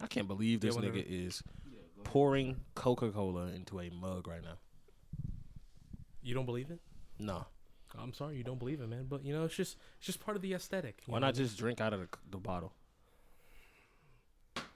I 0.00 0.06
can't 0.06 0.28
believe 0.28 0.60
this 0.60 0.74
Yeah, 0.76 0.82
nigga 0.82 1.04
is 1.08 1.42
pouring 2.04 2.60
Coca 2.74 3.10
Cola 3.10 3.48
into 3.48 3.80
a 3.80 3.88
mug 3.90 4.26
right 4.28 4.42
now. 4.42 4.58
You 6.22 6.34
don't 6.34 6.46
believe 6.46 6.70
it? 6.70 6.80
No. 7.18 7.46
I'm 7.98 8.12
sorry, 8.12 8.36
you 8.36 8.44
don't 8.44 8.58
believe 8.58 8.80
it, 8.80 8.88
man. 8.88 9.06
But 9.08 9.24
you 9.24 9.32
know, 9.32 9.44
it's 9.44 9.54
just 9.56 9.76
it's 9.98 10.06
just 10.06 10.20
part 10.20 10.36
of 10.36 10.42
the 10.42 10.52
aesthetic. 10.54 11.00
Why 11.06 11.18
know? 11.18 11.26
not 11.26 11.34
just 11.34 11.56
drink 11.56 11.80
out 11.80 11.92
of 11.94 12.00
the, 12.00 12.08
the 12.30 12.36
bottle? 12.36 12.72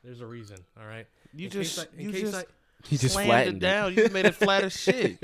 There's 0.02 0.20
a 0.20 0.26
reason. 0.26 0.56
All 0.80 0.86
right. 0.86 1.06
You 1.34 1.46
In 1.46 1.50
case 1.52 1.74
just 1.74 1.88
I- 1.88 1.98
in 1.98 2.04
you 2.06 2.12
case 2.12 2.20
just 2.22 2.34
I- 2.36 2.44
He 2.88 2.96
just 2.96 3.12
slammed 3.14 3.28
flattened 3.28 3.56
it 3.58 3.60
down. 3.60 3.90
You 3.90 3.96
just 4.02 4.12
made 4.14 4.24
it 4.26 4.34
flat 4.34 4.64
as 4.64 4.72
shit. 4.80 5.20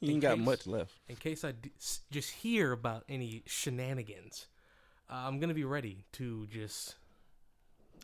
You 0.00 0.12
ain't 0.12 0.20
got 0.20 0.36
case- 0.36 0.44
much 0.44 0.66
left. 0.66 0.92
in 1.08 1.16
case 1.16 1.42
I 1.44 1.52
d- 1.52 1.72
s- 1.78 2.00
just 2.10 2.30
hear 2.30 2.70
about 2.72 3.04
any 3.08 3.42
shenanigans, 3.46 4.46
uh, 5.10 5.14
I'm 5.14 5.40
gonna 5.40 5.54
be 5.54 5.64
ready 5.64 6.04
to 6.12 6.46
just 6.46 6.94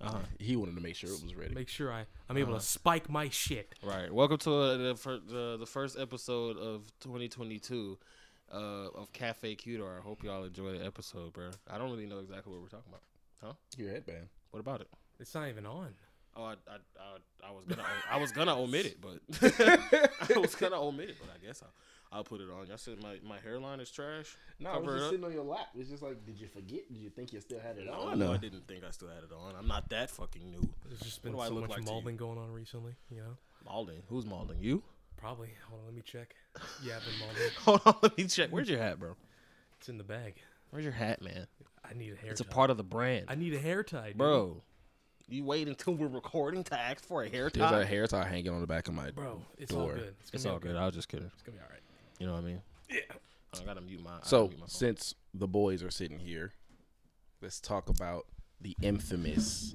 Uh-huh. 0.00 0.18
He 0.38 0.54
wanted 0.56 0.76
to 0.76 0.80
make 0.80 0.94
sure 0.94 1.10
it 1.10 1.22
was 1.22 1.34
ready. 1.34 1.54
make 1.54 1.68
sure 1.68 1.92
I 1.92 2.04
I'm 2.28 2.36
able 2.36 2.50
Uh-huh. 2.52 2.60
to 2.60 2.64
spike 2.66 3.09
my 3.10 3.28
shit. 3.28 3.74
Right. 3.82 4.12
Welcome 4.12 4.38
to 4.38 4.54
uh, 4.54 4.77
the, 4.77 4.95
fir- 4.95 5.20
the 5.27 5.56
the 5.59 5.66
first 5.66 5.98
episode 5.98 6.56
of 6.56 6.90
2022 7.00 7.98
uh, 8.52 8.56
of 8.56 9.12
Cafe 9.12 9.56
Cutar. 9.56 9.98
I 9.98 10.02
hope 10.02 10.23
y'all 10.23 10.45
enjoy 10.45 10.78
the 10.78 10.84
episode, 10.84 11.32
bro. 11.32 11.50
I 11.68 11.78
don't 11.78 11.90
really 11.90 12.06
know 12.06 12.18
exactly 12.20 12.52
what 12.52 12.62
we're 12.62 12.68
talking 12.68 12.90
about. 12.90 13.02
Huh? 13.42 13.52
Your 13.76 13.90
headband. 13.90 14.28
What 14.52 14.60
about 14.60 14.80
it? 14.82 14.88
It's 15.18 15.34
not 15.34 15.48
even 15.48 15.66
on. 15.66 15.95
Oh, 16.37 16.45
I, 16.45 16.52
I, 16.52 16.76
I, 17.01 17.48
I 17.48 17.51
was 17.51 17.65
gonna 17.66 17.84
I 18.10 18.16
was 18.18 18.30
gonna 18.32 18.56
omit 18.56 18.87
it, 18.87 18.98
but 19.01 19.18
I 20.37 20.38
was 20.38 20.54
gonna 20.54 20.80
omit 20.80 21.10
it, 21.10 21.16
but 21.20 21.28
I 21.34 21.45
guess 21.45 21.60
I'll, 21.62 21.73
I'll 22.10 22.24
put 22.24 22.40
it 22.40 22.48
on. 22.50 22.66
Y'all 22.68 22.78
said 22.78 23.02
my, 23.02 23.18
my 23.26 23.38
hairline 23.38 23.80
is 23.80 23.90
trash. 23.90 24.36
No, 24.58 24.72
Cover 24.72 24.96
it 24.96 25.10
sitting 25.10 25.24
on 25.24 25.32
your 25.32 25.44
lap. 25.44 25.68
It's 25.76 25.90
just 25.90 26.02
like, 26.02 26.24
did 26.24 26.40
you 26.40 26.46
forget? 26.46 26.88
Did 26.90 26.98
you 26.98 27.10
think 27.10 27.32
you 27.32 27.40
still 27.40 27.60
had 27.60 27.76
it 27.76 27.84
No, 27.86 28.14
no, 28.14 28.32
I 28.32 28.38
didn't 28.38 28.66
think 28.66 28.82
I 28.84 28.90
still 28.90 29.08
had 29.08 29.24
it 29.24 29.30
on. 29.32 29.54
I'm 29.58 29.68
not 29.68 29.88
that 29.90 30.10
fucking 30.10 30.50
new. 30.50 30.66
There's 30.86 31.00
just 31.00 31.22
been 31.22 31.32
do 31.32 31.40
I 31.40 31.48
so 31.48 31.54
much 31.54 31.70
like 31.70 31.80
to 31.80 31.84
molding 31.84 32.16
going 32.16 32.38
on 32.38 32.50
recently. 32.50 32.94
You 33.10 33.18
know, 33.18 33.36
Malding. 33.70 34.00
Who's 34.08 34.24
malding? 34.24 34.60
You? 34.60 34.82
probably. 35.16 35.48
Hold 35.68 35.80
on, 35.80 35.87
let 35.87 35.95
me 35.95 36.02
check. 36.02 36.34
Yeah, 36.82 36.95
I've 36.96 37.04
been 37.04 37.18
molding. 37.18 37.50
Hold 37.65 37.80
on, 37.84 37.95
let 38.02 38.16
me 38.18 38.24
check. 38.24 38.50
Where's 38.50 38.68
your 38.68 38.78
hat, 38.78 38.98
bro? 38.98 39.16
It's 39.78 39.88
in 39.88 39.98
the 39.98 40.04
bag. 40.04 40.37
Where's 40.70 40.84
your 40.84 40.93
hat, 40.95 41.20
man? 41.22 41.46
I 41.84 41.95
need 41.95 42.12
a 42.12 42.16
hair. 42.16 42.24
Tie. 42.26 42.30
It's 42.30 42.40
a 42.40 42.45
part 42.45 42.70
of 42.70 42.76
the 42.76 42.84
brand, 42.84 43.26
I 43.28 43.34
need 43.34 43.52
a 43.54 43.59
hair 43.59 43.82
tie, 43.82 44.09
dude. 44.09 44.18
bro. 44.18 44.62
You 45.30 45.45
wait 45.45 45.68
until 45.68 45.95
we're 45.95 46.06
recording 46.06 46.65
to 46.65 46.78
ask 46.80 47.04
for 47.04 47.22
a 47.22 47.28
hair 47.28 47.50
tie. 47.50 47.70
There's 47.70 47.84
a 47.84 47.87
hair 47.87 48.06
tie 48.06 48.26
hanging 48.26 48.48
on 48.50 48.60
the 48.62 48.66
back 48.66 48.88
of 48.88 48.95
my 48.95 49.10
Bro, 49.10 49.43
it's 49.59 49.74
all 49.74 49.87
door. 49.87 49.95
good. 49.96 50.15
It's, 50.20 50.30
It's 50.32 50.46
all 50.46 50.59
be 50.59 50.68
good. 50.68 50.76
I 50.76 50.87
was 50.87 50.95
just 50.95 51.09
kidding. 51.09 51.26
It's 51.32 51.43
gonna 51.43 51.59
be 51.59 51.62
all 51.62 51.68
right. 51.70 51.77
You 52.19 52.27
know 52.27 52.33
what 52.35 52.43
I 52.43 52.47
mean? 52.47 52.61
Yeah. 52.91 52.99
I 53.61 53.65
gotta 53.65 53.80
mute 53.80 54.02
my. 54.02 54.11
So 54.23 54.49
mute 54.49 54.61
my 54.61 54.66
since 54.66 55.15
the 55.35 55.47
boys 55.49 55.83
are 55.83 55.91
sitting 55.91 56.19
here, 56.19 56.52
let's 57.43 57.61
talk 57.61 57.88
about 57.88 58.27
the 58.61 58.77
infamous 58.83 59.74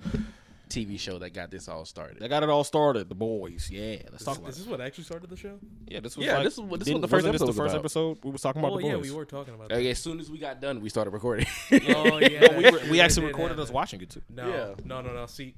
TV 0.69 0.99
show 0.99 1.19
that 1.19 1.31
got 1.31 1.51
this 1.51 1.67
all 1.67 1.85
started. 1.85 2.19
They 2.19 2.27
got 2.27 2.43
it 2.43 2.49
all 2.49 2.63
started. 2.63 3.07
The 3.09 3.15
boys. 3.15 3.69
Yeah. 3.71 3.97
Let's 4.11 4.23
talk 4.25 4.33
Is, 4.33 4.37
about 4.39 4.49
is 4.49 4.55
this 4.57 4.65
is 4.65 4.69
what 4.71 4.81
actually 4.81 5.03
started 5.05 5.29
the 5.29 5.37
show? 5.37 5.57
Yeah, 5.87 5.99
this 6.01 6.17
was 6.17 6.25
Yeah, 6.25 6.35
like, 6.35 6.43
this 6.45 6.53
is 6.53 6.59
what- 6.61 6.79
this 6.79 6.89
is 6.89 6.93
the 7.01 7.07
first 7.07 7.25
wasn't 7.25 7.29
episode 7.35 7.47
the 7.47 7.53
first 7.53 7.75
episode 7.75 8.17
we 8.23 8.31
was 8.31 8.41
talking 8.41 8.59
about 8.61 8.73
Oh 8.73 8.77
the 8.79 8.87
yeah, 8.87 8.95
we 8.97 9.11
were 9.11 9.25
talking 9.25 9.53
about 9.53 9.69
that. 9.69 9.81
As 9.85 9.99
soon 9.99 10.19
as 10.19 10.29
we 10.29 10.37
got 10.37 10.59
done, 10.61 10.81
we 10.81 10.89
started 10.89 11.11
recording. 11.11 11.45
Oh 11.71 12.17
yeah, 12.19 12.57
we, 12.57 12.69
were- 12.69 12.81
we 12.89 12.99
actually 13.01 13.21
did 13.27 13.27
recorded 13.29 13.57
have 13.57 13.67
us 13.67 13.71
watching 13.71 14.01
it 14.01 14.09
too. 14.09 14.21
No, 14.29 14.47
Yeah. 14.49 14.73
no, 14.83 15.01
no, 15.01 15.13
no. 15.13 15.25
See, 15.27 15.55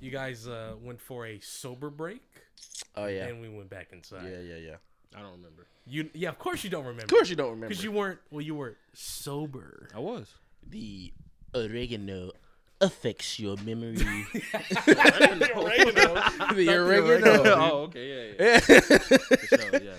you 0.00 0.10
guys 0.10 0.46
uh, 0.46 0.74
went 0.80 1.00
for 1.00 1.26
a 1.26 1.38
sober 1.40 1.90
break, 1.90 2.22
oh 2.96 3.06
yeah, 3.06 3.26
and 3.26 3.40
we 3.40 3.48
went 3.48 3.68
back 3.70 3.88
inside. 3.92 4.24
yeah, 4.30 4.40
yeah, 4.40 4.56
yeah. 4.56 4.76
I 5.14 5.20
don't 5.20 5.32
remember. 5.32 5.66
You, 5.86 6.10
yeah, 6.14 6.30
of 6.30 6.38
course 6.38 6.64
you 6.64 6.70
don't 6.70 6.84
remember. 6.84 7.04
Of 7.04 7.10
course 7.10 7.30
you 7.30 7.36
don't 7.36 7.50
remember. 7.50 7.68
because 7.68 7.84
you 7.84 7.92
weren't. 7.92 8.18
Well, 8.30 8.40
you 8.40 8.54
were 8.54 8.76
sober. 8.92 9.88
I 9.94 10.00
was. 10.00 10.34
the 10.68 11.12
oregano 11.54 12.32
affects 12.80 13.38
your 13.38 13.56
memory. 13.58 13.94
the 14.86 15.46
the 16.54 16.68
oregano. 16.76 17.42
oh, 17.54 17.82
okay, 17.84 18.34
yeah, 18.38 18.46
yeah. 18.46 18.60
For 18.60 19.46
sure, 19.46 19.58
yeah, 19.60 19.70
man. 19.70 19.82
Yeah. 19.84 19.92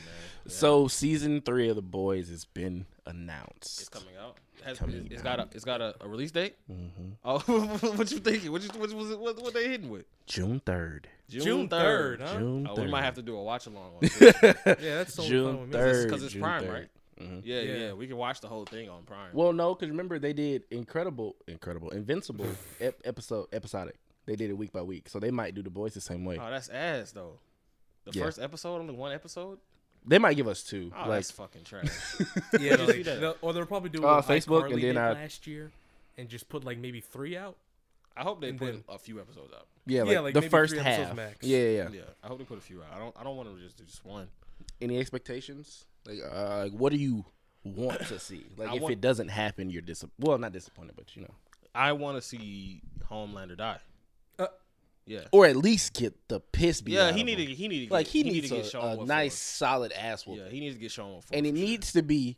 So 0.47 0.87
season 0.87 1.41
three 1.41 1.69
of 1.69 1.75
the 1.75 1.81
boys 1.81 2.29
has 2.29 2.45
been 2.45 2.85
announced. 3.05 3.81
it's 3.81 3.89
coming 3.89 4.15
out. 4.21 4.37
It 4.67 4.71
has, 4.71 4.79
Coming 4.79 4.95
it's, 5.05 5.13
it's 5.15 5.21
got 5.23 5.39
a 5.39 5.47
it's 5.53 5.63
got 5.65 5.81
a, 5.81 5.95
a 6.01 6.07
release 6.07 6.31
date. 6.31 6.55
hmm 6.67 6.87
Oh, 7.25 7.39
what 7.95 8.11
you 8.11 8.19
thinking? 8.19 8.51
What 8.51 8.61
you 8.61 8.69
what 8.79 8.91
was 8.93 9.11
it? 9.11 9.19
What, 9.19 9.41
what 9.41 9.53
they 9.53 9.67
hitting 9.69 9.89
with? 9.89 10.05
June 10.25 10.59
third. 10.65 11.07
June 11.29 11.67
third, 11.69 12.21
huh? 12.21 12.37
June 12.37 12.67
Oh, 12.69 12.75
third. 12.75 12.85
we 12.85 12.91
might 12.91 13.03
have 13.03 13.15
to 13.15 13.21
do 13.21 13.35
a 13.37 13.43
watch 13.43 13.65
along 13.67 13.93
on 13.95 13.99
this. 14.01 14.19
Yeah, 14.21 14.33
that's 14.63 15.15
totally 15.15 15.29
fine 15.43 15.57
June 15.57 15.71
third. 15.71 16.07
because 16.07 16.23
it's 16.23 16.33
June 16.33 16.41
Prime, 16.41 16.63
3rd. 16.63 16.73
right? 16.73 16.87
Mhm. 17.21 17.41
Yeah, 17.43 17.59
yeah, 17.61 17.73
Yeah. 17.77 17.93
We 17.93 18.07
can 18.07 18.17
watch 18.17 18.41
the 18.41 18.47
whole 18.47 18.65
thing 18.65 18.89
on 18.89 19.03
Prime. 19.03 19.29
Well, 19.33 19.51
no, 19.53 19.73
because 19.73 19.89
remember 19.89 20.19
they 20.19 20.33
did 20.33 20.63
incredible, 20.71 21.35
incredible, 21.47 21.89
invincible 21.89 22.45
ep- 22.79 23.01
episode 23.05 23.47
episodic. 23.53 23.95
They 24.25 24.35
did 24.35 24.49
it 24.49 24.53
week 24.57 24.71
by 24.73 24.81
week, 24.81 25.07
so 25.09 25.19
they 25.19 25.31
might 25.31 25.55
do 25.55 25.63
the 25.63 25.69
boys 25.69 25.93
the 25.93 26.01
same 26.01 26.25
way. 26.25 26.37
oh, 26.41 26.49
that's 26.49 26.67
ass 26.69 27.11
though. 27.11 27.39
The 28.05 28.11
Yeah. 28.17 28.23
first 28.25 28.39
episode, 28.39 28.79
only 28.79 28.93
one 28.93 29.11
episode. 29.13 29.57
They 30.07 30.17
might 30.19 30.35
give 30.35 30.47
us 30.47 30.63
two. 30.63 30.91
Oh, 30.95 30.99
like 31.01 31.09
that's 31.09 31.31
fucking 31.31 31.63
trash. 31.65 31.89
Yeah, 32.59 32.75
like, 32.75 33.03
they'll- 33.03 33.35
or 33.41 33.53
they'll 33.53 33.65
probably 33.65 33.89
do 33.89 34.05
Uh, 34.05 34.21
Facebook, 34.21 34.63
iCarly 34.63 34.73
and 34.73 34.83
then 34.83 34.95
did 34.95 34.97
I- 34.97 35.11
last 35.13 35.45
year, 35.47 35.71
and 36.17 36.29
just 36.29 36.47
put 36.49 36.63
like 36.63 36.77
maybe 36.77 37.01
three 37.01 37.35
out. 37.37 37.57
I 38.15 38.23
hope 38.23 38.41
they 38.41 38.49
And 38.49 38.57
put 38.59 38.65
then- 38.71 38.83
a 38.89 38.97
few 38.97 39.19
episodes 39.19 39.53
out. 39.53 39.67
yeah, 39.85 40.03
like, 40.03 40.11
Yeah, 40.13 40.19
like 40.21 40.33
the 40.33 40.41
maybe 40.41 40.49
first 40.49 40.73
three 40.73 40.83
half. 40.83 41.15
max. 41.15 41.45
Yeah, 41.45 41.57
yeah, 41.59 41.69
yeah. 41.69 41.89
Yeah, 41.91 42.01
I 42.23 42.27
hope 42.27 42.39
they 42.39 42.45
put 42.45 42.57
a 42.57 42.61
few 42.61 42.81
out. 42.81 42.87
I 42.95 42.99
don't. 42.99 43.15
I 43.19 43.23
don't 43.23 43.35
want 43.37 43.53
to 43.55 43.61
just 43.61 43.77
do 43.77 43.83
just 43.83 44.03
one. 44.05 44.27
Any 44.81 44.97
expectations? 44.99 45.85
Like, 46.05 46.19
uh, 46.23 46.59
like, 46.63 46.71
what 46.71 46.91
do 46.93 46.97
you 46.97 47.25
want 47.63 47.99
to 48.07 48.17
see? 48.19 48.45
Like, 48.57 48.69
I 48.69 48.75
if 48.77 48.81
want- 48.81 48.93
it 48.93 49.01
doesn't 49.01 49.27
happen, 49.27 49.69
you're 49.69 49.81
dis. 49.81 50.03
Well, 50.19 50.37
not 50.37 50.53
disappointed, 50.53 50.95
but 50.95 51.15
you 51.15 51.23
know, 51.23 51.33
I 51.75 51.91
want 51.91 52.17
to 52.17 52.21
see 52.21 52.81
Homelander 53.11 53.57
die. 53.57 53.79
Uh, 54.39 54.47
yeah. 55.07 55.21
or 55.31 55.45
at 55.45 55.55
least 55.55 55.93
get 55.93 56.15
the 56.27 56.39
piss 56.39 56.81
beat. 56.81 56.93
Yeah, 56.95 57.07
out 57.07 57.15
he 57.15 57.21
of 57.21 57.25
need 57.25 57.35
to. 57.37 57.45
him. 57.45 57.55
He 57.55 57.67
need 57.67 57.87
to. 57.87 57.93
like 57.93 58.07
he, 58.07 58.23
need 58.23 58.33
needs 58.33 58.49
to 58.49 58.55
get 58.57 58.73
a, 58.75 58.99
a 58.99 59.05
nice, 59.05 59.35
solid 59.35 59.91
ass 59.93 60.27
whooping, 60.27 60.45
Yeah, 60.45 60.51
he 60.51 60.59
needs 60.59 60.75
to 60.75 60.81
get 60.81 60.91
for. 60.91 61.21
and 61.33 61.45
it 61.45 61.55
sure. 61.55 61.65
needs 61.65 61.93
to 61.93 62.03
be 62.03 62.37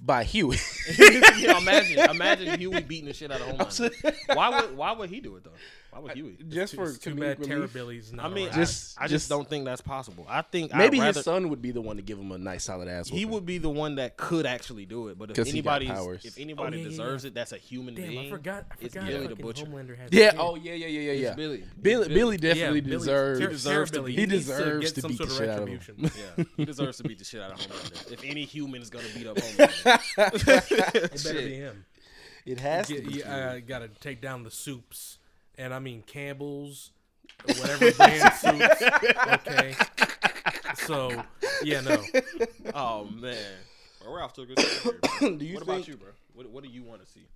by 0.00 0.24
Huey. 0.24 0.56
yeah, 0.98 1.58
imagine, 1.58 1.98
imagine 2.10 2.58
Huey 2.58 2.82
beating 2.82 3.06
the 3.06 3.12
shit 3.12 3.30
out 3.30 3.40
of 3.40 3.46
Homelander. 3.58 4.14
why 4.34 4.48
would 4.60 4.76
Why 4.76 4.92
would 4.92 5.10
he 5.10 5.20
do 5.20 5.36
it 5.36 5.44
though? 5.44 5.50
Why 5.90 6.00
would 6.00 6.12
Huey? 6.12 6.36
just 6.48 6.72
Too, 6.72 6.76
for 6.76 6.90
it's 6.90 6.98
too 6.98 7.14
comedic 7.14 7.38
bad 7.38 7.44
Tara. 7.44 7.66
Billy's 7.68 8.12
not 8.12 8.26
I 8.26 8.28
mean, 8.28 8.48
around. 8.48 8.54
Just- 8.56 8.98
I, 9.00 9.04
I 9.04 9.06
just- 9.06 9.12
just 9.24 9.28
don't 9.30 9.48
think 9.48 9.64
that's 9.64 9.80
possible. 9.80 10.26
I 10.28 10.42
think 10.42 10.74
Maybe 10.74 11.00
rather, 11.00 11.18
his 11.18 11.24
son 11.24 11.48
would 11.48 11.62
be 11.62 11.70
the 11.70 11.80
one 11.80 11.96
to 11.96 12.02
give 12.02 12.18
him 12.18 12.30
a 12.30 12.36
nice, 12.38 12.64
solid 12.64 12.88
ass. 12.88 13.08
he 13.08 13.24
would 13.24 13.46
be 13.46 13.56
the 13.58 13.70
one 13.70 13.94
that 13.96 14.16
could 14.18 14.44
actually 14.44 14.84
do 14.84 15.08
it. 15.08 15.18
But 15.18 15.30
if 15.30 15.36
'Cause 15.36 15.50
he 15.50 15.62
got 15.62 15.80
anybody, 15.82 16.18
if 16.24 16.38
anybody 16.38 16.76
Oh, 16.76 16.78
yeah, 16.80 16.82
yeah, 16.84 16.88
deserves 16.90 17.24
yeah. 17.24 17.28
it, 17.28 17.34
that's 17.34 17.52
a 17.52 17.56
human 17.56 17.94
Damn, 17.94 18.08
being. 18.08 18.26
I 18.26 18.30
forgot. 18.30 18.66
I 18.70 18.74
it's 18.80 18.94
forgot. 18.94 19.08
Billy 19.08 19.26
the 19.28 19.36
Butcher. 19.36 19.64
Homelander 19.64 19.96
has. 19.98 20.12
Yeah. 20.12 20.34
a. 20.34 20.38
Oh 20.38 20.54
yeah. 20.56 20.74
Yeah. 20.74 20.86
Yeah. 20.88 21.00
Yeah. 21.00 21.12
Yeah. 21.12 21.34
Billy. 21.34 21.64
Billy. 21.80 22.04
It's 22.06 22.14
Billy 22.14 22.36
definitely 22.36 22.80
Billy- 22.82 22.96
deserves. 22.98 23.40
Tara- 23.40 23.50
deserves 23.50 23.90
to 23.92 24.02
be- 24.02 24.14
he 24.14 24.26
deserves 24.26 24.92
to 24.92 25.08
beat 25.08 25.18
the 25.18 25.28
shit 25.28 25.48
out 25.48 25.62
of 25.62 25.68
him. 25.68 25.80
Yeah, 26.38 26.44
he 26.56 26.64
deserves 26.66 26.98
to 26.98 27.04
beat 27.04 27.18
the 27.18 27.24
shit 27.24 27.40
out 27.40 27.52
of 27.52 27.58
Homelander. 27.60 28.12
If 28.12 28.24
any 28.24 28.44
human 28.44 28.82
is 28.82 28.90
gonna 28.90 29.04
beat 29.14 29.26
up 29.26 29.36
Homelander, 29.38 31.12
It 31.14 31.24
better 31.24 31.38
be 31.40 31.54
him. 31.54 31.84
It 32.46 32.60
has 32.60 32.86
to. 32.88 32.94
Get, 32.94 33.06
Be 33.06 33.14
you, 33.14 33.22
uh, 33.24 33.58
got 33.60 33.80
to 33.80 33.88
take 33.88 34.20
down 34.22 34.42
the 34.42 34.50
soups, 34.50 35.18
and 35.58 35.74
I 35.74 35.78
mean 35.80 36.02
Campbell's, 36.06 36.92
whatever 37.44 37.92
brand 37.96 38.32
suits. 38.34 38.82
Okay. 39.46 39.74
So 40.86 41.22
yeah, 41.62 41.80
no. 41.82 42.02
oh 42.74 43.04
man, 43.06 43.36
Bro, 44.02 44.12
we're 44.12 44.22
off 44.22 44.32
to 44.34 44.42
a 44.42 44.46
good 44.46 44.58
start. 44.60 45.06
Here. 45.20 45.30
Do 45.36 45.44
you 45.44 45.54
what 45.54 45.64
think- 45.64 45.76
about 45.78 45.88
you, 45.88 45.96
bro? 45.96 46.08
What, 46.34 46.48
what 46.50 46.62
do 46.64 46.70
you 46.70 46.82
want 46.82 47.04
to 47.04 47.10
see? 47.10 47.26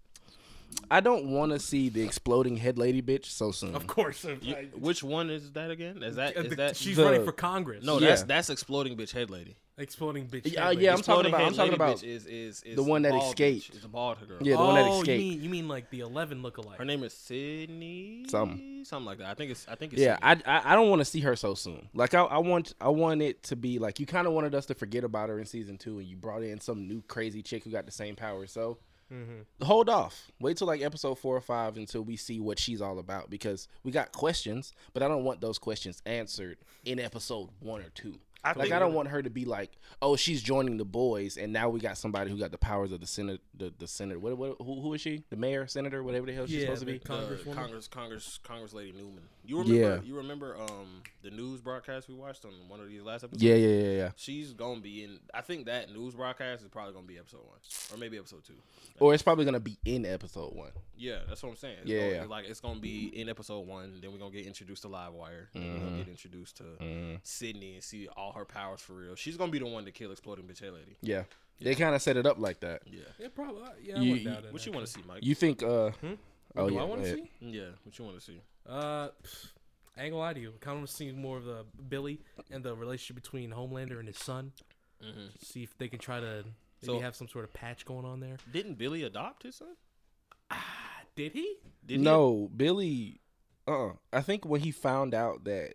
I 0.90 1.00
don't 1.00 1.26
want 1.30 1.52
to 1.52 1.58
see 1.58 1.90
the 1.90 2.02
exploding 2.02 2.56
head 2.56 2.78
lady 2.78 3.02
bitch 3.02 3.26
so 3.26 3.50
soon. 3.50 3.74
Of 3.74 3.86
course. 3.86 4.24
You- 4.40 4.70
which 4.78 5.02
one 5.02 5.28
is 5.28 5.52
that 5.52 5.70
again? 5.70 6.02
Is 6.02 6.16
that 6.16 6.36
uh, 6.36 6.42
the- 6.44 6.56
that 6.56 6.76
she's 6.76 6.96
the- 6.96 7.04
running 7.04 7.24
for 7.24 7.32
Congress. 7.32 7.84
no? 7.84 7.98
Yeah. 7.98 8.08
That's 8.08 8.22
that's 8.22 8.50
exploding 8.50 8.96
bitch 8.96 9.12
head 9.12 9.28
lady. 9.30 9.56
Exploding 9.78 10.26
bitch. 10.26 10.52
Yeah, 10.52 10.60
head 10.64 10.68
lady. 10.70 10.84
yeah, 10.84 10.92
I'm 10.94 11.00
talking 11.02 11.26
about- 11.26 11.40
I'm 11.42 11.54
talking 11.54 11.74
about 11.74 12.02
is, 12.04 12.26
is, 12.26 12.62
is 12.62 12.76
the 12.76 12.82
one 12.82 13.02
that 13.02 13.12
bald 13.12 13.24
escaped. 13.24 13.72
bitch. 13.72 13.76
Is 13.78 13.84
a 13.84 13.88
bald 13.88 14.18
girl. 14.28 14.38
Yeah, 14.40 14.56
the 14.56 14.62
one 14.62 14.74
that 14.76 14.84
oh, 14.86 15.00
escaped. 15.00 15.22
You 15.22 15.30
mean, 15.30 15.42
you 15.42 15.48
mean 15.50 15.68
like 15.68 15.90
the 15.90 16.00
Eleven 16.00 16.42
lookalike? 16.42 16.76
Her 16.76 16.84
name 16.84 17.02
is 17.02 17.12
Sydney. 17.12 18.24
Something. 18.28 18.84
something 18.84 19.06
like 19.06 19.18
that. 19.18 19.28
I 19.28 19.34
think 19.34 19.50
it's. 19.50 19.66
I 19.68 19.74
think 19.74 19.92
it's. 19.92 20.02
Yeah, 20.02 20.16
Sydney. 20.28 20.44
I, 20.46 20.58
I 20.58 20.72
I 20.72 20.74
don't 20.74 20.88
want 20.90 21.00
to 21.00 21.04
see 21.04 21.20
her 21.20 21.36
so 21.36 21.54
soon. 21.54 21.88
Like 21.94 22.14
I, 22.14 22.22
I 22.22 22.38
want 22.38 22.74
I 22.80 22.88
want 22.88 23.22
it 23.22 23.42
to 23.44 23.56
be 23.56 23.78
like 23.78 23.98
you 24.00 24.06
kind 24.06 24.26
of 24.26 24.32
wanted 24.32 24.54
us 24.54 24.66
to 24.66 24.74
forget 24.74 25.04
about 25.04 25.28
her 25.28 25.38
in 25.38 25.46
season 25.46 25.78
two, 25.78 25.98
and 25.98 26.06
you 26.06 26.16
brought 26.16 26.42
in 26.42 26.60
some 26.60 26.86
new 26.88 27.02
crazy 27.08 27.42
chick 27.42 27.64
who 27.64 27.70
got 27.70 27.86
the 27.86 27.92
same 27.92 28.16
power. 28.16 28.46
So 28.46 28.78
Mm-hmm. 29.12 29.62
hold 29.66 29.90
off, 29.90 30.30
wait 30.40 30.56
till 30.56 30.66
like 30.66 30.80
episode 30.80 31.18
four 31.18 31.36
or 31.36 31.42
five 31.42 31.76
until 31.76 32.00
we 32.00 32.16
see 32.16 32.40
what 32.40 32.58
she's 32.58 32.80
all 32.80 32.98
about 32.98 33.28
because 33.28 33.68
we 33.84 33.92
got 33.92 34.10
questions, 34.10 34.72
but 34.94 35.02
I 35.02 35.08
don't 35.08 35.22
want 35.22 35.42
those 35.42 35.58
questions 35.58 36.00
answered 36.06 36.56
in 36.86 36.98
episode 36.98 37.50
one 37.60 37.82
or 37.82 37.90
two. 37.90 38.14
I 38.44 38.48
Like 38.50 38.58
think 38.62 38.72
I 38.72 38.78
don't 38.80 38.94
want 38.94 39.08
her 39.08 39.22
to 39.22 39.30
be 39.30 39.44
like, 39.44 39.70
oh, 40.00 40.16
she's 40.16 40.42
joining 40.42 40.76
the 40.76 40.84
boys, 40.84 41.36
and 41.36 41.52
now 41.52 41.68
we 41.68 41.78
got 41.78 41.96
somebody 41.96 42.28
who 42.30 42.36
got 42.38 42.50
the 42.50 42.58
powers 42.58 42.90
of 42.90 43.00
the 43.00 43.06
senate, 43.06 43.40
the 43.56 43.72
the 43.78 43.86
senator. 43.86 44.18
What, 44.18 44.36
what 44.36 44.56
who, 44.58 44.80
who 44.80 44.94
is 44.94 45.00
she? 45.00 45.22
The 45.30 45.36
mayor, 45.36 45.66
senator, 45.68 46.02
whatever 46.02 46.26
the 46.26 46.32
hell 46.32 46.46
she's 46.46 46.56
Yeah, 46.56 46.60
supposed 46.62 46.80
to 46.80 46.86
be. 46.86 46.98
con- 46.98 47.20
the 47.28 47.36
Congresswoman? 47.36 47.52
Uh, 47.52 47.54
Congress, 47.54 47.88
Congress, 47.88 48.40
Congress 48.42 48.72
lady 48.72 48.92
Neuman. 48.92 49.20
You 49.44 49.58
remember? 49.58 49.80
Yeah. 49.96 50.00
You 50.02 50.16
remember 50.16 50.56
um 50.56 51.02
the 51.22 51.30
news 51.30 51.60
broadcast 51.60 52.08
we 52.08 52.14
watched 52.14 52.44
on 52.44 52.52
one 52.68 52.80
of 52.80 52.88
these 52.88 53.02
last 53.02 53.24
episodes? 53.24 53.42
yeah, 53.42 53.54
yeah, 53.54 53.68
yeah, 53.84 53.96
yeah. 53.96 54.10
She's 54.16 54.52
gonna 54.52 54.80
be 54.80 55.02
in. 55.04 55.18
I 55.34 55.40
think 55.40 55.66
that 55.66 55.92
news 55.92 56.14
broadcast 56.14 56.62
is 56.62 56.68
probably 56.68 56.92
gonna 56.94 57.06
be 57.06 57.18
episode 57.18 57.40
one 57.44 57.58
or 57.92 57.96
maybe 57.98 58.18
episode 58.18 58.44
two. 58.44 58.54
Or 59.00 59.14
it's 59.14 59.22
probably 59.22 59.44
gonna 59.44 59.58
be 59.60 59.76
in 59.84 60.06
episode 60.06 60.54
one. 60.54 60.70
Yeah, 60.96 61.18
that's 61.28 61.42
what 61.42 61.50
I'm 61.50 61.56
saying. 61.56 61.78
It's 61.82 61.90
Yeah, 61.90 62.00
gonna- 62.10 62.12
yeah. 62.22 62.24
like 62.26 62.44
it's 62.46 62.60
gonna 62.60 62.78
be 62.80 63.08
in 63.20 63.28
episode 63.28 63.66
one. 63.66 64.00
Then 64.00 64.12
we're 64.12 64.18
gonna 64.18 64.30
get 64.30 64.46
introduced 64.46 64.82
to 64.82 64.88
Livewire. 64.88 65.46
Then 65.52 65.62
we're 65.62 65.68
Mm-hmm. 65.70 65.84
gonna 65.86 65.96
get 65.98 66.08
introduced 66.08 66.56
to 66.58 67.18
Sydney 67.24 67.74
and 67.74 67.82
see 67.82 68.08
all 68.16 68.32
her 68.32 68.44
powers 68.44 68.80
for 68.80 68.92
real. 68.94 69.16
She's 69.16 69.36
gonna 69.36 69.50
be 69.52 69.58
the 69.58 69.66
one 69.66 69.84
to 69.86 69.90
kill 69.90 70.12
exploding 70.12 70.44
bitch 70.46 70.60
head 70.60 70.72
lady. 70.72 70.96
Yeah, 71.02 71.24
they 71.60 71.74
kind 71.74 71.94
of 71.96 72.02
set 72.02 72.16
it 72.16 72.26
up 72.26 72.38
like 72.38 72.60
that. 72.60 72.82
Yeah. 72.86 73.00
Yeah, 73.18 73.28
probably. 73.34 73.62
Yeah, 73.82 73.96
I 73.98 74.00
You- 74.02 74.10
wouldn't 74.12 74.26
doubt 74.34 74.44
it. 74.44 74.52
What 74.52 74.64
you 74.66 74.72
want 74.72 74.86
to 74.86 74.92
see, 74.92 75.00
Mike? 75.06 75.24
You 75.24 75.34
think? 75.34 75.62
uh 75.64 75.66
Oh 75.66 75.90
Hmm? 76.00 76.14
Do 76.68 76.74
yeah, 76.74 76.80
I 76.82 76.84
want 76.84 77.02
to 77.02 77.14
see? 77.14 77.30
yeah. 77.40 77.68
What 77.82 77.98
you 77.98 78.04
want 78.04 78.18
to 78.18 78.24
see? 78.24 78.40
Uh, 78.66 79.08
pff, 79.22 79.50
I 79.96 80.04
ain't 80.04 80.12
gonna 80.12 80.16
lie 80.22 80.32
to 80.34 80.40
you. 80.40 80.52
Kind 80.60 80.82
of 80.82 80.88
seeing 80.90 81.20
more 81.20 81.36
of 81.36 81.44
the 81.44 81.64
Billy 81.88 82.20
and 82.50 82.64
the 82.64 82.74
relationship 82.74 83.22
between 83.22 83.50
Homelander 83.50 83.98
and 83.98 84.08
his 84.08 84.18
son. 84.18 84.52
Mhm. 85.02 85.44
See 85.44 85.62
if 85.62 85.76
they 85.78 85.88
can 85.88 85.98
try 85.98 86.20
to 86.20 86.44
maybe 86.80 86.86
So- 86.86 87.00
have 87.00 87.16
some 87.16 87.28
sort 87.28 87.44
of 87.44 87.52
patch 87.52 87.84
going 87.84 88.04
on 88.04 88.20
there. 88.20 88.38
Didn't 88.50 88.74
Billy 88.74 89.02
adopt 89.02 89.42
his 89.42 89.56
son? 89.56 89.76
Did 91.14 91.32
he? 91.32 91.58
Did 91.84 91.98
he? 91.98 92.02
no, 92.04 92.48
Billy. 92.56 93.20
Uh, 93.66 93.88
uh 93.88 93.92
I 94.12 94.22
think 94.22 94.44
when 94.44 94.60
he 94.60 94.70
found 94.70 95.14
out 95.14 95.44
that 95.44 95.74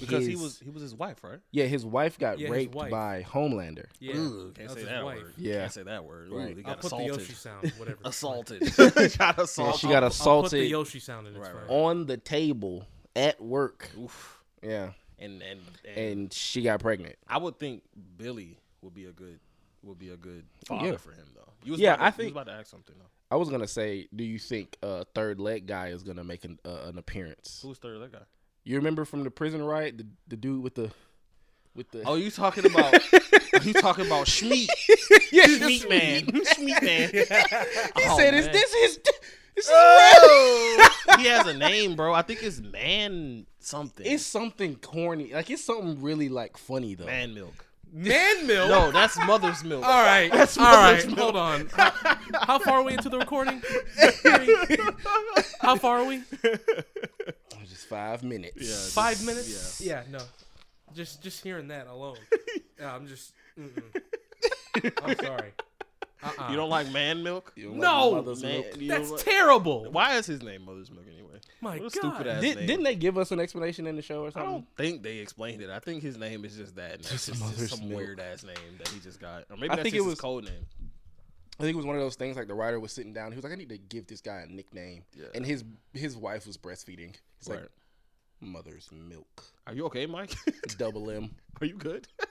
because 0.00 0.26
he 0.26 0.36
was 0.36 0.58
he 0.58 0.70
was 0.70 0.82
his 0.82 0.94
wife, 0.94 1.22
right? 1.24 1.38
yeah, 1.52 1.64
his 1.66 1.84
wife 1.84 2.18
got 2.18 2.38
Yeah, 2.38 2.48
raped 2.50 2.74
wife. 2.74 2.90
by 2.90 3.24
Homelander. 3.28 3.86
Yeah, 4.00 4.16
Ooh, 4.16 4.52
can't 4.54 4.70
say 4.70 4.84
that 4.84 5.04
wife. 5.04 5.18
word. 5.22 5.32
Yeah. 5.36 5.60
can't 5.60 5.72
say 5.72 5.82
that 5.84 6.04
word. 6.04 6.28
Ooh, 6.30 6.36
Right. 6.36 6.56
he 6.56 6.62
I'll 6.64 6.70
got 6.74 6.76
put 6.80 6.86
assaulted. 6.86 7.14
the 7.14 7.18
Yoshi 7.20 7.32
sound, 7.34 7.72
whatever. 7.78 7.98
assaulted. 8.04 8.60
got 9.18 9.38
assaulted. 9.38 9.80
she 9.80 9.86
got 9.88 9.96
I'll- 9.96 9.96
I'll 9.96 10.00
put 10.00 10.00
the 10.00 10.06
assaulted 10.06 10.70
Yoshi 10.70 10.98
sound 11.00 11.26
in. 11.26 11.36
It's 11.36 11.46
Right, 11.48 11.54
right. 11.54 11.64
on 11.68 12.06
the 12.06 12.16
table 12.16 12.86
at 13.16 13.40
work. 13.40 13.90
Oof. 13.98 14.42
Yeah, 14.62 14.92
And 15.18 15.42
and 15.42 15.60
and, 15.86 15.96
and 15.98 16.32
she 16.32 16.62
got 16.62 16.80
pregnant. 16.80 17.16
I 17.28 17.38
would 17.38 17.58
think 17.58 17.82
Billy 18.16 18.58
would 18.82 18.94
be 18.94 19.04
a 19.06 19.12
good 19.12 19.38
would 19.82 19.98
be 19.98 20.08
a 20.08 20.16
good 20.16 20.44
father 20.66 20.86
Yeah. 20.92 20.96
for 20.96 21.12
him 21.12 21.26
though. 21.34 21.52
You 21.62 21.72
was 21.72 21.80
Yeah, 21.80 21.94
about 21.94 21.98
to, 21.98 22.02
I 22.02 22.06
you 22.06 22.08
was 22.10 22.16
think- 22.16 22.30
about 22.32 22.46
to 22.46 22.52
ask 22.52 22.70
something 22.70 22.94
though. 22.98 23.04
I 23.30 23.36
was 23.36 23.48
gonna 23.50 23.66
say, 23.66 24.06
do 24.14 24.22
you 24.22 24.38
think 24.38 24.76
uh, 24.82 25.04
third 25.14 25.40
leg 25.40 25.66
guy 25.66 25.88
is 25.88 26.02
gonna 26.02 26.22
make 26.24 26.44
an 26.44 26.58
uh, 26.64 26.84
an 26.86 26.98
appearance? 26.98 27.60
Who's 27.62 27.78
third 27.78 27.98
leg 27.98 28.12
guy? 28.12 28.18
You 28.64 28.76
remember 28.76 29.04
from 29.04 29.24
the 29.24 29.30
prison 29.30 29.62
riot, 29.62 29.98
the, 29.98 30.06
the 30.28 30.36
dude 30.36 30.62
with 30.62 30.74
the 30.74 30.90
with 31.74 31.90
the 31.90 32.02
Oh, 32.06 32.14
you 32.14 32.30
talking 32.30 32.64
about 32.66 32.94
oh, 33.12 33.60
you 33.62 33.72
talking 33.74 34.06
about 34.06 34.26
Schmeat? 34.26 34.68
yeah, 35.32 35.44
Schmeat 35.46 35.88
man. 35.88 36.22
Schmeat 36.26 36.82
man. 36.82 37.10
He 37.12 38.04
Oh, 38.08 38.16
said, 38.16 38.34
"Is 38.34 38.46
this 38.48 38.74
his? 38.74 39.00
This 39.54 39.66
is 39.66 39.70
Oh, 39.72 40.88
he 41.18 41.26
has 41.26 41.46
a 41.46 41.54
name, 41.54 41.94
bro. 41.94 42.12
I 42.14 42.22
think 42.22 42.42
it's 42.42 42.60
man 42.60 43.46
something. 43.60 44.04
It's 44.06 44.24
something 44.24 44.76
corny. 44.76 45.32
Like 45.32 45.50
it's 45.50 45.64
something 45.64 46.00
really 46.02 46.28
like 46.28 46.56
funny 46.56 46.94
though. 46.94 47.06
man 47.06 47.34
milk. 47.34 47.66
Man 47.96 48.46
milk. 48.48 48.68
No, 48.70 48.90
that's 48.90 49.16
mother's 49.18 49.62
milk. 49.62 49.84
All 49.84 50.02
right. 50.02 50.30
That's 50.32 50.58
All 50.58 50.64
right. 50.64 50.90
mother's 50.96 51.06
milk. 51.06 51.18
Hold 51.20 51.36
on. 51.36 51.68
How, 51.72 51.92
how 52.42 52.58
far 52.58 52.80
are 52.80 52.82
we 52.82 52.92
into 52.94 53.08
the 53.08 53.18
recording? 53.18 53.62
how 55.60 55.76
far 55.76 55.98
are 56.00 56.04
we? 56.04 56.22
Oh, 56.44 57.58
just 57.68 57.86
five 57.86 58.22
minutes. 58.22 58.56
Yeah. 58.60 59.02
Five 59.02 59.24
minutes? 59.24 59.80
Yeah. 59.80 60.02
no. 60.10 60.18
Just 60.94 61.22
just 61.22 61.42
hearing 61.42 61.68
that 61.68 61.86
alone. 61.86 62.16
Yeah, 62.80 62.92
I'm 62.92 63.06
just. 63.06 63.32
Mm-mm. 63.56 64.92
I'm 65.04 65.16
sorry. 65.24 65.52
Uh-uh. 66.24 66.50
You 66.50 66.56
don't 66.56 66.68
like 66.68 66.90
man 66.90 67.22
milk? 67.22 67.52
You 67.54 67.68
don't 67.68 67.78
No, 67.78 68.08
like 68.08 68.26
Man, 68.42 68.52
milk? 68.52 68.66
you 68.80 68.88
That's 68.88 69.10
like- 69.12 69.20
terrible. 69.24 69.92
Why 69.92 70.16
is 70.16 70.26
his 70.26 70.42
name 70.42 70.64
Mother's 70.64 70.90
Milk 70.90 71.04
anyway? 71.06 71.23
My 71.60 71.70
What 71.70 71.78
a 71.78 71.80
God. 71.82 71.92
stupid 71.92 72.26
ass 72.26 72.40
Did, 72.42 72.56
name. 72.58 72.66
didn't 72.66 72.84
they 72.84 72.94
give 72.94 73.16
us 73.18 73.30
an 73.32 73.40
explanation 73.40 73.86
in 73.86 73.96
the 73.96 74.02
show 74.02 74.22
or 74.22 74.30
something? 74.30 74.48
I 74.48 74.52
don't 74.52 74.76
think 74.76 75.02
they 75.02 75.18
explained 75.18 75.62
it. 75.62 75.70
I 75.70 75.78
think 75.78 76.02
his 76.02 76.16
name 76.18 76.44
is 76.44 76.56
just 76.56 76.76
that. 76.76 76.94
And 76.94 77.04
that's 77.04 77.26
Just 77.26 77.58
just, 77.58 77.76
some 77.76 77.90
weird 77.90 78.20
ass 78.20 78.44
name 78.44 78.56
that 78.78 78.88
he 78.88 79.00
just 79.00 79.20
got. 79.20 79.44
Or 79.50 79.56
maybe 79.56 79.70
I 79.70 79.76
that's 79.76 79.82
think 79.82 79.94
just 79.94 80.06
it 80.06 80.08
his 80.08 80.12
was- 80.12 80.20
code 80.20 80.44
name. 80.44 80.66
I 81.58 81.62
think 81.62 81.74
it 81.74 81.76
was 81.76 81.86
one 81.86 81.94
of 81.94 82.02
those 82.02 82.16
things 82.16 82.36
like 82.36 82.48
the 82.48 82.54
writer 82.54 82.80
was 82.80 82.92
sitting 82.92 83.12
down. 83.12 83.30
He 83.30 83.36
was 83.36 83.44
like, 83.44 83.52
"I 83.52 83.56
need 83.56 83.68
to 83.68 83.78
give 83.78 84.08
this 84.08 84.20
guy 84.20 84.40
a 84.40 84.46
nickname," 84.46 85.04
Yeah. 85.16 85.26
and 85.36 85.46
his 85.46 85.62
his 85.92 86.16
wife 86.16 86.48
was 86.48 86.58
breastfeeding. 86.58 87.14
He's 87.38 87.48
Right. 87.48 87.60
like, 87.60 87.70
"Mother's 88.40 88.88
milk, 88.90 89.44
Are 89.68 89.72
you 89.72 89.84
okay, 89.86 90.06
Mike? 90.06 90.32
double 90.78 91.08
M." 91.12 91.30
Are 91.60 91.66
you 91.66 91.76
good? 91.76 92.08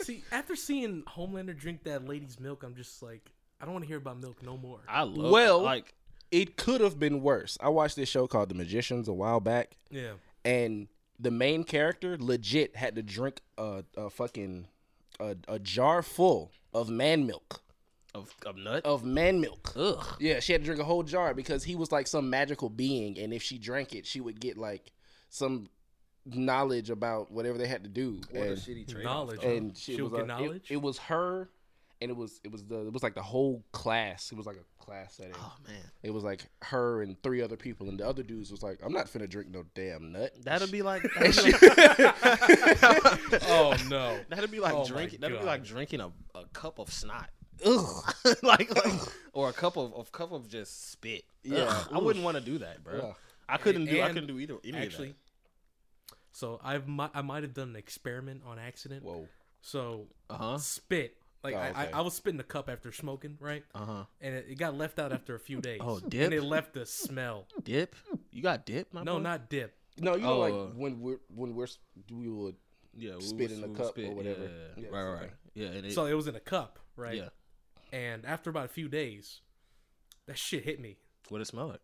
See, 0.00 0.24
after 0.32 0.56
seeing 0.56 1.02
Homelander 1.02 1.56
drink 1.56 1.84
that 1.84 2.06
lady's 2.08 2.40
milk, 2.40 2.62
I'm 2.62 2.74
just 2.74 3.02
like, 3.02 3.30
I 3.60 3.64
don't 3.64 3.74
want 3.74 3.84
to 3.84 3.88
hear 3.88 3.98
about 3.98 4.20
milk 4.20 4.42
no 4.42 4.56
more. 4.56 4.80
I 4.88 5.02
love. 5.02 5.30
Well- 5.30 5.62
like 5.62 5.94
It 6.30 6.56
could 6.56 6.80
have 6.80 6.98
been 6.98 7.22
worse. 7.22 7.58
I 7.60 7.68
watched 7.70 7.96
this 7.96 8.08
show 8.08 8.26
called 8.26 8.48
The 8.50 8.54
Magicians 8.54 9.08
a 9.08 9.12
while 9.12 9.40
back, 9.40 9.76
Yeah. 9.90 10.12
and 10.44 10.88
the 11.18 11.30
main 11.30 11.64
character 11.64 12.16
legit 12.18 12.76
had 12.76 12.94
to 12.96 13.02
drink 13.02 13.40
a, 13.58 13.84
a 13.96 14.08
fucking 14.10 14.68
a, 15.18 15.36
a 15.48 15.58
jar 15.58 16.02
full 16.02 16.50
of 16.72 16.88
man 16.88 17.26
milk 17.26 17.60
of, 18.14 18.34
of 18.46 18.56
nut. 18.56 18.84
of 18.86 19.04
man 19.04 19.40
milk. 19.40 19.72
Ugh. 19.76 20.04
Yeah, 20.20 20.40
she 20.40 20.52
had 20.52 20.62
to 20.62 20.64
drink 20.64 20.80
a 20.80 20.84
whole 20.84 21.02
jar 21.02 21.34
because 21.34 21.64
he 21.64 21.74
was 21.76 21.90
like 21.92 22.06
some 22.06 22.30
magical 22.30 22.68
being, 22.70 23.18
and 23.18 23.34
if 23.34 23.42
she 23.42 23.58
drank 23.58 23.94
it, 23.94 24.06
she 24.06 24.20
would 24.20 24.40
get 24.40 24.56
like 24.56 24.92
some 25.28 25.68
knowledge 26.26 26.90
about 26.90 27.30
whatever 27.30 27.58
they 27.58 27.66
had 27.66 27.82
to 27.82 27.88
do. 27.90 28.20
What 28.30 28.42
a 28.42 28.48
and 28.50 28.56
shitty 28.58 28.88
trade. 28.92 29.04
Knowledge. 29.04 29.44
and 29.44 29.76
She 29.76 29.96
she 29.96 30.02
would 30.02 30.12
was 30.12 30.20
get 30.22 30.30
uh, 30.30 30.34
it- 30.36 30.42
knowledge? 30.42 30.66
It, 30.70 30.82
was 30.82 30.98
her, 30.98 31.48
and 32.00 32.10
it 32.10 32.16
was 32.16 32.40
it 32.44 32.50
was 32.50 32.64
the 32.64 32.86
it 32.86 32.92
was 32.92 33.02
like 33.02 33.14
the 33.14 33.22
whole 33.22 33.62
class. 33.72 34.32
It 34.32 34.36
was 34.38 34.46
like 34.46 34.56
a 34.56 34.82
class 34.84 35.14
setting. 35.14 35.34
Oh 35.36 35.56
man, 35.66 35.76
It 36.02 36.10
was 36.10 36.24
like 36.24 36.46
her 36.62 37.02
and 37.02 37.20
three 37.22 37.42
other 37.42 37.56
people, 37.56 37.88
and 37.88 37.98
the 38.00 38.06
other 38.08 38.22
dudes 38.22 38.50
was 38.50 38.62
like, 38.62 38.78
"I'm 38.84 38.92
not 38.92 39.06
finna 39.06 39.28
drink 39.28 39.50
no 39.50 39.64
damn 39.74 40.12
nut." 40.12 40.32
that'd 40.42 40.70
be 40.70 40.82
like. 40.82 41.02
That'd 41.20 41.44
be 41.44 41.50
like, 41.52 42.14
Oh 43.48 43.76
no. 43.88 44.18
that'd 44.28 44.50
be 44.50 44.60
like 44.60 44.74
Oh, 44.74 44.86
drinking. 44.86 45.20
That'd 45.20 45.40
be 45.40 45.44
like 45.44 45.64
drinking 45.64 46.00
a, 46.00 46.10
a 46.34 46.44
cup 46.52 46.78
of 46.78 46.92
snot. 46.92 47.28
Ugh. 47.64 48.14
like, 48.42 48.74
like 48.74 49.00
or 49.32 49.50
a 49.50 49.52
cup 49.52 49.76
of 49.76 49.92
a 49.96 50.04
cup 50.10 50.32
of 50.32 50.48
just 50.48 50.92
spit. 50.92 51.24
Yeah. 51.42 51.66
Ugh, 51.68 51.88
I 51.92 51.98
wouldn't 51.98 52.24
want 52.24 52.36
to 52.38 52.42
do 52.42 52.58
that, 52.58 52.82
bro. 52.82 52.96
Yeah. 52.96 53.12
I 53.48 53.56
couldn't 53.58 53.86
do. 53.86 54.00
I 54.00 54.08
couldn't 54.08 54.28
do 54.28 54.38
either. 54.38 54.56
Any 54.64 54.78
Actually, 54.78 55.14
so 56.32 56.60
I've 56.62 56.84
I 57.14 57.22
might 57.22 57.42
have 57.42 57.52
done 57.54 57.70
an 57.70 57.76
experiment 57.76 58.42
on 58.46 58.58
accident. 58.58 59.02
Whoa. 59.04 59.28
So 59.60 60.06
uh 60.30 60.36
huh. 60.36 60.58
spit. 60.58 61.16
Like 61.42 61.54
Oh, 61.54 61.58
I, 61.58 61.70
okay. 61.70 61.90
I, 61.92 61.98
I 61.98 62.00
was 62.02 62.14
spitting 62.14 62.38
a 62.40 62.44
cup 62.44 62.68
after 62.68 62.92
smoking, 62.92 63.36
right? 63.40 63.64
Uh 63.74 63.84
huh. 63.84 64.04
And 64.20 64.34
it, 64.34 64.46
it 64.50 64.54
got 64.58 64.76
left 64.76 64.98
out 64.98 65.12
after 65.12 65.34
a 65.34 65.40
few 65.40 65.60
days. 65.68 65.80
Oh, 65.82 65.98
dip. 66.00 66.26
And 66.26 66.34
it 66.34 66.42
left 66.42 66.76
a 66.76 66.84
smell. 66.86 67.46
Dip. 67.64 67.94
You 68.30 68.42
got 68.42 68.66
dip? 68.66 68.92
My 68.92 69.02
No, 69.02 69.16
boy? 69.16 69.22
not 69.22 69.48
dip. 69.48 69.74
No, 69.98 70.14
you 70.16 70.22
know, 70.22 70.32
Oh, 70.34 70.38
like 70.38 70.52
uh, 70.52 70.66
when 70.76 71.00
we're 71.00 71.18
when 71.34 71.54
we're 71.54 71.66
we 72.12 72.28
would 72.28 72.56
Yeah, 72.96 73.16
we 73.16 73.20
spit 73.22 73.50
was- 73.50 73.58
in 73.58 73.64
a 73.64 73.68
cup 73.68 73.96
was 73.96 74.06
or 74.06 74.14
whatever. 74.14 74.42
Yeah, 74.76 74.82
Yeah, 74.84 74.88
right, 74.90 75.04
right, 75.04 75.20
right. 75.22 75.30
Yeah, 75.54 75.66
and 75.68 75.86
it, 75.86 75.92
So 75.92 76.06
it 76.06 76.14
was 76.14 76.26
in 76.26 76.36
a 76.36 76.40
cup, 76.40 76.78
right? 76.96 77.16
yeah. 77.16 77.28
And 77.92 78.24
after 78.24 78.50
about 78.50 78.66
a 78.66 78.68
few 78.68 78.88
days, 78.88 79.40
that 80.26 80.38
shit 80.38 80.64
hit 80.64 80.78
me. 80.80 80.98
What 81.28 81.40
it 81.40 81.46
smell 81.46 81.68
like? 81.68 81.80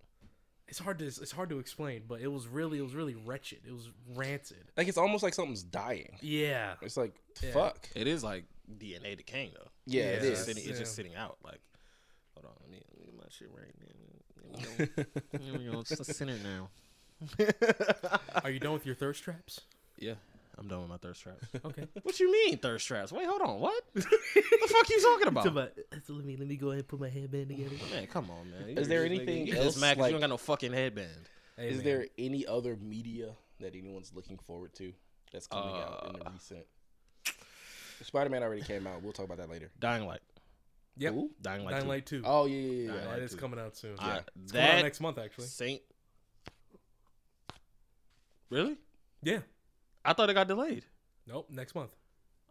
It's 0.69 0.79
hard 0.81 0.99
to 0.99 1.07
it's 1.07 1.31
hard 1.31 1.51
to 1.51 1.59
explain, 1.61 2.03
but 2.09 2.21
it 2.21 2.27
was 2.27 2.49
really 2.49 2.79
it 2.79 2.83
was 2.83 2.95
really 2.95 3.15
wretched. 3.15 3.61
It 3.67 3.73
was 3.73 3.89
rancid. 4.15 4.65
like 4.77 4.89
it's 4.89 4.99
almost 4.99 5.23
like 5.23 5.33
something's 5.35 5.63
dying. 5.63 6.19
Yeah. 6.21 6.75
It's 6.83 6.97
like 6.97 7.15
Yeah. 7.43 7.53
fuck. 7.53 7.89
It 7.95 8.07
is 8.09 8.25
like 8.25 8.45
DNA 8.79 9.17
decaying 9.17 9.53
though. 9.55 9.69
Yeah, 9.87 10.03
Yeah, 10.03 10.09
it 10.09 10.15
It's, 10.17 10.25
is. 10.25 10.31
just 10.31 10.45
sitting, 10.47 10.69
it's 10.71 10.79
just 10.81 10.95
sitting 10.97 11.15
out. 11.15 11.39
Like, 11.45 11.61
hold 12.35 12.47
on, 12.47 12.53
let 12.63 12.71
me, 12.71 12.83
let 12.91 12.99
me 12.99 13.07
get 13.07 13.17
my 13.17 13.25
shit 13.31 13.49
right. 13.55 13.75
There 13.79 14.69
we 14.79 14.87
go. 14.87 15.05
There 15.39 15.59
we 15.59 15.65
go. 15.73 15.81
It's 15.81 15.97
the 15.97 16.05
center 16.13 16.37
now. 16.43 16.71
Are 18.43 18.51
you 18.51 18.59
done 18.59 18.73
with 18.73 18.87
your 18.87 18.95
thirst 18.95 19.23
traps? 19.23 19.61
Yeah, 19.99 20.15
I'm 20.59 20.69
done 20.69 20.81
with 20.81 20.89
my 20.89 20.97
thirst 20.97 21.23
traps. 21.23 21.47
Okay. 21.65 21.87
what 22.03 22.19
you 22.19 22.33
mean 22.33 22.57
thirst 22.59 22.87
traps? 22.87 23.13
Wait, 23.13 23.27
hold 23.27 23.43
on. 23.43 23.61
What? 23.61 23.85
the 23.95 24.01
fuck 24.03 24.89
you 24.89 25.01
talking 25.03 25.29
about? 25.29 25.45
let 25.55 26.25
me 26.25 26.37
let 26.37 26.49
me 26.49 26.57
go 26.57 26.69
ahead 26.69 26.79
and 26.81 26.89
put 26.89 27.01
my 27.01 27.09
headband 27.11 27.49
together. 27.49 27.77
Man, 27.93 28.07
come 28.07 28.31
on, 28.31 28.51
man. 28.51 28.69
You 28.71 28.77
Is 28.77 28.89
there 28.89 29.03
just 29.07 29.11
anything 29.15 29.27
making- 29.27 29.47
you 29.49 29.53
just 29.55 29.65
else, 29.65 29.81
mad 29.81 29.97
'cause 29.97 30.03
like- 30.03 30.11
you 30.11 30.15
don't 30.15 30.21
got 30.23 30.31
no 30.31 30.37
fucking 30.39 30.73
headband? 30.73 31.11
Hey, 31.57 31.69
Is 31.69 31.77
man. 31.77 31.85
there 31.85 32.07
any 32.19 32.47
other 32.47 32.77
media 32.77 33.33
that 33.61 33.75
anyone's 33.75 34.13
looking 34.15 34.39
forward 34.39 34.75
to 34.75 34.93
that's 35.33 35.47
coming 35.47 35.75
out 35.77 36.05
in 36.07 36.13
the 36.21 36.27
Uh, 36.27 36.31
recent? 36.33 36.67
Spider 38.03 38.29
Man 38.31 38.43
already 38.43 38.63
came 38.63 38.87
out. 38.87 39.03
We'll 39.03 39.13
talk 39.15 39.25
about 39.25 39.39
that 39.39 39.49
later. 39.51 39.71
Dying 39.79 40.07
Light. 40.07 40.21
Yep. 40.99 41.15
Who? 41.15 41.31
Dying 41.43 41.65
Light. 41.65 41.71
Dying 41.73 41.83
2. 41.85 41.89
Light 41.89 42.07
Two. 42.07 42.23
Oh 42.25 42.45
yeah, 42.47 42.57
yeah, 42.57 42.63
yeah. 42.63 42.69
Dying 42.89 43.01
yeah. 43.03 43.09
Light 43.09 43.17
that 43.17 43.23
is 43.25 43.31
2. 43.33 43.37
coming 43.39 43.61
out 43.61 43.77
soon. 43.77 43.95
Uh, 43.95 43.97
Coming 44.03 44.17
out 44.17 44.31
that 44.53 44.83
next 44.83 45.01
month 45.01 45.19
actually. 45.19 45.47
Saint. 45.47 45.83
Really? 48.51 48.77
Yeah. 49.23 49.41
I 50.07 50.13
thought 50.13 50.31
it 50.31 50.35
got 50.35 50.49
delayed. 50.49 50.85
Nope. 51.27 51.49
Next 51.51 51.75
month. 51.75 51.95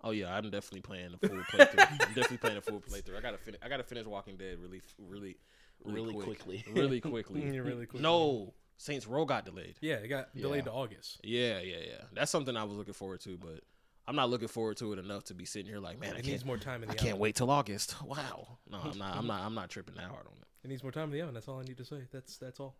Oh 0.04 0.12
yeah, 0.12 0.36
I'm 0.36 0.44
definitely 0.52 0.82
playing 0.82 1.16
the 1.20 1.28
full 1.28 1.38
playthrough. 1.38 1.88
I'm 1.90 2.14
definitely 2.14 2.38
playing 2.38 2.58
a 2.58 2.62
full 2.62 2.82
playthrough. 2.82 3.18
I 3.18 3.22
gotta 3.22 3.38
finish. 3.38 3.60
I 3.64 3.70
gotta 3.70 3.84
finish 3.84 4.06
Walking 4.06 4.36
Dead 4.38 4.58
really, 4.60 4.82
really, 5.00 5.38
Really 5.84 6.14
quick. 6.14 6.26
quickly. 6.26 6.66
really 6.74 7.02
quickly. 7.02 7.42
Yeah, 7.54 7.60
really 7.60 7.86
quickly. 7.86 8.02
No, 8.02 8.54
Saints 8.78 9.08
Row 9.08 9.26
got 9.26 9.46
delayed. 9.46 9.76
Yeah, 9.82 9.96
it 9.96 10.08
got 10.10 10.36
delayed 10.36 10.66
Yeah. 10.66 10.72
to 10.72 10.72
August. 10.74 11.20
Yeah, 11.24 11.60
yeah, 11.60 11.78
yeah. 11.88 12.02
That's 12.14 12.30
something 12.30 12.56
I 12.58 12.64
was 12.66 12.78
looking 12.78 12.94
forward 12.94 13.22
to, 13.22 13.38
but 13.38 13.62
I'm 14.08 14.16
not 14.16 14.30
looking 14.30 14.48
forward 14.50 14.78
to 14.78 14.94
it 14.94 15.00
enough 15.00 15.24
to 15.26 15.34
be 15.34 15.46
sitting 15.46 15.68
here 15.72 15.80
like, 15.80 16.00
man, 16.00 16.10
I 16.10 16.12
It 16.12 16.16
can't. 16.18 16.28
needs 16.28 16.46
more 16.46 16.58
time 16.58 16.84
in 16.84 16.90
I 16.90 16.94
the 16.94 16.98
can't 17.00 17.12
oven. 17.14 17.22
wait 17.22 17.36
till 17.36 17.50
August. 17.50 17.96
Wow. 18.06 18.60
No, 18.70 18.80
I'm 18.84 18.98
not. 18.98 19.16
I'm 19.18 19.26
not. 19.28 19.42
I'm 19.42 19.56
not 19.56 19.70
tripping 19.70 19.96
that 19.96 20.04
hard 20.10 20.28
on 20.28 20.34
it. 20.42 20.48
It 20.66 20.68
needs 20.70 20.84
more 20.84 20.92
time 20.92 21.06
in 21.06 21.12
the 21.12 21.22
oven. 21.22 21.34
That's 21.34 21.48
all 21.48 21.60
I 21.60 21.64
need 21.64 21.78
to 21.78 21.86
say. 21.86 22.02
That's 22.12 22.38
that's 22.38 22.60
all. 22.60 22.76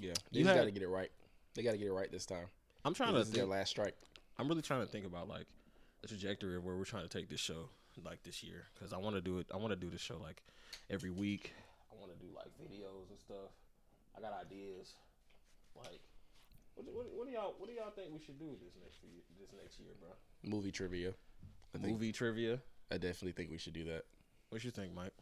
Yeah, 0.00 0.12
they 0.32 0.38
You 0.40 0.44
just 0.44 0.54
had- 0.54 0.60
got 0.62 0.64
to 0.66 0.70
get 0.72 0.82
it 0.82 0.88
right. 0.88 1.10
They 1.54 1.62
got 1.62 1.72
to 1.72 1.78
get 1.78 1.86
it 1.86 1.92
right 1.92 2.10
this 2.10 2.26
time. 2.26 2.46
I'm 2.86 2.94
trying 2.94 3.14
This 3.14 3.24
to 3.24 3.28
is 3.28 3.34
their 3.34 3.42
think. 3.42 3.50
last 3.52 3.70
strike. 3.70 3.94
I'm 4.38 4.48
really 4.48 4.62
trying 4.62 4.80
to 4.80 4.86
think 4.86 5.04
about 5.06 5.28
like 5.28 5.46
the 6.02 6.08
trajectory 6.08 6.56
of 6.56 6.64
where 6.64 6.76
we're 6.76 6.84
trying 6.84 7.02
to 7.02 7.08
take 7.08 7.28
this 7.28 7.40
show 7.40 7.68
like 8.04 8.22
this 8.22 8.42
year 8.42 8.66
because 8.74 8.92
I 8.92 8.98
want 8.98 9.16
to 9.16 9.20
do 9.22 9.38
it. 9.38 9.46
I 9.52 9.56
want 9.56 9.70
to 9.70 9.76
do 9.76 9.90
the 9.90 9.98
show 9.98 10.18
like 10.22 10.42
every 10.90 11.10
week. 11.10 11.52
I 11.90 11.98
want 11.98 12.12
to 12.12 12.18
do 12.18 12.30
like 12.34 12.46
videos 12.62 13.10
and 13.10 13.18
stuff. 13.18 13.50
I 14.16 14.20
got 14.20 14.32
ideas. 14.40 14.94
Like, 15.74 16.00
what, 16.74 16.86
what, 16.94 17.06
what 17.12 17.26
do 17.26 17.32
y'all 17.32 17.54
what 17.58 17.68
do 17.68 17.74
y'all 17.74 17.90
think 17.90 18.08
we 18.12 18.20
should 18.24 18.38
do 18.38 18.50
this 18.62 18.74
next 18.82 19.02
year, 19.02 19.20
this 19.40 19.50
next 19.60 19.78
year, 19.80 19.90
bro? 20.00 20.10
Movie 20.44 20.70
trivia. 20.72 21.14
I 21.74 21.78
think 21.78 21.92
Movie 21.92 22.12
trivia. 22.12 22.60
I 22.90 22.94
definitely 22.98 23.32
think 23.32 23.50
we 23.50 23.58
should 23.58 23.72
do 23.74 23.84
that. 23.84 24.04
What 24.50 24.62
you 24.62 24.70
think, 24.70 24.94
Mike? 24.94 25.12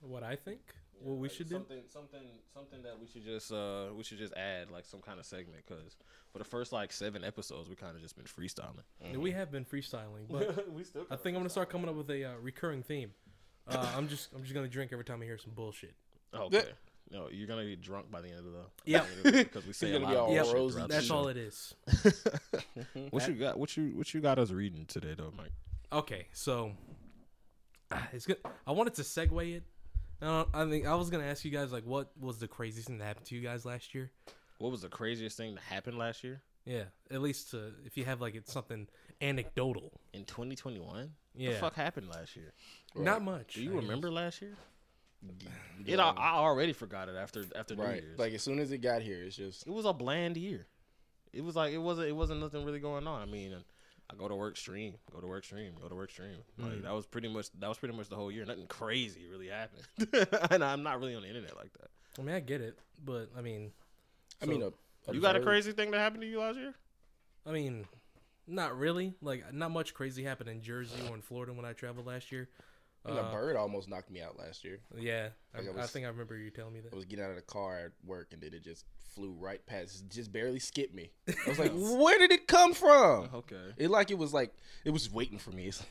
What 0.00 0.22
I 0.22 0.36
think, 0.36 0.60
what 1.00 1.16
we 1.16 1.28
Like, 1.28 1.36
should 1.36 1.48
do. 1.48 1.54
something 1.56 1.82
something 1.88 2.20
something 2.52 2.82
that 2.82 2.98
we 3.00 3.06
should 3.06 3.24
just 3.24 3.52
uh 3.52 3.86
we 3.96 4.02
should 4.02 4.18
just 4.18 4.34
add 4.34 4.70
like 4.70 4.84
some 4.86 5.00
kind 5.00 5.18
of 5.20 5.26
segment 5.26 5.58
because 5.66 5.96
for 6.32 6.38
the 6.38 6.44
first 6.44 6.72
like 6.72 6.92
seven 6.92 7.22
episodes 7.24 7.68
we 7.68 7.74
kind 7.76 7.94
of 7.96 8.02
just 8.02 8.16
been 8.16 8.26
freestyling. 8.26 8.82
Yeah, 9.02 9.16
We 9.18 9.30
have 9.32 9.50
been 9.50 9.64
freestyling, 9.64 10.26
but 10.30 10.70
we 10.72 10.84
still. 10.84 11.06
I 11.10 11.16
think 11.16 11.34
I'm 11.36 11.40
gonna 11.40 11.50
start 11.50 11.68
coming 11.70 11.88
up 11.88 11.94
with 11.96 12.10
a 12.10 12.24
uh, 12.24 12.32
recurring 12.40 12.82
theme. 12.82 13.12
Uh, 13.68 13.86
I'm 13.96 14.08
just 14.08 14.32
I'm 14.34 14.42
just 14.42 14.54
gonna 14.54 14.68
drink 14.68 14.92
every 14.92 15.04
time 15.04 15.20
I 15.22 15.24
hear 15.24 15.38
some 15.38 15.52
bullshit. 15.54 15.94
Okay. 16.34 16.64
No, 17.10 17.28
you're 17.30 17.46
gonna 17.46 17.64
be 17.64 17.76
drunk 17.76 18.10
by 18.10 18.22
the 18.22 18.28
end 18.28 18.38
of 18.38 18.44
the. 18.52 18.64
yeah 18.86 19.04
Because 19.22 19.66
we 19.66 19.72
say 19.74 19.90
a 19.90 19.98
gonna 20.00 20.04
lot 20.04 20.10
be 20.28 20.36
of 20.38 20.46
all 20.46 20.52
bullshit 20.54 20.54
rosy. 20.54 20.74
throughout 20.74 20.88
That's 20.88 21.10
all 21.10 21.28
it 21.28 21.36
is. 21.36 21.74
What 23.10 23.28
you 23.28 23.34
got? 23.34 23.58
What 23.58 23.76
you 23.76 23.88
what 23.96 24.12
you 24.14 24.20
got 24.20 24.38
us 24.38 24.50
reading 24.50 24.86
today, 24.86 25.14
though, 25.16 25.32
Mike? 25.36 25.52
Okay, 25.92 26.26
so 26.32 26.72
ah, 27.90 28.08
it's 28.12 28.26
good. 28.26 28.38
I 28.66 28.72
wanted 28.72 28.94
to 28.94 29.02
segue 29.02 29.56
it. 29.56 29.62
Uh, 30.22 30.44
I 30.54 30.64
think 30.68 30.86
I 30.86 30.94
was 30.94 31.10
gonna 31.10 31.24
ask 31.24 31.44
you 31.44 31.50
guys 31.50 31.72
like, 31.72 31.84
what 31.84 32.10
was 32.18 32.38
the 32.38 32.48
craziest 32.48 32.88
thing 32.88 32.98
that 32.98 33.04
happened 33.04 33.26
to 33.26 33.34
you 33.34 33.40
guys 33.42 33.64
last 33.64 33.94
year? 33.94 34.10
What 34.58 34.70
was 34.70 34.82
the 34.82 34.88
craziest 34.88 35.36
thing 35.36 35.54
that 35.54 35.62
happened 35.64 35.98
last 35.98 36.22
year 36.24 36.40
Yeah, 36.64 36.84
at 37.10 37.20
least 37.20 37.52
uh, 37.54 37.70
if 37.84 37.96
you 37.96 38.04
have 38.04 38.20
like 38.20 38.34
it's 38.34 38.52
something 38.52 38.88
anecdotal. 39.20 39.92
in 40.12 40.24
2021? 40.24 41.10
Yeah. 41.34 41.50
The 41.50 41.56
fuck 41.56 41.74
happened 41.74 42.08
last 42.08 42.36
year? 42.36 42.52
Not 42.94 43.22
much. 43.22 43.54
Do 43.54 43.62
you 43.62 43.72
I 43.72 43.74
guess. 43.74 43.82
remember 43.82 44.10
last 44.10 44.40
year? 44.40 44.54
It, 45.86 45.98
I, 45.98 46.10
I 46.10 46.32
already 46.34 46.72
forgot 46.72 47.08
it 47.08 47.16
after 47.16 47.44
after 47.56 47.74
New 47.74 47.82
Year's. 47.84 48.18
Like 48.18 48.34
as 48.34 48.42
soon 48.42 48.58
as 48.58 48.70
it 48.72 48.78
got 48.78 49.02
here, 49.02 49.22
it's 49.24 49.36
just 49.36 49.66
it 49.66 49.72
was 49.72 49.86
a 49.86 49.92
bland 49.92 50.36
year. 50.36 50.66
It 51.32 51.42
was 51.42 51.56
like 51.56 51.72
it 51.72 51.78
wasn't 51.78 52.08
it 52.08 52.12
wasn't 52.12 52.40
nothing 52.40 52.64
really 52.64 52.78
going 52.78 53.06
on. 53.06 53.22
I 53.22 53.24
mean, 53.30 53.56
I 54.14 54.18
go 54.18 54.28
to 54.28 54.34
work, 54.34 54.56
stream, 54.56 54.94
go 55.12 55.20
to 55.20 55.26
work, 55.26 55.44
stream, 55.44 55.72
go 55.80 55.88
to 55.88 55.94
work, 55.94 56.10
stream. 56.10 56.36
Like 56.58 56.72
mm. 56.72 56.82
that 56.82 56.92
was 56.92 57.06
pretty 57.06 57.28
much 57.28 57.48
that 57.58 57.68
was 57.68 57.78
pretty 57.78 57.96
much 57.96 58.08
the 58.08 58.16
whole 58.16 58.30
year. 58.30 58.44
Nothing 58.44 58.66
crazy 58.66 59.26
really 59.30 59.48
happened, 59.48 60.28
and 60.50 60.64
I'm 60.64 60.82
not 60.82 61.00
really 61.00 61.14
on 61.14 61.22
the 61.22 61.28
internet 61.28 61.56
like 61.56 61.72
that. 61.74 61.90
I 62.18 62.22
mean, 62.22 62.34
I 62.34 62.40
get 62.40 62.60
it, 62.60 62.78
but 63.04 63.30
I 63.36 63.40
mean, 63.40 63.72
I 64.42 64.46
mean, 64.46 64.60
so- 64.60 64.74
a, 65.08 65.10
a 65.10 65.14
You 65.14 65.20
got 65.20 65.36
a 65.36 65.40
crazy 65.40 65.72
thing 65.72 65.90
that 65.90 65.98
happened 65.98 66.22
to 66.22 66.28
you 66.28 66.40
last 66.40 66.56
year? 66.56 66.74
I 67.46 67.50
mean, 67.50 67.86
not 68.46 68.76
really. 68.76 69.14
Like, 69.20 69.52
not 69.52 69.70
much 69.70 69.94
crazy 69.94 70.24
happened 70.24 70.48
in 70.48 70.62
Jersey 70.62 71.00
or 71.08 71.14
in 71.14 71.22
Florida 71.22 71.52
when 71.52 71.64
I 71.64 71.72
traveled 71.72 72.06
last 72.06 72.32
year. 72.32 72.48
I 73.06 73.10
mean, 73.10 73.18
Uh, 73.18 73.28
a 73.28 73.32
bird 73.32 73.56
almost 73.56 73.88
knocked 73.88 74.10
me 74.10 74.22
out 74.22 74.38
last 74.38 74.64
year. 74.64 74.80
Yeah, 74.96 75.28
I, 75.54 75.58
Like, 75.58 75.68
I 75.68 75.72
I 75.72 75.74
was- 75.82 75.90
think 75.90 76.06
I 76.06 76.08
remember 76.08 76.36
you 76.38 76.50
telling 76.50 76.72
me 76.74 76.80
that. 76.80 76.92
I 76.92 76.96
was 76.96 77.04
getting 77.04 77.24
out 77.24 77.30
of 77.30 77.36
the 77.36 77.42
car 77.42 77.78
at 77.78 77.92
work 78.04 78.32
and 78.32 78.40
then 78.42 78.54
it 78.54 78.62
just 78.64 78.86
flew 79.14 79.32
right 79.32 79.64
past, 79.66 80.08
just 80.08 80.32
barely 80.32 80.58
skipped 80.58 80.94
me. 80.94 81.10
I 81.28 81.48
was 81.48 81.58
like, 81.58 81.72
where 81.74 82.18
did 82.18 82.32
it 82.32 82.46
come 82.48 82.72
from? 82.74 83.28
Okay. 83.34 83.74
It 83.76 83.90
like 83.90 84.10
it 84.10 84.18
was 84.18 84.32
like 84.32 84.54
it 84.84 84.90
was 84.90 85.10
waiting 85.12 85.38
for 85.38 85.50
me. 85.50 85.68
It's- 85.68 85.84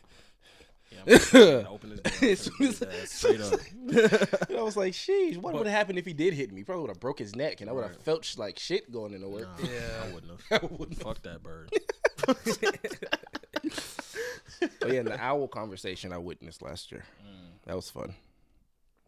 Yeah, 0.91 0.99
I'm 1.07 1.31
gonna 1.31 1.69
open 1.71 1.89
this 2.01 2.01
door. 2.19 2.29
As 2.29 2.39
soon 2.39 2.67
as- 2.67 2.81
Yeah, 2.81 3.05
straight 3.05 3.41
up. 3.41 4.49
I 4.51 4.61
was 4.61 4.75
like, 4.77 4.93
sheesh, 4.93 5.37
what 5.37 5.53
would 5.53 5.65
have 5.67 5.75
happened 5.75 5.97
if 5.99 6.05
he 6.05 6.13
did 6.13 6.33
hit 6.33 6.51
me? 6.51 6.61
He 6.61 6.63
probably 6.63 6.81
would 6.83 6.89
have 6.91 6.99
broke 6.99 7.19
his 7.19 7.35
neck 7.35 7.61
and 7.61 7.69
I 7.69 7.73
would 7.73 7.83
have 7.83 7.91
Right. 7.93 8.03
felt 8.03 8.25
sh- 8.25 8.37
like 8.37 8.57
shit 8.59 8.91
going 8.91 9.13
into 9.13 9.27
work. 9.29 9.47
Nah, 9.61 9.67
Yeah. 9.69 10.03
I 10.03 10.11
wouldn't 10.13 10.31
have. 10.49 10.63
I 10.63 10.65
wouldn't 10.65 10.97
have. 10.97 11.07
Fuck 11.07 11.21
that 11.23 11.41
bird. 11.43 11.69
But 14.79 14.91
yeah, 14.93 14.99
in 15.01 15.05
the 15.05 15.19
owl 15.21 15.47
conversation 15.47 16.11
I 16.13 16.17
witnessed 16.17 16.61
last 16.61 16.91
year, 16.91 17.03
that 17.65 17.75
was 17.75 17.89
fun. 17.89 18.13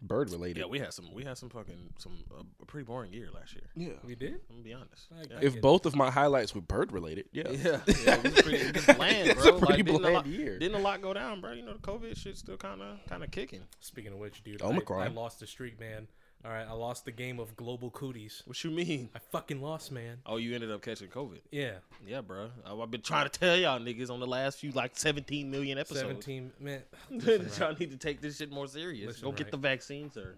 Bird 0.02 0.30
related. 0.30 0.58
Yeah, 0.60 0.66
we 0.68 0.78
had 0.78 0.94
some. 0.94 1.12
We 1.14 1.24
had 1.24 1.38
some 1.38 1.50
fucking 1.50 1.94
some 1.98 2.18
uh, 2.38 2.44
a 2.62 2.66
pretty 2.66 2.84
boring 2.86 3.12
year 3.14 3.30
last 3.34 3.54
year. 3.54 3.64
yeah. 3.76 3.94
We 4.04 4.14
did. 4.14 4.34
I'm 4.50 4.58
gonna 4.58 4.64
be 4.64 4.74
honest. 4.74 5.08
Yeah. 5.12 5.38
If 5.38 5.42
get 5.42 5.56
it. 5.56 5.62
both 5.62 5.86
of 5.86 5.96
my 5.96 6.12
highlights 6.12 6.54
were 6.54 6.62
bird 6.62 6.92
related, 6.92 7.26
yeah. 7.32 7.50
Yeah, 7.50 7.80
yeah, 7.88 8.16
it 8.16 8.24
was 8.24 8.42
pretty 8.42 8.58
it 8.58 8.76
was 8.76 8.86
bland, 8.98 9.38
bro. 9.38 9.56
a 9.56 9.60
pretty 9.60 9.66
like, 9.66 9.86
didn't, 9.86 9.96
a 9.96 10.00
bland 10.00 10.16
lot, 10.16 10.26
year. 10.28 10.60
didn't 10.60 10.76
a 10.76 10.84
lot 10.84 11.02
go 11.02 11.14
down, 11.14 11.42
bro? 11.42 11.54
You 11.54 11.64
know, 11.64 11.74
the 11.74 11.80
COVID 11.80 12.16
shit 12.18 12.38
still 12.38 12.58
kind 12.58 12.82
of 12.82 12.98
kind 13.08 13.24
of 13.24 13.32
kicking. 13.32 13.62
Speaking 13.80 14.12
of 14.12 14.20
which, 14.20 14.44
dude, 14.44 14.62
I, 14.62 14.66
Omicron. 14.66 15.02
I 15.02 15.08
lost 15.08 15.40
the 15.40 15.48
streak, 15.48 15.80
man. 15.80 16.08
All 16.46 16.52
right, 16.52 16.68
I 16.70 16.74
lost 16.74 17.06
the 17.06 17.12
game 17.12 17.40
of 17.40 17.56
global 17.56 17.90
cooties. 17.90 18.44
What 18.46 18.64
you 18.64 18.70
mean? 18.70 19.10
I 19.16 19.20
fucking 19.32 19.60
lost, 19.64 19.92
man. 19.92 20.18
Oh, 20.28 20.38
you 20.38 20.54
ended 20.54 20.70
up 20.72 20.84
catching 20.84 21.08
COVID. 21.08 21.40
Yeah, 21.52 21.78
Yeah, 22.06 22.22
bro. 22.22 22.52
I, 22.64 22.76
I've 22.76 22.92
been 22.92 23.02
trying 23.02 23.28
to 23.28 23.40
tell 23.40 23.58
y'all 23.58 23.80
niggas 23.80 24.12
on 24.12 24.20
the 24.20 24.28
last 24.28 24.60
few 24.60 24.72
like 24.72 24.92
17 24.96 25.50
million 25.50 25.80
episodes. 25.80 26.02
seventeen. 26.02 26.52
Man, 26.60 26.84
that 27.10 27.26
listen, 27.42 27.62
y'all 27.62 27.70
right. 27.70 27.80
need 27.80 27.90
to 27.92 27.98
take 27.98 28.22
this 28.22 28.38
shit 28.38 28.52
more 28.52 28.68
serious. 28.68 29.08
Listen, 29.08 29.24
Go 29.24 29.32
get 29.32 29.50
the 29.50 29.58
vaccine, 29.58 30.12
sir. 30.12 30.36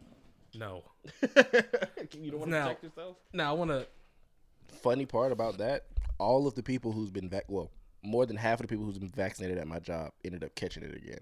no. 0.55 0.83
you 2.17 2.31
don't 2.31 2.39
want 2.39 2.51
to 2.51 2.57
Now- 2.57 2.63
protect 2.67 2.83
yourself? 2.85 3.17
Now 3.33 3.51
I 3.51 3.53
want 3.57 3.71
to. 3.71 3.85
Funny 4.81 5.05
part 5.05 5.33
about 5.33 5.57
that, 5.57 5.85
all 6.19 6.47
of 6.47 6.55
the 6.55 6.63
people 6.63 6.93
who's 6.93 7.09
been 7.11 7.27
vac 7.27 7.45
well, 7.49 7.69
more 8.01 8.25
than 8.25 8.37
half 8.37 8.59
of 8.61 8.67
the 8.67 8.67
people 8.69 8.85
who's 8.85 8.97
been 8.97 9.09
vaccinated 9.09 9.57
at 9.57 9.67
my 9.67 9.79
job 9.79 10.11
ended 10.23 10.43
up 10.43 10.55
catching 10.55 10.83
it 10.83 10.95
again. 10.95 11.19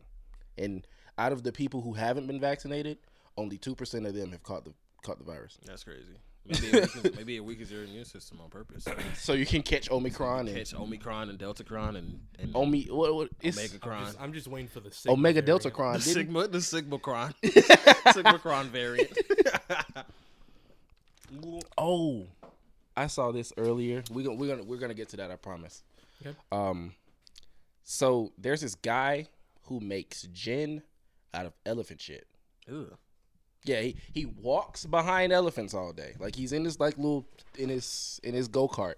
And 0.60 0.86
out 1.18 1.32
of 1.32 1.42
the 1.42 1.52
people 1.52 1.82
who 1.82 1.94
haven't 1.94 2.28
been 2.28 2.40
vaccinated, 2.40 2.98
only 3.38 3.58
two 3.58 3.76
percent 3.76 4.06
of 4.06 4.14
them 4.14 4.32
have 4.32 4.44
caught 4.44 4.66
the 4.66 4.74
caught 5.04 5.20
the 5.20 5.26
virus. 5.26 5.58
That's 5.66 5.84
crazy. 5.84 6.18
Maybe 6.48 6.68
it 6.68 6.94
weakens, 6.94 7.16
maybe 7.18 7.36
it 7.38 7.44
weakens 7.44 7.72
your 7.72 7.84
immune 7.84 8.06
system 8.06 8.40
on 8.40 8.52
purpose. 8.52 8.86
So 9.16 9.34
you 9.34 9.48
can 9.48 9.64
catch 9.64 9.90
Omicron 9.90 10.48
and 10.48 10.56
Catch 10.56 10.76
Omicron 10.76 11.32
and 11.32 11.40
Deltacron 11.40 11.98
and, 11.98 12.20
and 12.38 12.56
Omi 12.56 12.84
what, 12.84 13.16
what 13.16 13.30
it's 13.42 13.58
Omega 13.58 13.80
I'm 13.84 14.06
just, 14.06 14.22
I'm 14.22 14.34
just 14.34 14.48
waiting 14.48 14.68
for 14.68 14.80
the 14.80 14.92
Sigma 14.92 15.14
Omega 15.14 15.42
variant. 15.42 15.48
Delta 15.48 15.72
Cron. 15.72 15.94
The 15.94 16.00
Didn't, 16.02 16.14
Sigma, 16.14 16.48
the 16.48 16.62
Sigma 16.62 17.00
Cron, 17.00 17.34
Sigma 18.14 18.38
Cron 18.38 18.68
variant. 18.68 19.18
oh, 21.80 22.28
I 22.96 23.08
saw 23.08 23.32
this 23.32 23.52
earlier. 23.58 24.04
We 24.12 24.24
gonna 24.24 24.36
we're 24.36 24.56
gonna 24.56 24.64
we're 24.66 24.78
gonna 24.78 24.94
get 24.94 25.10
to 25.10 25.18
that. 25.18 25.32
I 25.32 25.38
promise. 25.38 25.82
Okay. 26.22 26.36
Um, 26.52 26.94
so 27.84 28.34
there's 28.38 28.62
this 28.62 28.76
guy 28.76 29.30
who 29.64 29.80
makes 29.80 30.28
gin 30.32 30.84
out 31.34 31.48
of 31.48 31.54
elephant 31.66 32.02
shit. 32.02 32.28
Ugh. 32.70 32.96
Yeah, 33.66 33.82
he, 33.82 33.96
he 34.14 34.26
walks 34.26 34.86
behind 34.86 35.34
elephants 35.34 35.74
all 35.74 35.92
day. 35.92 36.14
Like 36.20 36.36
he's 36.36 36.54
in 36.54 36.64
this 36.64 36.80
like 36.80 36.98
little 36.98 37.26
in 37.58 37.70
his 37.70 38.20
in 38.24 38.34
his 38.34 38.48
go 38.48 38.68
kart. 38.68 38.96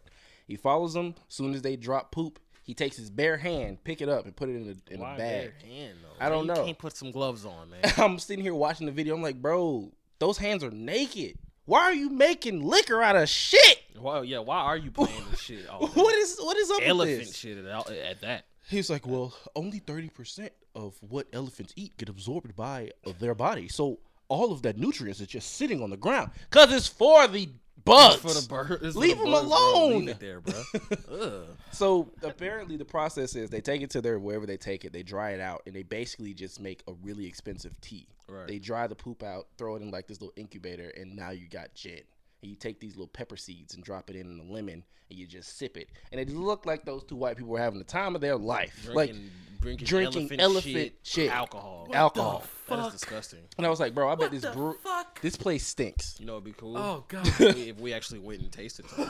He 0.47 0.55
follows 0.55 0.93
them. 0.93 1.15
As 1.29 1.33
soon 1.35 1.53
as 1.53 1.61
they 1.61 1.75
drop 1.75 2.11
poop, 2.11 2.39
he 2.63 2.73
takes 2.73 2.95
his 2.97 3.09
bare 3.09 3.37
hand, 3.37 3.83
pick 3.83 4.01
it 4.01 4.09
up, 4.09 4.25
and 4.25 4.35
put 4.35 4.49
it 4.49 4.55
in 4.55 4.77
a 4.89 4.93
in 4.93 4.99
Why 4.99 5.15
a 5.15 5.17
bag. 5.17 5.53
bare 5.61 5.69
hand, 5.71 5.97
though? 6.03 6.25
I 6.25 6.29
don't 6.29 6.47
You 6.47 6.53
know. 6.53 6.65
Can't 6.65 6.77
put 6.77 6.95
some 6.95 7.11
gloves 7.11 7.45
on, 7.45 7.69
man. 7.69 7.81
I'm 7.97 8.19
sitting 8.19 8.43
here 8.43 8.53
watching 8.53 8.85
the 8.85 8.91
video. 8.93 9.15
I'm 9.15 9.21
like, 9.21 9.41
bro, 9.41 9.91
those 10.19 10.37
hands 10.37 10.63
are 10.63 10.71
naked. 10.71 11.37
Why 11.65 11.81
are 11.81 11.93
you 11.93 12.09
making 12.09 12.65
liquor 12.65 13.01
out 13.01 13.15
of 13.17 13.27
shit? 13.27 13.79
Well, 13.99 14.23
Yeah. 14.23 14.39
Why 14.39 14.59
are 14.59 14.77
you 14.77 14.91
playing 14.91 15.23
this 15.31 15.41
shit? 15.41 15.67
All? 15.67 15.87
What 15.93 16.15
is 16.15 16.37
what 16.39 16.55
is 16.57 16.71
up 16.71 16.79
with 16.79 16.87
elephant 16.87 17.19
this? 17.19 17.35
shit 17.37 17.57
at, 17.57 17.89
at 17.91 18.21
that? 18.21 18.45
He's 18.69 18.89
like, 18.89 19.05
well, 19.07 19.33
only 19.55 19.79
thirty 19.79 20.09
percent 20.09 20.51
of 20.75 20.95
what 21.01 21.27
elephants 21.33 21.73
eat 21.75 21.97
get 21.97 22.07
absorbed 22.09 22.55
by 22.55 22.91
their 23.19 23.33
body. 23.35 23.67
So 23.67 23.99
all 24.29 24.51
of 24.51 24.61
that 24.63 24.77
nutrients 24.77 25.19
is 25.21 25.27
just 25.27 25.55
sitting 25.55 25.81
on 25.81 25.89
the 25.89 25.97
ground 25.97 26.31
because 26.49 26.71
it's 26.73 26.87
for 26.87 27.27
the 27.27 27.49
bugs. 27.85 28.15
For 28.17 28.33
the 28.33 28.45
bird, 28.47 28.79
it's 28.83 28.93
for 28.95 28.99
Leave 28.99 29.17
the 29.17 29.23
'em 29.25 29.31
bugs, 29.31 29.47
bro. 29.47 29.57
alone. 29.57 29.99
Leave 30.05 30.09
it 30.09 30.19
there, 30.19 30.41
bro. 30.41 31.43
So 31.71 32.09
apparently, 32.23 32.75
the 32.75 32.85
process 32.85 33.35
is 33.35 33.49
they 33.51 33.61
take 33.61 33.81
it 33.81 33.91
to 33.91 34.01
their 34.01 34.17
wherever 34.17 34.45
they 34.47 34.57
take 34.57 34.83
it, 34.83 34.91
they 34.93 35.03
dry 35.03 35.31
it 35.31 35.39
out, 35.39 35.61
and 35.67 35.75
they 35.75 35.83
basically 35.83 36.33
just 36.33 36.59
make 36.59 36.81
a 36.87 36.93
really 37.03 37.25
expensive 37.27 37.79
tea. 37.81 38.07
Right. 38.27 38.47
They 38.47 38.57
dry 38.59 38.87
the 38.87 38.95
poop 38.95 39.21
out, 39.21 39.47
throw 39.57 39.75
it 39.75 39.83
in 39.83 39.91
like 39.91 40.07
this 40.07 40.19
little 40.19 40.33
incubator, 40.35 40.89
and 40.97 41.15
now 41.15 41.29
you 41.29 41.47
got 41.47 41.73
gin. 41.75 42.01
And 42.41 42.49
you 42.51 42.55
take 42.55 42.79
these 42.79 42.95
little 42.95 43.07
pepper 43.07 43.35
seeds 43.37 43.73
and 43.73 43.83
drop 43.83 44.09
it 44.09 44.15
in 44.15 44.37
the 44.37 44.43
lemon, 44.43 44.83
and 45.09 45.17
you 45.19 45.25
just 45.25 45.57
sip 45.57 45.75
it. 45.75 45.89
And 46.11 46.21
it 46.21 46.29
looked 46.29 46.65
like 46.67 46.85
those 46.85 47.03
two 47.03 47.15
white 47.15 47.35
people 47.37 47.51
were 47.51 47.59
having 47.59 47.79
the 47.79 47.85
time 47.85 48.13
of 48.15 48.21
their 48.21 48.35
life. 48.37 48.87
like, 48.93 49.09
Drinking, 49.09 49.29
drinking, 49.59 49.87
drinking 49.87 50.39
elephant, 50.39 50.41
elephant 50.41 50.73
shit, 50.75 50.99
shit. 51.01 51.31
alcohol. 51.31 51.87
alcohol. 51.93 52.43
That 52.67 52.85
is 52.87 52.93
disgusting. 52.93 53.39
And 53.57 53.65
I 53.65 53.69
was 53.69 53.79
like, 53.79 53.95
bro, 53.95 54.07
I 54.07 54.13
bet 54.15 54.29
this 54.29 54.43
the 54.43 54.51
brew- 54.51 54.77
this 55.21 55.35
place 55.35 55.65
stinks. 55.65 56.15
You 56.19 56.27
know, 56.27 56.33
it'd 56.33 56.43
be 56.43 56.51
cool. 56.51 56.77
Oh 56.77 57.05
god. 57.07 57.25
if, 57.27 57.39
we, 57.39 57.69
if 57.69 57.79
we 57.79 57.93
actually 57.93 58.19
went 58.19 58.41
and 58.41 58.51
tasted 58.51 58.87
something. 58.89 59.07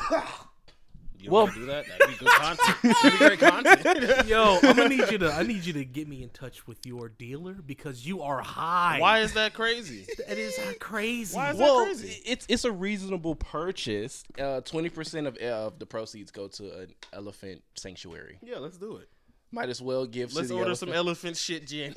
You 1.20 1.32
Well- 1.32 1.44
want 1.46 1.56
to 1.56 1.60
do 1.62 1.66
that? 1.68 1.86
That'd 1.88 2.08
be 2.08 2.16
good 2.26 2.30
content. 2.30 2.78
That'd 2.84 3.12
be 3.12 3.18
great 3.18 3.40
content. 3.40 4.28
Yo, 4.28 4.60
I'm 4.62 4.76
gonna 4.76 4.90
need 4.90 5.10
you 5.12 5.18
to. 5.18 5.32
I 5.34 5.44
need 5.44 5.66
you 5.66 5.74
to 5.74 5.84
get 5.86 6.08
me 6.08 6.22
in 6.22 6.30
touch 6.30 6.68
with 6.68 6.86
your 6.86 7.10
dealer 7.10 7.54
because 7.54 8.06
you 8.06 8.22
are 8.22 8.40
high. 8.42 9.00
Why 9.00 9.20
is 9.20 9.34
that 9.34 9.54
crazy? 9.54 10.06
That 10.28 10.38
is 10.38 10.60
crazy. 10.80 11.36
Why 11.36 11.52
is 11.52 11.58
that 11.58 11.84
crazy? 11.86 12.22
it's 12.26 12.46
it's 12.50 12.66
a 12.66 12.72
reasonable 12.72 13.36
purchase. 13.36 14.24
Uh, 14.40 14.62
Twenty 14.62 14.90
percent 14.90 15.26
of 15.28 15.38
uh, 15.42 15.46
of 15.68 15.80
the 15.80 15.86
proceeds 15.86 16.32
go 16.32 16.48
to 16.50 16.80
an 16.82 16.94
elephant 17.14 17.64
sanctuary. 17.76 18.38
Yeah, 18.44 18.58
let's 18.60 18.78
do 18.78 18.98
it. 18.98 19.10
Might 19.52 19.70
as 19.70 19.82
well 19.82 20.06
give. 20.06 20.34
Let's 20.36 20.50
to 20.50 20.54
the 20.54 20.60
order 20.60 20.70
elephant. 20.72 20.90
some 20.90 20.96
elephant 20.96 21.38
shit 21.38 21.66
gin 21.68 21.94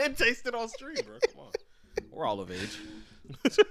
and 0.00 0.16
taste 0.16 0.46
it 0.46 0.54
on 0.54 0.68
stream, 0.68 0.94
bro. 1.04 1.16
Come 1.34 1.40
on. 1.40 1.52
We're 2.10 2.26
all 2.26 2.40
of 2.40 2.50
age. 2.50 2.78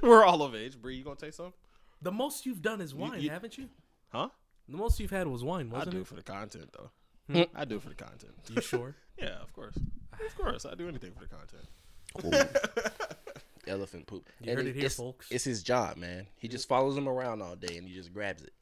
We're 0.02 0.24
all 0.26 0.44
of 0.44 0.54
age. 0.56 0.80
Bree, 0.82 0.96
you 0.98 1.04
gonna 1.04 1.16
taste 1.16 1.38
some? 1.38 1.54
The 2.02 2.12
most 2.12 2.46
you've 2.46 2.62
done 2.62 2.82
is 2.82 2.94
wine, 2.94 3.22
you- 3.22 3.30
haven't 3.30 3.58
you? 3.58 3.70
Huh? 4.10 4.30
The 4.70 4.78
most 4.78 5.00
you've 5.00 5.12
had 5.12 5.28
was 5.28 5.44
wine, 5.44 5.70
I 5.72 5.78
wasn't 5.78 5.92
do 5.92 5.98
it? 5.98 6.02
it 6.02 6.08
for 6.08 6.16
the 6.16 6.24
content 6.24 6.70
though. 6.74 6.90
Hmm. 7.32 7.42
I 7.56 7.66
do 7.66 7.76
it 7.76 7.82
for 7.84 7.90
the 7.90 7.96
content. 7.96 8.34
You 8.50 8.62
sure? 8.62 8.96
Yeah, 9.18 9.40
of 9.44 9.54
course. 9.54 9.76
Of 9.78 10.36
course, 10.36 10.66
I 10.66 10.74
do 10.74 10.88
anything 10.88 11.12
for 11.14 11.26
the 11.26 11.28
content. 11.28 11.68
Ooh. 12.26 13.68
elephant 13.68 14.08
poop. 14.08 14.28
You 14.42 14.56
heard 14.56 14.66
it 14.66 14.76
here, 14.76 14.86
it's, 14.86 14.96
folks. 14.96 15.28
It's 15.30 15.44
his 15.44 15.62
job, 15.62 15.98
man. 15.98 16.26
He 16.38 16.48
just 16.48 16.68
follows 16.68 16.98
him 16.98 17.08
around 17.08 17.44
all 17.44 17.56
day 17.56 17.78
and 17.78 17.88
he 17.88 17.94
just 17.94 18.12
grabs 18.12 18.42
it. 18.42 18.54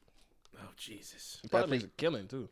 oh 0.58 0.68
Jesus! 0.76 1.38
He 1.40 1.48
probably 1.48 1.70
makes 1.70 1.84
think- 1.84 1.94
a 1.94 1.96
killing 1.96 2.28
too. 2.28 2.48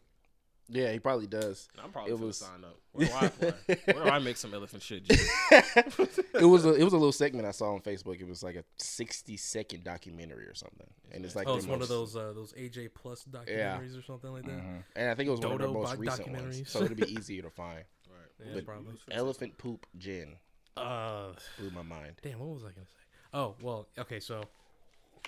Yeah, 0.70 0.92
he 0.92 0.98
probably 0.98 1.26
does. 1.26 1.68
I'm 1.82 1.90
probably 1.90 2.12
It 2.12 2.16
gonna 2.16 2.26
was- 2.26 2.36
sign 2.38 2.62
up. 2.64 2.76
Where 2.92 3.06
do, 3.06 3.12
I, 3.12 3.26
where, 3.28 3.54
where 3.94 4.04
do 4.04 4.10
I 4.10 4.18
make 4.18 4.36
some 4.36 4.52
elephant 4.54 4.82
shit? 4.82 5.04
It 5.50 6.44
was 6.44 6.64
a 6.64 6.74
it 6.74 6.82
was 6.84 6.92
a 6.92 6.96
little 6.96 7.12
segment 7.12 7.46
I 7.46 7.52
saw 7.52 7.72
on 7.74 7.80
Facebook. 7.80 8.20
It 8.20 8.26
was 8.26 8.42
like 8.42 8.56
a 8.56 8.64
sixty 8.76 9.36
second 9.36 9.84
documentary 9.84 10.46
or 10.46 10.54
something, 10.54 10.86
and 11.12 11.24
it's 11.24 11.34
like 11.36 11.46
Oh, 11.46 11.52
their 11.52 11.58
it's 11.58 11.66
one 11.66 11.80
of 11.82 11.88
those 11.88 12.16
uh, 12.16 12.32
those 12.34 12.52
AJ 12.54 12.90
Plus 12.94 13.24
documentaries 13.30 13.98
or 13.98 14.02
something 14.02 14.32
like 14.32 14.44
that. 14.44 14.58
Mhm. 14.58 14.82
And 14.96 15.10
I 15.10 15.14
think 15.14 15.28
it 15.28 15.30
was 15.30 15.40
one 15.40 15.52
of 15.52 15.58
Dodo 15.58 15.72
their 15.72 15.82
most 15.82 15.98
recent 15.98 16.28
ones, 16.32 16.60
documentaries. 16.60 16.68
so 16.68 16.82
it'd 16.84 16.96
be 16.96 17.12
easier 17.18 17.42
to 17.42 17.50
find. 17.50 17.84
Right. 18.08 18.46
Yeah, 18.46 18.52
But 18.54 18.64
probably. 18.66 18.94
elephant 19.10 19.58
poop 19.58 19.86
gin 19.96 20.36
Uh, 20.76 21.32
blew 21.58 21.70
my 21.70 21.82
mind. 21.82 22.14
damn, 22.22 22.38
what 22.40 22.48
was 22.54 22.62
I 22.64 22.68
gonna 22.72 22.86
say? 22.86 23.04
Oh, 23.34 23.54
well, 23.62 23.88
okay, 23.98 24.20
so 24.20 24.42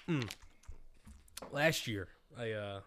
mm, 0.09 0.29
last 1.53 1.87
year 1.87 2.09
I 2.39 2.53
uh 2.53 2.81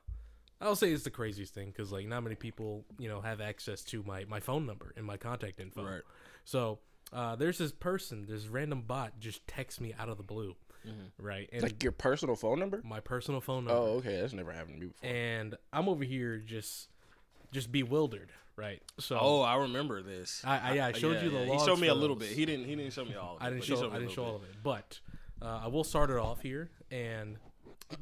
I'll 0.63 0.75
say 0.75 0.91
it's 0.91 1.03
the 1.03 1.09
craziest 1.11 1.53
thing 1.53 1.67
because 1.67 1.91
like 1.91 2.07
not 2.07 2.23
many 2.23 2.35
people 2.35 2.85
you 2.97 3.09
know 3.09 3.21
have 3.21 3.41
access 3.41 3.83
to 3.85 4.03
my 4.03 4.25
my 4.25 4.39
phone 4.39 4.65
number 4.65 4.93
and 4.97 5.05
my 5.05 5.17
contact 5.17 5.59
info. 5.59 5.83
Right. 5.83 6.01
So 6.45 6.79
uh, 7.11 7.35
there's 7.35 7.57
this 7.57 7.71
person, 7.71 8.25
this 8.27 8.47
random 8.47 8.81
bot 8.81 9.19
just 9.19 9.45
texts 9.47 9.79
me 9.79 9.93
out 9.99 10.09
of 10.09 10.17
the 10.17 10.23
blue, 10.23 10.55
right? 11.19 11.47
And 11.53 11.61
Like 11.61 11.83
your 11.83 11.91
personal 11.91 12.35
phone 12.35 12.59
number? 12.59 12.81
my 12.83 12.99
personal 12.99 13.39
phone 13.39 13.65
number. 13.65 13.79
Oh, 13.79 13.85
okay, 13.97 14.19
that's 14.19 14.33
never 14.33 14.51
happened 14.51 14.75
to 14.75 14.81
me 14.81 14.87
before. 14.87 15.09
and 15.09 15.55
I'm 15.71 15.87
over 15.87 16.03
here 16.03 16.37
just 16.39 16.89
just 17.51 17.71
bewildered, 17.71 18.31
right? 18.55 18.81
So 18.99 19.17
Oh, 19.21 19.41
I 19.41 19.57
remember 19.57 20.01
this. 20.01 20.41
I, 20.43 20.57
I, 20.57 20.73
yeah, 20.73 20.87
I 20.87 20.91
showed 20.93 21.21
you 21.21 21.29
the 21.29 21.43
He 21.45 21.51
logs 21.51 21.65
showed 21.65 21.79
me 21.79 21.87
a 21.87 21.93
little 21.93 22.15
those. 22.15 22.29
bit. 22.29 22.37
He 22.37 22.45
didn't. 22.45 22.65
He 22.65 22.75
didn't 22.75 22.93
show 22.93 23.05
me 23.05 23.13
all. 23.15 23.35
Of 23.35 23.41
it, 23.41 23.45
I 23.45 23.49
didn't 23.51 23.63
show 23.65 23.91
I 23.91 23.99
didn't 23.99 24.11
show 24.11 24.25
all 24.25 24.35
of 24.37 24.43
it, 24.43 24.55
but 24.63 24.99
uh, 25.41 25.61
I 25.65 25.67
will 25.67 25.83
start 25.83 26.09
it 26.09 26.17
off 26.17 26.41
here. 26.41 26.71
And 26.89 27.37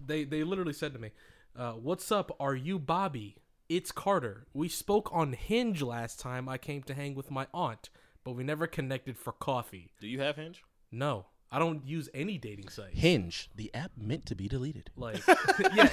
they 0.06 0.24
they 0.24 0.44
literally 0.46 0.74
said 0.74 0.94
to 0.94 1.00
me, 1.00 1.12
uh, 1.56 1.74
"What's 1.74 2.12
up? 2.12 2.36
Are 2.40 2.56
you 2.56 2.80
Bobby? 2.80 3.38
It's 3.70 3.92
Carter. 3.92 4.48
We 4.54 4.68
spoke 4.68 5.10
on 5.14 5.34
Hinge 5.34 5.82
last 5.82 6.20
time 6.20 6.50
I 6.50 6.58
came 6.58 6.84
to 6.84 6.94
hang 6.94 7.16
with 7.16 7.32
my 7.32 7.48
aunt, 7.54 7.90
but 8.24 8.34
we 8.34 8.44
never 8.44 8.68
connected 8.68 9.18
for 9.18 9.32
coffee. 9.32 9.92
Do 10.00 10.08
you 10.08 10.20
have 10.20 10.36
Hinge? 10.36 10.64
No, 10.92 11.28
I 11.52 11.60
don't 11.60 11.88
use 11.88 12.10
any 12.14 12.38
dating 12.38 12.70
site. 12.70 12.94
Hinge, 12.94 13.50
the 13.56 13.74
app 13.74 13.92
meant 13.98 14.26
to 14.28 14.36
be 14.36 14.48
deleted. 14.48 14.90
Like, 14.98 15.22
yeah, 15.74 15.90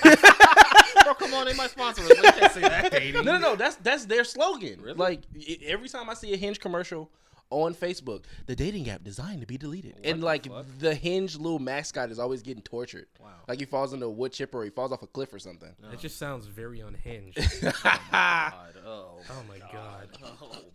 Bro, 1.05 1.15
come 1.15 1.35
on, 1.35 1.47
they 1.47 1.55
might 1.55 1.71
sponsor 1.71 2.03
us. 2.03 2.09
We 2.11 2.17
can't 2.17 2.53
say 2.53 2.61
that. 2.63 2.91
dating. 2.91 3.25
No, 3.25 3.33
no, 3.33 3.39
no. 3.39 3.57
That's 3.57 3.77
that's 3.77 4.05
their 4.07 4.25
slogan. 4.25 4.81
Really? 4.81 4.97
Like 4.97 5.23
i 5.37 5.59
every 5.67 5.89
time 5.89 6.11
I 6.11 6.15
see 6.15 6.33
a 6.33 6.37
Hinge 6.37 6.61
commercial 6.61 7.11
on 7.51 7.75
Facebook, 7.75 8.25
the 8.47 8.55
dating 8.55 8.91
app 8.91 9.03
designed 9.03 9.41
to 9.41 9.47
be 9.47 9.57
deleted, 9.57 9.95
and 10.05 10.21
the 10.21 10.27
like 10.27 10.47
fuck? 10.47 10.67
the 10.79 10.95
Hinge 10.95 11.37
little 11.37 11.59
mascot 11.59 12.11
is 12.11 12.19
always 12.19 12.43
getting 12.43 12.63
tortured. 12.63 13.07
Wow. 13.21 13.29
Like 13.49 13.59
he 13.59 13.65
falls 13.65 13.93
into 13.93 14.07
a 14.07 14.11
wood 14.11 14.33
chipper 14.33 14.59
or 14.59 14.65
he 14.65 14.71
falls 14.71 14.93
off 14.93 15.03
a 15.03 15.07
cliff 15.07 15.33
or 15.33 15.39
something. 15.39 15.75
It 15.93 15.99
just 15.99 16.19
sounds 16.19 16.47
very 16.47 16.81
unhinged. 16.81 17.39
Oh 17.63 17.73
god, 18.13 18.75
oh, 18.87 19.19
Oh 19.31 19.43
my 19.49 19.59
god. 19.59 20.09
oh, 20.23 20.29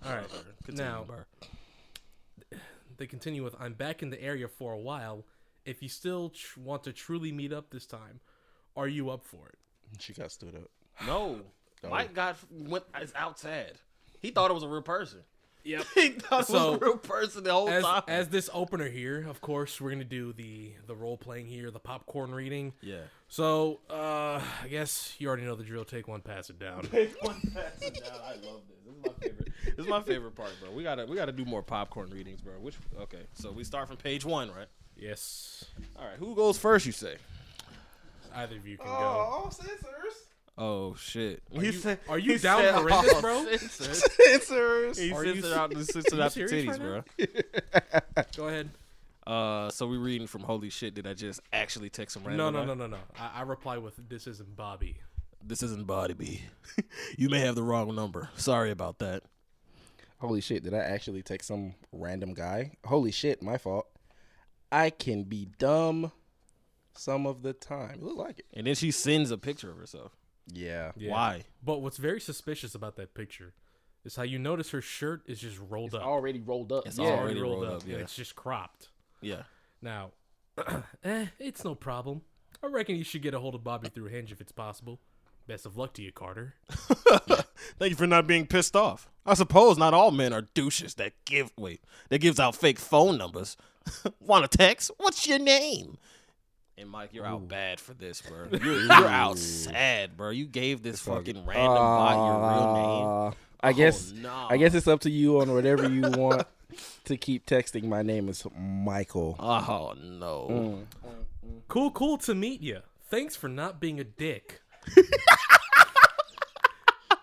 All 0.05 0.11
right. 0.15 0.27
brother. 0.29 0.43
Continue, 0.65 0.83
Now- 0.91 1.03
bro. 1.03 1.17
They 2.97 3.07
continue 3.07 3.43
with, 3.43 3.55
"I'm 3.59 3.73
back 3.73 4.03
in 4.03 4.09
the 4.11 4.21
area 4.21 4.47
for 4.47 4.73
a 4.73 4.77
while. 4.79 5.25
If 5.65 5.81
you 5.81 5.89
still 5.89 6.29
tr- 6.29 6.59
want 6.59 6.83
to 6.83 6.93
truly 6.93 7.31
meet 7.31 7.51
up 7.51 7.69
this 7.71 7.85
time, 7.87 8.19
are 8.75 8.87
you 8.87 9.09
up 9.09 9.25
for 9.25 9.47
it?" 9.49 9.55
She 9.99 10.13
got 10.13 10.31
stood 10.31 10.55
up. 10.55 10.69
No, 11.07 11.41
oh. 11.83 11.89
Mike 11.89 12.13
got 12.13 12.37
went 12.51 12.83
is 13.01 13.11
outside. 13.15 13.73
He 14.19 14.29
thought 14.31 14.51
it 14.51 14.53
was 14.53 14.63
a 14.63 14.67
real 14.67 14.81
person. 14.83 15.19
Yep. 15.65 15.85
He 15.95 16.09
thought 16.09 16.41
it 16.41 16.47
So, 16.47 16.71
was 16.73 16.81
a 16.81 16.85
real 16.85 16.97
person 16.97 17.43
the 17.45 17.51
whole 17.53 17.69
As 17.69 17.83
time. 17.83 18.03
as 18.07 18.27
this 18.29 18.49
opener 18.53 18.89
here, 18.89 19.25
of 19.29 19.39
course, 19.41 19.79
we're 19.79 19.91
gonna 19.91 20.03
do 20.03 20.33
the 20.33 20.73
the 20.87 20.95
role 20.95 21.17
playing 21.17 21.45
here, 21.47 21.71
the 21.71 21.79
popcorn 21.79 22.33
reading. 22.33 22.73
yeah. 22.81 23.01
So 23.29 23.79
uh, 23.89 24.41
I 24.63 24.67
guess 24.69 25.15
you 25.19 25.27
already 25.27 25.43
know 25.43 25.55
the 25.55 25.63
drill. 25.63 25.85
Take 25.85 26.07
one, 26.07 26.21
pass 26.21 26.49
it 26.49 26.59
down. 26.59 26.83
Take 26.91 27.15
one 27.23 27.39
pass 27.53 27.81
it 27.81 28.03
down. 28.03 28.19
I 28.23 28.33
love 28.45 28.61
this. 28.67 28.77
This 28.85 28.93
is 28.95 29.01
my 29.05 29.13
favorite. 29.21 29.47
This 29.77 29.85
is 29.85 29.87
my 29.87 30.01
favorite 30.01 30.35
part, 30.35 30.51
bro. 30.61 30.71
We 30.71 30.83
gotta 30.83 31.05
we 31.05 31.15
gotta 31.15 31.31
do 31.31 31.45
more 31.45 31.63
popcorn 31.63 32.09
readings, 32.09 32.41
bro. 32.41 32.53
Which 32.59 32.75
okay, 33.01 33.21
so 33.33 33.51
we 33.51 33.63
start 33.63 33.87
from 33.87 33.97
page 33.97 34.25
one, 34.25 34.49
right? 34.51 34.67
yes, 34.97 35.65
All 35.97 36.05
right, 36.05 36.17
who 36.17 36.35
goes 36.35 36.57
first? 36.57 36.85
You 36.85 36.91
say? 36.91 37.15
either 38.35 38.55
of 38.57 38.67
you 38.67 38.77
can 38.77 38.87
go. 38.87 38.91
all 38.91 39.49
censors. 39.51 39.77
Oh 40.57 40.93
shit! 40.95 41.41
Are 41.55 41.63
you, 41.63 41.97
are 42.07 42.19
you 42.19 42.37
down 42.37 42.63
horrendous, 42.73 43.21
bro? 43.21 43.43
Censors. 43.57 44.03
He 44.99 45.11
Are 45.11 45.25
you 45.25 45.33
censored 45.41 45.53
out 45.53 45.73
the 45.73 45.83
censored 45.85 46.19
out 46.19 46.33
the 46.33 46.47
serious 46.47 46.77
titties, 46.77 47.03
right 47.17 48.03
bro. 48.15 48.23
Go 48.35 48.47
ahead. 48.47 48.69
Uh, 49.25 49.69
so 49.71 49.87
we 49.87 49.97
reading 49.97 50.27
from 50.27 50.43
holy 50.43 50.69
shit. 50.69 50.93
Did 50.93 51.07
I 51.07 51.13
just 51.15 51.39
actually 51.51 51.89
text 51.89 52.13
some 52.13 52.23
No, 52.23 52.29
random? 52.29 52.53
no, 52.53 52.59
guy? 52.59 52.65
no, 52.65 52.73
no, 52.73 52.87
no. 52.87 52.97
I, 53.19 53.39
I 53.39 53.41
reply 53.43 53.77
with, 53.79 53.95
"This 54.09 54.27
isn't 54.27 54.55
Bobby." 54.55 54.97
This 55.45 55.63
isn't 55.63 55.87
Body 55.87 56.13
B. 56.13 56.41
you 57.17 57.29
may 57.29 57.39
have 57.39 57.55
the 57.55 57.63
wrong 57.63 57.93
number. 57.95 58.29
Sorry 58.35 58.69
about 58.71 58.99
that. 58.99 59.23
Holy 60.19 60.39
shit! 60.39 60.63
Did 60.63 60.73
I 60.73 60.77
actually 60.79 61.21
text 61.23 61.47
some 61.47 61.73
random 61.91 62.33
guy? 62.33 62.73
Holy 62.85 63.11
shit! 63.11 63.41
My 63.41 63.57
fault. 63.57 63.87
I 64.71 64.89
can 64.91 65.23
be 65.23 65.47
dumb 65.57 66.11
some 66.95 67.25
of 67.27 67.41
the 67.41 67.53
time. 67.53 67.95
It 67.95 68.03
look 68.03 68.17
like 68.17 68.39
it. 68.39 68.45
And 68.53 68.67
then 68.67 68.75
she 68.75 68.91
sends 68.91 69.31
a 69.31 69.37
picture 69.37 69.69
of 69.71 69.77
herself. 69.77 70.11
Yeah. 70.51 70.91
Yeah. 70.95 71.11
Why? 71.11 71.43
But 71.63 71.81
what's 71.81 71.97
very 71.97 72.19
suspicious 72.19 72.75
about 72.75 72.95
that 72.97 73.13
picture 73.13 73.53
is 74.03 74.15
how 74.15 74.23
you 74.23 74.39
notice 74.39 74.71
her 74.71 74.81
shirt 74.81 75.21
is 75.25 75.39
just 75.39 75.57
rolled 75.69 75.95
up. 75.95 76.03
Already 76.03 76.41
rolled 76.41 76.71
up. 76.71 76.85
It's 76.85 76.97
yeah. 76.97 77.07
already 77.07 77.41
rolled 77.41 77.65
up, 77.65 77.83
yeah. 77.85 77.93
and 77.93 78.03
it's 78.03 78.15
just 78.15 78.35
cropped. 78.35 78.89
Yeah. 79.21 79.43
Now, 79.81 80.11
eh, 81.03 81.27
it's 81.39 81.63
no 81.63 81.75
problem. 81.75 82.21
I 82.61 82.67
reckon 82.67 82.95
you 82.95 83.03
should 83.03 83.21
get 83.21 83.33
a 83.33 83.39
hold 83.39 83.55
of 83.55 83.63
Bobby 83.63 83.89
through 83.89 84.05
Hinge 84.05 84.31
if 84.31 84.41
it's 84.41 84.51
possible. 84.51 84.99
Best 85.47 85.65
of 85.65 85.75
luck 85.75 85.93
to 85.93 86.01
you, 86.01 86.11
Carter. 86.11 86.55
Thank 87.79 87.91
you 87.91 87.95
for 87.95 88.07
not 88.07 88.27
being 88.27 88.45
pissed 88.45 88.75
off. 88.75 89.09
I 89.25 89.33
suppose 89.33 89.77
not 89.77 89.93
all 89.93 90.11
men 90.11 90.33
are 90.33 90.47
douches 90.53 90.95
that 90.95 91.13
give 91.25 91.51
wait 91.57 91.81
that 92.09 92.19
gives 92.19 92.39
out 92.39 92.55
fake 92.55 92.79
phone 92.79 93.17
numbers. 93.17 93.57
Want 94.19 94.49
to 94.49 94.57
text? 94.57 94.91
What's 94.97 95.27
your 95.27 95.39
name? 95.39 95.97
And 96.77 96.89
Mike, 96.89 97.09
you're 97.13 97.25
out 97.25 97.47
bad 97.47 97.79
for 97.79 97.93
this, 97.93 98.21
bro. 98.21 98.47
You're, 98.51 98.81
you're 98.81 98.91
out 98.91 99.37
sad, 99.37 100.17
bro. 100.17 100.31
You 100.31 100.45
gave 100.45 100.81
this 100.81 101.01
fucking 101.01 101.45
random 101.45 101.67
bot 101.67 102.15
your 102.15 102.39
real 102.49 102.73
name. 102.73 103.05
Uh, 103.05 103.31
I 103.61 103.73
guess. 103.73 104.11
no. 104.11 104.47
I 104.49 104.57
guess 104.57 104.73
it's 104.73 104.87
up 104.87 105.01
to 105.01 105.09
you 105.11 105.39
on 105.39 105.53
whatever 105.53 105.87
you 105.87 106.01
want 106.01 106.47
to 107.05 107.15
keep 107.15 107.45
texting. 107.45 107.83
My 107.83 108.01
name 108.01 108.27
is 108.27 108.43
Michael. 108.57 109.35
Oh 109.39 109.93
no. 110.01 110.83
Cool, 111.67 111.91
cool 111.91 112.17
to 112.19 112.33
meet 112.33 112.61
you. 112.61 112.79
Thanks 113.09 113.35
for 113.35 113.47
not 113.47 113.79
being 113.79 113.99
a 113.99 114.03
dick. 114.03 114.61
Is 114.97 115.05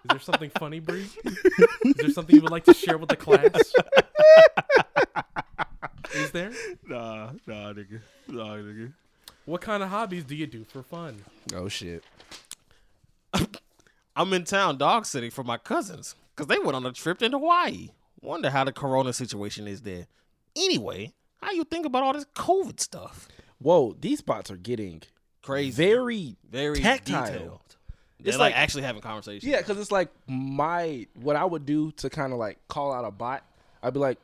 there 0.09 0.21
something 0.21 0.51
funny, 0.51 0.79
Bree? 0.81 1.09
Is 1.85 1.95
there 1.97 2.11
something 2.11 2.37
you 2.37 2.43
would 2.43 2.51
like 2.53 2.65
to 2.65 2.75
share 2.75 2.97
with 2.99 3.11
the 3.11 3.17
class? 3.17 3.51
Is 6.15 6.31
there? 6.31 6.53
Nah, 6.87 7.33
nah, 7.47 7.73
nigga. 7.73 8.01
Nah, 8.29 8.57
nigga. 8.57 8.93
What 9.47 9.61
kind 9.61 9.83
of 9.83 9.89
hobbies 9.89 10.25
do 10.25 10.35
you 10.37 10.47
do 10.47 10.65
for 10.65 10.83
fun? 10.83 11.25
Oh 11.55 11.69
shit. 11.69 12.05
I'm 14.17 14.33
in 14.33 14.45
town 14.45 14.79
dog 14.79 15.07
sitting 15.07 15.31
for 15.31 15.45
my 15.45 15.57
cousins 15.57 16.15
because 16.35 16.47
they 16.49 16.59
went 16.59 16.77
on 16.77 16.85
a 16.87 16.93
trip 16.93 17.23
into 17.23 17.39
Hawaii. 17.39 17.91
Wonder 18.21 18.51
how 18.51 18.65
the 18.65 18.73
corona 18.73 19.13
situation 19.13 19.67
is 19.67 19.83
there. 19.83 20.07
Anyway, 20.57 21.13
how 21.43 21.53
you 21.53 21.65
think 21.65 21.87
about 21.87 22.03
all 22.03 22.13
this 22.13 22.27
COVID 22.37 22.81
stuff? 22.81 23.29
Whoa, 23.59 23.97
these 23.99 24.21
bots 24.21 24.51
are 24.51 24.57
getting 24.57 25.03
Crazy. 25.43 25.71
very 25.71 26.37
very 26.51 26.81
tactile. 26.81 27.25
detailed. 27.27 27.61
They're 28.19 28.31
It's 28.31 28.39
like, 28.39 28.53
like- 28.53 28.61
actually 28.63 28.83
having 28.83 29.01
conversations. 29.01 29.45
Yeah, 29.51 29.59
because 29.59 29.79
it's 29.79 29.93
like 29.93 30.11
my 30.27 31.07
what 31.15 31.37
I 31.37 31.45
would 31.45 31.65
do 31.65 31.93
to 31.93 32.11
kind 32.11 32.33
of 32.33 32.39
like 32.39 32.59
call 32.69 32.93
out 32.93 33.05
a 33.05 33.11
bot. 33.11 33.45
I'd 33.83 33.95
be 33.95 34.01
like, 34.01 34.19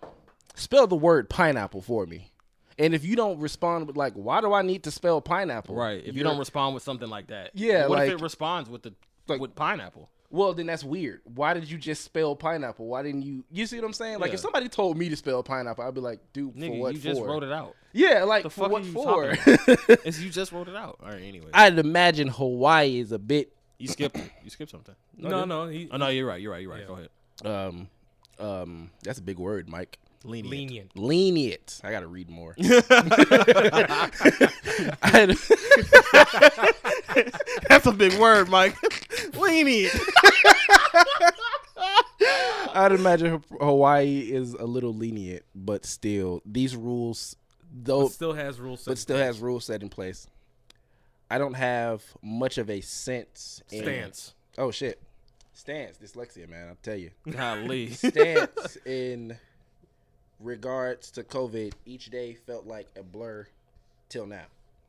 spell 0.54 0.86
the 0.86 0.96
word 0.96 1.30
pineapple 1.30 1.80
for 1.80 2.04
me, 2.04 2.30
And 2.78 2.94
if 2.94 3.04
you 3.04 3.16
don't 3.16 3.38
respond 3.40 3.86
with 3.86 3.96
like, 3.96 4.12
why 4.14 4.40
do 4.40 4.52
I 4.52 4.62
need 4.62 4.82
to 4.84 4.90
spell 4.90 5.20
pineapple? 5.20 5.74
Right. 5.74 6.00
If 6.00 6.08
you 6.08 6.12
You're- 6.20 6.24
don't 6.30 6.38
respond 6.38 6.74
with 6.74 6.82
something 6.82 7.08
like 7.08 7.28
that. 7.28 7.50
Yeah, 7.54 7.86
What 7.86 8.02
if 8.06 8.12
it 8.14 8.20
responds 8.20 8.68
with 8.68 8.82
the 8.82 8.92
Like- 9.28 9.40
with 9.40 9.54
pineapple? 9.54 10.10
well, 10.30 10.52
then 10.52 10.66
that's 10.66 10.84
weird. 10.84 11.20
Why 11.24 11.54
did 11.54 11.70
you 11.70 11.78
just 11.78 12.04
spell 12.04 12.36
pineapple? 12.36 12.86
Why 12.86 13.02
didn't 13.02 13.22
you? 13.22 13.44
You 13.50 13.64
see 13.66 13.76
what 13.76 13.86
I'm 13.86 13.92
saying? 13.94 14.18
Like 14.18 14.28
Yeah. 14.28 14.34
if 14.34 14.40
somebody 14.40 14.68
told 14.68 14.98
me 14.98 15.08
to 15.08 15.16
spell 15.16 15.42
pineapple, 15.42 15.84
I'd 15.84 15.94
be 15.94 16.00
like, 16.00 16.20
dude, 16.34 16.52
for 16.58 16.70
what 16.78 16.94
you 16.94 17.00
just 17.00 17.20
for? 17.20 17.26
wrote 17.28 17.42
it 17.44 17.52
out. 17.52 17.74
Yeah, 17.92 18.24
like 18.24 18.42
The 18.42 18.50
for 18.50 18.64
fuck 18.64 18.72
what 18.72 18.82
are 18.82 18.86
you 18.86 18.92
for? 18.92 19.34
talking 19.34 19.76
It's 20.04 20.20
you 20.20 20.28
just 20.28 20.52
wrote 20.52 20.68
it 20.68 20.76
out. 20.76 20.98
All 21.02 21.08
right. 21.08 21.22
Anyway, 21.22 21.48
I'd 21.54 21.78
imagine 21.78 22.28
Hawaii 22.28 22.98
is 22.98 23.12
a 23.12 23.18
bit 23.18 23.52
you 23.78 23.88
skipped. 23.88 24.18
You 24.44 24.50
skipped 24.50 24.70
something. 24.70 24.94
No, 25.16 25.44
no, 25.46 25.68
he, 25.68 25.88
Oh 25.90 25.96
no, 25.96 26.08
you're 26.08 26.26
right. 26.26 26.40
You're 26.42 26.52
right. 26.52 26.60
You're 26.62 26.70
right. 26.72 26.80
Yeah. 26.82 26.86
Go 26.86 26.94
ahead. 26.94 27.08
um 27.46 27.88
um 28.38 28.90
that's 29.02 29.18
a 29.18 29.22
big 29.22 29.38
word, 29.38 29.68
Mike. 29.68 29.98
Lenient. 30.26 30.50
lenient. 30.50 30.96
Lenient. 30.96 31.80
I 31.84 31.90
gotta 31.90 32.06
read 32.06 32.30
more. 32.30 32.54
That's 37.68 37.86
a 37.86 37.92
big 37.92 38.14
word, 38.18 38.48
Mike. 38.48 38.76
Lenient. 39.34 39.92
I'd 42.74 42.92
imagine 42.92 43.42
Hawaii 43.60 44.20
is 44.32 44.54
a 44.54 44.64
little 44.64 44.94
lenient, 44.94 45.42
but 45.54 45.84
still 45.86 46.42
these 46.44 46.76
rules 46.76 47.36
though 47.72 48.04
But 48.04 48.12
still 48.12 48.32
has 48.34 48.60
rules. 48.60 48.84
but 48.84 48.98
still 48.98 49.16
has 49.16 49.38
rules 49.40 49.64
set 49.64 49.82
in 49.82 49.88
place. 49.88 50.26
I 51.30 51.38
don't 51.38 51.54
have 51.54 52.02
much 52.22 52.58
of 52.58 52.70
a 52.70 52.80
sense 52.80 53.62
in 53.70 53.82
stance. 53.82 54.34
Oh 54.58 54.70
shit. 54.70 55.00
Stance, 55.52 55.98
dyslexia, 55.98 56.48
man, 56.48 56.68
I'll 56.68 56.76
tell 56.82 56.96
you. 56.96 57.10
Golly. 57.30 57.90
Stance 57.90 58.76
in 58.84 59.38
regards 60.40 61.10
to 61.12 61.22
COVID 61.22 61.72
each 61.84 62.10
day 62.10 62.34
felt 62.34 62.66
like 62.66 62.88
a 62.98 63.02
blur 63.02 63.46
till 64.08 64.26
now. 64.26 64.44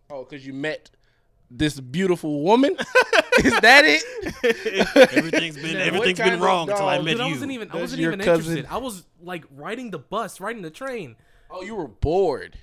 Oh, 0.10 0.24
because 0.24 0.46
you 0.46 0.54
met 0.54 0.90
this 1.50 1.80
beautiful 1.80 2.42
woman? 2.42 2.76
Is 3.44 3.60
that 3.62 3.84
it? 3.86 4.04
everything's 5.18 5.56
been 5.56 5.76
Yeah, 5.78 5.84
everything's 5.84 6.20
what 6.20 6.30
been 6.30 6.40
wrong 6.40 6.70
until 6.70 6.88
I 6.88 6.98
met 7.00 7.12
Dude, 7.12 7.22
I 7.22 7.26
you. 7.28 7.34
wasn't 7.34 7.52
even. 7.52 7.72
I 7.72 7.76
wasn't 7.78 8.02
your 8.02 8.12
even 8.14 8.26
cousin. 8.26 8.58
interested. 8.58 8.74
I 8.74 8.78
was 8.78 9.06
like 9.22 9.46
riding 9.56 9.92
the 9.92 10.00
bus, 10.00 10.40
riding 10.40 10.62
the 10.62 10.70
train. 10.72 11.16
Oh, 11.50 11.62
you 11.62 11.76
were 11.76 11.88
bored. 11.88 12.58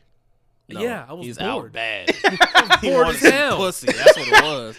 No, 0.68 0.80
yeah, 0.80 1.04
I 1.08 1.12
was 1.12 1.26
he's 1.26 1.38
bored. 1.38 1.66
out 1.66 1.72
bad. 1.72 2.10
he 2.80 2.90
bored 2.90 3.08
as 3.08 3.20
hell. 3.20 3.56
Pussy. 3.58 3.86
That's 3.86 4.16
what 4.16 4.28
it 4.28 4.42
was. 4.42 4.76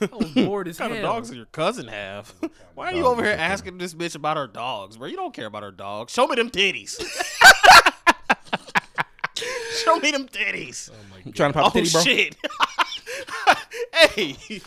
I 0.00 0.16
was 0.16 0.30
bored 0.32 0.68
as 0.68 0.78
what 0.78 0.88
kind 0.88 0.98
hell. 0.98 1.10
of 1.10 1.16
dogs 1.16 1.28
does 1.28 1.36
your 1.36 1.46
cousin 1.46 1.88
have? 1.88 2.32
Why 2.74 2.92
are 2.92 2.94
you 2.94 3.06
over 3.06 3.22
here 3.22 3.32
okay. 3.32 3.42
asking 3.42 3.78
this 3.78 3.94
bitch 3.94 4.14
about 4.14 4.36
her 4.36 4.46
dogs, 4.46 4.96
bro? 4.96 5.06
You 5.08 5.16
don't 5.16 5.34
care 5.34 5.46
about 5.46 5.62
her 5.62 5.70
dogs. 5.72 6.12
Show 6.12 6.26
me 6.26 6.36
them 6.36 6.50
titties. 6.50 7.00
Show 9.84 9.98
me 10.00 10.10
them 10.10 10.26
titties. 10.28 10.90
Oh 10.92 10.94
my 11.10 11.18
You 11.18 11.24
god. 11.32 11.34
trying 11.34 11.52
to 11.52 11.58
pop 11.58 11.74
a 11.74 11.78
Oh 11.78 11.82
titty, 11.82 11.90
bro? 11.90 12.02
shit. 12.02 12.36
hey, 13.94 14.60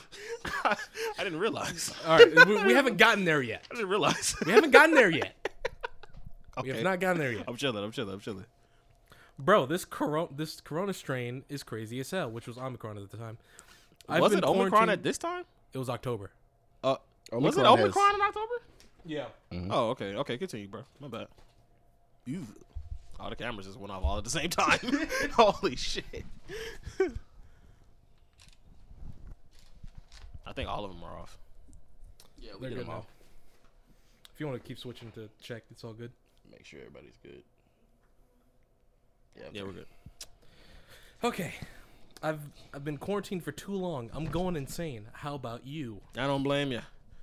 I 0.65 1.23
didn't 1.23 1.39
realize. 1.39 1.93
All 2.07 2.17
right, 2.17 2.47
we, 2.47 2.63
we 2.65 2.73
haven't 2.73 2.97
gotten 2.97 3.25
there 3.25 3.41
yet. 3.41 3.65
I 3.71 3.75
didn't 3.75 3.89
realize. 3.89 4.35
We 4.45 4.51
haven't 4.51 4.71
gotten 4.71 4.95
there 4.95 5.09
yet. 5.09 5.35
We 6.63 6.69
have 6.69 6.83
not 6.83 6.99
gotten 6.99 7.17
there 7.19 7.31
yet, 7.31 7.45
I'm 7.47 7.55
chilling. 7.55 7.83
I'm 7.83 7.91
chilling. 7.91 8.13
I'm 8.13 8.19
chilling. 8.19 8.45
bro. 9.39 9.65
This 9.65 9.83
corona, 9.85 10.27
this 10.35 10.61
corona 10.61 10.93
strain 10.93 11.43
is 11.49 11.63
crazy 11.63 11.99
as 11.99 12.11
hell, 12.11 12.29
which 12.29 12.47
was 12.47 12.57
Omicron 12.57 12.97
at 12.97 13.09
the 13.09 13.17
time. 13.17 13.37
I've 14.09 14.21
was 14.21 14.31
been 14.31 14.39
it 14.39 14.45
Omicron 14.45 14.89
at 14.89 15.03
this 15.03 15.17
time? 15.17 15.45
It 15.73 15.77
was 15.77 15.89
October. 15.89 16.31
Uh, 16.83 16.95
was 17.31 17.57
it 17.57 17.65
Omicron 17.65 18.05
has- 18.07 18.15
in 18.15 18.21
October? 18.21 18.53
Yeah. 19.05 19.25
Oh, 19.69 19.89
okay. 19.91 20.15
Okay, 20.15 20.37
continue, 20.37 20.67
bro. 20.67 20.81
My 20.99 21.07
bad. 21.07 21.27
Ew. 22.25 22.45
All 23.19 23.29
the 23.29 23.35
cameras 23.35 23.65
just 23.67 23.79
went 23.79 23.91
off 23.91 24.03
all 24.03 24.17
at 24.17 24.23
the 24.23 24.29
same 24.29 24.49
time. 24.49 24.79
Holy 25.33 25.75
shit. 25.75 26.25
I 30.45 30.53
think 30.53 30.69
all 30.69 30.83
of 30.85 30.91
them 30.91 31.03
are 31.03 31.17
off. 31.17 31.37
Yeah, 32.39 32.51
They're 32.59 32.69
get 32.69 32.77
good 32.77 32.85
them 32.87 32.93
now. 32.93 32.99
off. 32.99 33.05
If 34.33 34.39
you 34.39 34.47
want 34.47 34.61
to 34.61 34.67
keep 34.67 34.79
switching 34.79 35.11
to 35.11 35.29
check, 35.41 35.63
it's 35.71 35.83
all 35.83 35.93
good. 35.93 36.11
Make 36.51 36.65
sure 36.65 36.79
everybody's 36.79 37.17
good. 37.23 37.43
Yeah, 39.37 39.45
Yeah, 39.53 39.63
we're 39.63 39.71
good. 39.73 39.85
Okay. 41.23 41.53
I've 42.23 42.39
I've 42.73 42.83
been 42.83 42.97
quarantined 42.97 43.43
for 43.43 43.51
too 43.51 43.73
long. 43.73 44.09
I'm 44.13 44.25
going 44.25 44.55
insane. 44.55 45.07
How 45.13 45.35
about 45.35 45.65
you? 45.65 46.01
I 46.17 46.27
don't 46.27 46.43
blame 46.43 46.71
you. 46.71 46.81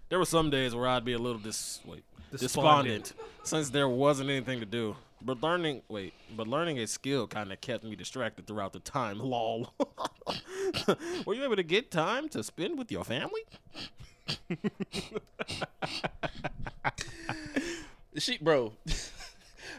There 0.08 0.18
were 0.18 0.24
some 0.24 0.50
days 0.50 0.74
where 0.74 0.88
I'd 0.88 1.04
be 1.04 1.12
a 1.12 1.18
little 1.18 1.38
dis 1.40 1.80
wait, 1.84 2.02
Despondent. 2.32 2.40
despondent 2.40 3.12
since 3.44 3.70
there 3.70 3.88
wasn't 3.88 4.30
anything 4.30 4.60
to 4.60 4.66
do. 4.66 4.96
But 5.20 5.42
learning 5.42 5.82
wait, 5.88 6.14
but 6.36 6.46
learning 6.48 6.78
a 6.78 6.86
skill 6.86 7.26
kind 7.26 7.52
of 7.52 7.60
kept 7.60 7.84
me 7.84 7.96
distracted 7.96 8.46
throughout 8.46 8.72
the 8.72 8.80
time. 8.80 9.18
Lol. 9.22 9.72
were 11.26 11.34
you 11.34 11.44
able 11.44 11.56
to 11.56 11.62
get 11.62 11.90
time 11.90 12.28
to 12.30 12.42
spend 12.42 12.78
with 12.78 12.90
your 12.90 13.04
family? 13.04 13.42
She, 18.16 18.36
bro, 18.38 18.72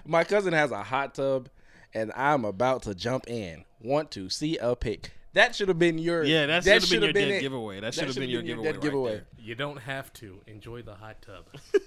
my 0.05 0.23
cousin 0.23 0.53
has 0.53 0.71
a 0.71 0.81
hot 0.81 1.15
tub, 1.15 1.49
and 1.93 2.11
I'm 2.15 2.45
about 2.45 2.83
to 2.83 2.95
jump 2.95 3.27
in. 3.27 3.65
Want 3.81 4.11
to 4.11 4.29
see 4.29 4.57
a 4.57 4.75
pic? 4.75 5.11
That 5.33 5.55
should 5.55 5.67
have 5.67 5.77
been 5.77 5.99
your. 5.99 6.23
Yeah, 6.23 6.47
that 6.47 6.63
should 6.63 6.73
have 6.73 6.81
been 6.81 6.89
shoulda 6.89 7.05
your 7.05 7.13
dead 7.13 7.41
giveaway. 7.41 7.79
That 7.79 7.93
should 7.93 8.05
have 8.05 8.13
shoulda 8.15 8.21
been 8.21 8.29
your 8.29 8.41
giveaway. 8.41 8.71
dead 8.71 8.83
right 8.83 9.03
there. 9.05 9.25
You 9.37 9.55
don't 9.55 9.77
have 9.77 10.11
to 10.13 10.41
enjoy 10.47 10.81
the 10.81 10.95
hot 10.95 11.21
tub. 11.21 11.45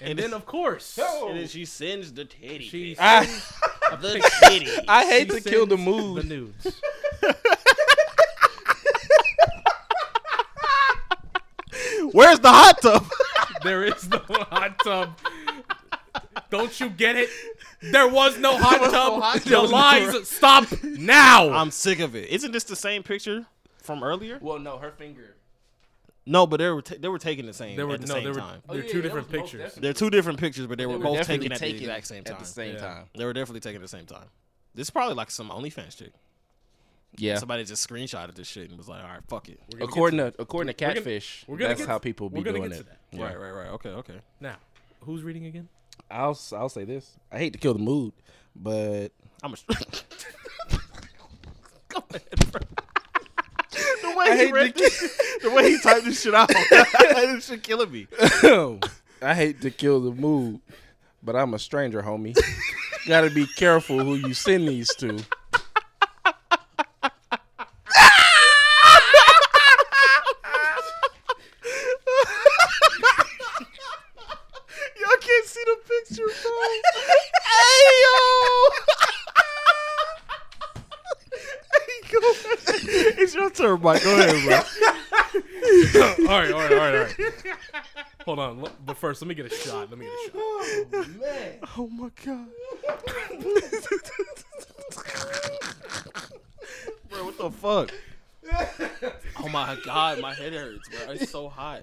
and 0.00 0.18
then 0.18 0.32
of 0.32 0.46
course, 0.46 0.98
And 0.98 1.38
then 1.38 1.48
she 1.48 1.64
sends 1.66 2.12
the 2.12 2.24
titty. 2.24 2.64
she 2.64 2.90
pic. 2.94 3.00
I, 3.00 3.26
the 4.00 4.30
titty. 4.42 4.70
I 4.88 5.04
hate 5.04 5.30
she 5.30 5.40
to 5.40 5.50
kill 5.50 5.66
the 5.66 5.76
mood. 5.76 6.22
The 6.24 6.28
nudes. 6.28 6.80
Where's 12.12 12.40
the 12.40 12.50
hot 12.50 12.80
tub? 12.80 13.06
There 13.62 13.84
is 13.84 14.08
no 14.08 14.18
hot 14.28 14.78
tub. 14.82 15.18
Don't 16.50 16.78
you 16.80 16.88
get 16.88 17.16
it? 17.16 17.28
There 17.80 18.08
was 18.08 18.38
no 18.38 18.56
hot 18.58 18.80
tub. 18.90 19.22
hot 19.22 19.40
the 19.42 19.50
tub. 19.50 19.70
lies 19.70 20.28
stop 20.28 20.66
now. 20.82 21.50
I'm 21.50 21.70
sick 21.70 22.00
of 22.00 22.16
it. 22.16 22.28
Isn't 22.28 22.52
this 22.52 22.64
the 22.64 22.74
same 22.76 23.02
picture 23.02 23.46
from 23.82 24.02
earlier? 24.02 24.38
well, 24.42 24.58
no, 24.58 24.78
her 24.78 24.90
finger. 24.90 25.34
No, 26.26 26.46
but 26.46 26.58
they 26.58 26.68
were 26.68 26.82
ta- 26.82 26.96
they 26.98 27.08
were 27.08 27.18
taking 27.18 27.46
the 27.46 27.54
same 27.54 27.76
they 27.76 27.84
were 27.84 27.94
at 27.94 28.00
the 28.02 28.06
no. 28.06 28.14
same 28.14 28.24
There 28.24 28.32
were. 28.34 28.38
time. 28.40 28.62
They're 28.68 28.80
Oh, 28.82 28.84
yeah, 28.84 28.92
two 28.92 29.00
different 29.00 29.30
that 29.30 29.40
was 29.40 29.42
most 29.52 29.52
pictures. 29.52 29.74
They're 29.80 29.92
two 29.94 30.10
different 30.10 30.38
pictures, 30.38 30.66
but 30.66 30.76
they 30.76 30.84
were 30.86 30.92
They 30.94 30.98
were 30.98 31.04
both 31.04 31.16
definitely 31.18 31.48
taken 31.48 31.52
at 31.52 31.58
the 31.60 31.66
taken 31.66 31.80
exact 31.82 32.06
same 32.06 32.18
At 32.18 32.26
time. 32.26 32.38
the 32.40 32.44
same 32.44 32.74
Yeah. 32.74 32.80
time. 32.80 33.04
They 33.16 33.24
were 33.24 33.32
definitely 33.32 33.60
taken 33.60 33.76
at 33.80 33.82
the 33.82 33.88
same 33.96 34.04
time. 34.06 34.26
This 34.74 34.86
is 34.88 34.90
probably 34.90 35.14
like 35.14 35.30
some 35.30 35.48
OnlyFans 35.48 35.96
chick. 35.96 36.12
Yeah. 37.16 37.38
Somebody 37.38 37.64
just 37.64 37.88
screenshotted 37.88 38.34
this 38.34 38.46
shit 38.46 38.68
and 38.68 38.76
was 38.76 38.88
like, 38.88 39.02
"All 39.02 39.08
right, 39.08 39.20
fuck 39.28 39.48
it." 39.48 39.58
We're 39.72 39.78
gonna 39.78 39.88
According 39.90 40.18
to 40.18 40.26
according 40.38 40.74
to 40.74 40.84
we're 40.84 40.88
gonna- 40.88 40.94
catfish, 41.00 41.44
we're 41.46 41.56
gonna 41.56 41.74
that's 41.74 41.86
how 41.86 41.98
people 41.98 42.28
be 42.28 42.38
we're 42.38 42.44
gonna 42.44 42.58
doing 42.58 42.70
get 42.72 42.80
it. 42.80 42.86
that. 42.86 42.98
Yeah. 43.18 43.24
Right, 43.24 43.38
right, 43.40 43.50
right. 43.52 43.68
Okay, 43.68 43.88
okay. 43.90 44.20
now. 44.40 44.56
Who's 45.00 45.22
reading 45.22 45.46
again? 45.46 45.68
I'll 46.10 46.30
s- 46.30 46.52
I'll 46.52 46.68
say 46.68 46.84
this. 46.84 47.16
I 47.30 47.38
hate 47.38 47.52
to 47.52 47.58
kill 47.58 47.74
the 47.74 47.80
mood, 47.80 48.12
but 48.56 49.08
I'm 49.42 49.52
a. 49.54 49.56
Go 51.88 52.04
ahead, 52.10 52.52
bro. 52.52 52.60
The 54.02 54.08
way 54.16 54.24
I 54.26 54.30
he 54.36 54.36
hate 54.44 54.52
read 54.52 54.74
to 54.74 54.80
this, 54.80 55.38
the 55.42 55.50
way 55.50 55.70
he 55.70 55.78
typed 55.80 56.04
this 56.04 56.20
shit 56.22 56.34
out, 56.34 56.48
this 56.70 57.46
shit 57.46 57.62
killing 57.62 57.92
me. 57.92 58.06
I 59.22 59.34
hate 59.34 59.60
to 59.60 59.70
kill 59.70 60.00
the 60.00 60.10
mood, 60.10 60.60
but 61.22 61.36
I'm 61.36 61.54
a 61.54 61.58
stranger, 61.58 62.02
homie. 62.02 62.36
Got 63.06 63.20
to 63.22 63.30
be 63.30 63.46
careful 63.46 64.00
who 64.00 64.14
you 64.14 64.34
send 64.34 64.66
these 64.66 64.92
to. 64.96 65.18
Y'all 74.98 75.16
can't 75.20 75.46
see 75.46 75.64
the 75.64 75.76
picture, 75.86 76.22
bro. 76.42 76.52
hey 77.44 77.92
yo. 78.04 78.14
hey, 81.72 82.00
go 82.12 82.18
ahead. 82.18 83.18
It's 83.84 84.02
your 84.02 84.02
Mike. 84.02 84.02
Go 84.02 84.18
ahead, 84.18 84.44
bro. 84.44 84.56
all 86.28 86.40
right, 86.40 86.52
all 86.52 86.60
right, 86.60 86.72
all 86.72 86.78
right, 86.78 86.94
all 86.94 87.02
right. 87.02 87.14
Hold 88.24 88.38
on, 88.38 88.60
l- 88.60 88.70
but 88.84 88.96
first, 88.96 89.20
let 89.22 89.28
me 89.28 89.34
get 89.34 89.46
a 89.46 89.50
shot. 89.54 89.90
Let 89.90 89.98
me 89.98 90.06
get 90.06 90.14
a 90.14 90.16
shot. 90.26 90.34
Oh, 90.36 90.86
man. 91.18 91.58
Oh 91.76 91.88
my 91.88 92.10
god. 92.24 92.48
bro, 97.08 97.24
what 97.24 97.38
the 97.38 97.50
fuck? 97.50 97.90
Oh 99.44 99.48
my 99.48 99.76
god, 99.84 100.20
my 100.20 100.34
head 100.34 100.52
hurts, 100.52 100.88
bro. 100.88 101.12
It's 101.12 101.30
so 101.30 101.48
hot. 101.48 101.82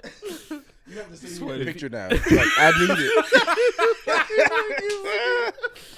You 0.88 0.98
have 0.98 1.10
to 1.10 1.16
see 1.18 1.40
the 1.40 1.64
picture 1.66 1.88
now. 1.90 2.10
Like, 2.10 2.22
I 2.58 2.72
need 2.80 2.98
it. 3.00 3.26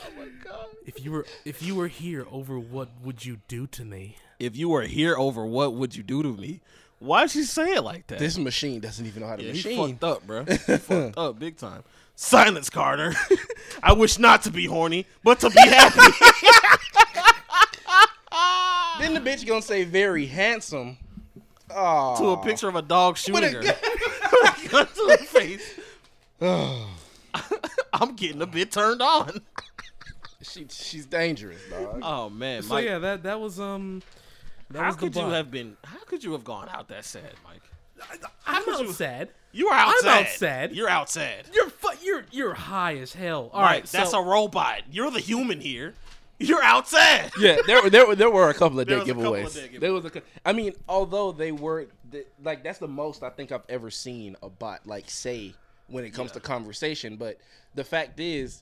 oh 0.06 0.12
my 0.18 0.28
god. 0.44 0.66
If 0.86 1.04
you 1.04 1.12
were 1.12 1.26
if 1.46 1.62
you 1.64 1.76
were 1.76 1.88
here 1.88 2.28
over 2.32 2.60
what 2.60 2.90
would 3.04 3.26
you 3.26 3.40
do 3.48 3.66
to 3.68 3.84
me? 3.84 4.18
If 4.40 4.56
you 4.56 4.70
were 4.70 4.84
here 4.84 5.18
over 5.18 5.46
what 5.46 5.74
would 5.74 5.96
you 5.96 6.04
do 6.04 6.22
to 6.24 6.32
me? 6.34 6.62
Why'd 7.00 7.32
she 7.32 7.44
say 7.44 7.74
it 7.74 7.82
like 7.84 8.08
that? 8.08 8.20
This 8.20 8.38
machine 8.38 8.80
doesn't 8.80 9.06
even 9.06 9.22
know 9.22 9.28
how 9.30 9.36
to 9.36 9.44
Yeah, 9.44 9.52
he 9.52 9.58
machine. 9.58 9.98
fucked 9.98 10.04
up, 10.04 10.26
bro. 10.28 10.46
He 10.46 10.58
fucked 10.78 11.18
up 11.18 11.40
big 11.40 11.58
time. 11.58 11.84
Silence, 12.16 12.70
Carter. 12.70 13.14
I 13.84 13.94
wish 13.94 14.18
not 14.18 14.44
to 14.44 14.52
be 14.52 14.66
horny, 14.66 15.06
but 15.24 15.40
to 15.42 15.50
be 15.50 15.60
happy. 15.60 16.00
then 19.00 19.14
the 19.14 19.20
bitch 19.20 19.46
gonna 19.46 19.62
say 19.62 19.84
very 19.84 20.26
handsome. 20.28 20.98
Oh, 21.76 22.18
to 22.18 22.30
a 22.30 22.44
picture 22.44 22.68
of 22.70 22.76
a 22.76 22.82
dog 22.82 23.18
shooting 23.18 23.44
a 23.44 23.50
her. 23.50 23.62
gun- 23.62 23.76
With 24.32 24.66
a 24.66 24.70
gun 24.70 24.88
to 24.88 25.18
the 25.18 25.18
face. 25.18 25.80
I'm 27.94 28.16
getting 28.16 28.42
a 28.42 28.46
bit 28.48 28.72
turned 28.72 29.02
on. 29.02 29.42
she 30.42 30.66
she's 30.70 31.06
dangerous, 31.06 31.62
dog. 31.70 32.00
Oh 32.04 32.30
man, 32.30 32.62
So 32.64 32.76
Mike. 32.76 32.86
yeah, 32.86 33.00
that 33.00 33.24
that 33.24 33.40
was 33.40 33.60
um. 33.60 34.02
That 34.70 34.80
how 34.80 34.86
was 34.88 34.96
the 34.98 35.00
could 35.02 35.16
you 35.16 35.22
bot. 35.24 35.32
have 35.32 35.52
been? 35.52 35.78
How 35.84 36.00
could 36.06 36.24
you 36.24 36.34
have 36.34 36.44
gone 36.44 36.70
out 36.70 36.90
that 36.90 37.06
sad, 37.06 37.34
Mike? 37.46 37.62
I'm 38.46 38.64
could 38.64 38.72
not 38.74 38.82
you- 38.84 38.92
sad. 38.94 39.30
You 39.54 39.68
were 39.68 39.74
out 39.74 39.88
I'm 39.96 40.00
sad. 40.02 40.22
out 40.26 40.28
sad. 40.30 40.76
You're 40.76 40.90
out 40.90 41.10
sad. 41.10 41.46
You're 41.54 41.70
fu- 41.70 41.98
you're 42.06 42.26
you're 42.32 42.54
high 42.54 42.98
as 42.98 43.14
hell. 43.14 43.50
All 43.54 43.62
Right, 43.62 43.68
right, 43.72 43.86
that's 43.86 44.12
so, 44.12 44.20
a 44.22 44.24
robot. 44.24 44.82
You're 44.92 45.10
the 45.10 45.20
human 45.22 45.60
here. 45.62 45.96
You're 46.40 46.64
outside. 46.64 47.32
yeah, 47.40 47.58
there 47.66 47.82
were 47.82 47.90
there 47.90 48.06
were 48.08 48.16
there 48.16 48.30
were 48.30 48.50
a 48.50 48.54
couple 48.54 48.80
of 48.80 48.88
There 48.88 48.98
dead 49.00 49.08
was 49.08 49.10
a 49.10 49.14
couple 49.24 49.32
giveaways. 49.34 49.80
There 49.80 49.94
was 49.94 50.06
a, 50.06 50.10
cou- 50.12 50.22
I 50.46 50.54
mean, 50.54 50.74
although 50.88 51.32
they 51.32 51.52
were 51.52 51.88
like 52.44 52.64
that's 52.64 52.78
the 52.80 52.88
most 52.88 53.24
I 53.24 53.30
think 53.32 53.52
I've 53.52 53.66
ever 53.70 53.90
seen 53.90 54.36
a 54.44 54.50
bot 54.50 54.86
like 54.86 55.10
say 55.10 55.54
when 55.88 56.04
it 56.06 56.12
comes 56.12 56.30
Yeah. 56.30 56.34
to 56.36 56.40
conversation. 56.42 57.16
But 57.18 57.38
the 57.74 57.84
fact 57.84 58.20
is, 58.20 58.62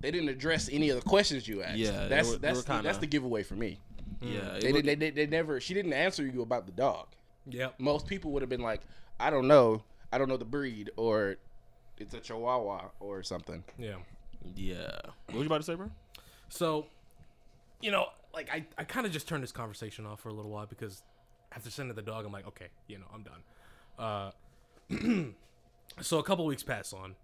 they 0.00 0.10
didn't 0.10 0.28
address 0.28 0.68
any 0.70 0.90
of 0.90 0.96
the 1.02 1.08
questions 1.08 1.48
you 1.48 1.62
asked. 1.62 1.76
Yeah, 1.78 2.06
that's 2.08 2.28
were- 2.28 2.36
they 2.36 2.48
that's 2.48 2.68
were 2.68 2.76
the, 2.76 2.82
that's 2.82 2.98
the 2.98 3.06
giveaway 3.06 3.42
for 3.42 3.54
me. 3.54 3.78
Yeah, 4.20 4.58
They, 4.60 4.72
looked- 4.72 4.86
they, 4.86 4.94
they, 4.94 5.10
they 5.10 5.26
never 5.26 5.58
she 5.60 5.72
didn't 5.74 5.92
answer 5.94 6.26
you 6.26 6.42
about 6.42 6.66
the 6.66 6.72
dog. 6.72 7.06
Yep. 7.48 7.74
Most 7.78 8.06
people 8.06 8.30
would 8.32 8.42
have 8.42 8.48
been 8.50 8.60
like, 8.62 8.80
I 9.20 9.30
don't 9.30 9.46
know, 9.48 9.82
I 10.12 10.18
don't 10.18 10.28
know 10.28 10.36
the 10.36 10.44
breed, 10.44 10.90
or 10.96 11.36
it's 11.98 12.12
a 12.12 12.20
Chihuahua 12.20 12.86
or 13.00 13.22
something. 13.22 13.62
Yeah. 13.78 13.94
yeah. 14.54 14.90
What 15.26 15.34
was 15.34 15.40
you 15.42 15.46
about 15.46 15.58
to 15.58 15.62
say, 15.62 15.74
bro? 15.76 15.90
So, 16.48 16.86
you 17.80 17.90
know, 17.90 18.06
like 18.34 18.50
I, 18.52 18.66
I 18.78 18.84
kind 18.84 19.06
of 19.06 19.12
just 19.12 19.28
turned 19.28 19.42
this 19.42 19.52
conversation 19.52 20.06
off 20.06 20.20
for 20.20 20.28
a 20.28 20.32
little 20.34 20.50
while 20.50 20.66
because 20.66 21.02
after 21.52 21.70
sending 21.70 21.94
the 21.96 22.02
dog, 22.02 22.24
I'm 22.26 22.32
like, 22.32 22.46
okay, 22.48 22.68
you 22.88 22.98
know, 22.98 23.06
I'm 23.14 23.22
done. 23.22 23.42
Uh, 23.98 24.30
so 26.00 26.18
a 26.18 26.22
couple 26.22 26.44
weeks 26.44 26.62
pass 26.62 26.92
on, 26.92 27.14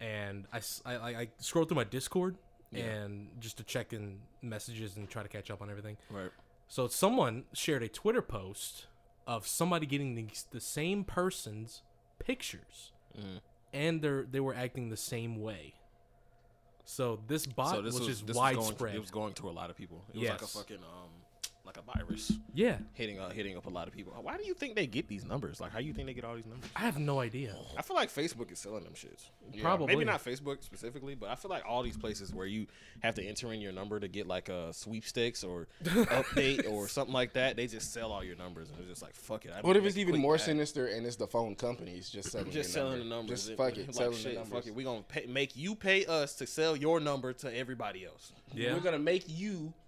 and 0.00 0.46
I, 0.52 0.60
I 0.86 1.28
scroll 1.38 1.64
through 1.64 1.76
my 1.76 1.84
Discord 1.84 2.36
and 2.74 3.28
just 3.38 3.58
to 3.58 3.64
check 3.64 3.92
in 3.92 4.18
messages 4.40 4.96
and 4.96 5.06
try 5.10 5.22
to 5.22 5.28
catch 5.28 5.50
up 5.50 5.60
on 5.60 5.68
everything. 5.68 5.98
Right. 6.10 6.30
So 6.68 6.88
someone 6.88 7.44
shared 7.52 7.82
a 7.82 7.88
Twitter 7.88 8.22
post 8.22 8.86
of 9.26 9.46
somebody 9.46 9.84
getting 9.84 10.14
the, 10.14 10.26
the 10.52 10.60
same 10.60 11.04
person's 11.04 11.82
pictures, 12.18 12.92
Mm. 13.14 13.40
and 13.74 14.00
they 14.00 14.22
they 14.30 14.40
were 14.40 14.54
acting 14.54 14.88
the 14.88 14.96
same 14.96 15.42
way. 15.42 15.74
So 16.84 17.20
this 17.26 17.46
bot 17.46 17.76
so 17.76 17.82
this 17.82 17.98
was, 17.98 18.08
was, 18.08 18.20
just 18.22 18.38
widespread. 18.38 18.78
Going, 18.78 18.94
it 18.96 19.00
was 19.00 19.10
going 19.10 19.32
to 19.34 19.48
a 19.48 19.50
lot 19.50 19.70
of 19.70 19.76
people. 19.76 20.04
It 20.12 20.20
was 20.20 20.28
like 20.28 20.42
a 20.42 20.46
fucking 20.46 20.76
um, 20.78 21.10
like 21.64 21.76
a 21.76 21.82
virus 21.82 22.32
yeah, 22.54 22.78
hitting 22.92 23.18
uh, 23.18 23.30
hitting 23.30 23.56
up 23.56 23.66
a 23.66 23.70
lot 23.70 23.86
of 23.88 23.94
people. 23.94 24.12
Why 24.20 24.36
do 24.36 24.44
you 24.44 24.54
think 24.54 24.74
they 24.74 24.86
get 24.86 25.08
these 25.08 25.24
numbers? 25.24 25.60
Like, 25.60 25.72
how 25.72 25.78
do 25.78 25.84
you 25.84 25.92
think 25.92 26.06
they 26.06 26.14
get 26.14 26.24
all 26.24 26.34
these 26.34 26.46
numbers? 26.46 26.68
I 26.76 26.80
have 26.80 26.98
no 26.98 27.20
idea. 27.20 27.54
I 27.78 27.82
feel 27.82 27.96
like 27.96 28.12
Facebook 28.12 28.50
is 28.52 28.58
selling 28.58 28.84
them 28.84 28.94
shits. 28.94 29.26
Probably. 29.60 29.86
Maybe 29.86 30.04
not 30.04 30.24
Facebook 30.24 30.62
specifically, 30.62 31.14
but 31.14 31.30
I 31.30 31.34
feel 31.34 31.50
like 31.50 31.62
all 31.66 31.82
these 31.82 31.96
places 31.96 32.32
where 32.34 32.46
you 32.46 32.66
have 33.00 33.14
to 33.14 33.22
enter 33.24 33.52
in 33.52 33.60
your 33.60 33.72
number 33.72 34.00
to 34.00 34.08
get 34.08 34.26
like 34.26 34.48
a 34.48 34.72
sweepstakes 34.72 35.44
or 35.44 35.68
update 35.84 36.70
or 36.70 36.88
something 36.88 37.14
like 37.14 37.34
that, 37.34 37.56
they 37.56 37.66
just 37.66 37.92
sell 37.92 38.12
all 38.12 38.24
your 38.24 38.36
numbers 38.36 38.68
and 38.68 38.78
it's 38.80 38.88
just 38.88 39.02
like 39.02 39.14
fuck 39.14 39.44
it. 39.44 39.52
I 39.56 39.60
What 39.60 39.76
if 39.76 39.84
it's 39.84 39.96
even 39.96 40.18
more 40.20 40.34
buy. 40.36 40.42
sinister 40.42 40.86
and 40.88 41.06
it's 41.06 41.16
the 41.16 41.26
phone 41.26 41.54
companies 41.54 42.10
just 42.10 42.30
selling 42.32 42.46
Just 42.52 42.74
your 42.74 42.84
selling 42.84 42.98
the 42.98 43.04
numbers. 43.04 43.40
Just 43.40 43.50
It- 43.52 43.56
fuck 43.56 43.76
it, 43.76 43.86
like, 43.86 43.94
selling 43.94 44.16
shit, 44.16 44.34
the 44.34 44.40
numbers. 44.40 44.52
Fuck 44.52 44.66
it. 44.66 44.74
We 44.74 44.84
gonna 44.84 45.02
pay, 45.02 45.26
make 45.26 45.56
you 45.56 45.74
pay 45.74 46.04
us 46.06 46.34
to 46.36 46.46
sell 46.46 46.76
your 46.76 47.00
number 47.00 47.32
to 47.34 47.56
everybody 47.56 48.04
else. 48.04 48.32
Yeah, 48.52 48.74
We're 48.74 48.80
gonna 48.80 48.98
make 48.98 49.24
you 49.28 49.42
Sounds 49.50 49.62
like 49.62 49.70
T-Mobile. 49.72 49.81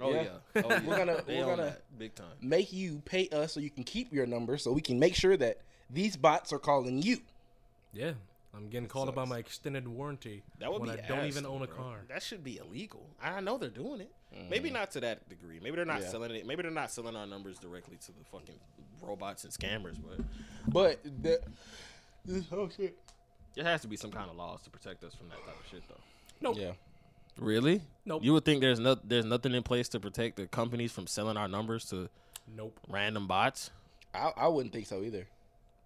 Oh 0.00 0.12
Yeah. 0.12 0.22
yeah. 0.54 0.62
Oh, 0.64 0.68
yeah. 0.70 0.80
We're 0.84 0.96
gonna- 0.96 1.22
They 1.26 1.38
we're 1.38 1.56
gonna- 1.56 1.76
big 1.98 2.14
time. 2.14 2.26
make 2.40 2.72
you 2.72 3.02
pay 3.04 3.28
us 3.30 3.52
so 3.52 3.60
you 3.60 3.70
can 3.70 3.84
keep 3.84 4.12
your 4.12 4.26
number 4.26 4.56
so 4.58 4.72
we 4.72 4.80
can 4.80 4.98
make 4.98 5.14
sure 5.14 5.36
that 5.36 5.58
these 5.90 6.16
bots 6.16 6.52
are 6.52 6.58
calling 6.58 7.02
you. 7.02 7.18
yeah. 7.92 8.12
I'm 8.56 8.68
getting 8.70 8.88
called 8.88 9.08
about 9.10 9.24
sucks. 9.24 9.30
my 9.30 9.38
extended 9.38 9.86
warranty 9.86 10.42
That 10.58 10.72
would 10.72 10.80
when 10.80 10.96
be 10.96 11.02
I 11.02 11.06
don't 11.06 11.26
even 11.26 11.44
own 11.46 11.62
a 11.62 11.66
bro. 11.66 11.76
car. 11.76 11.96
That 12.08 12.22
should 12.22 12.42
be 12.42 12.56
illegal. 12.58 13.06
I 13.22 13.40
know 13.40 13.56
they're 13.58 13.68
doing 13.68 14.00
it. 14.00 14.10
Maybe 14.50 14.70
mm. 14.70 14.72
not 14.72 14.90
to 14.92 15.00
that 15.00 15.28
degree. 15.28 15.60
Maybe 15.62 15.76
they're 15.76 15.84
not. 15.84 16.00
Yeah. 16.00 16.08
selling 16.08 16.30
it. 16.32 16.46
Maybe 16.46 16.62
they're 16.62 16.70
not 16.70 16.90
selling 16.90 17.14
our 17.14 17.26
numbers 17.26 17.58
directly 17.58 17.98
to 18.06 18.06
the 18.08 18.24
fucking 18.32 18.54
robots 19.02 19.44
and 19.44 19.52
scammers. 19.52 19.96
But 20.02 20.24
But 20.66 21.22
the 21.22 21.40
this 22.24 22.48
whole 22.48 22.68
shit. 22.70 22.96
there 23.54 23.64
has 23.64 23.82
to 23.82 23.86
be 23.88 23.96
some 23.96 24.10
kind 24.10 24.28
of 24.30 24.36
laws 24.36 24.62
to 24.62 24.70
protect 24.70 25.04
us 25.04 25.14
from 25.14 25.28
that 25.28 25.36
type 25.44 25.54
of 25.60 25.70
shit, 25.70 25.82
though. 25.88 26.00
Nope. 26.40 26.56
Yeah. 26.58 26.72
Really? 27.38 27.82
Nope. 28.04 28.24
You 28.24 28.32
would 28.32 28.44
think 28.44 28.60
there's 28.60 28.80
no 28.80 28.94
there's 29.04 29.24
nothing 29.24 29.54
in 29.54 29.62
place 29.62 29.88
to 29.90 30.00
protect 30.00 30.36
the 30.36 30.46
companies 30.46 30.92
from 30.92 31.06
selling 31.06 31.36
our 31.36 31.48
numbers 31.48 31.84
to 31.86 32.08
Nope. 32.56 32.78
random 32.88 33.26
bots. 33.26 33.70
I, 34.14 34.32
I 34.36 34.48
wouldn't 34.48 34.72
think 34.72 34.86
so 34.86 35.02
either. 35.02 35.26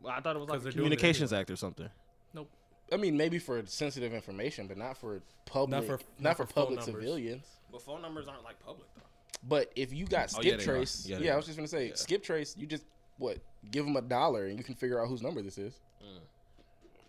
Well, 0.00 0.14
I 0.16 0.20
thought 0.20 0.36
it 0.36 0.38
was 0.38 0.48
like 0.48 0.60
a 0.60 0.62
they're 0.62 0.72
doing 0.72 0.86
it 0.92 0.96
Communications 0.96 1.32
Act 1.32 1.50
or 1.50 1.56
something. 1.56 1.88
Nope. 2.34 2.48
I 2.92 2.96
mean, 2.96 3.16
maybe 3.16 3.38
for 3.38 3.62
sensitive 3.66 4.12
information, 4.12 4.66
but 4.66 4.76
not 4.76 4.96
for 4.96 5.22
public, 5.46 5.70
not 5.70 5.84
for- 5.84 5.98
for, 5.98 6.04
not 6.18 6.36
for 6.36 6.46
phone 6.46 6.64
public 6.64 6.80
numbers. 6.80 7.02
civilians. 7.02 7.46
But 7.70 7.82
phone 7.82 8.02
numbers 8.02 8.28
aren't 8.28 8.44
like 8.44 8.58
public 8.64 8.86
though. 8.94 9.02
But 9.48 9.72
if 9.76 9.92
you 9.92 10.06
got 10.06 10.24
Oh, 10.36 10.40
skip 10.40 10.58
yeah, 10.60 10.64
trace, 10.64 11.06
Yeah, 11.06 11.18
yeah, 11.18 11.32
I 11.32 11.36
was 11.36 11.46
just 11.46 11.56
gonna 11.58 11.68
say 11.68 11.88
Yeah. 11.88 11.94
skip 11.94 12.22
trace. 12.22 12.54
You 12.56 12.66
just 12.66 12.84
what 13.18 13.38
give 13.70 13.84
them 13.84 13.96
a 13.96 14.02
dollar 14.02 14.46
and 14.46 14.56
you 14.58 14.64
can 14.64 14.74
figure 14.74 15.00
out 15.02 15.08
whose 15.08 15.22
number 15.22 15.42
this 15.42 15.58
is. 15.58 15.74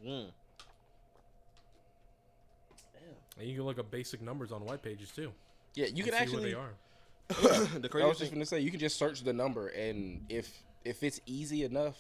Mm. 0.06 0.28
And 3.39 3.48
you 3.48 3.56
can 3.56 3.65
look 3.65 3.80
up 3.80 3.89
basic 3.89 4.22
numbers 4.22 4.52
on 4.52 4.65
white 4.65 4.82
pages 4.82 5.10
too. 5.10 5.32
Yeah, 5.76 5.88
you 5.88 6.04
and 6.04 6.13
can 6.13 6.28
see 6.28 6.36
where 6.36 6.46
actually. 6.46 6.52
they 6.52 6.54
are. 6.54 6.74
the 7.80 7.86
I 7.86 7.88
crazy 7.88 8.08
was 8.08 8.19
just 8.19 8.32
gonna 8.34 8.46
say 8.46 8.60
you 8.60 8.69
can 8.69 8.80
just 8.80 8.98
search 8.98 9.24
the 9.24 9.34
number 9.34 9.69
and 9.69 10.26
if 10.30 10.63
if 10.84 11.04
it's 11.04 11.22
easy 11.26 11.63
enough, 11.63 11.96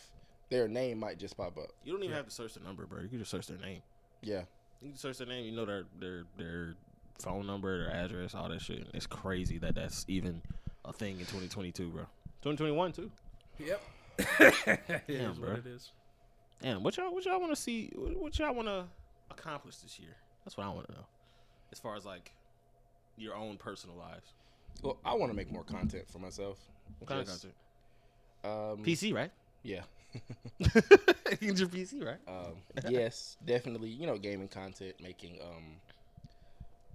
their 0.49 0.67
name 0.67 0.99
might 0.99 1.17
just 1.17 1.37
pop 1.37 1.57
up. 1.57 1.69
you 1.83 1.93
don't 1.93 2.03
even 2.03 2.15
have 2.15 2.25
to 2.25 2.31
search 2.31 2.53
the 2.53 2.59
number, 2.59 2.85
bro. 2.85 3.01
You 3.01 3.07
can 3.07 3.19
just 3.19 3.31
search 3.31 3.47
their 3.47 3.57
name. 3.57 3.81
Yeah. 4.21 4.41
You 4.81 4.89
can 4.89 4.97
search 4.97 5.17
their 5.17 5.27
name. 5.27 5.45
You 5.45 5.51
know 5.53 5.65
their 5.65 5.85
their 5.99 6.23
their 6.37 6.75
phone 7.19 7.47
number, 7.47 7.85
their 7.85 7.95
address, 7.95 8.35
all 8.35 8.49
that 8.49 8.61
shit. 8.61 8.87
It's 8.93 9.07
crazy 9.07 9.57
that 9.59 9.75
that's 9.75 10.05
even 10.07 10.41
a 10.85 10.93
thing 10.93 11.13
in 11.13 11.25
2022, 11.25 11.89
bro. 11.89 12.01
2021 12.41 12.91
too. 12.91 13.11
Yep. 13.59 13.81
it 14.19 15.03
Damn, 15.07 15.33
bro. 15.35 15.49
what 15.51 15.59
it 15.59 15.67
is. 15.67 15.91
Damn, 16.61 16.83
what 16.83 16.97
y'all 16.97 17.13
what 17.13 17.25
y'all 17.25 17.39
want 17.39 17.51
to 17.51 17.61
see? 17.61 17.91
What, 17.95 18.21
what 18.21 18.39
y'all 18.39 18.53
want 18.53 18.67
to 18.67 18.85
accomplish 19.31 19.77
this 19.77 19.99
year? 19.99 20.15
That's 20.43 20.57
what 20.57 20.65
I 20.65 20.69
want 20.69 20.87
to 20.87 20.93
know. 20.93 21.05
As 21.73 21.79
far 21.79 21.95
as 21.95 22.05
like 22.05 22.31
your 23.17 23.35
own 23.35 23.57
personal 23.57 23.95
lives. 23.95 24.31
Well, 24.83 24.99
I 25.03 25.15
want 25.15 25.31
to 25.31 25.35
make 25.35 25.51
more 25.51 25.63
content 25.63 26.07
for 26.07 26.19
myself. 26.19 26.59
What 26.99 27.09
kind 27.09 27.25
Just, 27.25 27.45
of 27.45 27.49
Um, 28.43 28.77
content? 28.77 28.85
PC, 28.85 29.11
right? 29.11 29.31
Yeah. 29.63 29.81
It's 31.41 31.59
your 31.59 31.69
PC, 31.69 32.05
right? 32.05 32.19
Um, 32.27 32.57
yes, 32.87 33.37
definitely. 33.43 33.89
You 33.89 34.05
know, 34.05 34.19
gaming 34.19 34.49
content, 34.49 34.93
making 35.01 35.39
um, 35.41 35.81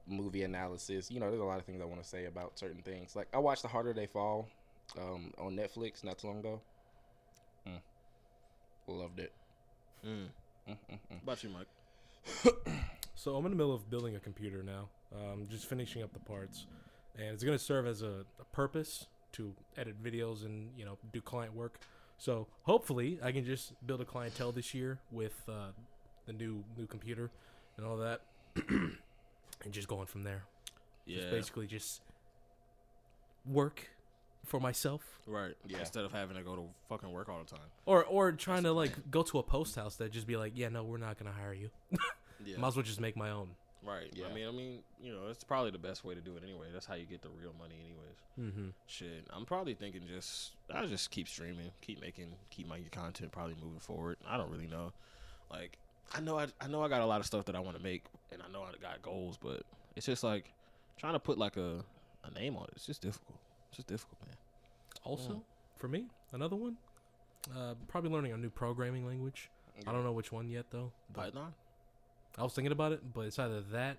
movie 0.07 0.45
analysis. 0.45 1.11
You 1.11 1.19
know, 1.19 1.29
there's 1.29 1.41
a 1.41 1.45
lot 1.45 1.59
of 1.59 1.65
things 1.65 1.83
I 1.83 1.85
want 1.85 2.01
to 2.01 2.09
say 2.09 2.27
about 2.27 2.57
certain 2.57 2.83
things. 2.83 3.17
Like 3.17 3.27
I 3.35 3.39
watched 3.39 3.63
The 3.63 3.69
Harder 3.69 3.93
They 3.93 4.07
Fall 4.07 4.49
um, 4.97 5.33
on 5.39 5.57
Netflix 5.57 6.05
not 6.05 6.19
too 6.19 6.29
long 6.29 6.39
ago. 6.39 6.61
Mm. 7.67 7.81
Loved 8.87 9.19
it. 9.19 9.33
Mm. 10.07 10.29
Mm, 10.69 10.77
mm, 10.89 10.99
mm. 11.13 11.23
About 11.25 11.43
you, 11.43 11.51
Mike? 11.51 12.75
So 13.19 13.35
I'm 13.35 13.45
in 13.47 13.51
the 13.51 13.57
middle 13.57 13.75
of 13.75 13.91
building 13.91 14.15
a 14.15 14.21
computer 14.21 14.63
now. 14.63 14.89
Um, 15.13 15.49
just 15.51 15.67
finishing 15.67 16.05
up 16.05 16.13
the 16.13 16.21
parts, 16.21 16.67
and 17.17 17.31
it's 17.31 17.43
gonna 17.43 17.59
serve 17.59 17.85
as 17.85 18.03
a, 18.03 18.25
a 18.41 18.45
purpose 18.53 19.09
to 19.33 19.53
edit 19.77 20.01
videos 20.01 20.45
and 20.45 20.71
you 20.77 20.85
know 20.85 20.99
do 21.13 21.21
client 21.21 21.53
work. 21.53 21.81
So 22.17 22.47
hopefully 22.63 23.19
I 23.21 23.33
can 23.33 23.45
just 23.45 23.73
build 23.85 24.01
a 24.01 24.05
clientele 24.05 24.53
this 24.53 24.73
year 24.73 25.01
with 25.11 25.35
uh, 25.49 25.73
the 26.27 26.33
new 26.33 26.63
new 26.77 26.87
computer 26.87 27.33
and 27.77 27.85
all 27.85 27.97
that, 27.97 28.21
and 28.69 28.93
just 29.73 29.89
going 29.89 30.07
from 30.07 30.23
there. 30.23 30.45
Yeah, 31.05 31.17
Just 31.17 31.31
basically 31.31 31.67
just 31.67 32.03
work 33.45 33.89
for 34.45 34.61
myself, 34.61 35.03
right. 35.27 35.55
Yeah. 35.67 35.81
Instead 35.81 36.05
of 36.05 36.13
having 36.13 36.37
to 36.37 36.45
go 36.45 36.55
to 36.55 36.63
fucking 36.89 37.11
work 37.11 37.29
all 37.29 37.41
the 37.41 37.51
time. 37.51 37.67
or 37.85 38.05
or 38.05 38.31
trying 38.31 38.63
to 38.63 38.73
like 38.73 39.11
go 39.11 39.25
to 39.25 39.41
a 39.41 39.43
post 39.43 39.75
house 39.75 39.97
that 39.97 40.13
just 40.13 40.29
be 40.29 40.37
like, 40.37 40.53
yeah, 40.55 40.69
no, 40.69 40.85
we're 40.85 40.99
not 40.99 41.19
gonna 41.19 41.33
hire 41.33 41.53
you. 41.53 41.71
Yeah. 42.45 42.57
Might 42.59 42.69
as 42.69 42.77
well 42.77 42.83
just 42.85 43.01
make 43.01 43.17
my 43.17 43.31
own. 43.31 43.51
Right. 43.85 44.13
Yeah. 44.13 44.27
I 44.27 44.35
mean, 44.35 44.49
I 44.49 44.51
mean, 44.51 44.79
you 45.01 45.13
know, 45.13 45.29
it's 45.31 45.45
probably 45.45 45.71
the 45.71 45.79
best 45.79 46.05
way 46.05 46.15
to 46.15 46.21
do 46.21 46.37
it 46.37 46.43
anyway. 46.43 46.67
That's 46.73 46.87
how 46.87 46.95
you 46.95 47.07
get 47.07 47.23
the 47.23 47.29
real 47.29 47.53
money, 47.59 47.77
anyways. 47.85 48.55
Mm-hmm. 48.55 48.69
Shit, 48.87 49.27
I'm 49.31 49.45
probably 49.45 49.75
thinking 49.75 50.03
just 50.09 50.53
I'll 50.73 50.87
just 50.89 51.11
keep 51.11 51.29
streaming, 51.29 51.71
keep 51.81 52.01
making, 52.01 52.35
keep 52.51 52.69
making 52.69 52.89
content, 52.91 53.33
probably 53.33 53.55
moving 53.63 53.79
forward. 53.81 54.17
I 54.27 54.37
don't 54.37 54.51
really 54.51 54.67
know. 54.67 54.93
Like, 55.51 55.79
I 56.15 56.21
know 56.21 56.39
I, 56.39 56.47
I 56.61 56.67
know 56.69 56.83
I 56.83 56.89
got 56.89 57.03
a 57.03 57.07
lot 57.07 57.21
of 57.21 57.27
stuff 57.27 57.45
that 57.47 57.57
I 57.57 57.61
want 57.61 57.77
to 57.77 57.83
make, 57.83 58.05
and 58.33 58.43
I 58.43 58.53
know 58.53 58.63
I 58.63 58.73
got 58.83 59.01
goals, 59.03 59.39
but 59.41 59.63
it's 59.97 60.07
just 60.07 60.25
like 60.25 60.53
trying 60.99 61.15
to 61.15 61.21
put 61.21 61.39
like 61.39 61.57
a 61.57 61.85
a 62.25 62.31
name 62.39 62.57
on 62.57 62.65
it. 62.65 62.71
It's 62.77 62.87
just 62.87 63.01
difficult. 63.01 63.39
It's 63.69 63.77
just 63.77 63.89
difficult, 63.89 64.19
man. 64.27 64.37
Also, 65.05 65.43
for 65.77 65.89
me, 65.89 66.07
another 66.33 66.57
one, 66.57 66.77
uh, 67.57 67.75
probably 67.87 68.11
learning 68.11 68.33
a 68.33 68.37
new 68.37 68.51
programming 68.51 69.07
language. 69.07 69.51
I 69.87 69.93
don't 69.93 70.05
know 70.05 70.13
which 70.13 70.33
one 70.33 70.49
yet 70.49 70.67
though. 70.71 70.91
But 71.13 71.35
Python. 71.35 71.55
I 72.37 72.43
was 72.43 72.53
thinking 72.53 72.73
about 72.73 72.93
it, 72.93 73.01
but 73.15 73.23
it's 73.23 73.39
either 73.39 73.61
that, 73.73 73.97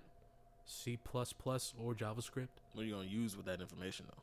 C 0.66 0.98
or 1.06 1.94
JavaScript. 1.94 2.48
What 2.74 2.82
are 2.82 2.84
you 2.84 2.94
gonna 2.94 3.08
use 3.08 3.36
with 3.36 3.46
that 3.46 3.60
information 3.60 4.06
though? 4.08 4.22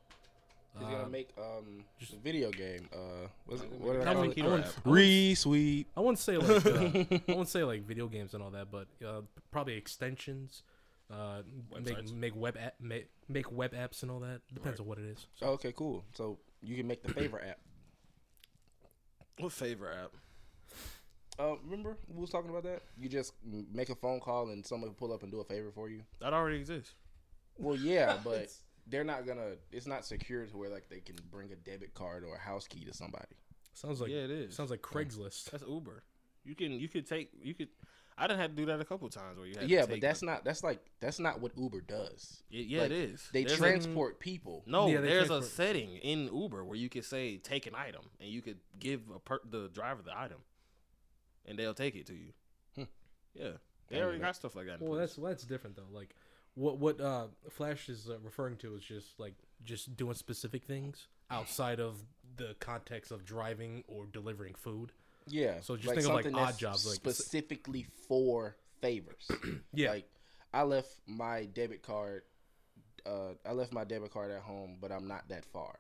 He's 0.80 0.88
gonna 0.90 1.04
Um, 1.06 1.12
make 1.12 1.30
um 1.38 1.84
just- 2.00 2.14
a 2.14 2.18
video 2.18 2.52
game. 2.52 2.88
Uh, 2.94 3.28
what's 3.46 3.64
it, 3.64 3.72
what 3.72 3.94
did 3.94 4.08
I 4.08 4.12
I 4.12 4.14
call 4.14 4.22
wouldn't. 4.22 4.38
I 4.38 4.42
Hero 4.42 4.52
wouldn't. 4.52 4.66
I 4.66 4.70
wouldn't- 4.70 4.86
Re-sweep. 4.96 5.88
I 5.96 6.00
wouldn't 6.00 6.20
say 6.20 6.38
like 6.38 6.66
uh, 6.66 6.70
I 6.80 7.22
wouldn't 7.28 7.50
say 7.50 7.64
like 7.64 7.84
video 7.84 8.08
games 8.08 8.34
and 8.34 8.44
all 8.44 8.52
that, 8.52 8.72
but 8.72 8.88
uh, 9.06 9.22
probably 9.52 9.74
extensions. 9.76 10.64
Uh, 11.10 11.42
make 11.82 11.98
Websites. 11.98 12.14
make 12.14 12.36
web 12.36 12.58
app, 12.58 12.76
make, 12.82 13.08
make 13.30 13.50
web 13.52 13.74
apps 13.74 14.02
and 14.04 14.12
all 14.12 14.20
that. 14.20 14.42
Depends 14.54 14.80
on 14.82 14.86
what 14.88 14.98
it 15.00 15.06
is. 15.06 15.26
Oh, 15.42 15.52
okay, 15.54 15.72
cool. 15.72 16.04
So 16.14 16.38
you 16.62 16.76
can 16.76 16.86
make 16.86 17.02
the 17.02 17.14
favor 17.14 17.42
app. 17.42 17.60
What 19.40 19.54
favorite 19.54 19.96
app? 19.96 20.12
Uh, 21.40 21.56
remember 21.64 21.98
we 22.08 22.20
was 22.20 22.30
talking 22.30 22.50
about 22.50 22.64
that? 22.64 22.82
You 23.00 23.10
just 23.10 23.34
make 23.72 23.90
a 23.90 23.96
phone 23.96 24.20
call 24.20 24.50
and 24.50 24.66
someone 24.66 24.90
will 24.90 24.96
pull 24.96 25.14
up 25.14 25.22
and 25.24 25.32
do 25.32 25.40
a 25.40 25.44
favor 25.44 25.72
for 25.72 25.90
you. 25.90 26.02
That 26.20 26.34
already 26.34 26.58
exists. 26.58 26.94
Well, 27.58 27.76
yeah, 27.76 28.18
but 28.24 28.52
they're 28.88 29.04
not 29.04 29.26
gonna. 29.28 29.54
It's 29.72 29.88
not 29.88 30.06
secure 30.06 30.46
to 30.46 30.58
where 30.58 30.70
like 30.70 30.90
they 30.90 31.00
can 31.00 31.16
bring 31.32 31.52
a 31.52 31.56
debit 31.56 31.94
card 31.94 32.24
or 32.24 32.36
a 32.36 32.40
house 32.40 32.68
key 32.68 32.84
to 32.86 32.94
somebody. 32.94 33.36
Sounds 33.74 34.02
like 34.02 34.10
yeah, 34.10 34.18
it 34.22 34.32
is. 34.32 34.56
sounds 34.56 34.72
like 34.72 34.82
Craigslist. 34.82 35.52
That's 35.52 35.64
Uber. 35.68 36.04
You 36.44 36.56
can 36.56 36.72
you 36.72 36.88
could 36.90 37.08
take 37.08 37.30
you 37.42 37.54
could. 37.54 37.68
I 38.20 38.26
didn't 38.26 38.40
have 38.40 38.50
to 38.50 38.56
do 38.56 38.66
that 38.66 38.80
a 38.82 38.86
couple 38.86 39.08
times 39.10 39.38
where 39.38 39.46
you 39.46 39.54
had 39.60 39.70
Yeah, 39.70 39.82
to 39.84 39.88
but 39.90 40.02
that's 40.02 40.22
the- 40.22 40.26
not. 40.26 40.44
That's 40.44 40.64
like 40.64 40.80
that's 41.00 41.20
not 41.20 41.40
what 41.40 41.52
Uber 41.56 41.82
does. 41.82 42.42
Yeah, 42.50 42.64
yeah 42.66 42.82
like, 42.82 42.92
it 42.92 42.98
is. 42.98 43.30
They 43.32 43.44
There's 43.44 43.60
a- 43.60 43.62
transport 43.62 44.20
people. 44.20 44.64
No, 44.66 44.88
Yeah, 44.88 45.02
they 45.02 45.10
there's 45.10 45.30
a 45.30 45.44
setting 45.44 45.98
in 45.98 46.34
Uber 46.34 46.66
where 46.66 46.76
you 46.78 46.90
could 46.90 47.06
say 47.06 47.38
take 47.38 47.68
an 47.68 47.76
item 47.76 48.02
and 48.20 48.28
you 48.32 48.42
could 48.42 48.58
give 48.80 49.02
a 49.16 49.20
per- 49.20 49.42
the 49.48 49.70
driver 49.72 50.02
the 50.04 50.18
item, 50.18 50.40
and 51.48 51.58
they'll 51.58 51.74
take 51.74 51.96
it 51.96 52.06
to 52.08 52.14
you. 52.14 52.34
Hmm. 52.76 52.84
Yeah, 53.34 53.50
they 53.90 54.02
already 54.02 54.20
got 54.20 54.36
stuff 54.36 54.56
like 54.56 54.66
that. 54.68 54.80
In 54.80 54.88
Well, 54.88 54.98
place. 54.98 55.10
that's 55.10 55.18
well, 55.18 55.30
that's 55.32 55.44
different 55.46 55.76
though. 55.76 55.84
Like 55.92 56.16
what 56.56 56.78
what 56.78 57.00
uh, 57.00 57.28
Flash 57.50 57.90
is 57.90 58.10
uh, 58.10 58.18
referring 58.24 58.58
to 58.58 58.76
is 58.76 58.84
just 58.84 59.20
like 59.20 59.36
just 59.64 59.96
doing 59.96 60.14
specific 60.16 60.64
things 60.66 61.08
outside 61.30 61.80
of 61.80 62.04
the 62.38 62.56
context 62.60 63.12
of 63.12 63.26
driving 63.26 63.84
or 63.88 64.06
delivering 64.06 64.54
food. 64.56 64.92
Yeah. 65.28 65.60
So 65.62 65.76
just 65.76 65.94
think 65.94 66.08
of, 66.08 66.14
like, 66.14 66.34
odd 66.34 66.58
jobs, 66.58 66.86
like- 66.86 66.96
specifically 66.96 67.86
for 68.08 68.56
favors. 68.82 69.30
Yeah. 69.74 69.92
Like 69.92 70.10
I 70.54 70.64
left 70.64 70.90
my 71.06 71.46
debit 71.46 71.84
card. 71.84 72.24
Uh, 73.06 73.34
I 73.46 73.52
left 73.54 73.74
my 73.74 73.84
debit 73.84 74.12
card 74.12 74.32
at 74.32 74.42
home, 74.42 74.78
but 74.82 74.92
I'm 74.92 75.08
not 75.08 75.28
that 75.30 75.46
far. 75.46 75.78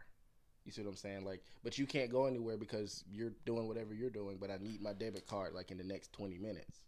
You 0.67 0.73
see 0.73 0.81
what 0.81 0.89
I'm 0.89 0.97
saying? 0.97 1.23
Like, 1.23 1.41
but 1.63 1.77
you 1.77 1.87
can't 1.87 2.11
go 2.11 2.25
anywhere 2.25 2.57
because 2.57 3.05
you're 3.09 3.31
doing 3.45 3.69
whatever 3.69 3.93
you're 3.93 4.09
doing. 4.09 4.37
But 4.37 4.51
I 4.51 4.57
need 4.57 4.81
my 4.81 4.91
debit 4.91 5.25
card 5.25 5.53
like 5.53 5.71
in 5.71 5.77
the 5.77 5.83
next 5.85 6.11
20 6.11 6.37
minutes, 6.37 6.81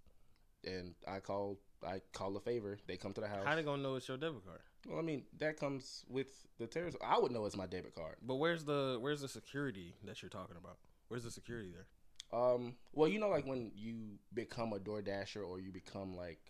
and 0.66 0.94
I 1.08 1.22
call. 1.22 1.58
I 1.82 2.02
call 2.12 2.36
a 2.36 2.42
favor. 2.42 2.78
They 2.88 2.98
come 2.98 3.14
to 3.14 3.22
the 3.22 3.28
house. 3.30 3.46
How 3.46 3.56
they 3.56 3.64
gonna 3.64 3.82
know 3.82 3.96
it's 3.96 4.06
your 4.06 4.18
debit 4.18 4.46
card? 4.46 4.60
well, 4.86 5.00
I 5.00 5.02
mean 5.02 5.24
that 5.38 5.58
comes 5.58 6.04
with 6.10 6.28
the 6.58 6.68
terrorist. 6.68 6.98
I 7.02 7.18
would 7.18 7.32
know 7.32 7.46
it's 7.46 7.56
my 7.56 7.68
debit 7.68 7.96
card. 7.96 8.18
But 8.22 8.36
where's 8.36 8.66
the 8.66 8.98
where's 9.00 9.22
the 9.22 9.30
security 9.30 9.96
that 10.04 10.22
you're 10.22 10.30
talking 10.30 10.58
about? 10.58 10.78
Where's 11.08 11.24
the 11.24 11.32
security 11.32 11.72
there? 11.72 11.88
Um, 12.38 12.76
well, 12.92 13.08
you 13.08 13.18
know, 13.18 13.30
like 13.30 13.48
when 13.48 13.72
you 13.76 14.20
become 14.34 14.74
a 14.74 14.80
Door 14.80 15.04
Dasher 15.04 15.42
or 15.42 15.62
you 15.62 15.72
become 15.72 16.18
like 16.18 16.42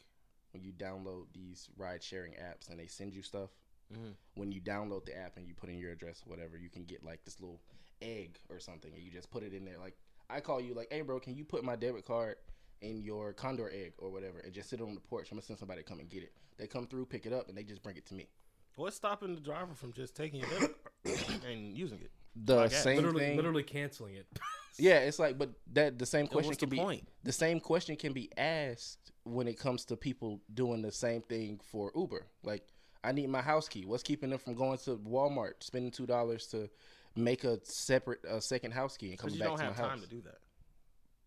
when 0.51 0.63
you 0.63 0.71
download 0.71 1.25
these 1.33 1.69
ride 1.77 2.01
sharing 2.01 2.33
apps 2.33 2.69
and 2.69 2.79
they 2.79 2.87
send 2.87 3.13
you 3.13 3.21
stuff. 3.21 3.51
Mhm. 3.93 4.15
When 4.36 4.52
you 4.52 4.62
download 4.62 5.06
the 5.06 5.17
app 5.17 5.38
and 5.38 5.47
you 5.47 5.54
put 5.54 5.69
in 5.69 5.78
your 5.78 5.91
address, 5.91 6.21
or 6.25 6.30
whatever, 6.30 6.58
you 6.58 6.69
can 6.69 6.84
get 6.86 7.04
like 7.04 7.23
this 7.25 7.39
little 7.39 7.60
egg 8.02 8.38
or 8.49 8.60
something, 8.60 8.93
and 8.93 9.02
you 9.02 9.12
just 9.12 9.30
put 9.32 9.43
it 9.43 9.54
in 9.54 9.65
there. 9.65 9.78
Like 9.80 9.95
I 10.30 10.39
call 10.41 10.62
you, 10.62 10.73
like, 10.73 10.88
hey, 10.91 11.02
bro, 11.02 11.19
can 11.19 11.36
you 11.36 11.43
put 11.43 11.63
my 11.63 11.75
debit 11.75 12.06
card 12.06 12.36
in 12.82 13.02
your 13.02 13.34
condor 13.34 13.69
egg 13.73 13.93
or 13.97 14.10
whatever, 14.12 14.39
and 14.39 14.54
just 14.54 14.69
sit 14.69 14.80
it 14.80 14.84
on 14.84 14.93
the 14.95 15.02
porch? 15.02 15.32
I'm 15.32 15.38
gonna 15.38 15.45
send 15.45 15.60
somebody 15.60 15.82
to 15.82 15.88
come 15.88 15.99
and 15.99 16.10
get 16.10 16.23
it. 16.23 16.34
They 16.58 16.67
come 16.67 16.88
through, 16.88 17.08
pick 17.08 17.25
it 17.25 17.34
up, 17.34 17.49
and 17.49 17.58
they 17.58 17.63
just 17.63 17.82
bring 17.82 17.97
it 17.97 18.06
to 18.08 18.13
me. 18.13 18.28
What's 18.75 18.95
stopping 18.95 19.34
the 19.36 19.41
driver 19.41 19.73
from 19.73 19.91
just 19.93 20.15
taking 20.15 20.39
your 20.39 20.49
debit 20.49 20.75
and 21.45 21.75
using 21.75 21.99
it? 21.99 22.12
The 22.36 22.56
Like 22.56 22.71
same 22.71 22.97
literally 22.97 23.19
thing. 23.19 23.38
literally 23.38 23.63
canceling 23.63 24.15
it. 24.15 24.28
Yeah, 24.78 24.99
it's 24.99 25.19
like, 25.19 25.38
but 25.38 25.49
that 25.73 25.99
the 25.99 26.06
same 26.06 26.28
question 26.28 26.56
can 26.56 26.69
the 26.69 26.75
be 26.75 26.78
point? 26.78 27.06
the 27.23 27.34
same 27.34 27.60
question 27.60 27.97
can 27.97 28.13
be 28.13 28.30
asked 28.38 29.12
when 29.23 29.45
it 29.49 29.60
comes 29.60 29.84
to 29.86 29.97
people 29.97 30.39
doing 30.54 30.82
the 30.82 30.91
same 30.93 31.21
thing 31.21 31.60
for 31.62 31.91
Uber. 31.93 32.28
Like, 32.43 32.65
I 33.03 33.12
need 33.12 33.29
my 33.29 33.41
house 33.41 33.67
key. 33.69 33.85
What's 33.85 34.03
keeping 34.03 34.29
them 34.29 34.39
from 34.39 34.55
going 34.55 34.77
to 34.79 34.97
Walmart, 34.97 35.62
spending 35.62 35.91
two 35.91 36.05
dollars 36.05 36.47
to 36.47 36.69
make 37.15 37.43
a 37.43 37.59
separate, 37.63 38.19
a 38.29 38.41
second 38.41 38.71
house 38.71 38.97
key 38.97 39.07
and 39.07 39.17
Because 39.17 39.31
coming 39.33 39.35
you 39.38 39.39
back 39.41 39.49
don't 39.49 39.57
to 39.59 39.63
have 39.65 39.77
my 39.77 39.81
time 39.83 39.99
house? 39.99 40.01
to 40.07 40.09
do 40.15 40.21
that. 40.21 40.38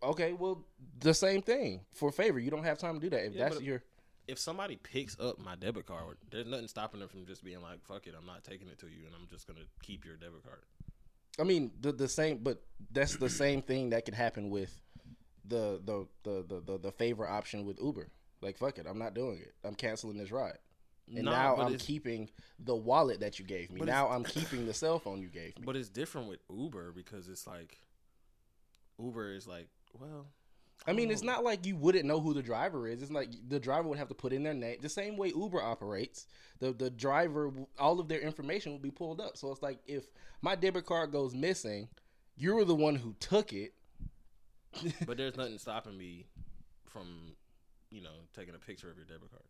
Okay, 0.03 0.33
well, 0.33 0.65
the 1.01 1.15
same 1.15 1.43
thing 1.43 1.81
for 1.93 2.11
favor. 2.11 2.39
You 2.41 2.51
don't 2.51 2.65
have 2.65 2.79
time 2.79 2.95
to 2.95 3.01
do 3.01 3.11
that. 3.11 3.25
If 3.27 3.35
Yeah, 3.35 3.49
that's 3.49 3.61
your, 3.61 3.83
If 4.29 4.39
somebody 4.39 4.77
picks 4.77 5.19
up 5.21 5.39
my 5.39 5.55
debit 5.55 5.87
card, 5.87 6.17
there's 6.31 6.47
nothing 6.47 6.69
stopping 6.69 7.01
them 7.01 7.09
from 7.09 7.25
just 7.27 7.45
being 7.45 7.61
like, 7.63 7.83
"Fuck 7.85 8.07
it, 8.07 8.15
I'm 8.19 8.27
not 8.27 8.43
taking 8.45 8.69
it 8.69 8.79
to 8.81 8.87
you, 8.87 9.07
and 9.07 9.15
I'm 9.15 9.27
just 9.31 9.47
gonna 9.47 9.65
keep 9.83 10.05
your 10.05 10.17
debit 10.17 10.43
card." 10.45 10.63
I 11.39 11.45
mean, 11.45 11.71
the 11.81 11.93
the 11.93 12.09
same, 12.09 12.39
but 12.39 12.63
that's 12.91 13.17
the 13.17 13.31
same 13.31 13.63
thing 13.63 13.91
that 13.91 14.05
could 14.05 14.15
happen 14.15 14.51
with 14.51 14.79
the 15.45 15.81
the 15.85 16.07
the 16.25 16.45
the 16.49 16.61
the, 16.61 16.79
the 16.79 16.93
favor 16.93 17.29
option 17.29 17.65
with 17.65 17.81
Uber. 17.81 18.09
Like, 18.41 18.59
fuck 18.59 18.79
it, 18.79 18.87
I'm 18.89 18.99
not 18.99 19.15
doing 19.15 19.39
it. 19.39 19.55
I'm 19.65 19.75
canceling 19.77 20.19
this 20.19 20.31
ride. 20.33 20.59
And 21.15 21.25
Nah, 21.25 21.31
now 21.31 21.57
I'm 21.57 21.77
keeping 21.79 22.31
the 22.59 22.77
wallet 22.77 23.21
that 23.21 23.39
you 23.39 23.45
gave 23.45 23.71
me. 23.71 23.81
Now 23.81 24.09
I'm 24.09 24.25
keeping 24.25 24.67
the 24.67 24.75
cell 24.75 24.99
phone 24.99 25.21
you 25.21 25.29
gave 25.29 25.59
me. 25.59 25.65
But 25.65 25.77
it's 25.77 25.89
different 25.89 26.29
with 26.29 26.41
Uber 26.51 26.93
because 26.93 27.29
it's 27.29 27.47
like 27.47 27.79
Uber 28.99 29.35
is 29.35 29.47
like, 29.47 29.69
well, 29.99 30.27
I 30.87 30.93
mean, 30.93 31.11
it's 31.11 31.23
oh. 31.23 31.27
don't 31.27 31.45
like 31.45 31.67
you 31.67 31.77
wouldn't 31.77 32.05
know 32.05 32.21
who 32.21 32.35
the 32.35 32.43
driver 32.43 32.89
is. 32.89 33.03
It's 33.03 33.11
like 33.11 33.31
the 33.49 33.61
driver 33.61 33.89
would 33.89 33.99
have 33.99 34.09
to 34.09 34.15
put 34.15 34.33
in 34.33 34.43
their 34.43 34.55
name. 34.55 34.79
The 34.81 34.89
same 34.89 35.17
way 35.17 35.29
Uber 35.29 35.63
operates, 35.63 36.27
the 36.59 36.73
the 36.73 36.91
driver, 36.91 37.53
all 37.79 38.01
of 38.01 38.09
their 38.09 38.21
information 38.21 38.73
will 38.73 38.79
be 38.79 38.91
pulled 38.91 39.21
up. 39.21 39.37
So 39.37 39.51
it's 39.51 39.63
like 39.63 39.79
if 39.87 40.05
my 40.41 40.55
debit 40.55 40.87
card 40.87 41.13
goes 41.13 41.35
missing, 41.35 41.89
you 42.37 42.55
were 42.55 42.65
the 42.65 42.75
one 42.75 42.97
who 42.97 43.15
took 43.21 43.53
it. 43.53 43.75
but 45.07 45.17
there's 45.17 45.37
nothing 45.37 45.59
stopping 45.59 45.97
me 45.97 46.27
from, 46.87 47.37
you 47.91 48.03
know, 48.03 48.27
taking 48.35 48.55
a 48.55 48.59
picture 48.59 48.91
of 48.91 48.97
your 48.97 49.07
debit 49.07 49.31
card. 49.31 49.43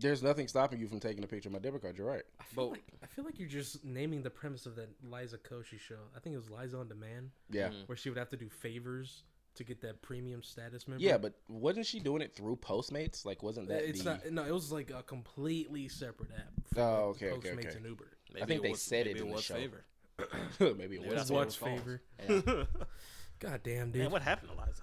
There's 0.00 0.22
nothing 0.22 0.46
stopping 0.48 0.78
you 0.80 0.86
from 0.86 1.00
taking 1.00 1.24
a 1.24 1.26
picture 1.26 1.48
of 1.48 1.52
my 1.52 1.58
debit 1.58 1.82
card. 1.82 1.98
You're 1.98 2.06
right. 2.06 2.22
I 2.40 2.44
feel 2.44 2.64
But- 2.66 2.70
like 2.72 2.84
I 3.02 3.06
feel 3.06 3.24
like 3.24 3.38
you're 3.38 3.48
just 3.48 3.84
naming 3.84 4.22
the 4.22 4.30
premise 4.30 4.64
of 4.66 4.76
that 4.76 4.88
Liza 5.02 5.38
Koshy 5.38 5.78
show. 5.78 5.98
I 6.16 6.20
think 6.20 6.34
it 6.34 6.38
was 6.38 6.50
Liza 6.50 6.76
on 6.78 6.88
Demand, 6.88 7.30
Yeah. 7.50 7.70
Mhm. 7.70 7.88
where 7.88 7.96
she 7.96 8.08
would 8.08 8.18
have 8.18 8.28
to 8.30 8.36
do 8.36 8.48
favors 8.48 9.24
to 9.54 9.64
get 9.64 9.80
that 9.80 10.00
premium 10.02 10.40
status 10.42 10.86
member. 10.86 11.02
Yeah, 11.02 11.18
but 11.18 11.34
wasn't 11.48 11.86
she 11.86 11.98
doing 11.98 12.22
it 12.22 12.32
through 12.36 12.56
Postmates? 12.56 13.24
Like, 13.24 13.42
wasn't 13.42 13.66
that 13.68 13.82
it's 13.82 14.04
the? 14.04 14.14
not. 14.14 14.30
No, 14.30 14.44
it 14.44 14.52
was 14.52 14.70
like 14.70 14.90
a 14.90 15.02
completely 15.02 15.88
separate 15.88 16.30
app. 16.30 16.52
from, 16.68 16.82
Oh, 16.82 17.06
like, 17.08 17.16
okay, 17.16 17.30
okay, 17.32 17.48
Postmates 17.50 17.66
okay. 17.66 17.76
and 17.78 17.86
Uber. 17.86 18.08
Maybe 18.34 18.46
think 18.46 18.58
it 18.60 18.62
they 18.62 18.70
was- 18.70 18.82
said 18.82 19.06
it 19.08 19.14
maybe 19.14 19.20
in 19.20 19.28
the 19.28 19.34
was 19.34 19.44
show. 19.44 19.54
favor. 19.54 19.84
maybe 20.60 20.70
it 20.70 20.76
Maybe 20.78 20.98
was. 20.98 21.14
that's 21.14 21.30
what 21.30 21.38
it 21.42 21.44
What's 21.46 21.60
was 21.60 21.68
called. 21.68 21.78
favor? 21.80 22.66
Yeah. 22.68 22.84
God 23.40 23.62
damn, 23.64 23.90
dude. 23.90 24.02
Man, 24.02 24.10
what 24.12 24.22
happened, 24.22 24.50
Eliza? 24.52 24.82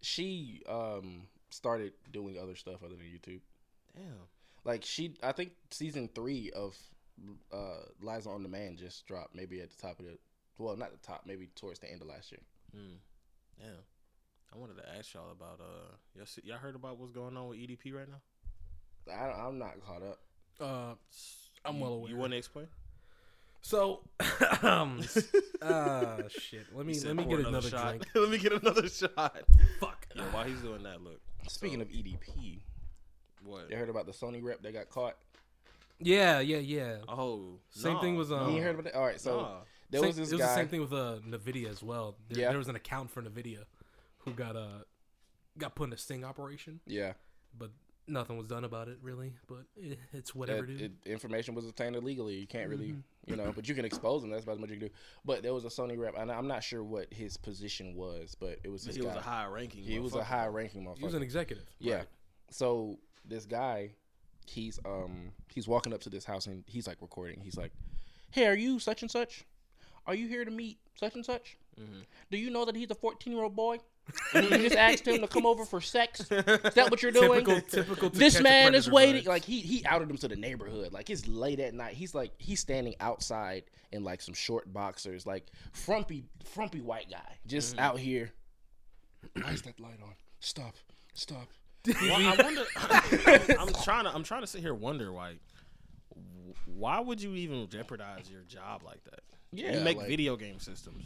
She 0.00 0.62
um 0.68 1.26
started 1.50 1.92
doing 2.12 2.38
other 2.38 2.54
stuff 2.54 2.82
other 2.84 2.94
than 2.96 3.06
YouTube. 3.06 3.40
Damn. 3.96 4.04
Like 4.64 4.84
she, 4.84 5.14
I 5.22 5.32
think 5.32 5.52
season 5.70 6.08
three 6.14 6.50
of 6.54 6.76
uh 7.52 7.80
Liza 8.00 8.28
on 8.30 8.42
Demand 8.42 8.78
just 8.78 9.06
dropped. 9.06 9.34
Maybe 9.34 9.60
at 9.60 9.70
the 9.70 9.76
top 9.80 9.98
of 9.98 10.04
the, 10.06 10.18
well, 10.58 10.76
not 10.76 10.90
the 10.92 10.98
top. 11.06 11.22
Maybe 11.26 11.48
towards 11.56 11.78
the 11.80 11.90
end 11.90 12.02
of 12.02 12.08
last 12.08 12.30
year. 12.32 12.40
Mm. 12.76 12.96
Damn. 13.58 13.68
I 14.54 14.58
wanted 14.58 14.76
to 14.78 14.88
ask 14.98 15.12
y'all 15.14 15.30
about 15.32 15.60
uh, 15.60 15.94
y'all, 16.14 16.26
see, 16.26 16.42
y'all 16.44 16.58
heard 16.58 16.74
about 16.76 16.98
what's 16.98 17.12
going 17.12 17.36
on 17.36 17.48
with 17.48 17.58
EDP 17.58 17.92
right 17.94 18.06
now? 18.08 19.12
I, 19.12 19.46
I'm 19.46 19.58
not 19.58 19.74
caught 19.84 20.02
up. 20.02 20.18
Uh, 20.60 20.94
I'm 21.64 21.76
You- 21.76 21.82
well 21.82 21.92
aware. 21.94 22.10
You 22.10 22.16
want 22.16 22.32
to 22.32 22.38
explain? 22.38 22.66
So, 23.62 24.02
um, 24.62 25.00
uh, 25.60 26.18
shit. 26.28 26.66
Let 26.72 26.86
me 26.86 26.98
let 27.00 27.16
me 27.16 27.24
pour 27.24 27.36
get 27.38 27.46
another 27.46 27.68
shot. 27.68 27.88
drink. 27.88 28.06
Let 28.14 28.30
me 28.30 28.38
get 28.38 28.52
another 28.52 28.88
shot. 28.88 29.36
Fuck. 29.80 30.06
Yeah, 30.14 30.22
while 30.30 30.44
he's 30.44 30.60
doing 30.60 30.84
that, 30.84 31.02
look. 31.02 31.20
Speaking 31.48 31.78
So- 31.78 31.82
of 31.82 31.88
EDP, 31.88 32.60
What? 33.44 33.70
you 33.70 33.76
heard 33.76 33.88
about 33.88 34.06
the 34.06 34.12
Sony 34.12 34.42
rep 34.42 34.62
that 34.62 34.72
got 34.72 34.88
caught? 34.90 35.16
Yeah, 35.98 36.40
yeah, 36.40 36.58
yeah. 36.58 36.96
Oh, 37.08 37.58
Same 37.70 37.94
nah, 37.94 38.00
thing 38.00 38.16
was, 38.16 38.30
um, 38.30 38.54
you 38.54 38.60
heard 38.62 38.74
about 38.74 38.84
that? 38.84 38.94
All 38.96 39.04
right, 39.04 39.20
so 39.20 39.40
nah. 39.40 39.54
there 39.90 40.00
Same- 40.00 40.08
was 40.08 40.16
this 40.16 40.28
it 40.30 40.34
was 40.34 40.40
guy. 40.42 40.48
the 40.48 40.54
same 40.54 40.68
thing 40.68 40.80
with 40.80 40.92
uh, 40.92 41.18
Nvidia 41.26 41.70
as 41.70 41.82
well. 41.82 42.16
There, 42.28 42.40
Yeah. 42.42 42.48
there 42.50 42.58
was 42.58 42.68
an 42.68 42.76
account 42.76 43.10
for 43.10 43.22
Nvidia 43.22 43.64
who 44.18 44.32
got 44.32 44.56
uh 44.56 44.82
got 45.58 45.74
put 45.74 45.86
in 45.88 45.92
a 45.94 45.96
sting 45.96 46.22
operation, 46.24 46.80
Yeah, 46.86 47.14
but 47.58 47.70
nothing 48.06 48.36
was 48.36 48.46
done 48.46 48.64
about 48.64 48.88
it 48.88 48.98
really. 49.00 49.32
But 49.48 49.64
it, 49.76 49.98
it's 50.12 50.32
that 50.32 50.38
whatever, 50.38 50.66
dude. 50.66 50.82
it, 50.82 50.92
information 51.10 51.54
was 51.54 51.66
obtained 51.66 51.96
illegally. 51.96 52.34
You 52.34 52.46
can't 52.46 52.68
really, 52.68 52.88
Mm-hmm. 52.88 53.30
you 53.30 53.36
know, 53.36 53.52
but 53.56 53.66
you 53.66 53.74
can 53.74 53.86
expose 53.86 54.20
them. 54.20 54.30
That's 54.30 54.44
about 54.44 54.54
as 54.56 54.58
much 54.60 54.68
you 54.70 54.76
can 54.76 54.88
do. 54.88 54.94
But 55.24 55.42
there 55.42 55.54
was 55.54 55.64
a 55.64 55.68
Sony 55.68 55.96
rep, 55.98 56.14
and 56.18 56.30
I'm 56.30 56.46
not 56.46 56.62
sure 56.62 56.84
what 56.84 57.10
his 57.12 57.38
position 57.38 57.94
was, 57.94 58.34
but 58.38 58.58
it 58.64 58.68
was 58.68 58.84
He 58.84 59.00
guy. 59.00 59.06
was 59.06 59.16
a 59.16 59.20
high 59.20 59.46
ranking. 59.46 59.82
he 59.82 59.98
was 59.98 60.14
a 60.14 60.22
high 60.22 60.46
ranking 60.46 60.84
motherfucker. 60.84 60.98
he 60.98 61.04
was 61.06 61.14
an 61.14 61.22
executive. 61.22 61.64
Yeah. 61.78 61.96
Right. 61.96 62.06
So 62.50 62.98
this 63.28 63.46
guy, 63.46 63.92
he's 64.46 64.78
um 64.84 65.32
he's 65.54 65.66
walking 65.68 65.92
up 65.92 66.00
to 66.02 66.10
this 66.10 66.24
house 66.24 66.46
and 66.46 66.64
he's 66.66 66.86
like 66.86 66.98
recording. 67.00 67.40
He's 67.40 67.56
like, 67.56 67.72
"Hey, 68.30 68.46
are 68.46 68.56
you 68.56 68.78
such 68.78 69.02
and 69.02 69.10
such? 69.10 69.44
Are 70.06 70.14
you 70.14 70.28
here 70.28 70.44
to 70.44 70.50
meet 70.50 70.78
such 70.94 71.14
and 71.14 71.24
such?" 71.24 71.56
Do 72.30 72.38
you 72.38 72.48
know 72.48 72.64
that 72.64 72.74
he's 72.74 72.90
a 72.90 72.94
14 72.94 73.32
year 73.32 73.42
old 73.42 73.54
boy? 73.54 73.78
you 74.34 74.40
just 74.48 74.76
asked 74.76 75.06
him 75.06 75.20
to 75.20 75.26
come 75.28 75.44
over 75.44 75.64
for 75.64 75.80
sex. 75.80 76.20
Is 76.20 76.28
that 76.28 76.90
what 76.90 77.02
you're 77.02 77.12
doing? 77.12 77.44
Typical, 77.44 77.60
typical. 77.60 78.10
this 78.10 78.40
man 78.40 78.74
is 78.74 78.90
waiting. 78.90 79.24
Like 79.24 79.44
he 79.44 79.60
he 79.60 79.84
outed 79.84 80.08
him 80.08 80.16
to 80.18 80.28
the 80.28 80.36
neighborhood. 80.36 80.92
Like 80.92 81.10
it's 81.10 81.26
late 81.26 81.60
at 81.60 81.74
night. 81.74 81.94
He's 81.94 82.14
like 82.14 82.32
he's 82.38 82.60
standing 82.60 82.94
outside 83.00 83.64
in 83.92 84.04
like 84.04 84.22
some 84.22 84.32
short 84.32 84.72
boxers, 84.72 85.26
like 85.26 85.48
frumpy 85.72 86.24
frumpy 86.44 86.80
white 86.80 87.10
guy, 87.10 87.36
just 87.46 87.78
out 87.78 87.98
here. 87.98 88.30
Why 89.34 89.50
is 89.50 89.62
that 89.62 89.78
light 89.80 89.98
on? 90.02 90.14
Stop! 90.40 90.76
Stop! 91.14 91.48
Well, 91.86 92.16
I 92.16 92.42
wonder. 92.42 92.64
I'm 93.58 93.72
trying 93.82 94.04
to. 94.04 94.14
I'm 94.14 94.22
trying 94.22 94.42
to 94.42 94.46
sit 94.46 94.60
here 94.60 94.74
wonder 94.74 95.10
like, 95.10 95.40
why 96.66 97.00
would 97.00 97.22
you 97.22 97.34
even 97.34 97.68
jeopardize 97.68 98.30
your 98.30 98.42
job 98.42 98.82
like 98.84 99.02
that? 99.04 99.20
Yeah, 99.52 99.78
you 99.78 99.80
make 99.80 99.96
like- 99.96 100.08
video 100.08 100.36
game 100.36 100.58
systems. 100.58 101.04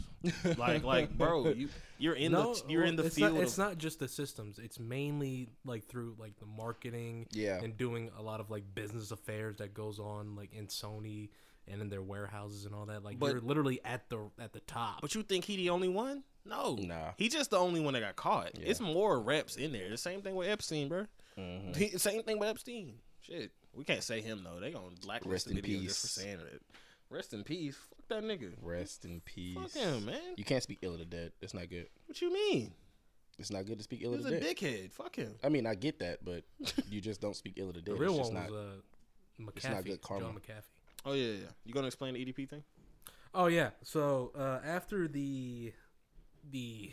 like, 0.57 0.83
like, 0.83 1.09
bro, 1.17 1.49
you 1.49 1.69
you're 1.97 2.15
in 2.15 2.31
no, 2.31 2.53
the 2.53 2.63
you're 2.67 2.83
in 2.83 2.95
the 2.95 3.05
it's 3.05 3.15
field. 3.15 3.35
Not, 3.35 3.43
it's 3.43 3.53
of, 3.53 3.69
not 3.69 3.77
just 3.77 3.99
the 3.99 4.07
systems. 4.07 4.59
It's 4.59 4.79
mainly 4.79 5.49
like 5.63 5.85
through 5.85 6.15
like 6.19 6.37
the 6.39 6.45
marketing. 6.45 7.27
Yeah. 7.31 7.61
And 7.61 7.77
doing 7.77 8.09
a 8.17 8.21
lot 8.21 8.39
of 8.39 8.49
like 8.49 8.63
business 8.73 9.11
affairs 9.11 9.57
that 9.57 9.73
goes 9.73 9.99
on 9.99 10.35
like 10.35 10.53
in 10.53 10.67
Sony 10.67 11.29
and 11.67 11.81
in 11.81 11.89
their 11.89 12.01
warehouses 12.01 12.65
and 12.65 12.73
all 12.75 12.85
that. 12.87 13.03
Like 13.03 13.19
But- 13.19 13.31
you're 13.31 13.41
literally 13.41 13.79
at 13.83 14.09
the 14.09 14.29
at 14.39 14.53
the 14.53 14.59
top. 14.61 15.01
But 15.01 15.15
you 15.15 15.23
think 15.23 15.45
he 15.45 15.55
the 15.57 15.69
only 15.69 15.89
one? 15.89 16.23
No, 16.43 16.75
Nah. 16.79 17.11
He 17.17 17.29
just 17.29 17.51
the 17.51 17.57
only 17.59 17.79
one 17.81 17.93
that 17.93 17.99
got 17.99 18.15
caught. 18.15 18.51
It's 18.55 18.79
more 18.79 19.19
reps 19.21 19.57
in 19.57 19.71
there. 19.73 19.89
The 19.89 19.97
same 19.97 20.21
thing 20.23 20.33
with 20.35 20.47
Epstein, 20.49 20.89
bro. 20.89 21.05
Mm-hmm. 21.37 21.73
He- 21.73 21.97
same 21.99 22.23
thing 22.23 22.39
with 22.39 22.49
Epstein. 22.49 22.95
Shit, 23.21 23.51
we 23.73 23.83
can't 23.83 24.03
say 24.03 24.21
him 24.21 24.43
though. 24.43 24.59
They 24.59 24.71
gonna 24.71 24.95
blacklist 25.01 25.31
Rest 25.31 25.45
the 25.45 25.51
in 25.51 25.61
video 25.61 25.81
just 25.83 26.01
for 26.01 26.07
peace. 26.07 26.25
saying 26.25 26.39
it. 26.39 26.61
Rest 27.11 27.33
in 27.33 27.43
peace. 27.43 27.75
Fuck 27.89 28.07
that 28.07 28.23
nigga. 28.23 28.53
Rest 28.61 29.05
in 29.05 29.21
peace. 29.21 29.55
Fuck 29.57 29.71
him, 29.73 30.05
man. 30.05 30.33
You 30.37 30.43
can't 30.43 30.63
speak 30.63 30.79
ill 30.81 30.93
of 30.93 30.99
the 30.99 31.05
dead. 31.05 31.31
It's 31.41 31.53
not 31.53 31.69
good. 31.69 31.87
What 32.07 32.19
you 32.21 32.33
mean? 32.33 32.73
It's 33.37 33.51
not 33.51 33.65
good 33.65 33.77
to 33.77 33.83
speak 33.83 34.01
ill 34.03 34.13
of 34.13 34.23
the 34.23 34.29
dead. 34.31 34.41
He's 34.43 34.51
a 34.51 34.55
dead. 34.55 34.57
dickhead. 34.89 34.91
Fuck 34.93 35.15
him. 35.17 35.35
I 35.43 35.49
mean, 35.49 35.65
I 35.67 35.75
get 35.75 35.99
that, 35.99 36.23
but 36.25 36.43
you 36.89 37.01
just 37.01 37.21
don't 37.21 37.35
speak 37.35 37.53
ill 37.57 37.69
of 37.69 37.75
the 37.75 37.81
dead. 37.81 37.95
the 37.95 37.99
real 37.99 38.17
it's 38.19 38.29
one 38.29 38.37
just 38.37 38.51
was 38.51 38.59
not. 39.39 39.45
uh, 39.45 39.45
McAfee, 39.51 39.57
it's 39.57 39.65
not 39.69 39.85
good 39.85 40.01
karma. 40.01 40.25
John 40.25 40.35
McAfee. 40.35 40.63
Oh 41.05 41.13
yeah, 41.13 41.33
yeah. 41.33 41.47
You 41.65 41.73
gonna 41.73 41.87
explain 41.87 42.13
the 42.13 42.25
EDP 42.25 42.49
thing? 42.49 42.63
Oh 43.33 43.47
yeah. 43.47 43.69
So 43.83 44.31
uh, 44.37 44.59
after 44.65 45.07
the 45.07 45.73
the 46.49 46.91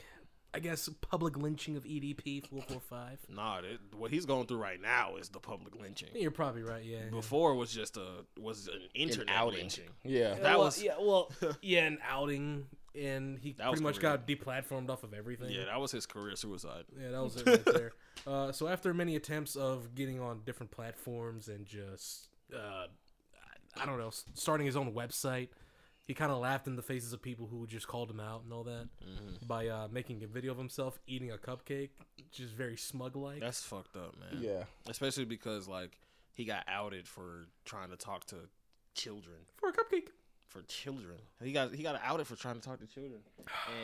I 0.54 0.61
guess 0.61 0.88
public 1.02 1.36
lynching 1.36 1.76
of 1.76 1.84
EDP 1.84 2.46
four 2.46 2.62
four 2.62 2.80
five. 2.80 3.18
Nah, 3.28 3.61
that, 3.61 3.78
what 3.96 4.11
he's 4.11 4.24
going 4.24 4.46
through 4.46 4.59
right 4.59 4.80
now 4.80 5.16
is 5.16 5.28
the 5.28 5.40
public 5.40 5.76
lynching. 5.76 6.09
You're 6.14 6.30
probably 6.30 6.62
right. 6.62 6.84
Yeah. 6.84 6.98
yeah. 7.04 7.11
Before 7.11 7.54
was 7.54 7.70
just 7.70 7.96
a 7.96 8.24
was 8.40 8.66
an 8.68 8.74
an 8.74 8.88
internet 8.94 9.34
outing. 9.34 9.61
lynching. 9.61 9.90
Yeah. 10.04 10.34
That 10.34 10.42
well, 10.42 10.61
was 10.61 10.82
yeah. 10.82 10.94
Well, 10.98 11.30
yeah, 11.62 11.84
an 11.84 11.98
outing, 12.09 12.66
and 12.94 13.38
he 13.38 13.52
That 13.52 13.68
pretty 13.68 13.82
much 13.82 14.00
career. 14.00 14.16
got 14.16 14.26
deplatformed 14.26 14.88
off 14.88 15.02
of 15.02 15.12
everything. 15.12 15.50
yeah, 15.50 15.66
that 15.66 15.80
was 15.80 15.92
his 15.92 16.06
career 16.06 16.34
suicide. 16.34 16.84
Yeah, 16.98 17.11
that 17.11 17.22
was 17.22 17.36
it 17.36 17.46
right 17.46 17.64
there. 17.64 17.92
Uh, 18.26 18.50
so 18.50 18.66
after 18.66 18.92
many 18.92 19.14
attempts 19.14 19.54
of 19.54 19.94
getting 19.94 20.20
on 20.20 20.40
different 20.44 20.72
platforms 20.72 21.48
and 21.48 21.64
just, 21.64 22.28
uh, 22.54 22.86
I 23.81 23.87
don't 23.87 23.99
know, 23.99 24.11
starting 24.35 24.66
his 24.66 24.77
own 24.77 24.93
website, 24.93 25.49
he 26.05 26.14
kind 26.14 26.33
of 26.33 26.39
laughed 26.39 26.66
in 26.66 26.75
the 26.77 26.83
faces 26.83 27.12
of 27.12 27.21
people 27.21 27.47
who 27.47 27.66
just 27.66 27.87
called 27.87 28.11
him 28.11 28.19
out 28.21 28.43
and 28.45 28.53
all 28.53 28.64
that 28.64 28.89
Mm-hmm. 29.05 29.47
by 29.47 29.69
uh, 29.69 29.89
making 29.91 30.23
a 30.25 30.27
video 30.27 30.53
of 30.53 30.59
himself 30.59 30.99
eating 31.07 31.31
a 31.31 31.37
cupcake, 31.37 31.91
just 32.33 32.53
very 32.55 32.77
smug 32.77 33.14
like. 33.16 33.41
That's 33.41 33.62
fucked 33.62 33.97
up, 33.97 34.14
man. 34.19 34.43
Yeah. 34.43 34.64
Especially 34.89 35.25
because 35.27 35.69
like 35.69 35.99
he 36.33 36.45
got 36.45 36.64
outed 36.66 37.07
for 37.07 37.49
trying 37.64 37.91
to 37.91 37.97
talk 37.97 38.25
to 38.27 38.37
children. 38.95 39.37
For 39.57 39.69
a 39.69 39.73
cupcake. 39.73 40.09
For 40.47 40.62
children, 40.62 41.19
he 41.45 41.53
got 41.53 41.75
he 41.75 41.83
got 41.83 42.01
outed 42.03 42.27
for 42.27 42.35
trying 42.35 42.55
to 42.55 42.62
talk 42.62 42.81
to 42.81 42.87
children, 42.87 43.21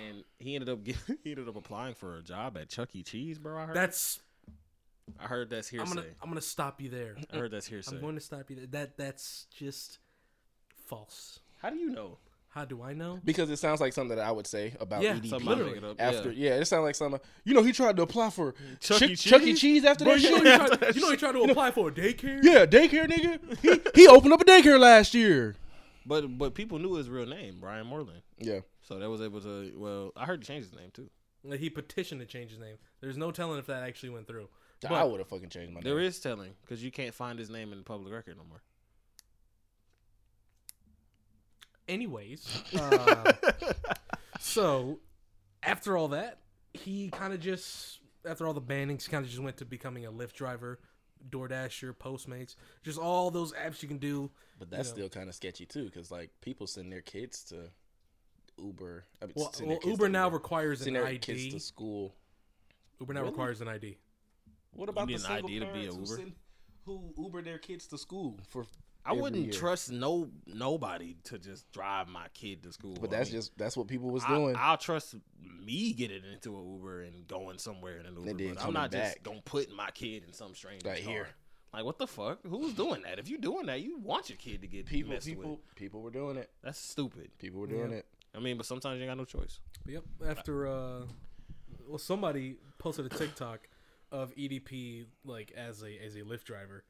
and 0.09 0.24
he 0.39 0.55
ended 0.55 0.70
up 0.70 0.82
getting, 0.82 1.18
he 1.22 1.32
ended 1.32 1.47
up 1.47 1.57
applying 1.57 1.95
for 1.95 2.16
a 2.16 2.22
job 2.22 2.57
at 2.57 2.70
Chuck 2.70 2.89
E. 2.97 3.03
Cheese, 3.03 3.39
bro. 3.39 3.59
I 3.59 3.66
heard. 3.66 3.76
That's. 3.76 4.20
I 5.24 5.28
heard 5.28 5.50
that's 5.50 5.72
I'm 5.72 5.78
hearsay. 5.78 5.94
gonna. 5.94 6.06
I'm 6.22 6.28
gonna 6.28 6.40
stop 6.40 6.80
you 6.80 6.90
there. 6.90 7.16
I 7.32 7.36
heard 7.36 7.50
that's 7.50 7.66
hearsay. 7.66 7.96
I'm 7.96 8.02
going 8.02 8.14
to 8.14 8.20
stop 8.20 8.50
you 8.50 8.56
there. 8.56 8.66
That 8.66 8.96
that's 8.96 9.46
just 9.56 9.98
false. 10.86 11.40
How 11.62 11.70
do 11.70 11.76
you 11.76 11.90
know? 11.90 12.18
How 12.50 12.64
do 12.64 12.82
I 12.82 12.92
know? 12.94 13.18
Because 13.24 13.50
it 13.50 13.56
sounds 13.56 13.80
like 13.80 13.92
something 13.92 14.16
that 14.16 14.24
I 14.24 14.30
would 14.30 14.46
say 14.46 14.74
about 14.78 15.02
Yeah, 15.02 15.14
EDP. 15.14 15.28
Somebody 15.28 15.62
literally. 15.64 15.90
it. 15.90 15.96
After, 15.98 16.30
yeah. 16.30 16.50
yeah. 16.50 16.60
it 16.60 16.66
sounds 16.66 16.84
like 16.84 16.94
something. 16.94 17.20
You 17.42 17.52
know, 17.52 17.64
he 17.64 17.72
tried 17.72 17.96
to 17.96 18.02
apply 18.02 18.30
for 18.30 18.54
Chuck 18.78 18.98
Chuck, 19.00 19.10
E. 19.10 19.16
Chuck 19.16 19.42
E. 19.42 19.46
Cheese? 19.46 19.60
Cheese 19.60 19.84
after 19.84 20.04
Bro, 20.04 20.14
that 20.18 20.22
you 20.22 20.30
know, 20.30 20.36
shit. 20.36 20.46
he 20.46 20.76
tried, 20.76 20.94
you 20.94 21.00
know 21.00 21.10
he 21.10 21.16
tried 21.16 21.32
to 21.32 21.42
apply 21.42 21.70
for 21.72 21.88
a 21.88 21.92
daycare. 21.92 22.38
Yeah, 22.44 22.64
daycare 22.64 23.10
nigga. 23.10 23.40
He 23.94 24.02
he 24.02 24.06
opened 24.08 24.34
up 24.34 24.40
a 24.40 24.44
daycare 24.44 24.78
last 24.78 25.14
year. 25.14 25.56
But 26.06 26.38
but 26.38 26.54
people 26.54 26.78
knew 26.78 26.94
his 26.94 27.08
real 27.08 27.26
name, 27.26 27.56
Brian 27.60 27.86
Moreland. 27.88 28.22
Yeah. 28.38 28.60
So 28.82 29.00
that 29.00 29.08
was 29.10 29.20
able 29.20 29.40
to. 29.40 29.72
Well, 29.76 30.12
I 30.16 30.24
heard 30.26 30.40
he 30.42 30.46
changed 30.46 30.70
his 30.70 30.78
name 30.78 30.90
too. 30.92 31.08
He 31.58 31.68
petitioned 31.70 32.20
to 32.20 32.26
change 32.26 32.50
his 32.52 32.60
name. 32.60 32.76
There's 33.00 33.16
no 33.18 33.30
telling 33.32 33.58
if 33.58 33.66
that 33.66 33.82
actually 33.82 34.10
went 34.10 34.28
through. 34.28 34.48
I 34.93 35.05
would 35.05 35.20
have 35.20 35.28
fucking 35.28 35.49
changed 35.51 35.72
my 35.72 35.80
There 35.80 35.93
name. 35.93 35.99
There 36.01 36.07
is 36.07 36.20
telling 36.20 36.53
because 36.62 36.82
you 36.82 36.91
can't 36.91 37.14
find 37.14 37.39
his 37.39 37.51
name 37.51 37.72
in 37.72 37.78
the 37.78 37.85
public 37.85 38.12
record 38.12 38.37
no 38.37 38.45
more. 38.49 38.62
Anyways, 41.87 42.62
uh, 42.80 43.32
so 44.41 45.01
after 45.62 45.97
all 45.99 46.09
that, 46.09 46.39
he 46.72 47.11
kind 47.11 47.35
of 47.35 47.41
just 47.41 48.01
after 48.26 48.47
all 48.47 48.55
the 48.55 48.62
bannings, 48.62 49.09
kind 49.09 49.22
of 49.22 49.30
just 49.30 49.43
went 49.43 49.59
to 49.59 49.66
becoming 49.66 50.07
a 50.07 50.12
Lyft 50.12 50.32
driver, 50.32 50.80
DoorDasher, 51.28 51.95
Postmates, 51.95 52.57
just 52.82 52.99
all 52.99 53.30
those 53.30 53.53
apps 53.53 53.82
you 53.82 53.89
can 53.89 53.99
do. 53.99 54.30
But 54.59 54.70
that's 54.70 54.89
know. 54.89 54.95
still 54.95 55.09
kind 55.11 55.28
of 55.28 55.35
sketchy 55.35 55.66
too, 55.66 55.85
because 55.85 56.11
like 56.11 56.30
people 56.41 56.66
send 56.66 56.91
their 56.91 57.03
kids 57.03 57.45
to 57.45 57.70
Uber. 58.59 59.05
I 59.20 59.26
mean, 59.26 59.35
Well, 59.37 59.53
well 59.62 59.78
Uber 59.85 60.07
to 60.07 60.12
now 60.12 60.30
requires 60.30 60.80
send 60.80 60.97
an 60.97 61.03
their 61.03 61.12
kids 61.18 61.43
ID. 61.43 61.51
to 61.51 61.61
school. 61.61 62.14
Uber 62.99 63.12
now 63.12 63.20
Really? 63.20 63.32
requires 63.32 63.61
an 63.61 63.68
ID. 63.68 63.99
What 64.74 64.88
about 64.88 65.08
the 65.08 65.18
single 65.18 65.46
ID 65.50 65.58
to 65.60 65.66
be 65.66 65.66
a 65.66 65.72
parents 65.72 65.94
who 65.96 66.00
Uber? 66.02 66.16
send- 66.16 66.34
who 66.86 67.14
Uber 67.16 67.42
their 67.42 67.58
kids 67.58 67.86
to 67.88 67.98
school 67.98 68.38
for? 68.48 68.66
I 69.06 69.12
wouldn't 69.12 69.42
year? 69.44 69.52
trust 69.52 69.92
no 69.92 70.30
nobody 70.46 71.16
to 71.24 71.38
just 71.38 71.70
drive 71.72 72.08
my 72.08 72.26
kid 72.32 72.62
to 72.62 72.72
school. 72.72 72.96
But 73.00 73.12
I 73.12 73.18
that's 73.18 73.30
mean, 73.30 73.38
just 73.40 73.56
that's 73.58 73.76
what 73.76 73.86
people 73.86 74.10
was 74.10 74.24
I, 74.24 74.28
doing. 74.28 74.54
I'll 74.58 74.78
trust 74.78 75.14
me 75.62 75.92
getting 75.92 76.22
into 76.32 76.56
an 76.58 76.72
Uber 76.74 77.02
and 77.02 77.26
going 77.26 77.58
somewhere 77.58 77.98
in 77.98 78.06
an 78.06 78.14
Uber. 78.16 78.24
then 78.32 78.36
but 78.36 78.48
I'm 78.50 78.56
coming 78.56 78.72
not 78.74 78.92
just 78.92 79.22
gonna 79.22 79.42
put 79.44 79.70
my 79.74 79.90
kid 79.90 80.24
in 80.26 80.32
some 80.32 80.54
strange 80.54 80.84
Right 80.84 81.02
car. 81.04 81.12
here. 81.12 81.28
Like 81.74 81.84
what 81.84 81.98
the 81.98 82.06
fuck? 82.06 82.38
Who's 82.46 82.72
doing 82.72 83.02
that? 83.02 83.18
If 83.18 83.28
you're 83.28 83.40
doing 83.40 83.66
that, 83.66 83.80
you 83.82 83.98
want 83.98 84.28
your 84.30 84.38
kid 84.38 84.60
to 84.62 84.66
get 84.68 84.86
people, 84.86 85.12
messed 85.12 85.26
people, 85.26 85.50
with. 85.52 85.74
people 85.76 86.00
were 86.00 86.10
doing 86.10 86.36
it. 86.38 86.50
That's 86.62 86.78
stupid. 86.78 87.30
People 87.38 87.60
were 87.60 87.66
doing 87.66 87.90
Yeah. 87.90 87.96
it. 87.98 88.06
I 88.34 88.40
mean, 88.40 88.56
but 88.56 88.64
sometimes 88.66 88.96
you 88.96 89.02
ain't 89.04 89.10
got 89.10 89.18
no 89.18 89.24
choice. 89.24 89.60
Yep. 89.86 90.02
After 90.26 90.66
uh, 90.66 91.06
well, 91.86 91.98
somebody 91.98 92.56
posted 92.78 93.06
a 93.06 93.08
TikTok 93.10 93.68
of 94.14 94.34
EDP 94.36 95.06
like 95.24 95.52
as 95.56 95.82
a 95.82 95.92
as 96.04 96.14
a 96.14 96.20
Lyft 96.20 96.44
driver. 96.44 96.84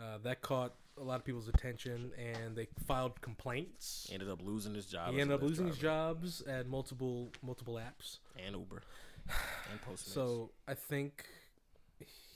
Uh, 0.00 0.16
that 0.22 0.40
caught 0.40 0.74
a 0.98 1.02
lot 1.04 1.16
of 1.16 1.24
people's 1.24 1.48
attention, 1.48 2.12
and 2.18 2.56
they 2.56 2.66
filed 2.86 3.20
complaints. 3.20 4.08
Ended 4.10 4.28
up 4.30 4.40
losing 4.42 4.74
his 4.74 4.86
job. 4.86 5.12
He 5.14 5.20
ended 5.20 5.34
up 5.34 5.42
losing 5.42 5.66
his 5.66 5.76
jobs 5.78 6.40
at 6.42 6.66
multiple 6.66 7.30
multiple 7.42 7.74
apps. 7.74 8.18
and 8.42 8.56
Uber 8.56 8.82
and 9.70 9.80
Postmates. 9.86 10.12
So 10.14 10.50
I 10.66 10.74
think 10.74 11.26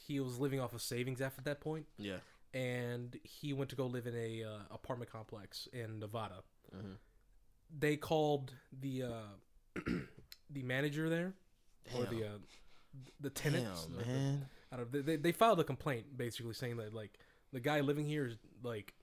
he 0.07 0.20
was 0.20 0.39
living 0.39 0.61
off 0.61 0.74
of 0.74 0.82
savings 0.82 1.20
after 1.20 1.41
that 1.43 1.61
point, 1.61 1.87
yeah, 1.99 2.18
and 2.55 3.18
he 3.24 3.53
went 3.55 3.70
to 3.70 3.76
go 3.76 3.87
live 3.87 4.07
in 4.07 4.14
a 4.14 4.45
uh, 4.45 4.59
apartment 4.70 5.11
complex 5.11 5.66
in 5.72 5.99
Nevada. 5.99 6.43
Mhm. 6.76 6.97
They 7.78 7.97
called 7.97 8.53
the 8.80 9.03
uh, 9.05 9.22
the 10.51 10.62
manager 10.62 11.09
there, 11.09 11.32
or 11.95 12.05
the 12.05 12.24
uh, 12.24 12.39
the 13.20 13.30
tenants. 13.30 13.84
Damn, 13.86 13.99
the- 13.99 14.05
the- 14.05 14.11
man. 14.11 14.49
I 14.72 14.76
don't, 14.76 14.92
they- 14.92 15.01
they 15.01 15.16
they 15.16 15.32
filed 15.32 15.61
a 15.61 15.64
complaint 15.64 16.16
basically 16.16 16.55
saying 16.55 16.76
that 16.78 16.92
like 16.94 17.18
the 17.53 17.61
guy 17.61 17.80
living 17.80 18.07
here 18.07 18.26
is 18.26 18.36
like 18.62 18.94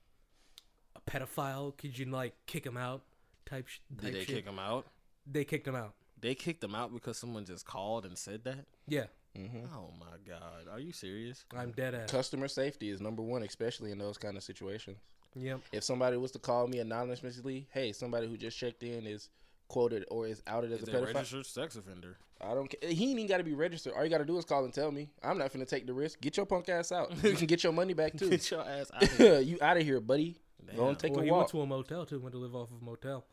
a 0.95 1.01
pedophile. 1.09 1.75
Could 1.77 1.97
you 1.97 2.05
like 2.05 2.33
kick 2.45 2.65
him 2.65 2.77
out? 2.77 3.01
Type, 3.45 3.67
sh- 3.67 3.79
type 3.97 4.05
Did 4.05 4.13
they 4.15 4.25
shit. 4.25 4.35
kick 4.35 4.45
him 4.45 4.59
out? 4.59 4.85
They 5.29 5.43
kicked 5.45 5.67
him 5.67 5.75
out. 5.75 5.93
They 6.19 6.35
kicked 6.35 6.63
him 6.63 6.73
out 6.75 6.93
because 6.93 7.17
someone 7.17 7.43
just 7.45 7.65
called 7.65 8.05
and 8.05 8.17
said 8.17 8.43
that. 8.45 8.65
Yeah, 8.87 9.05
hmm 9.35 9.65
Oh 9.75 9.89
my 9.99 10.17
god, 10.27 10.67
are 10.71 10.79
you 10.79 10.91
serious? 10.93 11.43
I'm 11.55 11.71
dead 11.71 11.93
ass. 11.95 12.09
Customer 12.11 12.47
safety 12.47 12.89
is 12.89 13.01
number 13.01 13.21
one, 13.21 13.43
especially 13.43 13.91
in 13.91 13.97
those 13.97 14.17
kind 14.17 14.37
of 14.37 14.43
situations. 14.43 14.97
Yep. 15.35 15.61
If 15.71 15.83
somebody 15.83 16.15
was 16.17 16.31
to 16.31 16.39
call 16.39 16.67
me 16.67 16.79
anonymously, 16.79 17.67
hey, 17.73 17.91
somebody 17.91 18.27
who 18.27 18.37
just 18.37 18.57
checked 18.57 18.83
in 18.83 19.05
is 19.07 19.29
quoted 19.73 20.05
or 20.11 20.27
is 20.27 20.41
outed 20.45 20.71
as 20.71 20.83
Is 20.83 20.87
a 20.87 20.91
a 20.91 20.95
pedophile. 21.01 21.13
registered 21.15 21.45
sex 21.47 21.75
offender? 21.75 22.17
I 22.39 22.53
don't 22.53 22.67
care. 22.69 22.89
He 22.89 23.09
ain't 23.09 23.19
even 23.19 23.27
got 23.27 23.37
to 23.37 23.43
be 23.43 23.53
registered. 23.55 23.93
All 23.93 24.03
you 24.03 24.09
got 24.09 24.19
to 24.19 24.25
do 24.25 24.37
is 24.37 24.45
call 24.45 24.63
and 24.65 24.73
tell 24.73 24.91
me. 24.91 25.09
I'm 25.23 25.37
not 25.37 25.51
finna 25.51 25.67
take 25.67 25.87
the 25.87 25.93
risk. 25.93 26.21
Get 26.21 26.37
your 26.37 26.45
punk 26.45 26.69
ass 26.69 26.91
out. 26.91 27.11
You 27.23 27.33
can 27.33 27.47
get 27.47 27.63
your 27.63 27.73
money 27.73 27.93
back 27.93 28.13
too. 28.17 28.29
Get 28.29 28.51
your 28.51 28.61
ass 28.61 28.91
out. 28.93 29.03
Of 29.03 29.11
here. 29.17 29.39
you 29.39 29.57
out 29.61 29.77
of 29.77 29.83
here, 29.83 29.99
buddy. 29.99 30.37
Go 30.67 30.73
Damn. 30.77 30.87
and 30.89 30.99
take 30.99 31.11
well, 31.11 31.21
a 31.21 31.25
he 31.25 31.31
walk. 31.31 31.39
went 31.39 31.49
to 31.49 31.61
a 31.61 31.65
motel 31.65 32.05
too. 32.05 32.19
Went 32.19 32.33
to 32.33 32.39
live 32.39 32.55
off 32.55 32.69
of 32.71 32.81
a 32.81 32.85
motel, 32.85 33.25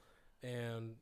and 0.43 0.95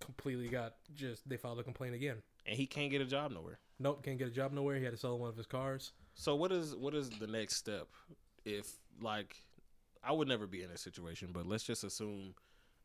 completely 0.00 0.48
got 0.48 0.74
just 0.94 1.28
they 1.28 1.36
filed 1.36 1.58
a 1.60 1.62
complaint 1.62 1.94
again. 1.94 2.16
And 2.46 2.56
he 2.56 2.66
can't 2.66 2.90
get 2.90 3.00
a 3.02 3.04
job 3.04 3.30
nowhere. 3.32 3.58
Nope, 3.78 4.02
can't 4.02 4.18
get 4.18 4.28
a 4.28 4.30
job 4.30 4.52
nowhere. 4.52 4.76
He 4.76 4.84
had 4.84 4.92
to 4.92 4.98
sell 4.98 5.18
one 5.18 5.28
of 5.28 5.36
his 5.36 5.46
cars. 5.46 5.92
So 6.14 6.34
what 6.34 6.50
is 6.50 6.74
what 6.74 6.94
is 6.94 7.10
the 7.10 7.26
next 7.26 7.56
step? 7.56 7.88
If 8.44 8.72
like 9.00 9.36
I 10.02 10.12
would 10.12 10.28
never 10.28 10.46
be 10.46 10.62
in 10.62 10.70
this 10.70 10.80
situation, 10.80 11.28
but 11.32 11.46
let's 11.46 11.64
just 11.64 11.84
assume 11.84 12.34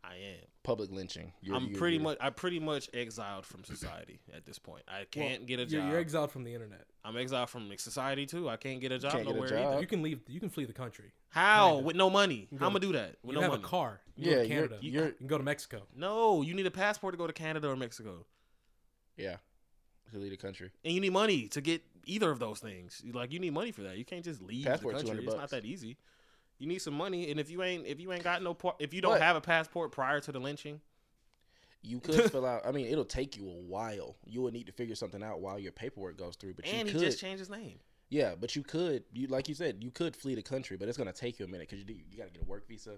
I 0.04 0.16
am. 0.16 0.46
public 0.64 0.92
lynching. 0.92 1.32
You're, 1.42 1.56
I'm 1.56 1.64
you're- 1.68 1.78
pretty 1.78 1.96
you're- 1.98 2.04
much. 2.04 2.18
I 2.22 2.30
pretty 2.30 2.60
much 2.60 2.90
exiled 2.94 3.46
from 3.46 3.64
society 3.64 4.20
at 4.36 4.46
this 4.46 4.60
point. 4.60 4.84
I 4.88 5.06
can't 5.06 5.46
get 5.46 5.60
a 5.60 5.66
job. 5.66 5.90
you're 5.90 6.00
exiled 6.00 6.32
from 6.32 6.44
the 6.44 6.54
internet. 6.54 6.86
I'm 7.06 7.16
exiled 7.18 7.50
from 7.50 7.72
society 7.78 8.26
too. 8.26 8.50
I 8.50 8.58
can't 8.58 8.80
get 8.82 8.92
a 8.92 9.00
job 9.00 9.12
can't 9.14 9.28
a 9.28 9.34
nowhere 9.34 9.50
job. 9.50 9.72
either. 9.74 9.82
You 9.82 9.88
can 9.88 10.02
leave. 10.02 10.20
You 10.28 10.40
can 10.40 10.50
flee 10.50 10.66
the 10.66 10.74
country. 10.74 11.12
How 11.30 11.70
Kinda. 11.76 11.84
with 11.86 11.96
no 11.96 12.10
money? 12.10 12.48
You 12.52 12.58
How 12.60 12.68
I'm 12.68 12.74
gonna 12.74 12.80
do 12.82 12.92
that 12.94 13.16
with 13.24 13.34
You 13.36 13.42
no 13.42 13.42
have 13.42 13.52
money? 13.52 13.64
a 13.64 13.68
car. 13.68 14.02
You 14.16 14.30
Yeah, 14.30 14.36
go 14.36 14.42
to 14.44 14.48
you're- 14.48 14.56
Canada. 14.68 14.78
you're- 14.82 15.08
you 15.08 15.14
can 15.14 15.28
go 15.28 15.38
to 15.38 15.44
Mexico. 15.44 15.88
No, 15.96 16.42
you 16.42 16.54
need 16.54 16.66
a 16.66 16.72
passport 16.72 17.14
to 17.14 17.18
go 17.18 17.28
to 17.28 17.34
Canada 17.34 17.70
or 17.70 17.76
Mexico, 17.76 18.26
Yeah, 19.18 19.38
to 20.12 20.18
leave 20.20 20.32
the 20.32 20.38
country. 20.38 20.72
and 20.84 20.94
you 20.94 21.00
need 21.02 21.12
money 21.14 21.48
to 21.50 21.62
get 21.62 21.82
either 22.06 22.30
of 22.30 22.40
those 22.40 22.60
things. 22.60 23.02
Like 23.06 23.32
you 23.32 23.40
need 23.40 23.54
money 23.54 23.72
for 23.72 23.84
that. 23.84 23.98
You 23.98 24.06
can't 24.06 24.24
just 24.24 24.42
leave 24.42 24.66
Passport, 24.66 24.96
the 24.96 25.00
country. 25.04 25.16
200 25.24 25.32
It's 25.34 25.40
not 25.40 25.50
that 25.52 25.66
easy. 25.66 25.98
You 26.64 26.70
need 26.70 26.80
some 26.82 26.94
money, 26.94 27.30
and 27.30 27.42
if 27.42 27.50
you 27.52 27.62
ain't 27.62 27.86
if 27.86 28.00
you 28.00 28.14
ain't 28.14 28.24
got 28.24 28.42
no 28.42 28.54
par- 28.54 28.76
if 28.80 28.94
you 28.94 29.02
don't 29.02 29.16
But- 29.16 29.22
have 29.22 29.36
a 29.36 29.42
passport 29.42 29.92
prior 29.92 30.22
to 30.22 30.32
the 30.32 30.40
lynching, 30.40 30.80
You 31.82 32.00
could 32.00 32.16
fill 32.32 32.46
out. 32.46 32.66
I 32.66 32.72
mean, 32.72 32.86
it'll 32.88 33.04
take 33.04 33.36
you 33.36 33.46
a 33.50 33.54
while. 33.54 34.16
You 34.26 34.42
would 34.44 34.54
need 34.54 34.68
to 34.68 34.72
figure 34.72 34.96
something 34.96 35.22
out 35.22 35.42
while 35.42 35.60
your 35.60 35.74
paperwork 35.74 36.18
goes 36.18 36.38
through. 36.38 36.54
But 36.54 36.66
and 36.66 36.88
you 36.88 36.94
he 36.94 37.00
could, 37.00 37.02
just 37.08 37.20
changed 37.20 37.40
his 37.40 37.50
name. 37.50 37.80
yeah. 38.10 38.36
But 38.40 38.56
you 38.56 38.64
could, 38.64 39.04
you 39.12 39.28
like 39.28 39.50
you 39.50 39.56
said, 39.56 39.84
you 39.84 39.92
could 39.92 40.16
flee 40.16 40.36
the 40.36 40.42
country, 40.42 40.78
but 40.78 40.88
it's 40.88 40.98
gonna 40.98 41.12
take 41.12 41.38
you 41.40 41.46
a 41.46 41.50
minute 41.50 41.68
because 41.70 41.84
you 41.84 41.96
you 42.10 42.18
got 42.18 42.28
to 42.28 42.32
get 42.32 42.42
a 42.44 42.46
work 42.46 42.66
visa. 42.66 42.96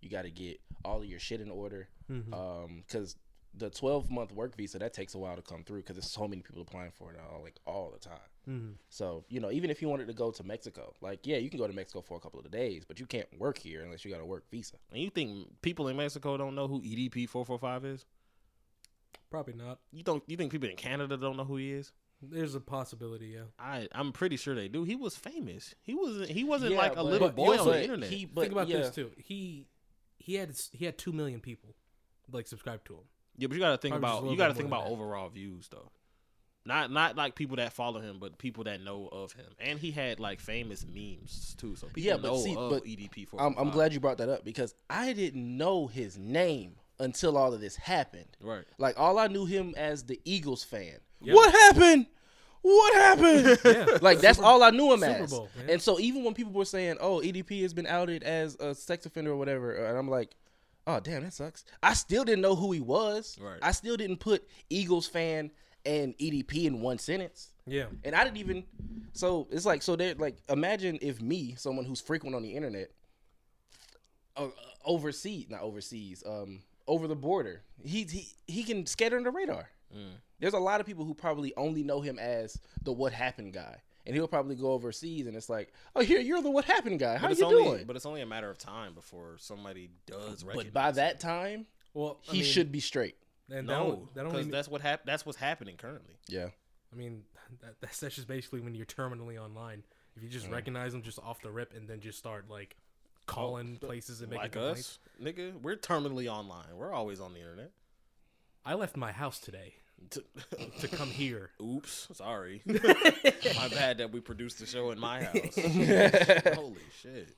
You 0.00 0.08
got 0.08 0.22
to 0.22 0.30
get 0.30 0.60
all 0.84 0.98
of 0.98 1.06
your 1.06 1.18
shit 1.18 1.40
in 1.40 1.50
order. 1.50 1.88
Mhm. 2.08 2.32
Um, 2.32 2.84
because 2.86 3.16
the 3.54 3.70
twelve 3.70 4.08
month 4.12 4.30
work 4.32 4.54
visa 4.56 4.78
that 4.78 4.92
takes 4.92 5.16
a 5.16 5.18
while 5.18 5.34
to 5.34 5.42
come 5.42 5.64
through 5.64 5.78
because 5.78 5.96
there's 5.96 6.08
so 6.10 6.28
many 6.28 6.42
people 6.42 6.62
applying 6.62 6.92
for 6.92 7.10
it 7.12 7.18
all, 7.18 7.42
like 7.42 7.56
all 7.66 7.90
the 7.90 7.98
time. 7.98 8.20
Mhm. 8.48 8.74
So 8.88 9.24
you 9.28 9.40
know, 9.40 9.50
even 9.50 9.68
if 9.70 9.82
you 9.82 9.88
wanted 9.88 10.06
to 10.08 10.14
go 10.14 10.30
to 10.30 10.42
Mexico, 10.44 10.94
like 11.02 11.26
yeah, 11.26 11.36
you 11.36 11.50
can 11.50 11.58
go 11.58 11.66
to 11.66 11.72
Mexico 11.74 12.00
for 12.00 12.16
a 12.16 12.20
couple 12.20 12.40
of 12.40 12.50
days, 12.50 12.84
but 12.86 12.98
you 12.98 13.06
can't 13.06 13.28
work 13.38 13.58
here 13.58 13.82
unless 13.82 14.04
you 14.04 14.10
got 14.10 14.20
a 14.22 14.24
work 14.24 14.44
visa. 14.50 14.76
And 14.92 15.02
you 15.02 15.10
think 15.10 15.60
people 15.62 15.88
in 15.88 15.96
Mexico 15.96 16.36
don't 16.38 16.54
know 16.54 16.66
who 16.66 16.80
EDP 16.80 17.28
four 17.28 17.44
four 17.44 17.58
five 17.58 17.84
is? 17.84 18.06
Probably 19.30 19.54
not. 19.54 19.78
You 19.92 20.02
don't? 20.02 20.22
You 20.26 20.36
think 20.36 20.50
people 20.52 20.68
in 20.68 20.76
Canada 20.76 21.16
don't 21.16 21.36
know 21.36 21.44
who 21.44 21.56
he 21.56 21.72
is? 21.72 21.92
There's 22.22 22.54
a 22.54 22.60
possibility. 22.60 23.26
Yeah. 23.28 23.42
I 23.58 23.88
I'm 23.92 24.12
pretty 24.12 24.36
sure 24.36 24.54
they 24.54 24.68
do. 24.68 24.84
He 24.84 24.96
was 24.96 25.14
famous. 25.14 25.74
He 25.82 25.94
wasn't. 25.94 26.30
He 26.30 26.44
wasn't 26.44 26.72
Yeah, 26.72 26.78
like 26.78 26.92
a 26.92 26.96
but- 26.96 27.04
little 27.04 27.28
boy 27.30 27.58
on 27.58 27.66
but 27.66 27.72
the 27.72 27.82
internet. 27.82 28.10
He, 28.10 28.24
but 28.24 28.40
Think 28.42 28.52
about 28.52 28.68
yeah, 28.68 28.78
this 28.78 28.94
too. 28.94 29.10
He 29.18 29.66
he 30.16 30.34
had 30.34 30.52
he 30.72 30.84
had 30.86 30.96
two 30.96 31.12
million 31.12 31.40
people 31.40 31.74
like 32.32 32.46
subscribe 32.46 32.84
to 32.86 32.94
him. 32.94 33.04
yeah, 33.36 33.46
but 33.46 33.54
you 33.54 33.60
got 33.60 33.70
to 33.72 33.78
think 33.78 33.92
Probably 34.00 34.08
about 34.20 34.30
you 34.32 34.36
got 34.38 34.48
to 34.48 34.54
think 34.54 34.66
about 34.66 34.84
that. 34.86 34.90
overall 34.90 35.28
views 35.28 35.68
though. 35.68 35.90
Not 36.68 36.92
not 36.92 37.16
like 37.16 37.34
people 37.34 37.56
that 37.56 37.72
follow 37.72 37.98
him, 37.98 38.18
but 38.20 38.36
people 38.36 38.64
that 38.64 38.82
know 38.82 39.08
of 39.10 39.32
him. 39.32 39.46
And 39.58 39.78
he 39.78 39.90
had 39.90 40.20
like 40.20 40.38
famous 40.38 40.84
memes 40.86 41.56
too, 41.58 41.74
so 41.76 41.86
people 41.86 42.02
Yeah, 42.02 42.18
but 42.18 42.24
know 42.24 42.38
see, 42.38 42.54
of 42.54 42.70
but 42.70 42.84
EDP 42.84 43.26
four. 43.26 43.40
I'm, 43.40 43.54
I'm 43.56 43.70
glad 43.70 43.94
you 43.94 44.00
brought 44.00 44.18
that 44.18 44.28
up 44.28 44.44
because 44.44 44.74
I 44.90 45.14
didn't 45.14 45.56
know 45.56 45.86
his 45.86 46.18
name 46.18 46.76
until 47.00 47.38
all 47.38 47.54
of 47.54 47.62
this 47.62 47.74
happened. 47.74 48.36
Right. 48.42 48.64
Like 48.76 49.00
all 49.00 49.18
I 49.18 49.28
knew 49.28 49.46
him 49.46 49.74
as 49.78 50.04
the 50.04 50.20
Eagles 50.26 50.62
fan. 50.62 50.98
Yeah. 51.22 51.32
What 51.32 51.52
happened? 51.52 52.04
What 52.60 52.94
happened? 52.94 53.58
Yeah. 53.64 53.98
like 54.02 54.20
that's 54.20 54.38
all 54.38 54.62
I 54.62 54.68
knew 54.68 54.92
him 54.92 55.00
Super 55.00 55.12
as. 55.24 55.30
Bowl, 55.30 55.48
and 55.70 55.80
so 55.80 55.98
even 55.98 56.22
when 56.22 56.34
people 56.34 56.52
were 56.52 56.66
saying, 56.66 56.98
"Oh, 57.00 57.20
EDP 57.20 57.62
has 57.62 57.72
been 57.72 57.86
outed 57.86 58.22
as 58.24 58.56
a 58.56 58.74
sex 58.74 59.06
offender 59.06 59.30
or 59.30 59.36
whatever," 59.36 59.86
uh, 59.86 59.88
and 59.88 59.96
I'm 59.96 60.10
like, 60.10 60.36
"Oh, 60.86 61.00
damn, 61.00 61.22
that 61.22 61.32
sucks." 61.32 61.64
I 61.82 61.94
still 61.94 62.24
didn't 62.24 62.42
know 62.42 62.56
who 62.56 62.72
he 62.72 62.80
was. 62.80 63.38
Right. 63.40 63.58
I 63.62 63.72
still 63.72 63.96
didn't 63.96 64.18
put 64.18 64.46
Eagles 64.68 65.06
fan 65.06 65.50
and 65.86 66.16
EDP 66.18 66.64
in 66.64 66.80
one 66.80 66.98
sentence. 66.98 67.50
Yeah. 67.66 67.86
And 68.04 68.14
I 68.14 68.24
didn't 68.24 68.38
even. 68.38 68.64
So 69.12 69.46
it's 69.50 69.66
like 69.66 69.82
so. 69.82 69.96
they're 69.96 70.14
like 70.14 70.36
imagine 70.48 70.98
if 71.02 71.20
me, 71.20 71.54
someone 71.56 71.84
who's 71.84 72.00
frequent 72.00 72.34
on 72.36 72.42
the 72.42 72.54
internet, 72.54 72.90
uh, 74.36 74.48
overseas, 74.84 75.46
not 75.50 75.62
overseas, 75.62 76.22
um, 76.26 76.60
over 76.86 77.06
the 77.08 77.16
border, 77.16 77.62
he 77.82 78.04
he 78.04 78.28
he 78.46 78.62
can 78.62 78.86
scatter 78.86 79.16
on 79.16 79.24
the 79.24 79.30
radar. 79.30 79.68
Mm. 79.94 80.12
There's 80.40 80.54
a 80.54 80.58
lot 80.58 80.80
of 80.80 80.86
people 80.86 81.04
who 81.04 81.14
probably 81.14 81.52
only 81.56 81.82
know 81.82 82.00
him 82.00 82.18
as 82.18 82.58
the 82.82 82.92
what 82.92 83.12
happened 83.12 83.54
guy, 83.54 83.78
and 84.06 84.14
he'll 84.14 84.28
probably 84.28 84.54
go 84.54 84.72
overseas 84.72 85.26
and 85.26 85.36
it's 85.36 85.48
like, 85.48 85.72
oh, 85.96 86.00
here 86.02 86.20
you're 86.20 86.42
the 86.42 86.50
what 86.50 86.64
happened 86.64 87.00
guy. 87.00 87.16
How 87.16 87.22
But 87.26 87.32
it's 87.32 87.40
you 87.40 87.46
only 87.46 87.64
doing? 87.64 87.84
but 87.86 87.96
it's 87.96 88.06
only 88.06 88.20
a 88.20 88.26
matter 88.26 88.48
of 88.50 88.58
time 88.58 88.94
before 88.94 89.36
somebody 89.38 89.90
does 90.06 90.44
recognize. 90.44 90.66
But 90.66 90.72
by 90.72 90.88
him. 90.90 90.94
that 90.96 91.20
time, 91.20 91.66
Well, 91.94 92.18
I 92.28 92.32
he 92.32 92.38
mean, 92.42 92.46
should 92.46 92.70
be 92.70 92.80
straight. 92.80 93.16
And 93.50 93.66
no, 93.66 93.72
don't- 93.72 94.14
that 94.14 94.24
because 94.24 94.38
only. 94.40 94.50
that's 94.50 94.68
what 94.68 94.80
hap- 94.80 95.04
That's 95.04 95.24
what's 95.24 95.38
happening 95.38 95.76
currently. 95.76 96.14
Yeah. 96.28 96.48
I 96.92 96.96
mean, 96.96 97.22
that, 97.62 97.74
that's 97.80 98.00
that's 98.00 98.14
just 98.14 98.28
basically 98.28 98.60
when 98.60 98.74
you're 98.74 98.86
terminally 98.86 99.42
online. 99.42 99.84
If 100.16 100.22
you 100.22 100.28
just 100.28 100.48
mm. 100.48 100.52
recognize 100.52 100.92
them 100.92 101.02
just 101.02 101.18
off 101.20 101.40
the 101.42 101.50
rip 101.50 101.74
and 101.76 101.88
then 101.88 102.00
just 102.00 102.18
start 102.18 102.50
like 102.50 102.76
oh, 102.76 103.22
calling 103.26 103.76
places 103.76 104.20
and 104.20 104.30
making 104.30 104.42
Like 104.42 104.52
complaints. 104.52 104.98
us, 105.20 105.24
nigga, 105.24 105.60
we're 105.62 105.76
terminally 105.76 106.26
online. 106.26 106.76
We're 106.76 106.92
always 106.92 107.20
on 107.20 107.34
the 107.34 107.40
internet. 107.40 107.70
I 108.64 108.74
left 108.74 108.96
my 108.96 109.12
house 109.12 109.38
today 109.38 109.74
to 110.10 110.88
come 110.88 111.08
here. 111.08 111.50
Oops, 111.62 112.08
sorry. 112.12 112.62
my 112.66 113.68
bad 113.68 113.98
that 113.98 114.10
we 114.12 114.20
produced 114.20 114.58
the 114.58 114.66
show 114.66 114.90
in 114.90 114.98
my 114.98 115.22
house. 115.24 116.54
Holy 116.54 116.76
shit. 117.00 117.28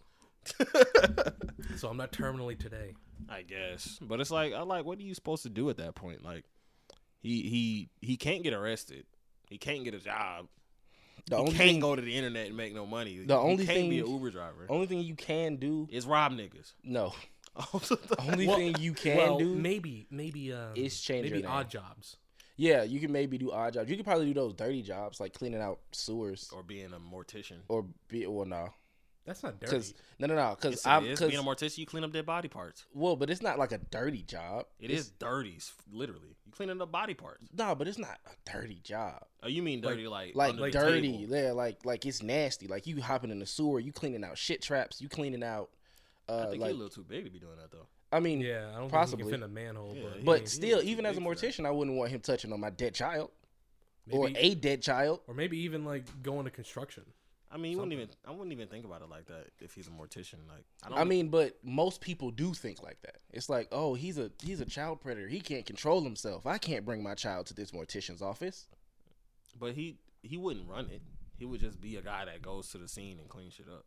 So 1.76 1.88
I'm 1.88 1.96
not 1.96 2.12
terminally 2.12 2.58
today. 2.58 2.94
I 3.28 3.42
guess, 3.42 3.98
but 4.00 4.20
it's 4.20 4.30
like 4.30 4.52
I 4.52 4.62
like. 4.62 4.84
What 4.84 4.98
are 4.98 5.02
you 5.02 5.14
supposed 5.14 5.42
to 5.44 5.48
do 5.50 5.68
at 5.70 5.76
that 5.78 5.94
point? 5.94 6.24
Like, 6.24 6.44
he 7.20 7.42
he 7.42 7.88
he 8.00 8.16
can't 8.16 8.42
get 8.42 8.52
arrested. 8.52 9.04
He 9.48 9.58
can't 9.58 9.84
get 9.84 9.94
a 9.94 9.98
job. 9.98 10.46
The 11.28 11.36
he 11.36 11.40
only 11.40 11.52
can't 11.52 11.70
thing, 11.70 11.80
go 11.80 11.94
to 11.94 12.02
the 12.02 12.16
internet 12.16 12.46
and 12.46 12.56
make 12.56 12.74
no 12.74 12.86
money. 12.86 13.18
The 13.18 13.24
he 13.24 13.32
only 13.40 13.66
can't 13.66 13.90
be 13.90 13.98
an 13.98 14.04
thing- 14.06 14.14
Uber 14.14 14.30
driver. 14.30 14.66
only 14.68 14.86
thing 14.86 15.00
you 15.00 15.14
can 15.14 15.56
do, 15.56 15.86
Is 15.90 16.06
rob 16.06 16.32
niggas. 16.32 16.72
no. 16.82 17.12
the 17.72 18.16
Only 18.20 18.46
Well- 18.46 18.56
thing 18.56 18.76
you 18.78 18.92
can 18.94 19.16
well, 19.16 19.38
do 19.38 19.54
maybe 19.56 20.06
maybe 20.10 20.52
um, 20.52 20.72
is 20.76 21.00
change 21.00 21.30
maybe 21.30 21.44
odd 21.44 21.68
jobs. 21.68 22.16
Yeah, 22.56 22.84
you 22.84 23.00
can 23.00 23.10
maybe 23.10 23.38
do 23.38 23.50
odd 23.50 23.74
jobs. 23.74 23.90
You 23.90 23.96
could 23.96 24.04
probably 24.06 24.26
do 24.26 24.34
those 24.34 24.54
dirty 24.54 24.82
jobs 24.82 25.18
like 25.18 25.32
cleaning 25.34 25.60
out 25.60 25.80
sewers 25.92 26.48
or 26.54 26.62
being 26.62 26.92
a 26.92 27.00
mortician. 27.00 27.58
or 27.68 27.86
be 28.08 28.24
well 28.26 28.46
no, 28.46 28.68
That's 29.26 29.42
not 29.42 29.60
dirty. 29.60 29.70
because 29.72 29.94
no 30.18 30.26
no 30.26 30.34
no 30.34 30.56
because 30.60 30.84
I'm 30.86 31.04
because 31.04 31.28
Being 31.30 31.40
a 31.40 31.44
mortician, 31.44 31.78
you 31.78 31.86
clean 31.86 32.02
up 32.04 32.12
dead 32.12 32.26
body 32.26 32.48
parts. 32.48 32.86
well, 32.94 33.16
but 33.16 33.30
it's 33.30 33.42
not 33.42 33.58
like 33.58 33.70
a 33.72 33.78
dirty 33.78 34.22
job. 34.22 34.66
It 34.80 34.86
It's- 34.90 35.00
is 35.06 35.10
dirty, 35.12 35.58
literally. 35.92 36.36
You 36.46 36.52
cleaning 36.52 36.80
up 36.80 36.90
body 36.90 37.14
parts. 37.14 37.46
no, 37.52 37.74
but 37.74 37.86
it's 37.86 37.98
not 37.98 38.18
a 38.26 38.50
dirty 38.50 38.80
job. 38.82 39.22
Oh, 39.42 39.48
you 39.48 39.62
mean 39.62 39.80
dirty 39.82 40.08
like 40.08 40.34
Like 40.34 40.50
under 40.50 40.62
the 40.64 40.70
dirty, 40.70 41.12
table. 41.26 41.36
yeah, 41.36 41.52
like 41.52 41.84
like 41.84 42.04
it's 42.06 42.22
nasty. 42.22 42.66
Like 42.66 42.86
you 42.86 43.00
hopping 43.02 43.30
in 43.30 43.38
the 43.38 43.46
sewer, 43.46 43.78
you 43.78 43.92
cleaning 43.92 44.24
out 44.24 44.36
shit 44.38 44.62
traps, 44.62 45.00
you 45.00 45.08
cleaning 45.08 45.44
out. 45.44 45.70
I 46.28 46.32
Uh, 46.32 46.50
think 46.50 46.60
like 46.62 46.68
you're 46.68 46.76
a 46.76 46.82
little 46.82 46.88
too 46.90 47.04
big 47.04 47.24
to 47.24 47.30
be 47.30 47.38
doing 47.38 47.56
that 47.56 47.70
though. 47.70 47.86
I 48.12 48.18
mean, 48.20 48.40
yeah, 48.40 48.72
I 48.74 48.78
don't 48.78 48.90
possibly. 48.90 49.22
think 49.24 49.34
he 49.34 49.40
can 49.40 49.40
fit 49.40 49.44
in 49.44 49.64
a 49.66 49.72
manhole. 49.74 49.94
Yeah, 49.94 50.02
but, 50.14 50.24
but 50.24 50.38
ain't- 50.40 50.48
still, 50.48 50.80
too 50.80 50.86
even 50.88 51.06
as 51.06 51.16
a 51.16 51.20
big 51.20 51.28
for 51.28 51.34
that. 51.34 51.46
mortician, 51.46 51.66
I 51.66 51.70
wouldn't 51.70 51.96
want 51.96 52.10
him 52.10 52.20
touching 52.20 52.52
on 52.52 52.58
my 52.58 52.70
dead 52.70 52.94
child 52.94 53.30
or 54.10 54.28
a 54.34 54.54
dead 54.56 54.82
child. 54.82 55.20
or 55.28 55.34
maybe 55.34 55.58
even 55.58 55.84
like 55.84 56.04
going 56.22 56.44
to 56.46 56.50
construction. 56.50 57.04
I 57.52 57.56
mean, 57.56 57.72
you 57.72 57.78
wouldn't 57.78 57.92
even. 57.92 58.08
I 58.26 58.30
wouldn't 58.30 58.52
even 58.52 58.68
think 58.68 58.84
about 58.84 59.02
it 59.02 59.08
like 59.10 59.26
that 59.26 59.46
if 59.60 59.74
he's 59.74 59.88
a 59.88 59.90
mortician. 59.90 60.36
Like, 60.48 60.64
I 60.84 60.88
don't. 60.90 60.98
I 60.98 61.04
mean, 61.04 61.28
but 61.28 61.56
most 61.64 62.00
people 62.00 62.30
do 62.30 62.54
think 62.54 62.82
like 62.82 63.00
that. 63.02 63.16
It's 63.32 63.48
like, 63.48 63.68
oh, 63.72 63.94
he's 63.94 64.18
a 64.18 64.30
he's 64.42 64.60
a 64.60 64.64
child 64.64 65.00
predator. 65.00 65.26
He 65.28 65.40
can't 65.40 65.66
control 65.66 66.02
himself. 66.02 66.46
I 66.46 66.58
can't 66.58 66.84
bring 66.84 67.02
my 67.02 67.14
child 67.14 67.46
to 67.46 67.54
this 67.54 67.72
mortician's 67.72 68.22
office. 68.22 68.68
but 69.58 69.74
he 69.74 69.96
he 70.22 70.36
wouldn't 70.36 70.68
run 70.68 70.86
it. 70.90 71.02
He 71.38 71.44
would 71.46 71.60
just 71.60 71.80
be 71.80 71.96
a 71.96 72.02
guy 72.02 72.24
that 72.26 72.42
goes 72.42 72.68
to 72.70 72.78
the 72.78 72.86
scene 72.86 73.18
and 73.18 73.28
cleans 73.28 73.54
shit 73.54 73.66
up. 73.66 73.84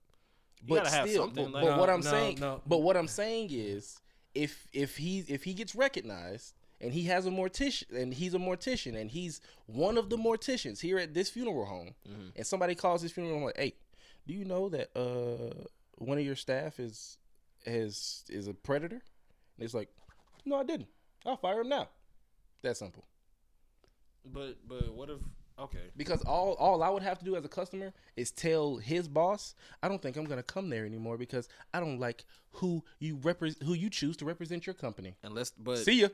You 0.62 0.70
But 0.70 0.84
gotta 0.84 0.90
have 0.96 1.10
still, 1.10 1.24
something. 1.26 1.46
but, 1.46 1.54
like, 1.54 1.64
but 1.66 1.72
No, 1.76 1.80
what 1.80 1.90
I'm 1.90 2.00
no, 2.02 2.10
saying, 2.10 2.38
no. 2.42 2.62
but 2.66 2.80
what 2.82 2.98
I'm 2.98 3.08
saying 3.08 3.50
is, 3.52 3.98
if 4.34 4.68
if 4.74 4.98
he 4.98 5.20
if 5.28 5.44
he 5.44 5.54
gets 5.54 5.74
recognized 5.76 6.54
and 6.84 6.94
he 6.94 7.04
has 7.06 7.26
a 7.26 7.30
mortician 7.32 7.90
and 7.96 8.14
he's 8.14 8.34
a 8.34 8.38
mortician 8.38 8.96
and 9.00 9.10
he's 9.12 9.42
one 9.66 9.98
of 9.98 10.10
the 10.10 10.18
morticians 10.18 10.80
here 10.82 11.00
at 11.00 11.14
this 11.14 11.30
funeral 11.30 11.66
home, 11.66 11.96
Mhm. 12.08 12.32
and 12.36 12.46
somebody 12.46 12.76
calls 12.76 13.02
his 13.02 13.12
funeral 13.12 13.36
home 13.36 13.44
like, 13.46 13.58
hey, 13.58 13.74
do 14.28 14.34
you 14.34 14.46
know 14.46 14.70
that 14.70 14.90
uh 14.96 15.64
one 15.98 16.18
of 16.18 16.26
your 16.26 16.36
staff 16.36 16.80
is 16.80 17.18
is 17.66 18.24
is 18.30 18.48
a 18.48 18.54
predator? 18.54 19.02
And 19.58 19.66
it's 19.66 19.74
like, 19.74 19.90
no, 20.46 20.58
I 20.58 20.64
didn't. 20.64 20.90
I'll 21.26 21.38
fire 21.38 21.62
him 21.62 21.70
now. 21.70 21.88
That 22.64 22.78
simple. 22.78 23.06
but 24.26 24.58
but 24.68 24.94
what 24.94 25.10
if? 25.10 25.20
Okay, 25.60 25.92
Because 25.96 26.24
all 26.24 26.54
all 26.56 26.82
I 26.82 26.90
would 26.90 27.04
have 27.04 27.20
to 27.20 27.26
do 27.26 27.36
as 27.36 27.46
a 27.46 27.48
customer 27.48 27.94
is 28.16 28.32
tell 28.32 28.78
his 28.78 29.08
boss, 29.08 29.54
I 29.84 29.88
don't 29.88 30.02
think 30.02 30.18
I'm 30.18 30.26
gonna 30.26 30.42
come 30.42 30.70
there 30.70 30.84
anymore 30.84 31.16
because 31.16 31.48
I 31.74 31.80
don't 31.80 32.00
like 32.00 32.26
who 32.54 32.84
you 33.00 33.18
repre- 33.18 33.62
who 33.62 33.74
you 33.74 33.92
choose 33.92 34.18
to 34.18 34.26
represent 34.26 34.66
your 34.66 34.74
company. 34.74 35.16
unless 35.22 35.52
but 35.52 35.78
See 35.78 36.02
ya. 36.02 36.08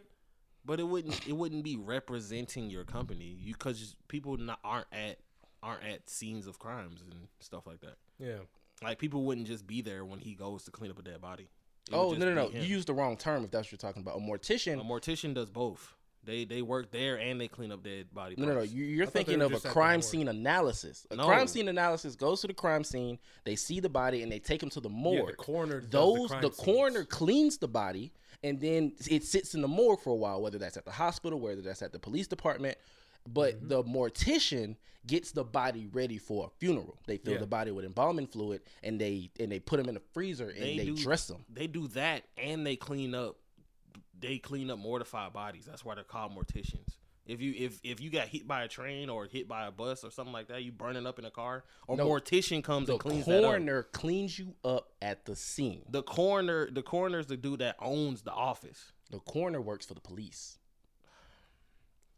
But 0.66 0.80
it 0.80 0.84
wouldn't 0.88 1.28
it 1.28 1.34
wouldn't 1.34 1.64
be 1.64 1.78
representing 1.78 2.70
your 2.70 2.84
company. 2.84 3.38
You 3.39 3.53
because 3.53 3.95
people 4.07 4.38
not 4.38 4.60
aren't 4.64 4.88
at 4.91 5.18
aren't 5.62 5.84
at 5.84 6.10
scenes 6.10 6.47
of 6.47 6.60
crimes 6.60 7.01
and 7.01 7.14
stuff 7.39 7.68
like 7.68 7.82
that. 7.82 7.95
Yeah, 8.20 8.39
Like 8.84 8.99
people 8.99 9.24
wouldn't 9.24 9.47
just 9.47 9.66
be 9.68 9.82
there 9.82 10.05
when 10.05 10.20
he 10.20 10.34
goes 10.34 10.64
to 10.66 10.72
clean 10.72 10.91
up 10.91 10.99
a 10.99 11.01
dead 11.01 11.22
body. 11.22 11.49
It 11.89 11.93
Oh 11.93 12.12
no 12.12 12.34
no 12.34 12.34
no! 12.34 12.49
You 12.49 12.62
used 12.62 12.88
the 12.88 12.93
wrong 12.93 13.18
term 13.18 13.43
if 13.43 13.51
that's 13.51 13.68
what 13.68 13.72
you're 13.74 13.91
talking 13.91 14.01
about. 14.01 14.18
A 14.18 14.22
mortician. 14.22 14.80
a 14.80 14.84
mortician 14.84 15.34
does 15.34 15.49
both. 15.49 15.95
They 16.26 16.43
they 16.45 16.61
work 16.61 16.91
there 16.91 17.17
and 17.17 17.39
they 17.39 17.47
clean 17.47 17.72
up 17.72 17.84
dead 17.84 18.13
body. 18.13 18.36
No, 18.38 18.45
no, 18.45 18.53
no. 18.55 18.61
You- 18.61 18.84
You're 18.84 19.05
thought 19.05 19.13
they 19.13 19.24
thinking 19.24 19.41
of 19.41 19.51
a 19.51 19.55
just 19.55 19.65
at 19.65 19.70
the 19.70 19.74
crime 19.74 20.01
scene 20.01 20.28
analysis. 20.28 21.07
A 21.11 21.15
No. 21.15 21.26
crime 21.26 21.47
scene 21.47 21.67
analysis 21.70 22.15
goes 22.15 22.41
to 22.41 22.47
the 22.47 22.53
crime 22.53 22.84
scene. 22.84 23.17
They 23.45 23.55
see 23.55 23.80
the 23.80 23.89
body 23.89 24.22
and 24.22 24.32
they 24.32 24.39
take 24.39 24.61
him 24.61 24.70
to 24.72 24.80
the 24.82 24.89
Yeah, 24.89 24.95
morgue. 24.95 25.28
the 25.30 25.34
coroner. 25.36 25.82
Those 25.82 26.30
crime 26.30 26.41
the, 26.41 26.51
scenes. 26.51 26.65
coroner 26.65 27.03
cleans 27.05 27.57
the 27.57 27.67
body 27.70 28.11
and 28.43 28.59
then 28.59 28.93
it 29.09 29.24
sits 29.24 29.55
in 29.55 29.61
the 29.61 29.67
morgue 29.67 30.01
for 30.01 30.11
a 30.11 30.15
while, 30.15 30.41
whether 30.41 30.57
that's 30.57 30.78
at 30.78 30.86
the 30.86 30.91
hospital, 30.91 31.39
whether 31.39 31.61
that's 31.61 31.82
at 31.82 31.91
the 31.93 31.99
police 31.99 32.28
department. 32.28 32.78
But 33.28 33.55
Mm-hmm. 33.55 33.67
the 33.70 33.84
mortician 33.84 34.76
gets 35.07 35.32
the 35.32 35.43
body 35.43 35.88
ready 35.91 36.17
for 36.17 36.45
a 36.47 36.49
funeral. 36.59 36.97
They 37.05 37.17
fill 37.17 37.34
Yeah. 37.34 37.39
the 37.39 37.47
body 37.47 37.72
with 37.72 37.86
embalming 37.86 38.28
fluid 38.28 38.61
and 38.84 38.99
they 38.99 39.30
and 39.39 39.51
they 39.51 39.59
put 39.59 39.80
him 39.80 39.88
in 39.89 39.95
a 39.97 40.01
freezer 40.13 40.49
and 40.49 40.61
They 40.61 40.78
they, 40.78 40.86
do- 40.86 40.97
dress 40.97 41.30
him. 41.30 41.45
They 41.49 41.67
do 41.67 41.88
that 41.89 42.24
and 42.38 42.65
they 42.67 42.76
clean 42.76 43.15
up. 43.15 43.38
They 44.20 44.38
clean 44.38 44.70
up 44.70 44.80
mortified 44.80 45.34
bodies. 45.34 45.65
That's 45.65 45.86
why 45.86 45.95
they're 45.95 46.03
called 46.03 46.34
morticians. 46.34 46.97
If 47.26 47.41
you 47.41 47.53
if 47.55 47.80
if 47.84 48.01
you 48.01 48.09
got 48.09 48.28
hit 48.28 48.47
by 48.47 48.63
a 48.63 48.67
train 48.67 49.07
or 49.07 49.26
hit 49.26 49.47
by 49.47 49.67
a 49.67 49.72
bus 49.72 50.03
or 50.03 50.09
something 50.09 50.34
like 50.34 50.47
that, 50.47 50.63
you 50.63 50.72
burning 50.72 51.05
up 51.05 51.20
in 51.20 51.26
a 51.26 51.32
car, 51.32 51.63
or 51.88 51.95
No. 51.95 52.07
mortician 52.07 52.63
comes 52.63 52.89
and 52.89 52.99
cleans 52.99 53.26
that 53.28 53.36
up. 53.38 53.41
The 53.41 53.47
coroner 53.47 53.84
cleans 53.84 54.39
you 54.39 54.55
up 54.65 54.93
at 54.99 55.26
the 55.26 55.36
scene. 55.36 55.84
The 55.89 56.01
coroner, 56.01 56.72
the 56.72 56.82
coroner's 56.82 57.28
the 57.28 57.38
dude 57.38 57.59
that 57.59 57.76
owns 57.80 58.24
the 58.24 58.32
office. 58.32 58.93
The 59.11 59.20
coroner 59.20 59.61
works 59.61 59.86
for 59.86 59.93
the 59.93 60.01
police. 60.01 60.57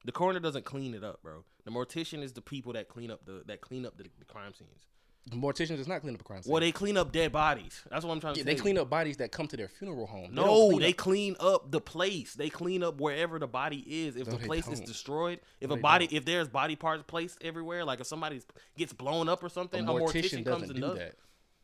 The 0.06 0.14
coroner 0.14 0.40
doesn't 0.40 0.66
clean 0.66 0.94
it 0.96 1.04
up, 1.04 1.22
bro. 1.22 1.44
The 1.66 1.72
mortician 1.72 2.24
is 2.24 2.32
the 2.34 2.42
people 2.42 2.74
that 2.74 2.88
clean 2.88 3.12
up 3.12 3.26
the 3.26 3.44
that 3.48 3.60
clean 3.60 3.86
up 3.86 3.98
the, 3.98 4.06
the 4.18 4.26
crime 4.26 4.54
scenes. 4.54 4.88
The 5.28 5.36
mortician 5.36 5.78
does 5.78 5.88
not 5.88 6.02
clean 6.02 6.16
up 6.16 6.22
a 6.22 6.24
crime 6.24 6.42
scene. 6.42 6.52
Well, 6.52 6.62
they 6.62 6.72
clean 6.72 6.98
up 6.98 7.12
dead 7.12 7.32
bodies. 7.32 7.82
That's 7.92 8.04
what 8.04 8.12
I'm 8.12 8.20
trying 8.20 8.34
to 8.34 8.40
Yeah, 8.40 8.46
say. 8.46 8.54
they 8.56 8.60
clean 8.60 8.78
up 8.80 8.90
bodies 8.90 9.18
that 9.18 9.32
come 9.32 9.48
to 9.48 9.56
their 9.56 9.68
funeral 9.68 10.08
home. 10.08 10.34
No, 10.34 10.44
don't 10.72 10.80
they, 10.80 10.94
clean 10.94 11.36
clean, 11.36 11.36
up- 11.40 11.64
up 11.66 11.72
the 11.72 11.80
place. 11.80 12.34
They 12.34 12.50
clean 12.50 12.82
up 12.82 13.00
wherever 13.00 13.38
the 13.38 13.48
body 13.48 13.86
is. 13.88 14.16
If 14.16 14.28
No, 14.28 14.34
the 14.38 14.46
place 14.46 14.68
is 14.68 14.80
don't. 14.80 14.88
destroyed, 14.88 15.40
if 15.60 15.70
No, 15.70 15.76
a 15.76 15.80
body, 15.80 16.08
don't. 16.08 16.18
if 16.18 16.26
there's 16.26 16.48
body 16.48 16.76
parts 16.76 17.04
placed 17.06 17.38
everywhere, 17.44 17.86
like 17.86 18.00
if 18.00 18.08
somebody 18.08 18.42
gets 18.76 18.94
blown 18.94 19.30
up 19.30 19.44
or 19.44 19.50
something, 19.50 19.88
a 19.88 19.92
mortician 19.92 20.00
mortician, 20.02 20.32
comes 20.46 20.46
doesn't 20.46 20.70
and 20.72 20.76
do 20.76 20.82
does. 20.82 20.98
that. 20.98 21.16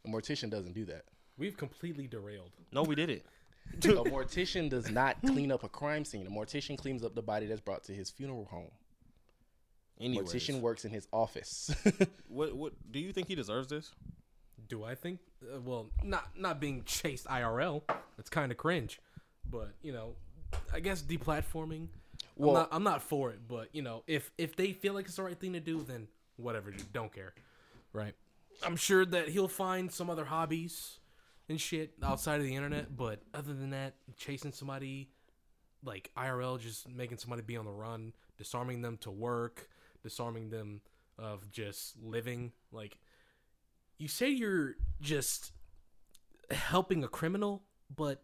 A 0.05 0.07
mortician 0.07 0.49
doesn't 0.51 0.73
do 0.73 0.85
that. 0.85 1.05
We've 1.37 1.57
completely 1.57 2.07
derailed. 2.07 2.51
No, 2.71 2.83
we 2.83 2.93
did 2.95 3.09
it. 3.09 3.25
a 3.73 3.77
mortician 3.77 4.69
does 4.69 4.89
not 4.89 5.17
clean 5.25 5.51
up 5.51 5.63
a 5.63 5.69
crime 5.69 6.05
scene. 6.05 6.25
A 6.27 6.29
mortician 6.29 6.77
cleans 6.77 7.03
up 7.03 7.15
the 7.15 7.21
body 7.23 7.47
that's 7.47 7.59
brought 7.61 7.83
to 7.85 7.93
his 7.93 8.09
funeral 8.11 8.45
home. 8.45 8.71
Anyways, 9.99 10.31
Mortician 10.31 10.61
works 10.61 10.85
in 10.85 10.91
his 10.91 11.07
office. 11.11 11.73
what 12.27 12.55
what 12.55 12.73
do 12.91 12.99
you 12.99 13.11
think 13.11 13.27
he 13.27 13.35
deserves 13.35 13.67
this? 13.67 13.91
Do 14.69 14.83
I 14.83 14.95
think? 14.95 15.19
Uh, 15.41 15.59
well, 15.61 15.87
not 16.03 16.29
not 16.37 16.59
being 16.59 16.83
chased 16.85 17.25
IRL. 17.27 17.81
It's 18.17 18.29
kind 18.29 18.51
of 18.51 18.57
cringe. 18.57 18.99
But 19.49 19.69
you 19.81 19.93
know, 19.93 20.15
I 20.73 20.79
guess 20.79 21.01
deplatforming. 21.01 21.87
Well- 22.35 22.49
I'm 22.49 22.55
not. 22.55 22.69
I'm 22.71 22.83
not 22.83 23.01
for 23.01 23.31
it. 23.31 23.39
But 23.47 23.69
you 23.73 23.81
know, 23.81 24.03
if 24.07 24.31
if 24.37 24.55
they 24.55 24.73
feel 24.73 24.93
like 24.93 25.05
it's 25.05 25.15
the 25.15 25.23
right 25.23 25.39
thing 25.39 25.53
to 25.53 25.59
do, 25.59 25.83
then 25.83 26.07
whatever. 26.35 26.71
Dude, 26.71 26.93
don't 26.93 27.13
care. 27.13 27.33
Right. 27.93 28.13
I'm 28.63 28.75
sure 28.75 29.05
that 29.05 29.29
he'll 29.29 29.47
find 29.47 29.91
some 29.91 30.09
other 30.09 30.25
hobbies 30.25 30.99
and 31.49 31.61
shit 31.61 31.93
outside 32.03 32.39
of 32.39 32.45
the 32.45 32.55
internet. 32.55 32.95
But 32.95 33.21
other 33.33 33.53
than 33.53 33.71
that, 33.71 33.95
chasing 34.17 34.51
somebody 34.51 35.09
like 35.83 36.11
IRL, 36.17 36.59
just 36.59 36.89
making 36.89 37.17
somebody 37.17 37.41
be 37.41 37.55
on 37.57 37.65
the 37.65 37.71
run, 37.71 38.13
disarming 38.37 38.81
them 38.81 38.97
to 38.97 39.11
work, 39.11 39.69
disarming 40.03 40.49
them 40.49 40.81
of 41.17 41.51
just 41.51 41.95
living. 42.01 42.51
Like, 42.71 42.97
you 43.97 44.07
say 44.07 44.29
you're 44.29 44.75
just 45.01 45.51
helping 46.51 47.03
a 47.03 47.07
criminal, 47.07 47.63
but 47.93 48.23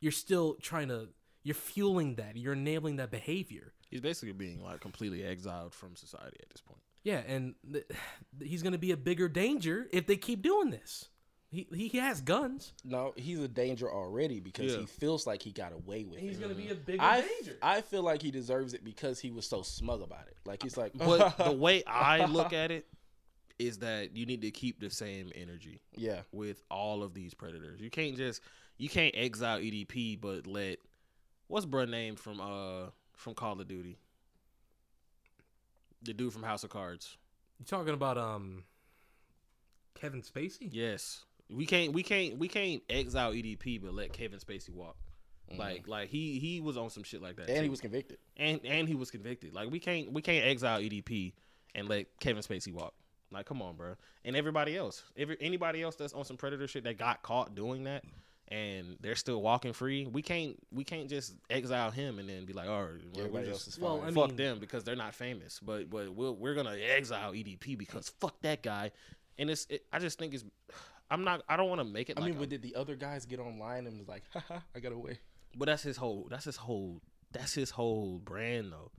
you're 0.00 0.12
still 0.12 0.54
trying 0.54 0.88
to, 0.88 1.08
you're 1.42 1.54
fueling 1.54 2.16
that, 2.16 2.36
you're 2.36 2.54
enabling 2.54 2.96
that 2.96 3.10
behavior. 3.10 3.72
He's 3.90 4.00
basically 4.00 4.32
being 4.32 4.62
like 4.62 4.80
completely 4.80 5.24
exiled 5.24 5.74
from 5.74 5.96
society 5.96 6.38
at 6.40 6.50
this 6.50 6.60
point. 6.60 6.80
Yeah, 7.02 7.22
and 7.26 7.54
th- 7.70 7.86
he's 8.42 8.62
going 8.62 8.72
to 8.72 8.78
be 8.78 8.92
a 8.92 8.96
bigger 8.96 9.28
danger 9.28 9.88
if 9.92 10.06
they 10.06 10.16
keep 10.16 10.42
doing 10.42 10.70
this. 10.70 11.08
He, 11.52 11.66
he 11.72 11.98
has 11.98 12.20
guns. 12.20 12.72
no, 12.84 13.12
he's 13.16 13.40
a 13.40 13.48
danger 13.48 13.90
already 13.90 14.38
because 14.38 14.72
Yeah. 14.72 14.78
he 14.80 14.86
feels 14.86 15.26
like 15.26 15.42
he 15.42 15.50
got 15.50 15.72
away 15.72 16.04
with 16.04 16.20
He's 16.20 16.22
it. 16.22 16.28
He's 16.28 16.38
going 16.38 16.50
to 16.50 16.56
be 16.56 16.68
a 16.68 16.74
bigger 16.76 17.02
I, 17.02 17.22
danger. 17.22 17.56
I 17.60 17.80
feel 17.80 18.02
like 18.02 18.22
he 18.22 18.30
deserves 18.30 18.72
it 18.72 18.84
because 18.84 19.18
he 19.18 19.32
was 19.32 19.46
so 19.48 19.62
smug 19.62 20.00
about 20.00 20.28
it. 20.28 20.36
Like 20.46 20.62
he's 20.62 20.76
like, 20.76 20.92
But 20.94 21.36
the 21.44 21.50
way 21.50 21.82
I 21.84 22.24
look 22.26 22.52
at 22.52 22.70
it 22.70 22.86
is 23.58 23.78
that 23.78 24.16
you 24.16 24.26
need 24.26 24.42
to 24.42 24.50
keep 24.52 24.78
the 24.80 24.90
same 24.90 25.32
energy 25.34 25.80
yeah, 25.96 26.20
with 26.32 26.62
all 26.70 27.02
of 27.02 27.14
these 27.14 27.34
predators. 27.34 27.80
You 27.80 27.90
can't 27.90 28.16
just 28.16 28.40
you 28.78 28.88
can't 28.88 29.14
exile 29.16 29.58
EDP, 29.58 30.20
but 30.20 30.46
let 30.46 30.78
what's 31.48 31.66
bruh 31.66 31.88
name 31.88 32.14
from 32.16 32.40
uh 32.40 32.90
from 33.16 33.34
Call 33.34 33.60
of 33.60 33.66
Duty, 33.68 33.98
the 36.02 36.14
dude 36.14 36.32
from 36.32 36.42
House 36.42 36.64
of 36.64 36.70
Cards. 36.70 37.18
You 37.58 37.66
talking 37.66 37.92
about 37.92 38.16
um 38.16 38.64
Kevin 39.94 40.22
Spacey? 40.22 40.68
Yes, 40.70 41.24
we 41.52 41.66
can't 41.66 41.92
we 41.92 42.02
can't 42.02 42.38
we 42.38 42.48
can't 42.48 42.82
exile 42.88 43.32
EDP, 43.32 43.82
but 43.82 43.94
let 43.94 44.12
Kevin 44.12 44.38
Spacey 44.38 44.70
walk. 44.70 44.96
Mm-hmm. 45.50 45.60
Like 45.60 45.88
like 45.88 46.08
he 46.08 46.38
he 46.38 46.60
was 46.60 46.76
on 46.76 46.90
some 46.90 47.02
shit 47.02 47.22
like 47.22 47.36
that, 47.36 47.48
and 47.48 47.62
he 47.62 47.68
was 47.68 47.80
convicted. 47.80 48.18
and 48.36 48.60
and 48.64 48.88
he 48.88 48.94
was 48.94 49.10
convicted. 49.10 49.52
Like 49.54 49.70
we 49.70 49.80
can't 49.80 50.12
we 50.12 50.22
can't 50.22 50.44
exile 50.44 50.80
EDP 50.80 51.32
and 51.74 51.88
let 51.88 52.06
Kevin 52.20 52.42
Spacey 52.42 52.72
walk. 52.72 52.94
Like 53.32 53.46
come 53.46 53.62
on, 53.62 53.76
bro. 53.76 53.94
And 54.24 54.36
everybody 54.36 54.76
else, 54.76 55.02
every 55.16 55.36
anybody 55.40 55.82
else 55.82 55.96
that's 55.96 56.12
on 56.12 56.24
some 56.24 56.36
predator 56.36 56.66
shit 56.68 56.84
that 56.84 56.98
got 56.98 57.22
caught 57.22 57.54
doing 57.54 57.84
that, 57.84 58.04
and 58.48 58.96
they're 59.00 59.16
still 59.16 59.40
walking 59.40 59.72
free. 59.72 60.06
We 60.06 60.22
can't 60.22 60.56
we 60.72 60.84
can't 60.84 61.08
just 61.08 61.34
exile 61.48 61.90
him 61.90 62.18
and 62.18 62.28
then 62.28 62.44
be 62.44 62.52
like, 62.52 62.68
all 62.68 62.82
right, 62.82 63.00
well, 63.12 63.20
Everybody 63.26 63.46
we're 63.46 63.52
else 63.52 63.64
just 63.64 63.68
is 63.68 63.74
fine. 63.76 63.84
Well, 63.84 64.02
I 64.02 64.10
fuck 64.10 64.28
mean- 64.28 64.36
them 64.36 64.58
because 64.58 64.84
they're 64.84 64.96
not 64.96 65.14
famous. 65.14 65.60
But 65.60 65.90
but 65.90 66.14
we'll, 66.14 66.34
we're 66.34 66.54
gonna 66.54 66.76
exile 66.76 67.32
EDP 67.32 67.78
because 67.78 68.08
fuck 68.20 68.40
that 68.42 68.62
guy. 68.62 68.92
And 69.38 69.48
it's 69.48 69.66
it, 69.70 69.84
I 69.92 69.98
just 70.00 70.18
think 70.18 70.34
it's 70.34 70.44
I'm 71.10 71.24
not 71.24 71.42
I 71.48 71.56
don't 71.56 71.68
want 71.68 71.80
to 71.80 71.84
make 71.84 72.10
it. 72.10 72.16
I 72.18 72.20
like 72.20 72.30
mean, 72.30 72.36
a- 72.36 72.40
but 72.40 72.48
did 72.50 72.62
the 72.62 72.74
other 72.76 72.96
guys 72.96 73.26
get 73.26 73.40
online 73.40 73.86
and 73.86 73.98
was 73.98 74.08
like, 74.08 74.24
haha, 74.32 74.60
I 74.74 74.80
got 74.80 74.92
away? 74.92 75.18
but 75.56 75.66
that's 75.66 75.82
his 75.82 75.96
whole 75.96 76.28
that's 76.30 76.44
his 76.44 76.56
whole 76.56 77.00
that's 77.32 77.54
his 77.54 77.70
whole 77.70 78.18
brand 78.18 78.72
though. 78.72 78.90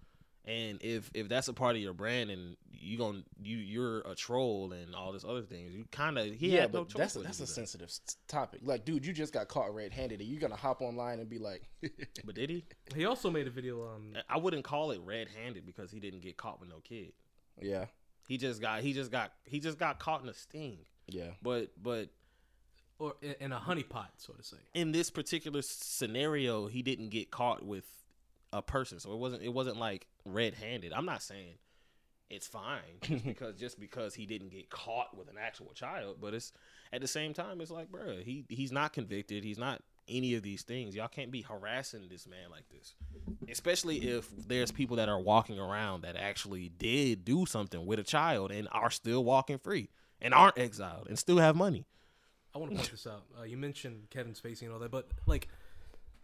And 0.43 0.79
if 0.81 1.11
if 1.13 1.29
that's 1.29 1.47
a 1.49 1.53
part 1.53 1.75
of 1.75 1.81
your 1.83 1.93
brand 1.93 2.31
and 2.31 2.57
you 2.71 2.97
gon' 2.97 3.23
you 3.41 3.57
you're 3.57 3.99
a 4.01 4.15
troll 4.15 4.73
and 4.73 4.95
all 4.95 5.11
this 5.11 5.23
other 5.23 5.43
things, 5.43 5.71
you 5.71 5.85
kind 5.91 6.17
of 6.17 6.25
he 6.33 6.55
yeah, 6.55 6.61
had 6.61 6.73
no 6.73 6.83
choice. 6.83 6.97
that's 6.97 7.15
a, 7.15 7.19
that's 7.19 7.37
a 7.37 7.41
that. 7.43 7.47
sensitive 7.47 7.91
topic. 8.27 8.61
Like, 8.63 8.83
dude, 8.83 9.05
you 9.05 9.13
just 9.13 9.33
got 9.33 9.47
caught 9.49 9.73
red-handed, 9.75 10.19
and 10.19 10.27
you're 10.27 10.41
gonna 10.41 10.55
hop 10.55 10.81
online 10.81 11.19
and 11.19 11.29
be 11.29 11.37
like, 11.37 11.69
But 12.25 12.33
did 12.33 12.49
he? 12.49 12.65
He 12.95 13.05
also 13.05 13.29
made 13.29 13.45
a 13.45 13.51
video 13.51 13.87
um 13.87 14.13
I 14.27 14.39
wouldn't 14.39 14.63
call 14.63 14.89
it 14.91 14.99
red-handed 15.05 15.63
because 15.63 15.91
he 15.91 15.99
didn't 15.99 16.21
get 16.21 16.37
caught 16.37 16.59
with 16.59 16.69
no 16.69 16.79
kid. 16.79 17.13
yeah, 17.61 17.85
He 18.27 18.37
just 18.39 18.61
got 18.61 18.81
he 18.81 18.93
just 18.93 19.11
got 19.11 19.31
he 19.45 19.59
just 19.59 19.77
got 19.77 19.99
caught 19.99 20.23
in 20.23 20.29
a 20.29 20.33
sting. 20.33 20.79
Yeah, 21.07 21.31
But 21.41 21.71
but 21.81 22.09
or 22.99 23.15
in- 23.21 23.51
a 23.51 23.59
honeypot, 23.59 24.07
so 24.17 24.33
to 24.33 24.43
say. 24.43 24.57
in 24.73 24.91
this 24.91 25.09
particular 25.09 25.61
scenario, 25.61 26.67
he 26.67 26.81
didn't 26.81 27.09
get 27.09 27.31
caught 27.31 27.63
with 27.65 27.85
a 28.53 28.61
person, 28.61 28.99
so 28.99 29.11
it 29.13 29.17
wasn't 29.17 29.41
it 29.43 29.53
wasn't 29.53 29.77
like 29.77 30.07
red-handed. 30.25 30.93
I'm 30.93 31.05
not 31.05 31.21
saying 31.23 31.55
it's 32.29 32.47
fine 32.47 32.79
just 33.01 33.25
because 33.25 33.55
just 33.55 33.79
because 33.79 34.13
he 34.13 34.25
didn't 34.25 34.49
get 34.49 34.69
caught 34.69 35.17
with 35.17 35.29
an 35.29 35.35
actual 35.39 35.71
child, 35.73 36.17
but 36.21 36.33
it's 36.33 36.53
at 36.93 37.01
the 37.01 37.07
same 37.07 37.33
time 37.33 37.59
it's 37.61 37.71
like, 37.71 37.91
bro, 37.91 38.17
he 38.17 38.45
he's 38.49 38.71
not 38.71 38.93
convicted. 38.93 39.43
He's 39.43 39.57
not 39.57 39.81
any 40.07 40.35
of 40.35 40.43
these 40.43 40.61
things. 40.63 40.95
Y'all 40.95 41.07
can't 41.07 41.31
be 41.31 41.41
harassing 41.41 42.07
this 42.09 42.27
man 42.27 42.49
like 42.51 42.67
this, 42.69 42.95
especially 43.49 43.97
if 44.09 44.29
there's 44.47 44.71
people 44.71 44.97
that 44.97 45.07
are 45.09 45.19
walking 45.19 45.57
around 45.59 46.01
that 46.03 46.15
actually 46.17 46.69
did 46.77 47.23
do 47.23 47.45
something 47.45 47.85
with 47.85 47.99
a 47.99 48.03
child 48.03 48.51
and 48.51 48.67
are 48.71 48.89
still 48.91 49.23
walking 49.23 49.57
free 49.57 49.89
and 50.21 50.33
aren't 50.33 50.57
exiled 50.57 51.07
and 51.07 51.17
still 51.17 51.37
have 51.37 51.55
money. 51.55 51.85
I 52.53 52.57
want 52.57 52.71
to 52.71 52.77
point 52.77 52.91
this 52.91 53.07
out. 53.07 53.23
Uh, 53.39 53.43
you 53.43 53.57
mentioned 53.57 54.09
Kevin 54.09 54.33
Spacey 54.33 54.63
and 54.63 54.71
all 54.73 54.79
that, 54.79 54.91
but 54.91 55.09
like, 55.25 55.47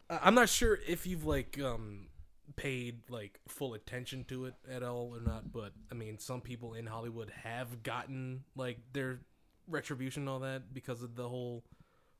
I- 0.09 0.19
I'm 0.23 0.35
not 0.35 0.49
sure 0.49 0.77
if 0.87 1.07
you've 1.07 1.25
like 1.25 1.59
um 1.61 2.07
paid 2.55 2.99
like 3.09 3.39
full 3.47 3.73
attention 3.73 4.23
to 4.25 4.45
it 4.45 4.53
at 4.69 4.83
all 4.83 5.13
or 5.15 5.21
not. 5.21 5.51
But 5.51 5.71
I 5.91 5.95
mean, 5.95 6.19
some 6.19 6.41
people 6.41 6.73
in 6.73 6.85
Hollywood 6.85 7.31
have 7.43 7.83
gotten 7.83 8.43
like 8.55 8.79
their 8.93 9.19
retribution 9.67 10.23
and 10.23 10.29
all 10.29 10.39
that 10.39 10.73
because 10.73 11.01
of 11.03 11.15
the 11.15 11.27
whole 11.27 11.63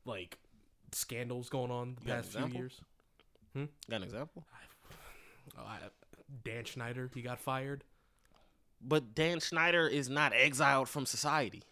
like 0.05 0.37
scandals 0.93 1.49
going 1.49 1.71
on 1.71 1.95
the 1.99 2.07
You 2.07 2.13
past 2.13 2.31
few 2.31 2.47
years. 2.47 2.81
Got 3.55 3.97
an 3.97 4.03
example? 4.03 4.45
Oh, 5.57 5.61
I, 5.65 5.77
Dan 6.43 6.63
Schneider, 6.65 7.09
he 7.13 7.21
got 7.21 7.39
fired. 7.39 7.83
But 8.81 9.15
Dan 9.15 9.39
Schneider 9.39 9.87
is 9.87 10.09
not 10.09 10.33
exiled 10.33 10.87
from 10.89 11.05
society. 11.05 11.63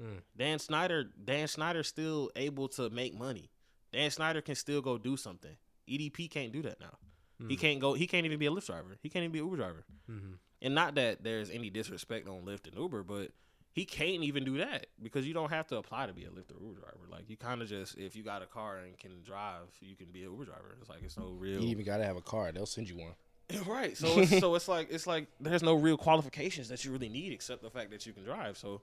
Hmm. 0.00 0.18
Dan 0.36 0.58
Schneider, 0.58 1.04
Dan 1.24 1.48
Schneider's 1.48 1.88
still 1.88 2.30
able 2.36 2.68
to 2.68 2.90
make 2.90 3.18
money. 3.18 3.50
Dan 3.92 4.10
Schneider 4.10 4.40
can 4.40 4.54
still 4.54 4.80
go 4.80 4.98
do 4.98 5.16
something. 5.16 5.56
EDP 5.88 6.30
can't 6.30 6.52
do 6.52 6.62
that 6.62 6.80
now. 6.80 6.98
He 7.46 7.56
can't 7.56 7.78
go. 7.78 7.94
He 7.94 8.08
can't 8.08 8.26
even 8.26 8.38
be 8.38 8.46
a 8.46 8.50
Lyft 8.50 8.66
driver. 8.66 8.98
He 9.00 9.08
can't 9.08 9.22
even 9.22 9.32
be 9.32 9.38
an 9.38 9.44
Uber 9.44 9.56
driver. 9.56 9.84
Mm-hmm. 10.10 10.32
And 10.60 10.74
not 10.74 10.96
that 10.96 11.22
there's 11.22 11.50
any 11.50 11.70
disrespect 11.70 12.28
on 12.28 12.42
Lyft 12.42 12.66
and 12.66 12.76
Uber, 12.76 13.04
but 13.04 13.30
he 13.70 13.84
can't 13.84 14.24
even 14.24 14.44
do 14.44 14.58
that 14.58 14.88
because 15.00 15.24
you 15.24 15.34
don't 15.34 15.50
have 15.50 15.68
to 15.68 15.76
apply 15.76 16.06
to 16.06 16.12
be 16.12 16.24
a 16.24 16.30
Lyft 16.30 16.50
or 16.50 16.60
Uber 16.60 16.80
driver. 16.80 17.06
Like 17.08 17.30
you 17.30 17.36
kind 17.36 17.62
of 17.62 17.68
just, 17.68 17.96
if 17.96 18.16
you 18.16 18.24
got 18.24 18.42
a 18.42 18.46
car 18.46 18.78
and 18.78 18.98
can 18.98 19.22
drive, 19.24 19.68
you 19.80 19.94
can 19.94 20.08
be 20.08 20.24
an 20.24 20.32
Uber 20.32 20.46
driver. 20.46 20.76
It's 20.80 20.90
like 20.90 20.98
it's 21.04 21.16
no 21.16 21.28
real. 21.28 21.60
you 21.60 21.68
even 21.68 21.84
gotta 21.84 22.04
have 22.04 22.16
a 22.16 22.20
car. 22.20 22.50
They'll 22.50 22.66
send 22.66 22.88
you 22.88 22.96
one. 22.96 23.12
Right. 23.66 23.96
So 23.96 24.18
it's, 24.18 24.38
so 24.40 24.54
it's 24.54 24.68
like 24.68 24.88
it's 24.90 25.06
like 25.06 25.26
there's 25.40 25.62
no 25.62 25.74
real 25.74 25.96
qualifications 25.96 26.68
that 26.68 26.84
you 26.84 26.92
really 26.92 27.08
need 27.08 27.32
except 27.32 27.62
the 27.62 27.70
fact 27.70 27.90
that 27.90 28.06
you 28.06 28.12
can 28.12 28.24
drive. 28.24 28.58
So 28.58 28.80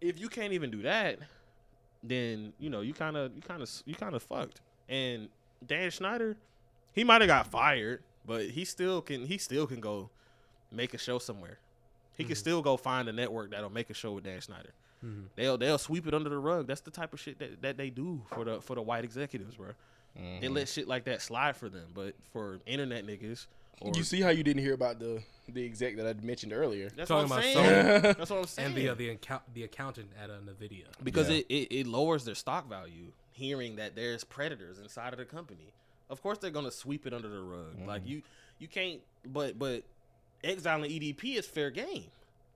if 0.00 0.18
you 0.18 0.28
can't 0.28 0.52
even 0.52 0.70
do 0.70 0.82
that, 0.82 1.18
then 2.02 2.52
you 2.58 2.70
know 2.70 2.80
you 2.82 2.92
kind 2.92 3.16
of 3.16 3.34
you 3.34 3.42
kind 3.42 3.62
of 3.62 3.70
you 3.84 3.94
kind 3.94 4.14
of 4.14 4.22
fucked. 4.22 4.60
And 4.88 5.28
Dan 5.66 5.90
Schneider, 5.90 6.36
he 6.92 7.02
might 7.02 7.20
have 7.22 7.28
got 7.28 7.46
fired, 7.46 8.02
but 8.26 8.46
he 8.46 8.64
still 8.64 9.00
can 9.00 9.26
he 9.26 9.38
still 9.38 9.66
can 9.66 9.80
go 9.80 10.10
make 10.70 10.94
a 10.94 10.98
show 10.98 11.18
somewhere. 11.18 11.58
He 12.16 12.24
can 12.24 12.32
mm-hmm. 12.32 12.38
still 12.38 12.62
go 12.62 12.76
find 12.76 13.08
a 13.08 13.12
network 13.12 13.50
that'll 13.50 13.70
make 13.70 13.90
a 13.90 13.94
show 13.94 14.12
with 14.12 14.24
Dan 14.24 14.40
Schneider. 14.40 14.72
Mm-hmm. 15.04 15.26
They'll 15.34 15.58
they'll 15.58 15.78
sweep 15.78 16.06
it 16.06 16.14
under 16.14 16.30
the 16.30 16.38
rug. 16.38 16.66
That's 16.66 16.80
the 16.80 16.90
type 16.90 17.12
of 17.12 17.20
shit 17.20 17.38
that, 17.38 17.62
that 17.62 17.76
they 17.76 17.90
do 17.90 18.22
for 18.32 18.44
the 18.44 18.60
for 18.60 18.74
the 18.74 18.82
white 18.82 19.04
executives, 19.04 19.56
bro. 19.56 19.72
They 20.40 20.48
let 20.48 20.68
shit 20.68 20.88
like 20.88 21.04
that 21.04 21.22
slide 21.22 21.56
for 21.56 21.68
them, 21.68 21.86
but 21.94 22.14
for 22.32 22.60
internet 22.66 23.06
niggas, 23.06 23.46
or 23.80 23.92
You 23.94 24.02
see 24.02 24.20
how 24.20 24.30
you 24.30 24.42
didn't 24.42 24.62
hear 24.62 24.74
about 24.74 24.98
the 24.98 25.22
the 25.48 25.64
exec 25.64 25.96
that 25.96 26.06
I 26.06 26.14
mentioned 26.24 26.52
earlier? 26.52 26.88
that's 26.90 27.08
Talking 27.08 27.28
what 27.30 27.44
I'm 27.44 27.56
about 27.56 27.64
saying. 27.64 27.86
Sony. 27.86 28.02
that's 28.18 28.30
what 28.30 28.38
I'm 28.40 28.46
saying. 28.46 28.66
And 28.68 28.74
the 28.76 28.88
uh, 28.88 28.94
the 28.94 29.08
account 29.10 29.42
the 29.54 29.62
accountant 29.64 30.08
at 30.20 30.30
uh, 30.30 30.34
Nvidia. 30.44 30.84
because 31.04 31.28
Yeah. 31.28 31.36
it, 31.36 31.46
it, 31.48 31.72
it 31.80 31.86
lowers 31.86 32.24
their 32.24 32.34
stock 32.34 32.68
value 32.68 33.12
hearing 33.32 33.76
that 33.76 33.94
there's 33.94 34.24
predators 34.24 34.78
inside 34.78 35.12
of 35.12 35.18
the 35.18 35.24
company 35.26 35.72
of 36.08 36.22
course 36.22 36.38
they're 36.38 36.50
gonna 36.50 36.70
sweep 36.70 37.06
it 37.06 37.12
under 37.12 37.28
the 37.28 37.40
rug 37.40 37.74
like 37.86 38.06
you 38.06 38.22
you 38.58 38.66
can't 38.66 39.00
but 39.26 39.58
but 39.58 39.82
exiling 40.42 40.90
edp 40.90 41.22
is 41.36 41.44
fair 41.46 41.70
game 41.70 42.06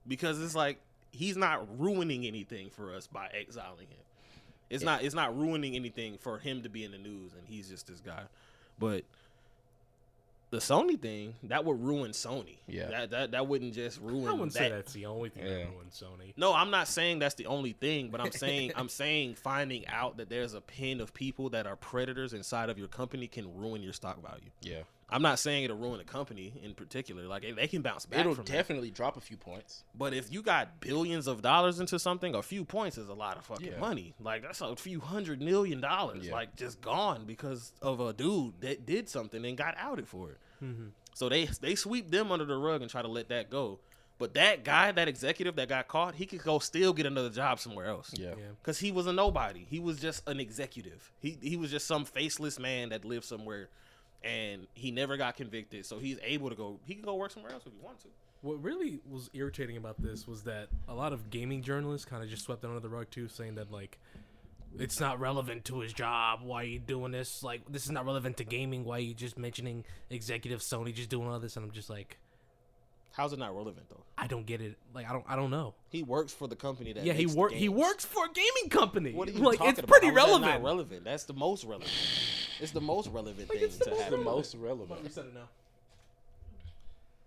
because 0.08 0.40
it's 0.40 0.54
like 0.54 0.78
he's 1.12 1.36
not 1.36 1.66
ruining 1.78 2.24
anything 2.24 2.70
for 2.70 2.94
us 2.94 3.06
by 3.06 3.26
exiling 3.38 3.88
him 3.88 3.98
it's 4.70 4.82
not 4.84 5.02
it's 5.02 5.14
not 5.14 5.36
ruining 5.36 5.74
anything 5.76 6.16
for 6.18 6.38
him 6.38 6.62
to 6.62 6.68
be 6.68 6.84
in 6.84 6.92
the 6.92 6.98
news 6.98 7.32
and 7.36 7.42
he's 7.46 7.68
just 7.68 7.86
this 7.86 8.00
guy 8.00 8.22
but 8.78 9.04
the 10.50 10.58
Sony 10.58 10.98
thing 11.00 11.34
that 11.44 11.64
would 11.64 11.80
ruin 11.80 12.10
Sony. 12.10 12.56
Yeah. 12.66 12.88
that 12.88 13.10
that, 13.10 13.30
that 13.30 13.46
wouldn't 13.46 13.72
just 13.72 14.00
ruin. 14.00 14.26
I 14.26 14.32
wouldn't 14.32 14.52
that. 14.54 14.58
say 14.58 14.68
that's 14.68 14.92
the 14.92 15.06
only 15.06 15.28
thing 15.28 15.44
Yeah. 15.44 15.50
that 15.58 15.70
ruined 15.70 15.90
Sony. 15.92 16.32
No, 16.36 16.52
I'm 16.52 16.70
not 16.72 16.88
saying 16.88 17.20
that's 17.20 17.36
the 17.36 17.46
only 17.46 17.72
thing, 17.72 18.08
but 18.10 18.20
I'm 18.20 18.32
saying 18.32 18.72
I'm 18.74 18.88
saying 18.88 19.36
finding 19.36 19.86
out 19.86 20.16
that 20.16 20.28
there's 20.28 20.54
a 20.54 20.60
pin 20.60 21.00
of 21.00 21.14
people 21.14 21.50
that 21.50 21.66
are 21.68 21.76
predators 21.76 22.32
inside 22.32 22.68
of 22.68 22.78
your 22.78 22.88
company 22.88 23.28
can 23.28 23.54
ruin 23.56 23.80
your 23.80 23.92
stock 23.92 24.20
value. 24.22 24.50
Yeah, 24.60 24.82
I'm 25.12 25.22
not 25.22 25.38
saying 25.38 25.64
it'll 25.64 25.76
ruin 25.76 26.00
a 26.00 26.04
company 26.04 26.52
in 26.62 26.74
particular. 26.74 27.24
Like 27.24 27.44
they 27.56 27.66
can 27.66 27.82
bounce 27.82 28.06
back 28.06 28.20
it'll 28.20 28.34
from 28.34 28.44
that. 28.44 28.52
definitely 28.52 28.90
drop 28.90 29.16
a 29.16 29.20
few 29.20 29.36
points. 29.36 29.84
But 29.94 30.14
if 30.14 30.32
you 30.32 30.42
got 30.42 30.80
billions 30.80 31.26
of 31.26 31.42
dollars 31.42 31.80
into 31.80 31.98
something, 31.98 32.34
a 32.34 32.42
few 32.42 32.64
points 32.64 32.96
is 32.98 33.08
a 33.08 33.14
lot 33.14 33.36
of 33.36 33.44
fucking 33.44 33.72
Yeah. 33.72 33.78
money. 33.78 34.14
Like 34.20 34.42
that's 34.42 34.60
a 34.60 34.76
few 34.76 35.00
hundred 35.00 35.40
million 35.42 35.80
dollars, 35.80 36.26
Yeah. 36.26 36.32
like 36.32 36.56
just 36.56 36.80
gone 36.80 37.24
because 37.26 37.72
of 37.82 38.00
a 38.00 38.12
dude 38.12 38.60
that 38.60 38.86
did 38.86 39.08
something 39.08 39.44
and 39.44 39.56
got 39.56 39.74
outed 39.78 40.06
for 40.08 40.30
it. 40.30 40.38
Mm-hmm. 40.62 40.88
So 41.14 41.28
they 41.28 41.46
they 41.46 41.74
sweep 41.74 42.10
them 42.10 42.30
under 42.32 42.44
the 42.44 42.56
rug 42.56 42.82
and 42.82 42.90
try 42.90 43.02
to 43.02 43.08
let 43.08 43.28
that 43.30 43.50
go. 43.50 43.80
But 44.18 44.34
that 44.34 44.64
guy, 44.64 44.92
that 44.92 45.08
executive 45.08 45.56
that 45.56 45.70
got 45.70 45.88
caught, 45.88 46.14
he 46.14 46.26
could 46.26 46.42
go 46.42 46.58
still 46.58 46.92
get 46.92 47.06
another 47.06 47.30
job 47.30 47.58
somewhere 47.58 47.86
else. 47.86 48.12
Yeah, 48.14 48.34
Yeah. 48.36 48.44
Cause 48.62 48.78
he 48.78 48.92
was 48.92 49.06
a 49.06 49.14
nobody. 49.14 49.64
He 49.68 49.80
was 49.80 49.98
just 49.98 50.28
an 50.28 50.38
executive. 50.40 51.10
He 51.20 51.38
he 51.42 51.56
was 51.56 51.70
just 51.70 51.86
some 51.86 52.04
faceless 52.04 52.58
man 52.58 52.90
that 52.90 53.04
lived 53.06 53.24
somewhere, 53.24 53.70
and 54.22 54.66
he 54.74 54.90
never 54.90 55.16
got 55.16 55.36
convicted. 55.36 55.86
So 55.86 55.98
he's 55.98 56.18
able 56.22 56.50
to 56.50 56.56
go. 56.56 56.78
He 56.84 56.94
can 56.94 57.02
go 57.02 57.14
work 57.14 57.30
somewhere 57.30 57.52
else 57.52 57.64
if 57.66 57.72
he 57.72 57.78
wants 57.82 58.02
to. 58.02 58.08
What 58.42 58.62
really 58.62 59.00
was 59.08 59.28
irritating 59.34 59.76
about 59.76 60.00
this 60.00 60.26
was 60.26 60.42
that 60.44 60.68
a 60.88 60.94
lot 60.94 61.12
of 61.12 61.30
gaming 61.30 61.62
journalists 61.62 62.06
kind 62.06 62.22
of 62.22 62.30
just 62.30 62.44
swept 62.44 62.64
it 62.64 62.68
under 62.68 62.80
the 62.80 62.88
rug 62.88 63.10
too, 63.10 63.28
saying 63.28 63.56
that 63.56 63.70
like 63.70 63.98
it's 64.78 65.00
not 65.00 65.20
relevant 65.20 65.64
to 65.66 65.80
his 65.80 65.92
job. 65.92 66.40
Why 66.42 66.62
are 66.62 66.66
you 66.66 66.78
doing 66.78 67.12
this? 67.12 67.42
Like 67.42 67.62
this 67.70 67.84
is 67.84 67.90
not 67.90 68.06
relevant 68.06 68.36
to 68.38 68.44
gaming. 68.44 68.84
Why 68.84 68.96
are 68.96 69.00
you 69.00 69.14
just 69.14 69.38
mentioning 69.38 69.84
executive 70.08 70.60
Sony 70.60 70.94
just 70.94 71.10
doing 71.10 71.28
all 71.28 71.38
this? 71.38 71.56
And 71.56 71.64
I'm 71.64 71.72
just 71.72 71.90
like, 71.90 72.18
How's 73.12 73.32
it 73.32 73.38
not 73.38 73.54
relevant 73.54 73.88
though? 73.88 74.04
I 74.16 74.26
don't 74.26 74.46
get 74.46 74.60
it. 74.60 74.76
Like 74.94 75.08
I 75.08 75.12
don't 75.12 75.24
I 75.28 75.36
don't 75.36 75.50
know. 75.50 75.74
He 75.88 76.02
works 76.02 76.32
for 76.32 76.46
the 76.48 76.56
company 76.56 76.92
that. 76.92 77.04
yeah, 77.04 77.12
he 77.12 77.24
makes 77.24 77.32
the 77.34 77.40
work 77.40 77.52
he 77.52 77.68
works 77.68 78.04
for 78.04 78.24
a 78.26 78.32
gaming 78.32 78.70
company. 78.70 79.12
What 79.12 79.28
are 79.28 79.32
you 79.32 79.38
like 79.40 79.58
talking 79.58 79.70
it's 79.70 79.78
about? 79.80 79.88
pretty 79.90 80.06
How 80.06 80.12
is 80.12 80.16
that 80.16 80.26
relevant. 80.26 80.52
Not 80.52 80.62
relevant. 80.62 81.04
That's 81.04 81.24
the 81.24 81.34
most 81.34 81.64
relevant. 81.64 81.90
It's 82.60 82.72
the 82.72 82.80
most 82.80 83.08
relevant 83.08 83.48
thing 83.48 83.58
it's 83.62 83.78
to 83.78 83.90
most 83.90 84.02
happen. 84.02 84.18
the 84.18 84.24
most 84.24 84.54
relevant. 84.54 85.00
You 85.02 85.10
said 85.10 85.26
it 85.26 85.34
now. 85.34 85.48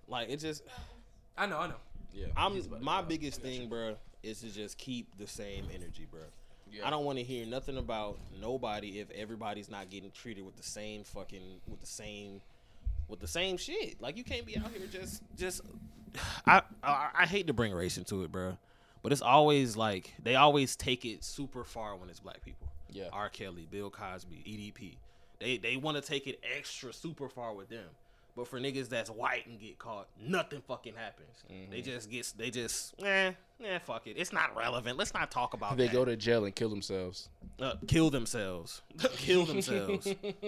Like 0.08 0.30
it 0.30 0.38
just. 0.38 0.64
I 1.38 1.46
know, 1.48 1.60
I 1.60 1.68
know. 1.68 1.76
Yeah, 2.14 2.28
I'm 2.38 2.54
he's 2.54 2.68
about 2.68 2.80
to 2.80 2.86
my 2.86 3.02
go. 3.02 3.08
biggest 3.08 3.42
thing, 3.42 3.68
bro, 3.68 3.96
is 4.22 4.42
to 4.42 4.50
just 4.54 4.78
keep 4.78 5.08
the 5.18 5.26
same 5.28 5.66
energy, 5.74 6.08
bro. 6.10 6.22
Yeah. 6.72 6.88
I 6.88 6.90
don't 6.92 7.06
want 7.06 7.18
to 7.18 7.24
hear 7.24 7.46
nothing 7.46 7.78
about 7.78 8.18
nobody 8.40 9.00
if 9.00 9.10
everybody's 9.12 9.70
not 9.70 9.90
getting 9.90 10.12
treated 10.12 10.46
with 10.46 10.56
the 10.56 10.64
same 10.64 11.04
fucking 11.04 11.62
with 11.68 11.82
the 11.82 11.88
same 11.88 12.42
with 13.08 13.20
the 13.20 13.28
same 13.28 13.58
shit. 13.58 14.02
Like 14.02 14.18
you 14.18 14.24
can't 14.24 14.46
be 14.46 14.58
out 14.58 14.70
here 14.76 14.88
just 14.92 15.22
just. 15.38 15.62
I 16.46 16.62
I, 16.84 17.10
I 17.20 17.26
hate 17.26 17.48
to 17.48 17.54
bring 17.54 17.74
race 17.74 17.98
into 17.98 18.24
it, 18.24 18.32
bro, 18.32 18.58
but 19.02 19.12
it's 19.12 19.22
always 19.22 19.76
like 19.78 20.14
they 20.22 20.36
always 20.36 20.76
take 20.76 21.06
it 21.06 21.24
super 21.24 21.64
far 21.64 21.96
when 21.96 22.10
it's 22.10 22.20
black 22.20 22.44
people. 22.44 22.68
Yeah. 22.92 23.10
R. 23.12 23.30
Kelly, 23.30 23.68
Bill 23.72 23.90
Cosby, 23.90 24.44
EDP. 24.48 24.98
They 25.40 25.58
they 25.58 25.78
want 25.78 25.98
to 25.98 26.04
take 26.04 26.28
it 26.28 26.40
extra 26.58 26.94
super 26.94 27.28
far 27.30 27.54
with 27.54 27.70
them. 27.70 27.88
But 28.36 28.48
for 28.48 28.60
niggas 28.60 28.90
that's 28.90 29.10
white 29.12 29.46
and 29.46 29.60
get 29.60 29.78
caught, 29.78 30.08
nothing 30.20 30.62
fucking 30.68 30.96
happens. 30.96 31.44
They 31.50 31.56
Mm-hmm. 31.56 31.82
just 31.84 32.10
get 32.10 32.34
they 32.38 32.50
just 32.52 32.94
eh, 33.04 33.32
eh, 33.66 33.80
fuck 33.80 34.08
it. 34.08 34.16
It's 34.18 34.34
not 34.34 34.56
relevant. 34.56 34.98
Let's 34.98 35.14
not 35.14 35.32
talk 35.32 35.54
about 35.54 35.78
They 35.78 35.86
that. 35.88 35.94
go 35.94 36.06
to 36.06 36.16
jail 36.16 36.46
and 36.46 36.56
kill 36.56 36.70
themselves. 36.70 37.30
uh, 37.62 37.76
kill 37.88 38.10
themselves. 38.10 38.82
kill 39.18 39.46
themselves. 39.46 40.08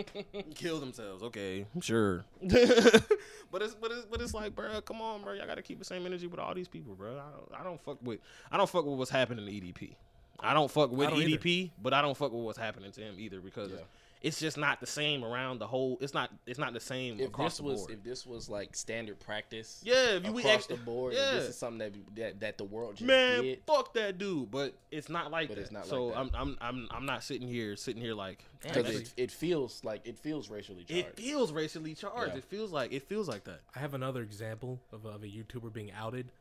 kill 0.55 0.79
themselves. 0.79 1.23
Okay, 1.23 1.65
sure. 1.81 2.25
but 2.41 3.61
it's 3.61 3.75
but 3.75 3.91
it's 3.91 4.05
but 4.09 4.21
it's 4.21 4.33
like, 4.33 4.55
bro, 4.55 4.81
come 4.81 5.01
on, 5.01 5.23
bro. 5.23 5.33
Y'all 5.33 5.47
got 5.47 5.55
to 5.55 5.61
keep 5.61 5.79
the 5.79 5.85
same 5.85 6.05
energy 6.05 6.27
with 6.27 6.39
all 6.39 6.53
these 6.53 6.67
people, 6.67 6.95
bro. 6.95 7.11
I 7.13 7.31
don't, 7.31 7.61
I 7.61 7.63
don't 7.63 7.81
fuck 7.81 7.97
with 8.01 8.19
I 8.51 8.57
don't 8.57 8.69
fuck 8.69 8.85
with 8.85 8.97
what's 8.97 9.11
happening 9.11 9.45
to 9.45 9.51
EDP. 9.51 9.95
I 10.39 10.53
don't 10.53 10.69
fuck 10.69 10.91
with 10.91 11.09
don't 11.09 11.21
either. 11.21 11.37
EDP, 11.37 11.71
but 11.81 11.93
I 11.93 12.01
don't 12.01 12.15
fuck 12.17 12.31
with 12.33 12.43
what's 12.43 12.57
happening 12.57 12.91
to 12.91 13.01
him 13.01 13.15
either 13.17 13.39
because 13.39 13.71
Yeah. 13.71 13.77
It's 14.21 14.39
just 14.39 14.57
not 14.57 14.79
the 14.79 14.87
same 14.87 15.23
around 15.23 15.59
the 15.59 15.67
whole. 15.67 15.97
It's 16.01 16.13
not 16.13 16.31
it's 16.47 16.57
not 16.59 16.73
the 16.73 16.79
same 16.79 17.19
If 17.19 17.27
across 17.27 17.53
this 17.53 17.57
the 17.57 17.63
was 17.63 17.79
board. 17.81 17.91
if 17.91 18.03
this 18.03 18.25
was 18.25 18.49
like 18.49 18.75
standard 18.75 19.19
practice, 19.19 19.81
yeah, 19.83 20.15
if 20.15 20.25
you 20.25 20.31
we 20.31 20.41
across 20.41 20.55
act- 20.61 20.69
the 20.69 20.75
board, 20.77 21.13
yeah. 21.13 21.29
and 21.31 21.39
this 21.39 21.49
is 21.49 21.57
something 21.57 21.79
that 21.79 22.15
that, 22.15 22.39
that 22.39 22.57
the 22.57 22.63
world 22.63 22.95
just 22.95 23.05
Man, 23.07 23.43
did. 23.43 23.59
fuck 23.67 23.93
that 23.93 24.17
dude. 24.17 24.49
But 24.49 24.73
it's 24.91 25.09
not 25.09 25.29
like 25.31 25.49
But 25.49 25.57
that. 25.57 25.61
it's 25.63 25.71
not 25.71 25.85
so 25.85 26.07
like 26.07 26.17
I'm. 26.17 26.31
I'm 26.35 26.57
I'm 26.61 26.87
I'm 26.91 27.05
not 27.05 27.23
sitting 27.23 27.47
here 27.47 27.75
sitting 27.75 28.01
here 28.01 28.13
like 28.15 28.43
Because 28.61 28.89
it, 28.89 29.13
it 29.17 29.31
feels 29.31 29.83
like 29.83 30.01
it 30.07 30.17
feels 30.17 30.49
racially 30.49 30.83
charged. 30.85 31.07
it 31.07 31.17
feels 31.17 31.51
racially 31.51 31.93
charged. 31.93 32.31
Yeah. 32.33 32.37
It 32.39 32.43
feels 32.45 32.71
like 32.71 32.91
it 32.93 33.03
feels 33.03 33.27
like 33.27 33.43
that. 33.43 33.59
I 33.75 33.79
have 33.79 33.93
another 33.93 34.21
example 34.21 34.79
of 34.91 35.05
of 35.05 35.23
a 35.23 35.27
YouTuber 35.27 35.71
being 35.71 35.91
outed, 35.91 36.31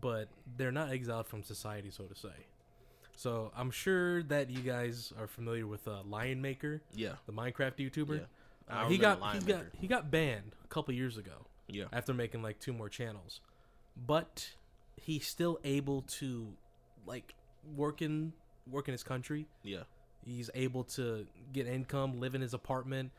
but 0.00 0.28
they're 0.56 0.72
not 0.72 0.90
exiled 0.90 1.26
from 1.26 1.42
society, 1.42 1.90
so 1.90 2.04
to 2.04 2.14
say. 2.14 2.28
So 3.16 3.52
I'm 3.56 3.70
sure 3.70 4.22
that 4.24 4.50
you 4.50 4.60
guys 4.60 5.12
are 5.18 5.26
familiar 5.26 5.66
with 5.66 5.86
uh, 5.86 6.02
Lion 6.04 6.42
Maker, 6.42 6.82
Yeah, 6.94 7.12
the 7.26 7.32
Minecraft 7.32 7.76
YouTuber. 7.76 8.18
Yeah. 8.18 8.24
Uh, 8.68 8.88
he 8.88 8.98
got 8.98 9.20
Lion 9.20 9.40
he 9.40 9.52
got 9.52 9.64
he 9.78 9.86
got 9.86 10.10
banned 10.10 10.52
a 10.64 10.68
couple 10.68 10.94
years 10.94 11.16
ago 11.18 11.46
yeah. 11.68 11.84
after 11.92 12.14
making 12.14 12.42
like 12.42 12.58
two 12.58 12.72
more 12.72 12.88
channels, 12.88 13.40
but 14.06 14.50
he's 14.96 15.26
still 15.26 15.60
able 15.64 16.02
to 16.02 16.48
like 17.06 17.34
work 17.76 18.02
in 18.02 18.32
work 18.70 18.88
in 18.88 18.92
his 18.92 19.02
country. 19.02 19.46
Yeah, 19.62 19.82
He's 20.24 20.48
able 20.54 20.84
to 20.84 21.26
get 21.52 21.66
income, 21.66 22.18
live 22.18 22.34
in 22.34 22.40
his 22.40 22.54
apartment, 22.54 23.10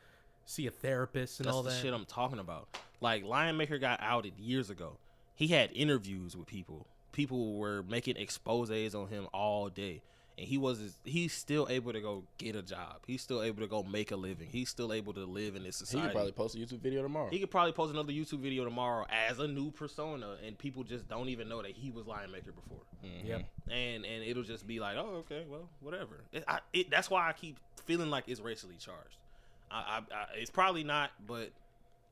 see 0.46 0.66
a 0.68 0.72
therapist, 0.72 1.40
and 1.40 1.46
that's 1.46 1.56
all 1.56 1.64
the 1.64 1.70
that. 1.70 1.82
shit 1.82 1.94
I'm 1.94 2.06
talking 2.06 2.40
about. 2.40 2.68
Like 3.00 3.24
Lion 3.24 3.58
Maker 3.58 3.78
got 3.78 4.00
outed 4.02 4.34
years 4.40 4.70
ago. 4.70 4.98
He 5.36 5.48
had 5.48 5.70
interviews 5.74 6.36
with 6.36 6.48
people. 6.48 6.88
People 7.16 7.56
were 7.56 7.82
making 7.84 8.18
exposes 8.18 8.94
on 8.94 9.08
him 9.08 9.28
all 9.34 9.70
day, 9.70 10.02
and 10.38 10.46
he 10.46 10.58
was 10.58 10.98
he's 11.06 11.32
still 11.32 11.66
able 11.70 11.94
to 11.94 12.02
go 12.02 12.24
get 12.38 12.58
a 12.58 12.62
job. 12.62 12.98
He's 13.08 13.22
still 13.22 13.42
able 13.42 13.62
to 13.62 13.68
go 13.68 13.84
make 13.84 14.12
a 14.12 14.18
living. 14.18 14.50
He's 14.52 14.68
still 14.68 14.92
able 14.92 15.14
to 15.14 15.24
live 15.24 15.56
in 15.56 15.64
this 15.64 15.78
society. 15.78 16.02
he 16.02 16.08
could 16.08 16.14
probably 16.14 16.32
post 16.34 16.56
a 16.56 16.58
YouTube 16.58 16.82
video 16.82 17.02
tomorrow. 17.02 17.30
He 17.30 17.40
could 17.40 17.50
probably 17.50 17.72
post 17.72 17.94
another 17.94 18.12
YouTube 18.12 18.40
video 18.40 18.66
tomorrow 18.66 19.06
as 19.10 19.40
a 19.40 19.48
new 19.48 19.72
persona, 19.72 20.36
and 20.46 20.58
people 20.58 20.84
just 20.84 21.08
don't 21.08 21.30
even 21.30 21.48
know 21.48 21.62
that 21.62 21.72
he 21.72 21.90
was 21.90 22.06
Lion 22.06 22.34
Maker 22.34 22.52
before. 22.52 22.82
Mm-hmm. 23.06 23.28
Yeah, 23.28 23.38
and 23.74 24.04
and 24.06 24.24
it'll 24.26 24.44
just 24.44 24.68
be 24.68 24.82
like, 24.82 24.98
oh, 24.98 25.24
okay, 25.26 25.46
well, 25.50 25.70
whatever. 25.80 26.26
It, 26.34 26.44
I, 26.50 26.60
it, 26.74 26.90
that's 26.90 27.10
why 27.10 27.30
I 27.30 27.32
keep 27.32 27.58
feeling 27.86 28.10
like 28.10 28.26
it's 28.28 28.42
racially 28.42 28.76
charged. 28.78 29.18
I, 29.72 29.76
I, 29.76 29.98
I 30.14 30.26
it's 30.36 30.52
probably 30.52 30.84
not, 30.84 31.12
but 31.26 31.52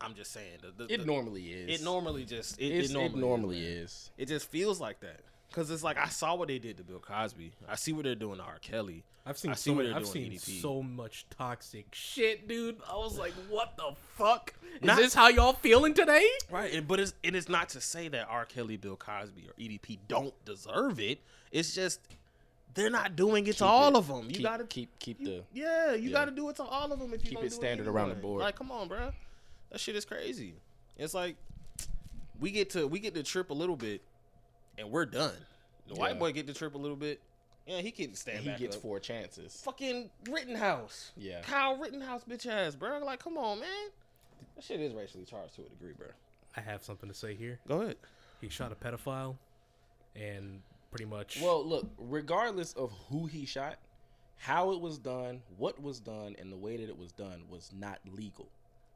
I'm 0.03 0.13
just 0.15 0.31
saying. 0.33 0.59
The, 0.61 0.85
the, 0.85 0.93
it 0.93 0.99
the- 0.99 1.05
normally 1.05 1.43
is. 1.51 1.79
it 1.79 1.83
normally 1.83 2.25
just 2.25 2.59
it, 2.59 2.65
it 2.71 2.91
normally, 2.91 3.13
it 3.19 3.21
normally 3.21 3.59
man. 3.61 3.69
is. 3.83 4.11
It 4.17 4.27
just 4.27 4.49
feels 4.49 4.79
like 4.79 4.99
that 5.01 5.21
because 5.49 5.69
it's 5.71 5.83
like 5.83 5.97
I 5.97 6.07
saw 6.09 6.35
what 6.35 6.47
they 6.47 6.59
did 6.59 6.77
to 6.77 6.83
Bill 6.83 6.99
Cosby. 6.99 7.51
I 7.67 7.75
see 7.75 7.93
what 7.93 8.03
they're 8.05 8.15
doing 8.15 8.37
to 8.37 8.43
R. 8.43 8.57
Kelly. 8.61 9.03
I've 9.25 9.37
seen 9.37 9.51
I 9.51 9.53
see 9.53 9.69
so 9.69 9.71
what 9.73 9.77
many, 9.77 9.89
they're 9.89 9.97
I've 9.99 10.11
doing 10.11 10.37
seen 10.37 10.55
EDP. 10.57 10.61
so 10.61 10.83
much 10.83 11.25
toxic 11.29 11.85
shit, 11.93 12.45
dude. 12.45 12.75
I 12.91 12.95
was 12.97 13.17
like, 13.17 13.31
what 13.49 13.77
the 13.77 13.93
fuck? 14.17 14.53
Is 14.75 14.81
Not- 14.85 14.97
this 14.97 15.13
how 15.13 15.29
y'all 15.29 15.53
feeling 15.53 15.93
today? 15.93 16.27
Right, 16.51 16.73
and- 16.73 16.85
but 16.87 16.99
it's 16.99 17.13
it 17.23 17.33
is 17.35 17.47
not 17.47 17.69
to 17.69 17.79
say 17.81 18.09
that 18.09 18.27
R. 18.29 18.43
Kelly, 18.45 18.75
Bill 18.75 18.97
Cosby, 18.97 19.47
or 19.47 19.53
EDP 19.61 19.99
don't 20.09 20.33
deserve 20.43 20.99
it. 20.99 21.19
It's 21.53 21.73
just 21.73 22.01
they're 22.73 22.89
not 22.89 23.15
doing 23.15 23.45
it 23.47 23.57
to 23.57 23.65
all 23.65 23.89
it- 23.91 23.95
of 23.97 24.07
them. 24.07 24.25
You 24.25 24.33
keep, 24.35 24.43
gotta 24.43 24.65
keep 24.65 24.89
keep 24.99 25.21
You- 25.21 25.27
the 25.27 25.43
yeah, 25.53 25.93
you 25.93 26.09
yeah. 26.09 26.11
got 26.11 26.25
to 26.25 26.31
do 26.31 26.49
it 26.49 26.57
to 26.57 26.63
all 26.63 26.91
of 26.91 26.99
them 26.99 27.13
if 27.13 27.23
you 27.23 27.29
Keep 27.29 27.39
it 27.39 27.43
do 27.43 27.49
standard 27.51 27.85
it 27.87 27.89
around 27.89 28.09
the 28.09 28.15
board. 28.15 28.41
Like, 28.41 28.55
come 28.57 28.71
on, 28.71 28.87
bro, 28.89 29.11
that 29.73 29.79
shit 29.79 29.97
is 29.97 30.05
crazy. 30.05 30.53
It's 30.97 31.13
like 31.13 31.35
we 32.39 32.51
get 32.51 32.69
to 32.71 32.87
we 32.87 32.99
get 32.99 33.13
to 33.15 33.23
trip 33.23 33.49
a 33.49 33.53
little 33.53 33.75
bit, 33.75 34.01
and 34.77 34.89
we're 34.89 35.05
done. 35.05 35.33
The 35.89 35.95
white 35.95 36.17
boy 36.17 36.31
get 36.31 36.47
to 36.47 36.53
trip 36.53 36.75
a 36.75 36.77
little 36.77 36.95
bit. 36.95 37.19
Yeah, 37.67 37.79
he 37.79 37.91
can 37.91 38.13
stand 38.13 38.37
And 38.37 38.45
he 38.45 38.51
back 38.51 38.59
gets 38.59 38.75
up. 38.75 38.81
four 38.81 38.99
chances. 38.99 39.61
Fucking 39.65 40.09
Rittenhouse. 40.29 41.11
Yeah. 41.15 41.41
Kyle 41.41 41.77
Rittenhouse, 41.77 42.23
bitch 42.29 42.45
ass, 42.45 42.75
bro. 42.75 42.99
Like, 42.99 43.19
come 43.23 43.37
on, 43.37 43.59
man. 43.61 43.69
That 44.55 44.63
shit 44.63 44.79
is 44.81 44.93
racially 44.93 45.23
charged 45.25 45.55
to 45.55 45.61
a 45.61 45.69
degree, 45.69 45.93
bro. 45.97 46.07
I 46.57 46.61
have 46.61 46.83
something 46.83 47.09
to 47.09 47.15
say 47.15 47.35
here. 47.35 47.59
Go 47.67 47.81
ahead. 47.81 47.95
He 48.41 48.49
shot 48.49 48.71
a 48.71 48.75
pedophile, 48.75 49.37
and 50.15 50.61
pretty 50.91 51.05
much. 51.05 51.39
Well, 51.41 51.65
look, 51.65 51.87
regardless 51.97 52.73
of 52.73 52.91
who 53.09 53.25
he 53.25 53.45
shot, 53.45 53.77
how 54.37 54.71
it 54.71 54.81
was 54.81 54.97
done, 54.97 55.41
what 55.57 55.81
was 55.81 55.99
done, 56.01 56.35
and 56.39 56.51
the 56.51 56.57
way 56.57 56.77
that 56.77 56.89
it 56.89 56.97
was 56.97 57.11
done 57.13 57.43
was 57.49 57.71
not 57.77 57.99
legal. 58.13 58.49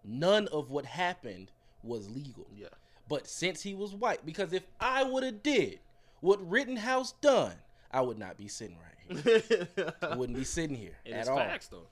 None 0.03 0.47
of 0.49 0.69
what 0.69 0.85
happened 0.85 1.51
was 1.83 2.09
legal. 2.09 2.47
Yeah. 2.55 2.67
But 3.09 3.27
since 3.27 3.61
he 3.61 3.73
was 3.73 3.93
white, 3.95 4.25
because 4.25 4.53
if 4.53 4.63
I 4.79 5.03
would 5.03 5.23
have 5.23 5.41
did 5.43 5.79
what 6.19 6.39
Rittenhouse 6.49 7.13
done, 7.21 7.53
I 7.91 8.01
would 8.01 8.17
not 8.17 8.37
be 8.37 8.47
sitting 8.47 8.77
right 8.77 9.23
here. 9.23 9.67
I 10.01 10.15
wouldn't 10.17 10.37
be 10.37 10.43
sitting 10.43 10.75
here 10.75 10.97
It 11.05 11.13
at 11.13 11.21
is 11.23 11.27
all. 11.29 11.37
facts 11.37 11.67
though. 11.67 11.87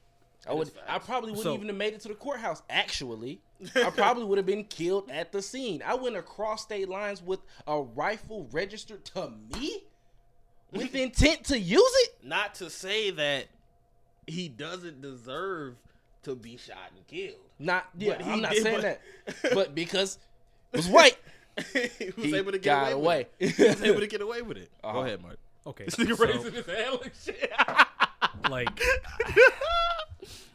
I 0.47 0.53
would. 0.53 0.69
I 0.87 0.99
probably 0.99 1.31
wouldn't 1.31 1.43
So- 1.45 1.53
even 1.55 1.67
have 1.67 1.77
made 1.77 1.93
it 1.93 2.01
to 2.01 2.07
the 2.09 2.13
courthouse. 2.15 2.61
Actually, 2.69 3.41
I 3.75 3.89
probably 3.89 4.25
would 4.25 4.37
have 4.37 4.45
been 4.45 4.65
killed 4.65 5.09
at 5.09 5.31
the 5.31 5.41
scene. 5.41 5.81
I 5.85 5.95
went 5.95 6.15
across 6.17 6.63
state 6.63 6.87
lines 6.89 7.23
with 7.23 7.39
a 7.65 7.81
rifle 7.81 8.47
registered 8.51 9.05
to 9.05 9.31
me, 9.53 9.85
with 10.71 10.93
intent 10.95 11.45
to 11.45 11.57
use 11.57 11.81
it. 12.03 12.17
Not 12.23 12.55
to 12.55 12.69
say 12.69 13.09
that 13.11 13.45
he 14.27 14.47
doesn't 14.49 15.01
deserve 15.01 15.77
to 16.25 16.35
be 16.35 16.57
shot 16.57 16.91
and 16.95 17.07
killed. 17.07 17.39
Not. 17.59 17.85
Yeah, 17.97 18.15
But 18.17 18.25
I'm 18.27 18.41
not 18.41 18.51
did, 18.51 18.63
saying 18.63 18.81
but- 18.81 18.99
that, 19.41 19.53
but 19.53 19.73
because 19.75 20.19
it 20.73 20.77
was 20.77 20.87
white, 20.89 21.17
he 21.73 22.11
was 22.17 22.25
he 22.25 22.35
able 22.35 22.51
to 22.51 22.57
get 22.59 22.63
got 22.65 22.91
away. 22.91 22.93
away. 22.93 23.27
With 23.39 23.49
it. 23.49 23.55
He 23.57 23.63
was 23.69 23.83
able 23.83 23.99
to 24.01 24.07
get 24.07 24.21
away 24.21 24.41
with 24.41 24.57
it. 24.57 24.69
Go 24.83 24.89
Uh-huh. 24.89 24.99
ahead, 24.99 25.21
Mark. 25.21 25.37
okay, 25.65 25.85
This 25.85 25.95
nigga 25.95 26.17
so, 26.17 26.25
raising 26.25 26.53
his 26.53 26.65
hand 26.65 26.97
like 27.01 27.13
shit. 27.23 27.51
like 28.49 28.81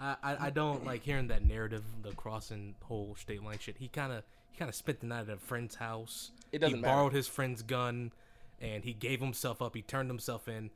I, 0.00 0.16
I 0.22 0.36
I 0.46 0.50
don't 0.50 0.84
like 0.84 1.02
hearing 1.02 1.28
that 1.28 1.44
narrative, 1.44 1.84
the 2.02 2.12
crossing 2.12 2.74
whole 2.84 3.14
state 3.18 3.42
line 3.42 3.58
shit. 3.60 3.76
He 3.78 3.88
kind 3.88 4.12
of 4.12 4.22
he 4.50 4.58
kind 4.58 4.68
of 4.68 4.74
spent 4.74 5.00
the 5.00 5.06
night 5.06 5.28
at 5.28 5.30
a 5.30 5.36
friend's 5.36 5.76
house. 5.76 6.30
It 6.52 6.58
doesn't 6.58 6.76
he 6.76 6.82
matter. 6.82 6.94
borrowed 6.94 7.12
his 7.12 7.28
friend's 7.28 7.62
gun, 7.62 8.12
and 8.60 8.82
he 8.84 8.92
gave 8.92 9.20
himself 9.20 9.60
up. 9.62 9.74
He 9.74 9.82
turned 9.82 10.08
himself 10.10 10.48
in. 10.48 10.70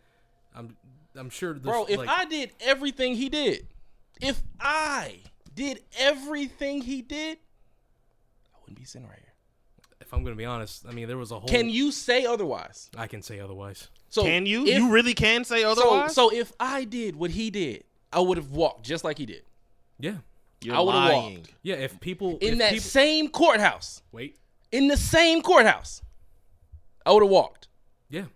I'm 0.55 0.77
I'm 1.17 1.31
sure, 1.31 1.53
there's, 1.55 1.63
Bro, 1.65 1.87
if 1.89 1.99
like, 1.99 2.09
I 2.09 2.25
did 2.27 2.53
everything 2.61 3.15
he 3.15 3.29
did, 3.29 3.67
if 4.21 4.43
I 4.61 5.21
did 5.55 5.83
everything 5.99 6.83
he 6.83 7.03
did, 7.03 7.39
I 8.55 8.59
wouldn't 8.61 8.79
be 8.79 8.85
sitting 8.85 9.07
right 9.09 9.19
here. 9.19 9.33
if 10.01 10.13
I'm 10.13 10.23
gonna 10.23 10.37
be 10.37 10.45
honest, 10.45 10.85
I 10.89 10.93
mean 10.93 11.09
there 11.09 11.17
was 11.17 11.31
a 11.31 11.39
whole. 11.39 11.49
Can 11.49 11.69
you 11.69 11.91
say 11.93 12.27
otherwise? 12.27 12.91
I 12.97 13.07
can 13.07 13.23
say 13.23 13.41
otherwise. 13.41 13.89
So 14.11 14.23
Can 14.23 14.47
you? 14.47 14.63
if- 14.67 14.77
you 14.79 14.91
really 14.91 15.15
can 15.15 15.45
say 15.45 15.65
otherwise? 15.65 16.15
so 16.15 16.31
if 16.33 16.53
I 16.61 16.85
did 16.85 17.17
what 17.17 17.31
he 17.31 17.51
did, 17.51 17.85
I 18.13 18.21
would 18.21 18.37
have 18.37 18.51
walked 18.51 18.85
just 18.85 19.03
like 19.05 19.19
he 19.19 19.27
did 19.27 19.43
Yeah, 19.99 20.19
You're 20.63 20.77
I 20.77 20.81
would've 20.81 21.03
walked. 21.13 21.51
yeah. 21.63 21.77
If 21.77 21.99
people 22.01 22.39
in 22.39 22.55
if 22.55 22.59
that 22.59 22.73
people, 22.75 22.83
same 22.89 23.29
courthouse. 23.29 24.03
wait, 24.13 24.37
In 24.71 24.87
the 24.89 24.97
same 24.97 25.43
courthouse, 25.43 26.01
I 27.07 27.13
would 27.13 27.23
have 27.23 27.31
walked. 27.31 27.69
yeah, 28.09 28.27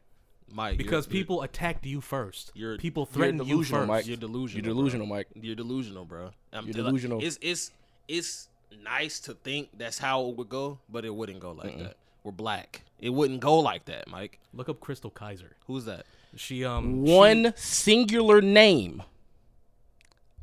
Mike. 0.52 0.72
you're- 0.74 0.84
because 0.84 1.06
you're- 1.06 1.18
people 1.20 1.42
attacked 1.42 1.84
you 1.86 2.00
1st 2.00 2.50
you're- 2.54 2.78
people 2.78 3.02
you're 3.02 3.14
threatened 3.14 3.40
you 3.40 3.46
delusional, 3.54 3.80
first. 3.82 3.88
Mike. 3.88 4.06
You're 4.06 4.16
delusional. 4.16 4.64
You're 4.64 4.74
delusional, 4.74 5.06
Mike. 5.06 5.28
You're 5.34 5.54
delusional, 5.56 6.04
bro. 6.04 6.30
I'm 6.52 6.64
You're 6.66 6.74
tell- 6.74 6.84
delusional. 6.84 7.22
It's 7.22 7.38
it's 7.42 7.70
it's 8.08 8.48
nice 8.82 9.20
to 9.20 9.34
think 9.34 9.70
that's 9.76 9.98
how 9.98 10.28
it 10.28 10.36
would 10.36 10.48
go, 10.48 10.78
but 10.88 11.04
it 11.04 11.14
wouldn't 11.14 11.40
go 11.40 11.52
like 11.52 11.76
that. 11.78 11.96
We're 12.24 12.32
black. 12.32 12.82
It 13.00 13.10
wouldn't 13.10 13.40
go 13.40 13.58
like 13.60 13.84
that, 13.86 14.08
Mike. 14.08 14.38
Look 14.52 14.68
up 14.68 14.80
Chrystul 14.80 15.12
Kizer. 15.12 15.52
Who's 15.66 15.84
that? 15.84 16.04
She 16.36 16.64
um 16.64 17.02
One 17.04 17.52
singular 17.56 18.40
name 18.42 19.02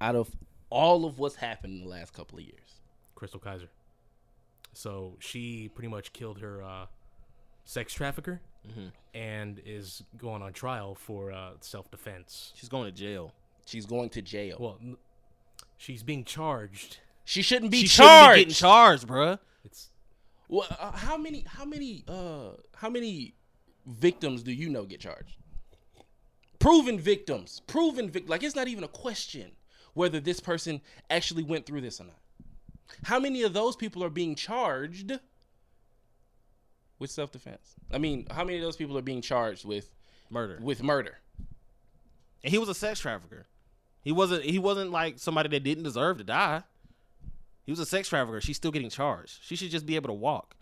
out 0.01 0.16
of 0.16 0.36
all 0.70 1.06
of 1.06 1.20
what's 1.20 1.36
happened 1.36 1.74
in 1.78 1.82
the 1.84 1.89
last 1.89 2.14
couple 2.14 2.38
of 2.39 2.43
years. 2.43 2.80
Chrystul 3.16 3.41
Kizer. 3.41 3.68
So 4.74 5.16
she 5.20 5.70
pretty 5.70 5.88
much 5.88 6.12
killed 6.14 6.39
her 6.39 6.62
uh, 6.62 6.86
sex 7.66 7.93
trafficker 7.93 8.39
Mm-hmm. 8.68 8.88
and 9.13 9.61
is 9.63 10.01
going 10.18 10.41
on 10.41 10.51
trial 10.51 10.95
for 10.95 11.32
uh, 11.32 11.51
self 11.59 11.91
defense. 11.91 12.51
She's 12.55 12.68
going 12.68 12.86
to 12.86 12.91
jail. 12.91 13.32
She's 13.68 13.86
going 13.86 14.09
to 14.09 14.24
jail. 14.24 14.57
Well, 14.59 14.78
n- 14.82 14.97
she's 15.78 16.01
being 16.01 16.24
charged. 16.24 16.97
she 17.26 17.43
shouldn't 17.43 17.70
be 17.72 17.82
She 17.82 17.88
shouldn't 17.89 18.09
charged. 18.11 18.34
be 18.34 18.39
getting 18.41 18.53
charged, 18.55 19.07
bruh. 19.07 19.38
It's 19.63 19.91
Well, 20.49 20.66
uh, 20.80 20.93
how 20.93 21.16
many? 21.16 21.43
How 21.47 21.63
many? 21.63 22.05
Uh, 22.07 22.53
how 22.76 22.89
many 22.89 23.36
victims 23.86 24.41
do 24.41 24.51
you 24.51 24.68
know 24.68 24.84
get 24.84 24.99
charged? 24.99 25.38
Proven 26.57 26.99
victims. 26.99 27.61
Proven 27.68 28.09
vic. 28.09 28.28
Like 28.28 28.41
it's 28.41 28.55
not 28.55 28.68
even 28.68 28.84
a 28.84 28.88
question 28.88 29.51
whether 29.93 30.20
this 30.20 30.39
person 30.39 30.82
actually 31.11 31.43
went 31.43 31.68
through 31.68 31.82
this 31.82 32.01
or 32.01 32.05
not. 32.05 32.20
How 33.03 33.20
many 33.20 33.43
of 33.43 33.53
those 33.53 33.76
people 33.76 34.03
are 34.03 34.09
being 34.09 34.34
charged 34.36 35.20
with 36.99 37.11
self 37.11 37.31
defense? 37.31 37.75
I 37.91 37.97
mean, 37.97 38.27
how 38.31 38.43
many 38.43 38.57
of 38.57 38.63
those 38.63 38.75
people 38.75 38.97
are 38.97 39.01
being 39.03 39.21
charged 39.21 39.65
with 39.65 39.93
Murder. 40.29 40.59
with 40.61 40.81
murder? 40.83 41.17
And 42.43 42.51
he 42.51 42.57
was 42.57 42.69
a 42.69 42.75
sex 42.75 42.99
trafficker. 42.99 43.47
He 44.01 44.11
wasn't. 44.11 44.43
He 44.43 44.59
wasn't 44.59 44.91
like 44.91 45.17
somebody 45.19 45.49
that 45.49 45.63
didn't 45.63 45.83
deserve 45.83 46.17
to 46.19 46.23
die. 46.23 46.63
He 47.63 47.71
was 47.71 47.79
a 47.79 47.85
sex 47.85 48.07
trafficker. 48.09 48.39
She's 48.41 48.57
still 48.57 48.71
getting 48.71 48.89
charged. 48.91 49.39
She 49.41 49.55
should 49.55 49.71
just 49.71 49.85
be 49.87 49.95
able 49.95 50.09
to 50.09 50.13
walk. 50.13 50.55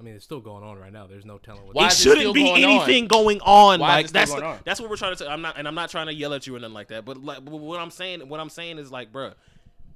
I 0.00 0.04
mean, 0.04 0.14
it's 0.14 0.24
still 0.24 0.40
going 0.40 0.62
on 0.62 0.78
right 0.78 0.92
now. 0.92 1.06
There's 1.06 1.26
no 1.26 1.38
telling 1.38 1.66
what. 1.66 1.74
Why 1.74 1.86
it 1.88 1.92
shouldn't 1.92 2.20
still 2.20 2.32
be 2.32 2.44
going 2.44 2.64
on? 2.64 2.70
anything 2.70 3.08
going 3.08 3.40
on, 3.42 3.80
Why 3.80 3.98
is 4.00 4.04
Mike. 4.04 4.04
it 4.04 4.08
still 4.08 4.20
That's 4.20 4.30
going 4.30 4.44
on? 4.44 4.58
that's 4.64 4.80
what 4.80 4.88
we're 4.88 4.96
trying 4.96 5.12
to 5.12 5.18
say. 5.18 5.26
I'm 5.26 5.42
not, 5.42 5.58
and 5.58 5.66
I'm 5.68 5.74
not 5.74 5.90
trying 5.90 6.06
to 6.06 6.14
yell 6.14 6.32
at 6.32 6.46
you 6.46 6.54
or 6.56 6.60
nothing 6.60 6.72
like 6.72 6.88
that. 6.88 7.04
But 7.04 7.22
like, 7.22 7.44
but 7.44 7.52
what 7.56 7.80
I'm 7.80 7.90
saying, 7.90 8.26
what 8.28 8.40
I'm 8.40 8.48
saying 8.48 8.78
is 8.78 8.90
like, 8.92 9.12
bruh, 9.12 9.34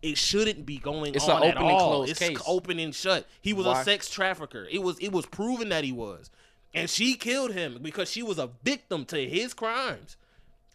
it 0.03 0.19
shouldn't 0.19 0.67
be 0.67 0.79
going 0.79 1.15
It's 1.15 1.29
on 1.29 1.43
an 1.43 1.51
at 1.51 1.57
open 1.57 1.69
and 1.69 1.77
all. 1.77 1.89
closed 1.91 2.11
it's 2.11 2.19
case. 2.21 2.39
open 2.47 2.79
and 2.79 2.95
shut. 2.95 3.27
He 3.41 3.53
was 3.53 3.67
Why? 3.67 3.81
a 3.81 3.85
sex 3.85 4.11
trafficker. 4.11 4.67
It 4.71 4.83
was 4.83 4.99
it 4.99 5.13
was 5.13 5.27
proven 5.27 5.69
that 5.71 5.85
he 5.85 5.93
was, 5.93 6.31
and 6.75 6.91
she 6.91 7.15
killed 7.15 7.53
him 7.53 7.79
because 7.81 8.11
she 8.11 8.23
was 8.23 8.39
a 8.39 8.51
victim 8.65 9.05
to 9.07 9.29
his 9.29 9.55
crimes, 9.55 10.17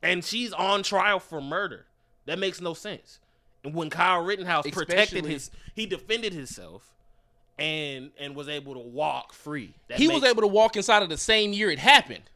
and 0.01 0.23
she's 0.23 0.53
on 0.53 0.83
trial 0.83 1.19
for 1.19 1.41
murder. 1.41 1.85
That 2.25 2.39
makes 2.39 2.59
no 2.61 2.73
sense. 2.73 3.19
And 3.63 3.73
when 3.73 3.89
Kyle 3.89 4.23
Rittenhouse 4.23 4.69
protected 4.69 5.25
his, 5.25 5.51
he 5.75 5.85
defended 5.85 6.33
himself. 6.33 6.93
And 7.59 8.11
and 8.19 8.35
was 8.35 8.47
able 8.47 8.73
to 8.75 8.79
walk 8.79 9.33
free. 9.33 9.73
That 9.87 9.97
He 9.97 10.07
was 10.07 10.23
able 10.23 10.41
to 10.43 10.47
walk 10.47 10.75
inside 10.75 11.01
of 11.01 11.09
the 11.09 11.17
same 11.17 11.53
year 11.53 11.71
it 11.71 11.79
happened. 11.79 12.29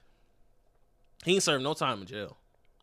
He 1.23 1.33
ain't 1.35 1.43
served 1.43 1.63
no 1.63 1.75
time 1.75 2.01
in 2.01 2.07
jail. 2.07 2.37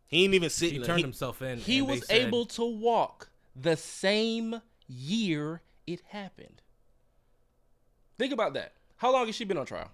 He 0.06 0.22
ain't 0.24 0.34
even 0.34 0.48
sitting. 0.48 0.74
he 0.74 0.78
there. 0.78 0.86
turned 0.86 0.98
He- 0.98 1.02
himself 1.02 1.42
in. 1.42 1.58
He 1.58 1.82
was 1.82 2.06
said- 2.06 2.28
able 2.28 2.46
to 2.46 2.64
walk 2.64 3.28
the 3.56 3.76
same 3.76 4.60
year 4.86 5.62
it 5.86 6.02
happened. 6.08 6.62
Think 8.18 8.32
about 8.32 8.54
that. 8.54 8.72
How 8.96 9.12
long 9.12 9.26
has 9.26 9.34
she 9.34 9.44
been 9.44 9.58
on 9.58 9.66
trial? 9.66 9.90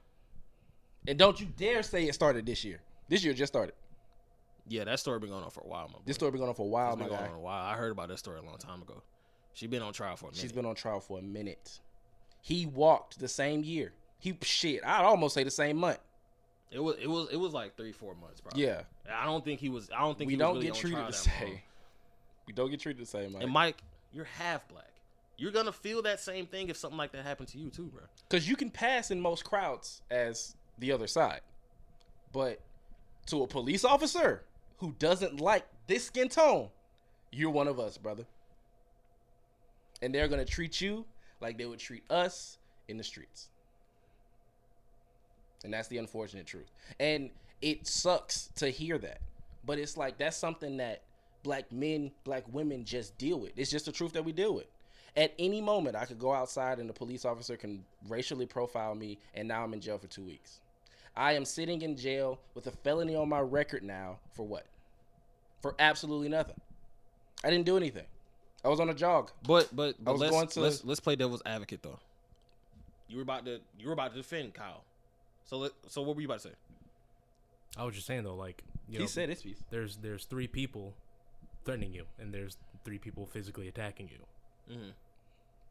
And 1.06 1.18
don't 1.18 1.38
you 1.40 1.46
dare 1.46 1.82
say 1.82 2.04
it 2.08 2.14
started 2.14 2.46
this 2.46 2.64
year. 2.64 2.80
This 3.08 3.22
year 3.24 3.34
just 3.34 3.52
started. 3.52 3.74
Yeah, 4.66 4.84
that 4.84 4.98
story 4.98 5.18
been 5.18 5.28
going 5.28 5.44
on 5.44 5.50
for 5.50 5.60
a 5.60 5.66
while, 5.66 5.88
my 5.88 5.94
boy. 5.94 6.02
This 6.06 6.16
story 6.16 6.30
been 6.30 6.40
going 6.40 6.48
on 6.48 6.54
for 6.54 6.62
a 6.62 6.68
while, 6.70 6.92
It's 6.92 6.98
been 7.00 7.08
going 7.08 7.20
guy. 7.20 7.28
on 7.28 7.34
a 7.34 7.40
while. 7.40 7.66
I 7.66 7.74
heard 7.76 7.92
about 7.92 8.08
that 8.08 8.18
story 8.18 8.38
a 8.38 8.42
long 8.42 8.56
time 8.56 8.80
ago. 8.80 9.02
She 9.52 9.66
been 9.66 9.82
on 9.82 9.92
trial 9.92 10.16
for 10.16 10.26
a 10.26 10.28
minute. 10.30 10.40
She's 10.40 10.52
been 10.52 10.64
on 10.64 10.74
trial 10.74 11.00
for 11.00 11.18
a 11.18 11.22
minute. 11.22 11.80
He 12.40 12.64
walked 12.66 13.18
the 13.20 13.28
same 13.28 13.62
year. 13.62 13.92
He 14.18 14.36
shit. 14.42 14.80
I'd 14.84 15.04
almost 15.04 15.34
say 15.34 15.44
the 15.44 15.50
same 15.50 15.76
month. 15.76 15.98
It 16.70 16.80
was 16.82 16.96
it 17.00 17.06
was 17.08 17.28
it 17.30 17.36
was 17.36 17.52
like 17.52 17.76
three 17.76 17.92
four 17.92 18.14
months, 18.14 18.40
bro. 18.40 18.52
Yeah. 18.56 18.82
I 19.12 19.26
don't 19.26 19.44
think 19.44 19.60
he 19.60 19.68
was. 19.68 19.90
I 19.94 20.00
don't 20.00 20.16
think 20.18 20.28
We 20.28 20.36
don't 20.36 20.54
really 20.54 20.66
get 20.68 20.74
treated 20.76 21.06
the 21.06 21.12
same. 21.12 21.60
We 22.46 22.52
don't 22.52 22.70
get 22.70 22.80
treated 22.80 23.02
the 23.02 23.06
same, 23.06 23.32
Mike. 23.32 23.42
And 23.42 23.52
Mike, 23.52 23.82
you're 24.12 24.24
half 24.24 24.66
black. 24.68 24.90
You're 25.36 25.52
gonna 25.52 25.72
feel 25.72 26.02
that 26.02 26.20
same 26.20 26.46
thing 26.46 26.68
if 26.68 26.76
something 26.76 26.98
like 26.98 27.12
that 27.12 27.24
happened 27.24 27.48
to 27.48 27.58
you 27.58 27.70
too, 27.70 27.86
bro. 27.86 28.02
Because 28.28 28.48
you 28.48 28.56
can 28.56 28.70
pass 28.70 29.10
in 29.10 29.20
most 29.20 29.44
crowds 29.44 30.02
as 30.10 30.54
the 30.78 30.92
other 30.92 31.06
side. 31.06 31.40
But 32.32 32.60
to 33.26 33.42
a 33.42 33.46
police 33.46 33.84
officer 33.84 34.44
who 34.78 34.94
doesn't 34.98 35.40
like 35.40 35.64
this 35.86 36.04
skin 36.04 36.28
tone, 36.28 36.68
you're 37.32 37.50
one 37.50 37.68
of 37.68 37.78
us, 37.78 37.96
brother. 37.96 38.26
And 40.02 40.14
they're 40.14 40.28
going 40.28 40.44
to 40.44 40.50
treat 40.50 40.80
you 40.80 41.06
like 41.40 41.56
they 41.56 41.66
would 41.66 41.78
treat 41.78 42.02
us 42.10 42.58
in 42.88 42.96
the 42.96 43.04
streets. 43.04 43.48
And 45.62 45.72
that's 45.72 45.88
the 45.88 45.98
unfortunate 45.98 46.46
truth. 46.46 46.70
And 47.00 47.30
it 47.62 47.86
sucks 47.86 48.50
to 48.56 48.68
hear 48.68 48.98
that. 48.98 49.20
But 49.64 49.78
it's 49.78 49.96
like 49.96 50.18
that's 50.18 50.36
something 50.36 50.76
that 50.76 51.03
black 51.44 51.70
men, 51.70 52.10
black 52.24 52.42
women 52.52 52.84
just 52.84 53.16
deal 53.18 53.38
with. 53.38 53.52
It's 53.56 53.70
just 53.70 53.84
the 53.86 53.92
truth 53.92 54.12
that 54.14 54.24
we 54.24 54.32
deal 54.32 54.52
with. 54.54 54.66
At 55.16 55.32
any 55.38 55.60
moment, 55.60 55.94
I 55.94 56.06
could 56.06 56.18
go 56.18 56.32
outside 56.32 56.80
and 56.80 56.88
the 56.88 56.92
police 56.92 57.24
officer 57.24 57.56
can 57.56 57.84
racially 58.08 58.46
profile 58.46 58.96
me, 58.96 59.18
and 59.34 59.46
now 59.46 59.62
I'm 59.62 59.72
in 59.72 59.80
jail 59.80 59.96
for 59.98 60.08
two 60.08 60.24
weeks. 60.24 60.58
I 61.16 61.34
am 61.34 61.44
sitting 61.44 61.82
in 61.82 61.96
jail 61.96 62.40
with 62.54 62.66
a 62.66 62.72
felony 62.72 63.14
on 63.14 63.28
my 63.28 63.38
record 63.38 63.84
now 63.84 64.18
for 64.32 64.44
what? 64.44 64.66
For 65.62 65.76
absolutely 65.78 66.28
nothing. 66.28 66.60
I 67.44 67.50
didn't 67.50 67.66
do 67.66 67.76
anything. 67.76 68.06
I 68.64 68.68
was 68.68 68.80
on 68.80 68.88
a 68.88 68.94
jog. 68.94 69.30
But 69.46 69.68
but, 69.76 70.02
but 70.02 70.18
let's 70.18 70.32
going 70.32 70.48
to- 70.48 70.60
let's 70.60 70.84
let's 70.84 70.98
play 71.00 71.14
devil's 71.14 71.42
advocate 71.46 71.82
though. 71.82 72.00
You 73.06 73.18
were 73.18 73.22
about 73.22 73.44
to 73.44 73.60
you 73.78 73.86
were 73.86 73.92
about 73.92 74.10
to 74.12 74.16
defend 74.16 74.54
Kyle. 74.54 74.82
So 75.44 75.58
let, 75.58 75.72
so 75.86 76.02
what 76.02 76.16
were 76.16 76.22
you 76.22 76.26
about 76.26 76.40
to 76.40 76.48
say? 76.48 76.54
I 77.76 77.84
was 77.84 77.94
just 77.94 78.06
saying 78.06 78.24
though, 78.24 78.34
like 78.34 78.64
you 78.88 78.94
He 78.98 79.04
know, 79.04 79.06
said 79.06 79.28
his 79.28 79.42
piece. 79.42 79.58
there's 79.70 79.96
there's 79.98 80.24
three 80.24 80.48
people 80.48 80.94
threatening 81.64 81.92
you, 81.92 82.04
and 82.18 82.32
there's 82.32 82.56
three 82.84 82.98
people 82.98 83.26
physically 83.26 83.68
attacking 83.68 84.08
you. 84.10 84.74
Mm-hmm. 84.74 84.90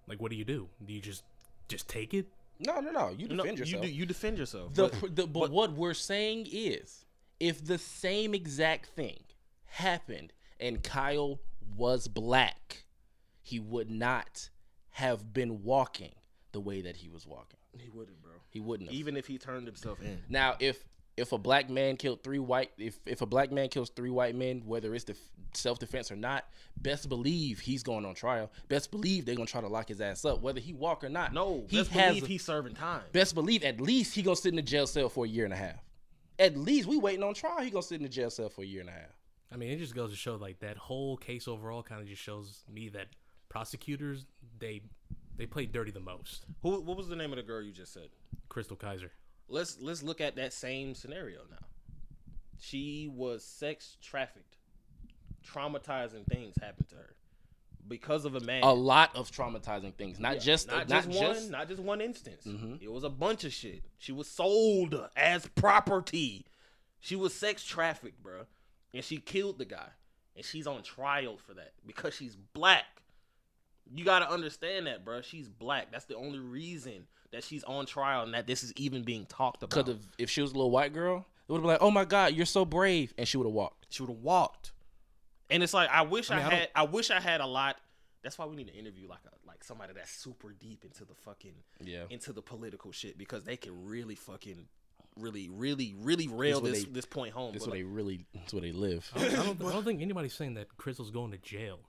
Like, 0.07 0.21
what 0.21 0.31
do 0.31 0.37
you 0.37 0.45
do? 0.45 0.67
Do 0.85 0.93
you 0.93 1.01
just 1.01 1.23
just 1.67 1.87
take 1.87 2.13
it? 2.13 2.27
No, 2.59 2.79
no, 2.79 2.91
no. 2.91 3.09
You 3.09 3.27
defend 3.27 3.37
No, 3.37 3.43
you 3.45 3.51
yourself. 3.57 3.81
do, 3.83 3.89
you 3.89 4.05
defend 4.05 4.37
yourself. 4.37 4.73
The, 4.73 4.83
but- 4.83 4.99
pr- 4.99 5.07
the, 5.07 5.27
but, 5.27 5.51
what 5.51 5.73
we're 5.73 5.93
saying 5.93 6.47
is, 6.51 7.05
if 7.39 7.63
the 7.65 7.77
same 7.77 8.33
exact 8.33 8.87
thing 8.87 9.23
happened 9.65 10.33
and 10.59 10.83
Kyle 10.83 11.39
was 11.75 12.07
black, 12.07 12.83
he 13.41 13.59
would 13.59 13.89
not 13.89 14.49
have 14.91 15.33
been 15.33 15.63
walking 15.63 16.11
the 16.51 16.59
way 16.59 16.81
that 16.81 16.97
he 16.97 17.09
was 17.09 17.25
walking. 17.25 17.57
he 17.79 17.89
wouldn't, 17.89 18.21
bro. 18.21 18.33
He 18.51 18.59
wouldn't 18.59 18.89
have. 18.89 18.95
Even 18.99 19.17
if 19.17 19.25
he 19.25 19.37
turned 19.39 19.65
himself 19.65 19.99
in. 20.01 20.19
Now, 20.29 20.55
if 20.59 20.83
if 21.17 21.31
a 21.31 21.37
black 21.37 21.69
man 21.69 21.95
killed 21.97 22.23
three 22.23 22.39
white, 22.39 22.71
if 22.77 22.99
if 23.05 23.21
a 23.21 23.25
black 23.25 23.51
man 23.51 23.69
kills 23.69 23.89
three 23.89 24.09
white 24.09 24.35
men, 24.35 24.63
whether 24.65 24.93
it's 24.95 25.03
the 25.03 25.15
self 25.53 25.77
defense 25.79 26.11
or 26.11 26.15
not, 26.15 26.45
best 26.77 27.09
believe 27.09 27.59
he's 27.59 27.83
going 27.83 28.05
on 28.05 28.15
trial. 28.15 28.51
Best 28.67 28.89
believe 28.91 29.25
they're 29.25 29.35
gonna 29.35 29.45
try 29.45 29.61
to 29.61 29.67
lock 29.67 29.89
his 29.89 30.01
ass 30.01 30.25
up, 30.25 30.41
whether 30.41 30.59
he 30.59 30.73
walk 30.73 31.03
or 31.03 31.09
not. 31.09 31.33
No, 31.33 31.65
he 31.67 31.77
best 31.77 31.91
has. 31.91 32.07
believe 32.09 32.23
a- 32.23 32.27
he's 32.27 32.43
serving 32.43 32.73
time. 32.73 33.03
best 33.11 33.35
believe 33.35 33.63
at 33.63 33.79
least 33.79 34.15
he 34.15 34.21
gonna 34.23 34.35
sit 34.35 34.49
in 34.49 34.55
the 34.55 34.61
jail 34.61 34.87
cell 34.87 35.09
for 35.09 35.25
a 35.25 35.27
year 35.27 35.45
and 35.45 35.53
a 35.53 35.57
half. 35.57 35.83
At 36.39 36.57
least 36.57 36.87
we 36.87 36.97
waiting 36.97 37.23
on 37.23 37.33
trial. 37.35 37.61
He 37.61 37.69
gonna 37.69 37.83
sit 37.83 37.97
in 37.97 38.03
the 38.03 38.09
jail 38.09 38.29
cell 38.31 38.49
for 38.49 38.63
a 38.63 38.65
year 38.65 38.81
and 38.81 38.89
a 38.89 38.93
half. 38.93 39.15
I 39.51 39.55
mean, 39.55 39.69
it 39.69 39.77
just 39.77 39.93
goes 39.93 40.09
to 40.09 40.17
show 40.17 40.35
like 40.35 40.59
that 40.59 40.77
whole 40.77 41.15
case 41.15 41.47
overall 41.47 41.83
kind 41.83 42.01
of 42.01 42.07
just 42.07 42.21
shows 42.23 42.63
me 42.71 42.89
that 42.89 43.07
prosecutors 43.49 44.25
they 44.57 44.81
they 45.37 45.45
play 45.45 45.67
dirty 45.67 45.91
the 45.91 45.99
most. 45.99 46.45
Who? 46.63 46.81
What 46.81 46.97
was 46.97 47.07
the 47.07 47.15
name 47.15 47.31
of 47.31 47.37
the 47.37 47.43
girl 47.43 47.61
you 47.61 47.71
just 47.71 47.93
said? 47.93 48.09
Chrystul 48.49 48.77
Kizer. 48.79 49.09
Let's 49.47 49.77
let's 49.81 50.03
look 50.03 50.21
at 50.21 50.35
that 50.37 50.53
same 50.53 50.95
scenario 50.95 51.41
now. 51.49 51.67
She 52.59 53.09
was 53.13 53.43
sex 53.43 53.97
trafficked. 54.01 54.57
Traumatizing 55.45 56.25
things 56.27 56.55
happened 56.61 56.87
to 56.89 56.95
her 56.95 57.15
because 57.87 58.23
of 58.23 58.35
a 58.35 58.39
man. 58.39 58.63
A 58.63 58.73
lot 58.73 59.15
of 59.15 59.29
traumatizing 59.29 59.93
things, 59.95 60.19
not 60.19 60.39
just 60.39 60.69
not, 60.69 60.87
not, 60.87 61.05
just, 61.09 61.21
one, 61.21 61.51
not 61.51 61.67
just 61.67 61.81
one 61.81 61.99
instance. 61.99 62.45
Mhm. 62.45 62.81
It 62.81 62.91
was 62.91 63.03
a 63.03 63.09
bunch 63.09 63.43
of 63.43 63.51
shit. 63.53 63.83
She 63.97 64.11
was 64.13 64.29
sold 64.29 64.95
as 65.15 65.47
property. 65.47 66.45
She 67.01 67.17
was 67.17 67.33
sex 67.33 67.65
trafficked, 67.65 68.23
bro, 68.23 68.45
and 68.93 69.03
she 69.03 69.17
killed 69.17 69.57
the 69.57 69.65
guy, 69.65 69.89
and 70.37 70.45
she's 70.45 70.65
on 70.65 70.81
trial 70.83 71.37
for 71.37 71.53
that 71.55 71.73
because 71.85 72.13
she's 72.15 72.35
black. 72.37 73.01
You 73.93 74.05
gotta 74.05 74.29
understand 74.29 74.87
that, 74.87 75.03
bro. 75.03 75.21
She's 75.21 75.49
black. 75.49 75.91
That's 75.91 76.05
the 76.05 76.15
only 76.15 76.39
reason 76.39 77.07
that 77.33 77.43
she's 77.43 77.63
on 77.65 77.85
trial 77.85 78.23
and 78.23 78.33
that 78.33 78.47
this 78.47 78.63
is 78.63 78.71
even 78.77 79.03
being 79.03 79.25
talked 79.25 79.61
about. 79.63 79.85
because 79.85 79.99
if 80.17 80.29
she 80.29 80.41
was 80.41 80.51
a 80.51 80.55
little 80.55 80.71
white 80.71 80.93
girl, 80.93 81.25
it 81.47 81.51
would 81.51 81.57
have 81.57 81.63
been 81.63 81.69
like, 81.71 81.81
"Oh 81.81 81.91
my 81.91 82.05
God, 82.05 82.33
you're 82.33 82.45
so 82.45 82.63
brave," 82.63 83.13
and 83.17 83.27
she 83.27 83.37
would 83.37 83.45
have 83.45 83.53
walked. 83.53 83.87
She 83.89 84.01
would 84.01 84.09
have 84.09 84.21
walked. 84.23 84.71
And 85.49 85.61
it's 85.61 85.73
like 85.73 85.89
I 85.89 86.03
wish 86.03 86.31
I, 86.31 86.35
I 86.35 86.37
mean, 86.37 86.45
I 86.45 86.55
had 86.55 86.69
I, 86.75 86.83
wish 86.83 87.11
I 87.11 87.19
had 87.19 87.41
a 87.41 87.45
lot. 87.45 87.77
That's 88.23 88.37
why 88.37 88.45
we 88.45 88.55
need 88.55 88.67
to 88.67 88.75
interview 88.75 89.07
like 89.09 89.19
a 89.25 89.47
like 89.47 89.63
somebody 89.63 89.93
that's 89.93 90.11
super 90.11 90.53
deep 90.53 90.85
into 90.85 91.05
the 91.05 91.13
fucking 91.13 91.53
Yeah, 91.83 92.03
into 92.09 92.31
the 92.31 92.41
political 92.41 92.91
shit 92.91 93.17
because 93.17 93.43
they 93.43 93.57
can 93.57 93.85
really 93.85 94.15
fucking 94.15 94.67
really 95.17 95.49
really 95.49 95.95
really 95.99 96.27
rail 96.27 96.61
where 96.61 96.71
this 96.71 96.83
they- 96.85 96.89
this 96.91 97.05
point 97.05 97.33
home. 97.33 97.51
that's 97.53 97.65
But, 97.65 97.71
where 97.71 97.79
they 97.79 97.83
really, 97.83 98.25
that's 98.33 98.53
where 98.53 98.61
they 98.61 98.71
live. 98.71 99.09
I 99.15 99.19
don't, 99.19 99.33
I 99.33 99.45
don't, 99.45 99.61
I 99.63 99.71
don't 99.73 99.83
think 99.83 100.01
anybody's 100.01 100.33
saying 100.33 100.55
that 100.55 100.67
Chrystul's 100.77 101.11
going 101.11 101.31
to 101.31 101.37
jail. 101.37 101.79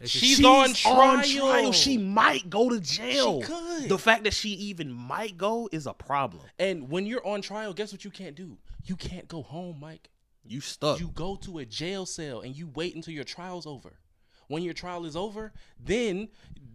It's 0.00 0.10
just- 0.12 0.24
She's 0.24 0.44
on 0.44 0.72
trial. 0.72 1.72
She 1.72 1.98
might 1.98 2.48
go 2.48 2.70
to 2.70 2.80
jail. 2.80 3.42
She 3.42 3.46
could. 3.48 3.88
The 3.88 3.98
fact 3.98 4.24
that 4.24 4.32
she 4.34 4.50
even 4.50 4.90
might 4.92 5.36
go 5.36 5.68
is 5.72 5.86
a 5.86 5.92
problem. 5.92 6.42
And 6.58 6.88
when 6.88 7.06
you're 7.06 7.26
on 7.26 7.42
trial, 7.42 7.72
guess 7.74 7.92
what 7.92 8.04
you 8.04 8.10
can't 8.10 8.34
do? 8.34 8.56
You 8.84 8.96
can't 8.96 9.28
go 9.28 9.42
home, 9.42 9.78
Mike. 9.80 10.08
You 10.46 10.60
stuck. 10.60 11.00
You 11.00 11.08
go 11.08 11.36
to 11.36 11.58
a 11.58 11.64
jail 11.64 12.06
cell 12.06 12.40
and 12.40 12.56
you 12.56 12.68
wait 12.74 12.94
until 12.94 13.12
your 13.12 13.24
trial's 13.24 13.66
over. 13.66 13.98
When 14.48 14.62
your 14.62 14.74
trial 14.74 15.04
is 15.06 15.16
over, 15.16 15.52
then 15.84 16.28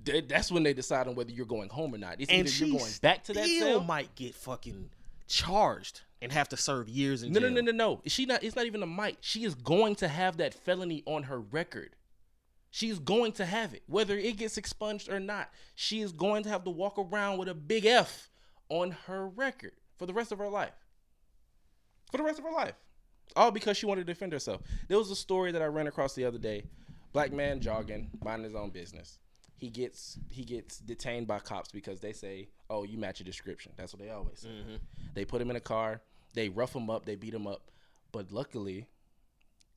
th- 0.04 0.28
that's 0.28 0.52
when 0.52 0.64
they 0.64 0.74
decide 0.74 1.08
on 1.08 1.16
whether 1.16 1.32
you're 1.32 1.46
going 1.46 1.70
home 1.70 1.96
or 1.96 1.98
not. 1.98 2.20
It's 2.20 2.30
and 2.30 2.46
either 2.46 2.66
you're 2.66 2.78
going 2.80 2.92
back 3.02 3.24
to 3.26 3.34
that 3.34 3.46
still 3.46 3.78
cell. 3.80 3.84
might 3.84 4.14
get 4.16 4.36
fucking 4.36 4.90
charged 5.32 6.02
and 6.22 6.32
have 6.32 6.50
to 6.50 6.58
serve 6.58 6.88
years 6.90 7.24
in 7.24 7.32
No, 7.32 7.40
jail. 7.40 7.50
no, 7.50 7.62
no, 7.62 7.72
no, 7.72 7.78
no. 7.96 8.02
She 8.06 8.26
not. 8.26 8.44
It's 8.44 8.56
not 8.56 8.66
even 8.66 8.84
a 8.84 8.88
might. 8.88 9.18
She 9.22 9.44
is 9.44 9.56
going 9.56 9.96
to 9.96 10.08
have 10.08 10.38
that 10.38 10.54
felony 10.54 11.02
on 11.06 11.24
her 11.24 11.40
record. 11.40 11.96
She's 12.70 13.00
going 13.00 13.34
to 13.34 13.46
have 13.46 13.74
it, 13.74 13.84
whether 13.88 14.18
it 14.18 14.38
gets 14.38 14.58
expunged 14.58 15.10
or 15.10 15.20
not. 15.20 15.50
She 15.76 16.02
is 16.02 16.12
going 16.12 16.44
to 16.44 16.50
have 16.50 16.64
to 16.64 16.70
walk 16.70 16.98
around 16.98 17.38
with 17.38 17.50
a 17.50 17.54
big 17.54 17.86
F 17.86 18.30
on 18.70 18.92
her 19.08 19.28
record 19.28 19.74
for 19.98 20.06
the 20.06 20.14
rest 20.14 20.32
of 20.32 20.38
her 20.38 20.48
life. 20.48 20.72
For 22.12 22.18
the 22.18 22.24
rest 22.24 22.40
of 22.40 22.46
her 22.46 22.52
life, 22.52 22.76
all 23.36 23.52
because 23.52 23.78
she 23.78 23.86
wanted 23.86 24.06
to 24.06 24.14
defend 24.14 24.32
herself. 24.34 24.62
There 24.88 24.98
was 24.98 25.12
a 25.12 25.16
story 25.16 25.52
that 25.54 25.62
I 25.62 25.66
ran 25.66 25.88
across 25.88 26.14
the 26.14 26.26
other 26.26 26.38
day. 26.38 26.64
Black 27.14 27.34
man 27.34 27.60
jogging, 27.60 28.10
minding 28.24 28.46
his 28.46 28.56
own 28.56 28.70
business. 28.70 29.18
He 29.62 29.70
gets 29.70 30.18
he 30.32 30.44
gets 30.44 30.80
detained 30.80 31.28
by 31.28 31.38
cops 31.38 31.72
because 31.72 32.00
they 32.02 32.14
say, 32.14 32.50
"Oh, 32.68 32.84
you 32.84 32.98
match 32.98 33.22
a 33.22 33.24
description." 33.24 33.74
That's 33.78 33.94
what 33.94 34.02
they 34.02 34.10
always 34.10 34.40
say. 34.40 34.50
They 35.14 35.24
put 35.24 35.40
him 35.40 35.52
in 35.52 35.56
a 35.56 35.60
car. 35.62 36.02
They 36.34 36.50
rough 36.50 36.76
him 36.76 36.90
up. 36.90 37.06
They 37.06 37.16
beat 37.16 37.34
him 37.36 37.46
up. 37.46 37.70
But 38.12 38.32
luckily, 38.32 38.88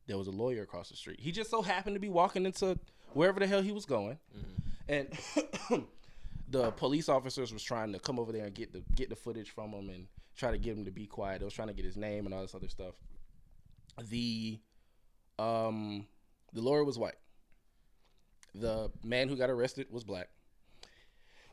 there 0.07 0.16
was 0.16 0.26
a 0.26 0.30
lawyer 0.30 0.62
across 0.62 0.89
the 0.89 0.97
street. 0.97 1.20
He 1.20 1.32
just 1.32 1.51
so 1.51 1.61
happened 1.61 1.97
to 1.97 2.01
be 2.01 2.09
walking 2.09 2.47
into 2.47 2.78
wherever 3.12 3.39
the 3.39 3.47
hell 3.47 3.61
he 3.61 3.72
was 3.72 3.85
going, 3.85 4.18
and 4.89 5.07
the 6.49 6.70
police 6.72 7.11
officers 7.11 7.53
was 7.53 7.62
trying 7.62 7.93
to 7.93 7.99
come 7.99 8.18
over 8.18 8.32
there 8.32 8.47
and 8.47 8.55
get 8.55 8.72
the 8.72 8.82
get 8.97 9.11
the 9.11 9.16
footage 9.16 9.51
from 9.51 9.70
him 9.72 9.91
and 9.91 10.07
try 10.35 10.51
to 10.51 10.57
get 10.59 10.78
him 10.78 10.87
to 10.87 10.91
be 10.91 11.05
quiet. 11.07 11.41
They 11.41 11.45
was 11.45 11.53
trying 11.53 11.68
to 11.68 11.74
get 11.74 11.85
his 11.85 11.99
name 11.99 12.24
and 12.24 12.35
all 12.35 12.41
this 12.41 12.55
other 12.55 12.68
stuff. 12.68 12.95
The 14.09 14.59
um 15.39 16.07
the 16.55 16.62
lawyer 16.62 16.85
was 16.85 16.99
white. 16.99 17.16
The 18.55 18.91
man 19.03 19.29
who 19.29 19.37
got 19.37 19.51
arrested 19.51 19.89
was 19.91 20.05
black. 20.05 20.29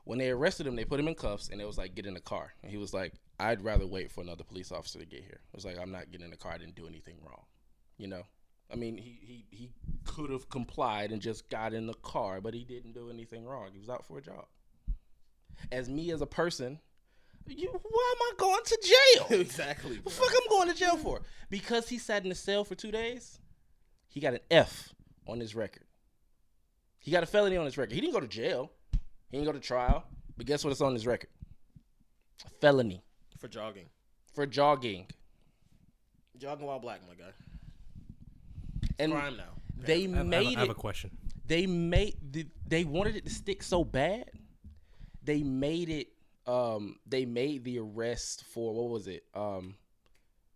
When 0.03 0.17
they 0.19 0.29
arrested 0.29 0.67
him, 0.67 0.75
they 0.75 0.85
put 0.85 0.99
him 0.99 1.07
in 1.07 1.15
cuffs 1.15 1.49
and 1.49 1.61
it 1.61 1.65
was 1.65 1.77
like, 1.77 1.95
get 1.95 2.05
in 2.05 2.13
the 2.13 2.19
car. 2.19 2.53
And 2.63 2.71
he 2.71 2.77
was 2.77 2.93
like, 2.93 3.13
I'd 3.39 3.63
rather 3.63 3.87
wait 3.87 4.11
for 4.11 4.21
another 4.21 4.43
police 4.43 4.71
officer 4.71 4.99
to 4.99 5.05
get 5.05 5.21
here. 5.21 5.41
It 5.53 5.55
was 5.55 5.65
like, 5.65 5.77
I'm 5.79 5.91
not 5.91 6.11
getting 6.11 6.25
in 6.25 6.31
the 6.31 6.37
car. 6.37 6.53
I 6.53 6.57
didn't 6.57 6.75
do 6.75 6.87
anything 6.87 7.17
wrong. 7.23 7.43
You 7.97 8.07
know? 8.07 8.23
I 8.71 8.75
mean, 8.75 8.97
he, 8.97 9.19
he, 9.21 9.45
he 9.49 9.71
could 10.05 10.29
have 10.29 10.49
complied 10.49 11.11
and 11.11 11.21
just 11.21 11.49
got 11.49 11.73
in 11.73 11.87
the 11.87 11.93
car, 11.93 12.41
but 12.41 12.53
he 12.53 12.63
didn't 12.63 12.93
do 12.93 13.09
anything 13.09 13.45
wrong. 13.45 13.69
He 13.73 13.79
was 13.79 13.89
out 13.89 14.05
for 14.05 14.17
a 14.17 14.21
job. 14.21 14.45
As 15.71 15.89
me 15.89 16.11
as 16.11 16.21
a 16.21 16.25
person, 16.25 16.79
you, 17.47 17.69
why 17.69 18.13
am 18.15 18.21
I 18.21 18.33
going 18.37 18.63
to 18.63 18.79
jail? 18.83 19.39
exactly. 19.41 19.97
The 19.97 20.09
fuck 20.09 20.31
I'm 20.31 20.49
going 20.49 20.69
to 20.69 20.75
jail 20.75 20.97
for? 20.97 21.21
Because 21.49 21.89
he 21.89 21.97
sat 21.97 22.23
in 22.23 22.29
the 22.29 22.35
cell 22.35 22.63
for 22.63 22.75
two 22.75 22.91
days, 22.91 23.39
he 24.07 24.19
got 24.19 24.33
an 24.33 24.39
F 24.49 24.93
on 25.27 25.39
his 25.39 25.55
record. 25.55 25.83
He 27.01 27.11
got 27.11 27.23
a 27.23 27.25
felony 27.25 27.57
on 27.57 27.65
his 27.65 27.77
record. 27.77 27.93
He 27.93 27.99
didn't 28.01 28.13
go 28.13 28.19
to 28.19 28.27
jail. 28.27 28.71
He 29.31 29.37
didn't 29.37 29.45
go 29.45 29.51
to 29.51 29.59
trial. 29.59 30.03
But 30.37 30.45
guess 30.45 30.63
what? 30.63 30.71
It's 30.71 30.81
on 30.81 30.93
his 30.93 31.05
record. 31.05 31.29
A 32.45 32.49
felony 32.61 33.03
For 33.39 33.47
jogging. 33.47 33.87
for 34.33 34.45
jogging. 34.45 35.07
Jogging 36.37 36.65
while 36.65 36.79
black, 36.79 37.01
my 37.07 37.15
guy. 37.15 37.31
And 38.99 39.11
Crime 39.11 39.37
now. 39.37 39.43
they 39.77 40.05
I 40.05 40.09
have, 40.09 40.13
I 40.13 40.17
have- 40.17 40.25
made 40.27 40.57
I 40.57 40.59
have 40.61 40.69
a 40.69 40.73
question. 40.75 41.11
They 41.45 41.65
made 41.67 42.15
the, 42.31 42.47
they 42.67 42.83
wanted 42.85 43.15
it 43.17 43.25
to 43.25 43.31
stick 43.31 43.61
so 43.63 43.83
bad. 43.83 44.25
They 45.23 45.43
made 45.43 45.89
it. 45.89 46.07
Um, 46.47 46.97
they 47.05 47.25
made 47.25 47.63
the 47.63 47.79
arrest 47.79 48.43
for 48.45 48.73
what 48.73 48.89
was 48.89 49.07
it? 49.07 49.23
Um, 49.35 49.75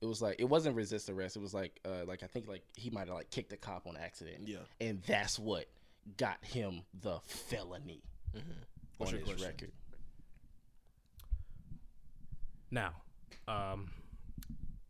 it 0.01 0.05
was 0.05 0.21
like 0.21 0.37
it 0.39 0.45
wasn't 0.45 0.75
resist 0.75 1.09
arrest. 1.09 1.35
It 1.35 1.41
was 1.41 1.53
like 1.53 1.79
uh, 1.85 2.05
like 2.07 2.23
I 2.23 2.27
think 2.27 2.47
like 2.47 2.63
he 2.75 2.89
might 2.89 3.07
have 3.07 3.15
like 3.15 3.29
kicked 3.29 3.51
a 3.53 3.57
cop 3.57 3.85
on 3.87 3.97
accident. 3.97 4.47
Yeah. 4.47 4.59
and 4.81 5.01
that's 5.03 5.37
what 5.37 5.65
got 6.17 6.43
him 6.43 6.81
the 7.01 7.19
felony 7.25 8.01
What's 8.97 9.11
on 9.11 9.19
his 9.19 9.27
question? 9.27 9.45
record. 9.47 9.71
Now, 12.71 12.91
um, 13.47 13.89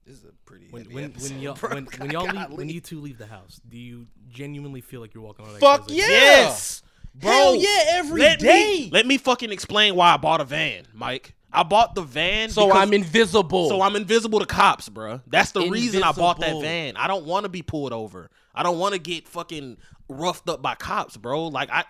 This 0.05 0.17
is 0.17 0.23
a 0.25 0.31
pretty 0.45 0.67
when 0.71 0.85
when 0.85 1.05
episode, 1.05 1.31
when 1.33 1.41
y'all 1.41 1.55
when, 1.55 1.85
when 1.97 2.11
y'all 2.11 2.23
leave, 2.23 2.33
Golly. 2.33 2.55
when 2.55 2.69
you 2.69 2.81
two 2.81 2.99
leave 3.01 3.17
the 3.17 3.27
house, 3.27 3.59
do 3.67 3.77
you 3.77 4.07
genuinely 4.29 4.81
feel 4.81 5.01
like 5.01 5.13
you're 5.13 5.23
walking 5.23 5.45
on? 5.45 5.55
Fuck 5.59 5.81
eggshells? 5.83 5.91
yeah! 5.97 6.07
Yes, 6.07 6.83
bro. 7.13 7.31
Hell 7.31 7.55
yeah, 7.55 7.83
every 7.89 8.21
let 8.21 8.39
day. 8.39 8.47
Me, 8.85 8.89
let 8.91 9.05
me 9.05 9.17
fucking 9.17 9.51
explain 9.51 9.95
why 9.95 10.13
I 10.13 10.17
bought 10.17 10.41
a 10.41 10.45
van, 10.45 10.85
Mike. 10.93 11.35
I 11.51 11.63
bought 11.63 11.95
the 11.95 12.01
van 12.01 12.49
So 12.49 12.67
because- 12.67 12.81
I'm 12.81 12.93
invisible. 12.93 13.69
So 13.69 13.81
I'm 13.81 13.95
invisible 13.95 14.39
to 14.39 14.45
cops, 14.45 14.89
bro. 14.89 15.21
That's 15.27 15.51
the 15.51 15.69
reason 15.69 16.03
I 16.03 16.11
bought 16.11 16.39
that 16.41 16.59
van. 16.61 16.97
I 16.97 17.07
don't 17.07 17.25
want 17.25 17.43
to 17.45 17.49
be 17.49 17.61
pulled 17.61 17.93
over. 17.93 18.29
I 18.53 18.63
don't 18.63 18.77
want 18.77 18.93
to 18.93 18.99
get 18.99 19.27
fucking 19.27 19.77
roughed 20.09 20.49
up 20.49 20.61
by 20.61 20.75
cops, 20.75 21.17
bro. 21.17 21.47
Like 21.47 21.69
I 21.71 21.85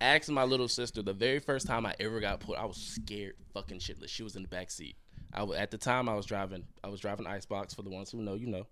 asked 0.00 0.30
my 0.30 0.44
little 0.44 0.68
sister 0.68 1.02
the 1.02 1.12
very 1.12 1.38
first 1.38 1.66
time 1.66 1.86
I 1.86 1.94
ever 2.00 2.20
got 2.20 2.40
pulled, 2.40 2.58
I 2.58 2.64
was 2.64 2.76
scared, 2.76 3.34
fucking 3.52 3.78
shitless. 3.78 4.08
She 4.08 4.22
was 4.22 4.36
in 4.36 4.42
the 4.42 4.48
back 4.48 4.70
seat. 4.70 4.96
I 5.32 5.42
wa- 5.44 5.54
at 5.54 5.70
the 5.70 5.78
time 5.78 6.08
I 6.08 6.14
was 6.14 6.26
driving. 6.26 6.64
I 6.82 6.88
was 6.88 7.00
driving 7.00 7.26
Icebox. 7.26 7.74
For 7.74 7.82
the 7.82 7.90
ones 7.90 8.10
who 8.10 8.22
know, 8.22 8.34
you 8.34 8.46
know, 8.48 8.66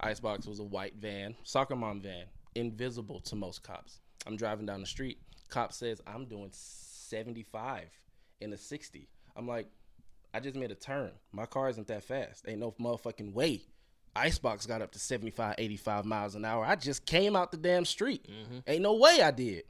Icebox 0.00 0.46
was 0.46 0.60
a 0.60 0.64
white 0.64 0.94
van, 0.96 1.34
soccer 1.42 1.76
mom 1.76 2.00
van, 2.00 2.24
invisible 2.54 3.20
to 3.20 3.36
most 3.36 3.62
cops. 3.62 4.00
I'm 4.26 4.36
driving 4.36 4.66
down 4.66 4.80
the 4.80 4.86
street. 4.86 5.18
Cop 5.48 5.72
says 5.72 6.00
I'm 6.06 6.26
doing 6.26 6.50
75, 6.52 7.84
in 8.40 8.52
a 8.52 8.56
60. 8.56 9.08
I'm 9.36 9.46
like, 9.46 9.66
I 10.34 10.40
just 10.40 10.56
made 10.56 10.70
a 10.70 10.74
turn. 10.74 11.12
My 11.32 11.46
car 11.46 11.68
isn't 11.68 11.86
that 11.86 12.02
fast. 12.04 12.44
Ain't 12.46 12.60
no 12.60 12.72
motherfucking 12.80 13.32
way. 13.32 13.62
Icebox 14.16 14.66
got 14.66 14.82
up 14.82 14.92
to 14.92 14.98
75, 14.98 15.56
85 15.58 16.04
miles 16.04 16.34
an 16.34 16.44
hour. 16.44 16.64
I 16.64 16.76
just 16.76 17.06
came 17.06 17.36
out 17.36 17.50
the 17.50 17.56
damn 17.56 17.84
street. 17.84 18.26
Mm-hmm. 18.28 18.58
Ain't 18.66 18.82
no 18.82 18.94
way 18.94 19.22
I 19.22 19.30
did. 19.30 19.64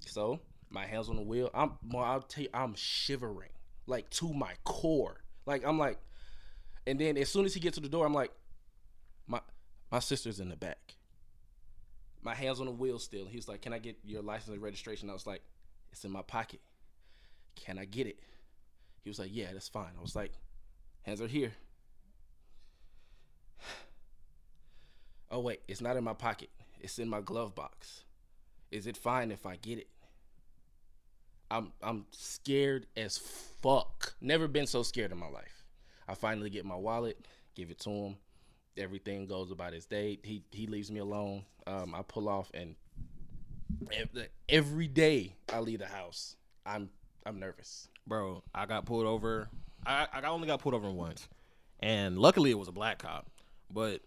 So 0.00 0.40
my 0.70 0.86
hands 0.86 1.08
on 1.08 1.16
the 1.16 1.22
wheel. 1.22 1.50
I'm 1.54 1.72
well, 1.90 2.04
I'll 2.04 2.22
tell 2.22 2.44
you, 2.44 2.50
I'm 2.54 2.74
shivering 2.74 3.50
like 3.86 4.08
to 4.10 4.32
my 4.32 4.52
core. 4.64 5.22
Like 5.46 5.64
I'm 5.64 5.78
like, 5.78 5.98
and 6.86 6.98
then 6.98 7.16
as 7.16 7.28
soon 7.28 7.44
as 7.44 7.54
he 7.54 7.60
gets 7.60 7.76
to 7.76 7.82
the 7.82 7.88
door, 7.88 8.06
I'm 8.06 8.14
like, 8.14 8.32
my 9.26 9.40
my 9.90 9.98
sister's 9.98 10.40
in 10.40 10.48
the 10.48 10.56
back. 10.56 10.96
My 12.22 12.34
hands 12.34 12.60
on 12.60 12.66
the 12.66 12.72
wheel 12.72 12.98
still. 12.98 13.26
He's 13.26 13.48
like, 13.48 13.62
"Can 13.62 13.72
I 13.72 13.78
get 13.78 13.96
your 14.04 14.22
license 14.22 14.52
and 14.52 14.62
registration?" 14.62 15.10
I 15.10 15.12
was 15.12 15.26
like, 15.26 15.42
"It's 15.90 16.04
in 16.04 16.10
my 16.10 16.22
pocket. 16.22 16.60
Can 17.56 17.78
I 17.78 17.84
get 17.84 18.06
it?" 18.06 18.18
He 19.02 19.10
was 19.10 19.18
like, 19.18 19.30
"Yeah, 19.32 19.52
that's 19.52 19.68
fine." 19.68 19.90
I 19.98 20.00
was 20.00 20.14
like, 20.14 20.32
"Hands 21.02 21.20
are 21.20 21.26
here." 21.26 21.52
Oh 25.32 25.40
wait, 25.40 25.62
it's 25.66 25.80
not 25.80 25.96
in 25.96 26.04
my 26.04 26.14
pocket. 26.14 26.50
It's 26.80 26.98
in 27.00 27.08
my 27.08 27.20
glove 27.20 27.54
box. 27.56 28.04
Is 28.70 28.86
it 28.86 28.96
fine 28.96 29.32
if 29.32 29.46
I 29.46 29.56
get 29.56 29.78
it? 29.78 29.88
I'm 31.50 31.72
I'm 31.82 32.06
scared 32.12 32.86
as 32.96 33.18
fuck. 33.18 34.14
Never 34.20 34.48
been 34.48 34.66
so 34.66 34.82
scared 34.82 35.12
in 35.12 35.18
my 35.18 35.28
life. 35.28 35.64
I 36.08 36.14
finally 36.14 36.50
get 36.50 36.64
my 36.64 36.76
wallet, 36.76 37.26
give 37.54 37.70
it 37.70 37.80
to 37.80 37.90
him. 37.90 38.16
Everything 38.76 39.26
goes 39.26 39.50
about 39.50 39.74
its 39.74 39.86
day. 39.86 40.18
He 40.22 40.44
he 40.52 40.66
leaves 40.66 40.90
me 40.90 41.00
alone. 41.00 41.44
Um, 41.66 41.94
I 41.94 42.02
pull 42.02 42.28
off, 42.28 42.50
and 42.54 42.76
every 44.48 44.88
day 44.88 45.36
I 45.52 45.60
leave 45.60 45.78
the 45.78 45.86
house, 45.86 46.36
I'm 46.66 46.90
I'm 47.24 47.38
nervous. 47.38 47.88
bro. 48.06 48.42
I 48.54 48.66
got 48.66 48.86
pulled 48.86 49.06
over. 49.06 49.48
I 49.86 50.06
I 50.12 50.22
only 50.28 50.46
got 50.46 50.60
pulled 50.60 50.74
over 50.74 50.90
once, 50.90 51.28
and 51.80 52.18
luckily 52.18 52.50
it 52.50 52.58
was 52.58 52.68
a 52.68 52.72
black 52.72 52.98
cop. 52.98 53.30
But 53.70 54.02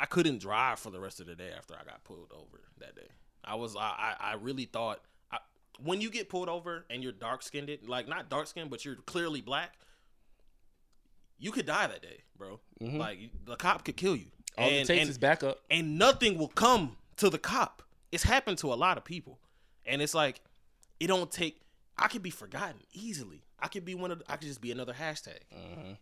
I 0.00 0.06
couldn't 0.06 0.38
drive 0.38 0.78
for 0.78 0.90
the 0.90 1.00
rest 1.00 1.20
of 1.20 1.26
the 1.26 1.34
day 1.34 1.50
after 1.56 1.74
I 1.74 1.84
got 1.84 2.04
pulled 2.04 2.32
over 2.32 2.60
that 2.78 2.94
day. 2.94 3.08
I 3.44 3.54
was 3.56 3.76
I 3.76 4.14
I, 4.20 4.30
I 4.30 4.34
really 4.34 4.64
thought 4.66 5.00
I, 5.32 5.38
when 5.82 6.00
you 6.00 6.10
get 6.10 6.28
pulled 6.28 6.48
over 6.48 6.84
and 6.90 7.02
you're 7.02 7.12
dark 7.12 7.42
skinned, 7.42 7.70
like 7.86 8.08
not 8.08 8.28
dark 8.28 8.46
skinned, 8.46 8.70
but 8.70 8.84
you're 8.84 8.96
clearly 8.96 9.40
black. 9.40 9.74
You 11.38 11.52
could 11.52 11.66
die 11.66 11.86
that 11.86 12.02
day, 12.02 12.18
bro. 12.36 12.60
Mm-hmm. 12.80 12.98
Like 12.98 13.18
the 13.44 13.56
cop 13.56 13.84
could 13.84 13.96
kill 13.96 14.16
you. 14.16 14.26
All 14.56 14.68
it 14.68 14.86
takes 14.86 15.00
and- 15.02 15.10
is 15.10 15.18
backup. 15.18 15.60
and 15.70 15.98
nothing 15.98 16.36
will 16.38 16.48
come 16.48 16.96
to 17.16 17.30
the 17.30 17.38
cop. 17.38 17.82
It's 18.10 18.24
happened 18.24 18.58
to 18.58 18.72
a 18.72 18.74
lot 18.76 18.96
of 18.96 19.04
people, 19.04 19.38
and 19.84 20.00
it's 20.02 20.14
like 20.14 20.40
it 20.98 21.06
don't 21.06 21.30
take. 21.30 21.60
I 21.96 22.08
could 22.08 22.22
be 22.22 22.30
forgotten 22.30 22.80
easily. 22.92 23.42
I 23.60 23.68
could 23.68 23.84
be 23.84 23.94
one 23.94 24.10
of. 24.12 24.22
I 24.28 24.36
could 24.36 24.46
just 24.46 24.60
be 24.60 24.70
another 24.70 24.92
hashtag, 24.92 25.40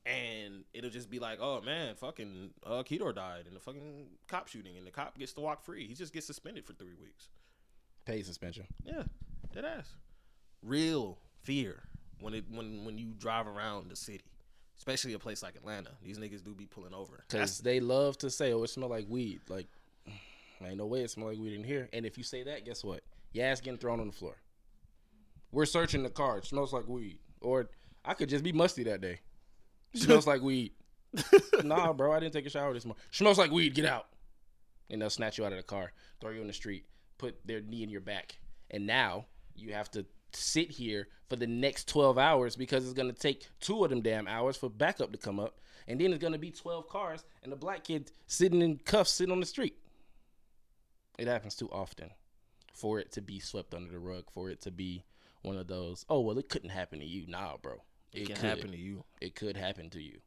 and 0.05 0.65
it'll 0.75 0.91
just 0.91 1.11
be 1.11 1.19
like, 1.19 1.39
oh 1.41 1.63
man, 1.63 1.95
fucking 1.95 2.51
uh, 2.65 2.83
Kedor 2.83 3.15
died 3.15 3.45
in 3.49 3.55
the 3.55 3.61
fucking 3.61 4.09
cop 4.29 4.49
shooting, 4.49 4.77
and 4.77 4.87
the 4.87 4.91
cop 4.91 5.19
gets 5.19 5.33
to 5.35 5.41
walk 5.41 5.65
free. 5.65 5.87
He 5.87 5.95
just 5.95 6.13
gets 6.13 6.27
suspended 6.27 6.67
for 6.67 6.75
three 6.75 6.95
weeks. 7.01 7.29
Paid 8.05 8.27
suspension. 8.27 8.67
Yeah, 8.85 9.05
dead 9.55 9.65
ass. 9.65 9.95
Real 10.63 11.19
fear 11.43 11.85
when 12.21 12.35
it 12.35 12.45
when 12.51 12.85
when 12.85 12.99
you 12.99 13.15
drive 13.19 13.47
around 13.47 13.91
the 13.91 13.97
city, 13.97 14.25
especially 14.77 15.15
a 15.15 15.19
place 15.19 15.43
like 15.43 15.57
Atlanta. 15.57 15.91
These 16.03 16.19
niggas 16.19 16.45
do 16.45 16.55
be 16.55 16.67
pulling 16.67 16.93
over. 16.93 17.25
Because 17.29 17.61
they 17.61 17.81
love 17.81 18.19
to 18.19 18.29
say, 18.29 18.53
"Oh, 18.53 18.65
it 18.65 18.69
smell 18.69 18.91
like 18.91 19.07
weed." 19.09 19.41
Like, 19.49 19.67
ain't 20.63 20.77
no 20.77 20.87
way 20.87 21.01
it 21.01 21.11
smell 21.11 21.29
like 21.29 21.39
weed 21.39 21.55
in 21.55 21.65
here. 21.65 21.89
And 21.95 22.05
if 22.05 22.19
you 22.19 22.25
say 22.25 22.43
that, 22.43 22.67
guess 22.67 22.85
what? 22.85 23.01
Your 23.33 23.47
ass 23.47 23.63
getting 23.63 23.79
thrown 23.79 24.01
on 24.01 24.07
the 24.09 24.13
floor. 24.13 24.37
We're 25.53 25.65
searching 25.65 26.03
the 26.03 26.11
car. 26.11 26.39
It 26.39 26.45
smells 26.45 26.73
like 26.73 26.87
weed. 26.87 27.19
Or 27.47 27.71
I 28.05 28.15
could 28.15 28.29
just 28.29 28.43
be 28.43 28.53
musty 28.53 28.83
that 28.85 29.01
day. 29.01 29.21
smells 29.95 30.27
like 30.27 30.43
weed. 30.43 30.73
nah, 31.65 31.93
bro, 31.93 32.13
I 32.13 32.19
didn't 32.19 32.33
take 32.33 32.45
a 32.45 32.51
shower 32.51 32.75
this 32.75 32.85
morning. 32.85 33.01
Smells 33.13 33.39
like 33.39 33.53
weed. 33.53 33.75
Get 33.75 33.87
out. 33.87 34.09
And 34.91 35.01
they'll 35.01 35.11
snatch 35.11 35.39
you 35.39 35.47
out 35.47 35.53
of 35.53 35.59
the 35.59 35.65
car, 35.65 35.93
throw 36.21 36.31
you 36.31 36.41
in 36.41 36.49
the 36.49 36.53
street, 36.53 36.87
put 37.19 37.47
their 37.47 37.61
knee 37.61 37.83
in 37.85 37.89
your 37.89 38.01
back, 38.01 38.39
and 38.71 38.87
now 38.87 39.27
you 39.55 39.73
have 39.73 39.91
to 39.93 40.05
sit 40.33 40.71
here 40.71 41.09
for 41.29 41.37
the 41.37 41.47
next 41.47 41.89
12 41.89 42.19
hours 42.19 42.57
because 42.57 42.85
it's 42.85 42.93
going 42.93 43.13
to 43.13 43.19
take 43.19 43.49
two 43.61 43.83
of 43.85 43.91
them 43.91 44.03
damn 44.03 44.29
hours 44.29 44.57
for 44.57 44.69
backup 44.69 45.11
to 45.13 45.19
come 45.19 45.41
up 45.41 45.59
and 45.89 46.01
then 46.01 46.13
it's 46.13 46.21
going 46.21 46.33
to 46.33 46.39
be 46.39 46.51
12 46.51 46.89
cars 46.89 47.25
and 47.43 47.51
the 47.51 47.57
black 47.57 47.85
kid 47.85 48.11
sitting 48.27 48.61
in 48.61 48.77
cuffs 48.77 49.13
sitting 49.13 49.33
on 49.33 49.41
the 49.41 49.47
street 49.47 49.77
it 51.19 51.27
happens 51.27 51.55
too 51.55 51.71
often 51.73 52.11
for 52.75 52.99
it 52.99 53.11
to 53.13 53.23
be 53.23 53.41
swept 53.41 53.73
under 53.73 53.91
the 53.91 53.99
rug 53.99 54.25
for 54.31 54.51
it 54.51 54.61
to 54.61 54.71
be 54.71 55.05
one 55.47 55.57
of 55.57 55.67
those 55.69 56.05
oh 56.09 56.21
well 56.21 56.37
it 56.39 56.49
couldn't 56.49 56.71
happen 56.71 56.99
to 56.99 57.07
you 57.07 57.25
nah 57.27 57.57
bro 57.57 57.83
It, 58.13 58.27
can 58.27 58.37
could. 58.37 58.45
happen 58.45 58.71
to 58.73 58.77
you. 58.77 59.05
it 59.21 59.35
could 59.35 59.57
happen 59.57 59.89
to 59.91 60.01
you 60.03 60.19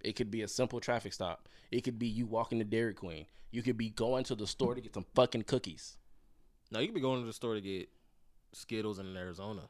it 0.00 0.12
could 0.16 0.30
be 0.30 0.42
a 0.42 0.48
simple 0.48 0.80
traffic 0.80 1.12
stop 1.12 1.48
it 1.70 1.82
could 1.82 1.98
be 1.98 2.06
you 2.06 2.26
walking 2.26 2.58
to 2.58 2.64
dairy 2.64 2.94
queen 2.94 3.26
you 3.50 3.62
could 3.62 3.76
be 3.76 3.90
going 3.90 4.24
to 4.24 4.34
the 4.34 4.46
store 4.46 4.74
to 4.74 4.80
get 4.80 4.94
some 4.94 5.06
fucking 5.14 5.42
cookies 5.42 5.96
Now 6.70 6.78
you 6.80 6.86
could 6.86 6.94
be 6.94 7.00
going 7.00 7.20
to 7.20 7.26
the 7.26 7.32
store 7.32 7.54
to 7.54 7.60
get 7.60 7.88
Skittles 8.54 8.98
in 8.98 9.16
Arizona. 9.16 9.62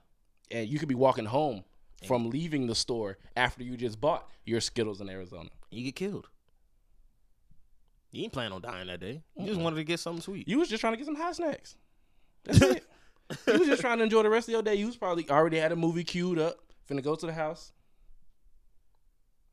and 0.50 0.68
you 0.68 0.78
could 0.78 0.88
be 0.88 0.94
walking 0.94 1.24
home 1.26 1.64
from 2.07 2.30
leaving 2.30 2.66
the 2.66 2.74
store 2.74 3.16
after 3.36 3.62
you 3.62 3.76
just 3.76 4.00
bought 4.00 4.28
your 4.44 4.61
Skittles 4.61 5.00
in 5.00 5.09
Arizona. 5.09 5.50
you 5.70 5.84
get 5.84 5.94
killed. 5.96 6.28
You 8.11 8.24
ain't 8.24 8.32
planning 8.32 8.53
on 8.53 8.61
dying 8.61 8.88
that 8.88 9.00
day. 9.00 9.22
You 9.38 9.46
just 9.46 9.61
wanted 9.61 9.76
to 9.76 9.84
get 9.84 9.98
something 10.00 10.20
sweet. 10.22 10.46
You 10.48 10.59
was 10.59 10.68
just 10.68 10.80
trying 10.80 10.92
to 10.94 10.96
get 10.96 11.07
some 11.07 11.14
hot 11.16 11.34
snacks. 11.36 11.76
That's 12.44 12.61
it. 12.76 12.84
You 13.47 13.59
was 13.59 13.68
just 13.68 13.80
trying 13.80 13.99
to 13.99 14.05
enjoy 14.05 14.22
the 14.22 14.30
rest 14.30 14.49
of 14.49 14.53
your 14.53 14.62
day. 14.62 14.74
You 14.74 14.87
was 14.87 14.97
probably 14.97 15.28
already 15.30 15.59
had 15.59 15.72
a 15.72 15.76
movie 15.76 16.05
queued 16.05 16.39
up, 16.39 16.59
finna 16.89 17.03
go 17.03 17.14
to 17.14 17.26
the 17.26 17.33
house. 17.33 17.72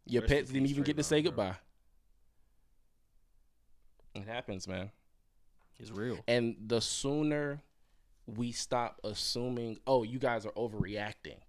Your 0.06 0.22
Rest 0.22 0.36
in 0.38 0.38
pets 0.38 0.52
didn't 0.52 0.68
peace, 0.68 0.72
even 0.72 0.84
get 0.84 0.98
to 0.98 1.04
say 1.04 1.22
bro. 1.22 1.32
goodbye. 1.32 1.56
It 4.16 4.28
happens, 4.28 4.68
man. 4.68 4.92
It's 5.80 5.92
real. 5.92 6.24
And 6.28 6.56
the 6.68 6.82
sooner 6.82 7.62
we 8.26 8.52
stop 8.52 9.00
assuming, 9.04 9.80
oh, 9.88 10.04
you 10.04 10.20
guys 10.20 10.46
are 10.46 10.52
overreacting, 10.52 11.40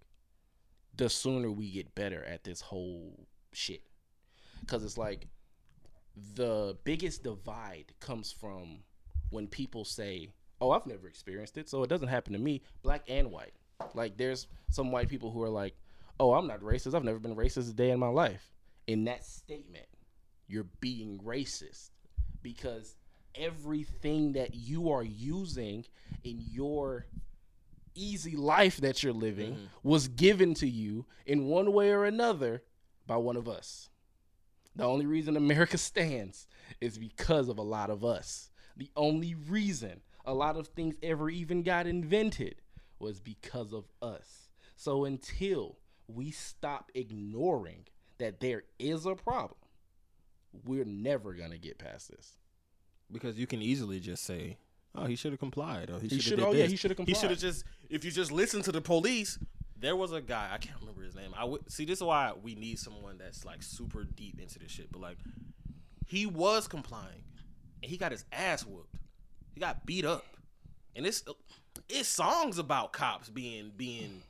the 0.95 1.09
sooner 1.09 1.51
we 1.51 1.71
get 1.71 1.93
better 1.95 2.23
at 2.23 2.43
this 2.43 2.61
whole 2.61 3.27
shit. 3.53 3.83
Because 4.61 4.83
it's 4.83 4.97
like 4.97 5.27
the 6.35 6.77
biggest 6.83 7.23
divide 7.23 7.93
comes 7.99 8.31
from 8.31 8.83
when 9.29 9.47
people 9.47 9.85
say, 9.85 10.29
oh, 10.61 10.71
I've 10.71 10.85
never 10.85 11.07
experienced 11.07 11.57
it, 11.57 11.67
so 11.67 11.83
it 11.83 11.89
doesn't 11.89 12.07
happen 12.07 12.33
to 12.33 12.39
me, 12.39 12.61
black 12.83 13.03
and 13.07 13.31
white. 13.31 13.53
Like, 13.95 14.15
there's 14.15 14.47
some 14.69 14.91
white 14.91 15.09
people 15.09 15.31
who 15.31 15.41
are 15.41 15.49
like, 15.49 15.75
oh, 16.19 16.33
I'm 16.33 16.47
not 16.47 16.61
racist. 16.61 16.93
I've 16.93 17.03
never 17.03 17.19
been 17.19 17.35
racist 17.35 17.69
a 17.69 17.73
day 17.73 17.89
in 17.89 17.99
my 17.99 18.07
life. 18.07 18.51
In 18.87 19.05
that 19.05 19.25
statement, 19.25 19.87
you're 20.47 20.67
being 20.79 21.19
racist 21.19 21.89
because 22.43 22.95
everything 23.33 24.33
that 24.33 24.53
you 24.53 24.91
are 24.91 25.03
using 25.03 25.85
in 26.23 26.43
your 26.49 27.07
easy 27.95 28.35
life 28.35 28.77
that 28.77 29.03
you're 29.03 29.13
living 29.13 29.53
mm-hmm. 29.53 29.65
was 29.83 30.07
given 30.07 30.53
to 30.55 30.67
you 30.67 31.05
in 31.25 31.45
one 31.45 31.73
way 31.73 31.89
or 31.89 32.05
another 32.05 32.63
by 33.07 33.17
one 33.17 33.35
of 33.35 33.49
us. 33.49 33.89
The 34.75 34.83
only 34.83 35.05
reason 35.05 35.35
America 35.35 35.77
stands 35.79 36.47
is 36.79 36.97
because 36.97 37.49
of 37.49 37.57
a 37.57 37.63
lot 37.63 37.89
of 37.89 38.05
us. 38.05 38.49
The 38.77 38.89
only 38.95 39.35
reason 39.35 40.01
a 40.25 40.33
lot 40.33 40.57
of 40.57 40.67
things 40.67 40.95
ever 41.03 41.29
even 41.29 41.63
got 41.63 41.87
invented 41.87 42.55
was 42.99 43.19
because 43.19 43.73
of 43.73 43.85
us. 44.01 44.49
So 44.75 45.05
until 45.05 45.77
we 46.07 46.31
stop 46.31 46.91
ignoring 46.93 47.85
that 48.19 48.39
there 48.39 48.63
is 48.79 49.05
a 49.05 49.15
problem, 49.15 49.57
we're 50.65 50.85
never 50.85 51.33
going 51.33 51.51
to 51.51 51.57
get 51.57 51.77
past 51.79 52.09
this. 52.09 52.33
Because 53.11 53.37
you 53.37 53.47
can 53.47 53.61
easily 53.61 53.99
just 53.99 54.23
say, 54.23 54.57
"Oh, 54.95 55.05
he 55.05 55.15
should 55.15 55.31
have 55.31 55.39
complied." 55.39 55.89
Or 55.89 55.99
he, 55.99 56.07
He 56.07 56.15
should 56.15 56.23
should- 56.23 56.39
have. 56.39 56.47
oh, 56.49 56.51
yeah, 56.53 56.65
he 56.65 56.75
shoulda 56.77 56.95
complied. 56.95 57.15
He 57.15 57.19
should 57.19 57.29
have 57.31 57.39
just. 57.39 57.65
If 57.89 58.05
you 58.05 58.11
just 58.11 58.31
listen 58.31 58.61
to 58.63 58.71
the 58.71 58.79
police, 58.81 59.37
there 59.77 59.95
was 59.97 60.13
a 60.13 60.21
guy. 60.21 60.49
I 60.53 60.57
can't 60.57 60.79
remember 60.79 61.03
his 61.03 61.15
name. 61.15 61.33
I 61.35 61.43
would 61.43 61.69
see. 61.69 61.83
This 61.85 61.99
is 61.99 62.03
why 62.03 62.31
we 62.41 62.55
need 62.55 62.79
someone 62.79 63.17
that's 63.17 63.43
like 63.43 63.63
super 63.63 64.03
deep 64.05 64.39
into 64.39 64.59
this 64.59 64.71
shit. 64.71 64.91
But 64.91 65.01
like, 65.01 65.17
he 66.07 66.25
was 66.25 66.67
complying, 66.69 67.23
and 67.83 67.89
he 67.91 67.97
got 67.97 68.11
his 68.13 68.23
ass 68.31 68.65
whooped. 68.65 68.95
He 69.53 69.59
got 69.59 69.85
beat 69.85 70.05
up, 70.05 70.25
and 70.95 71.05
it's 71.05 71.23
it's 71.89 72.09
songs 72.09 72.57
about 72.57 72.93
cops 72.93 73.29
being 73.29 73.71
being 73.75 74.21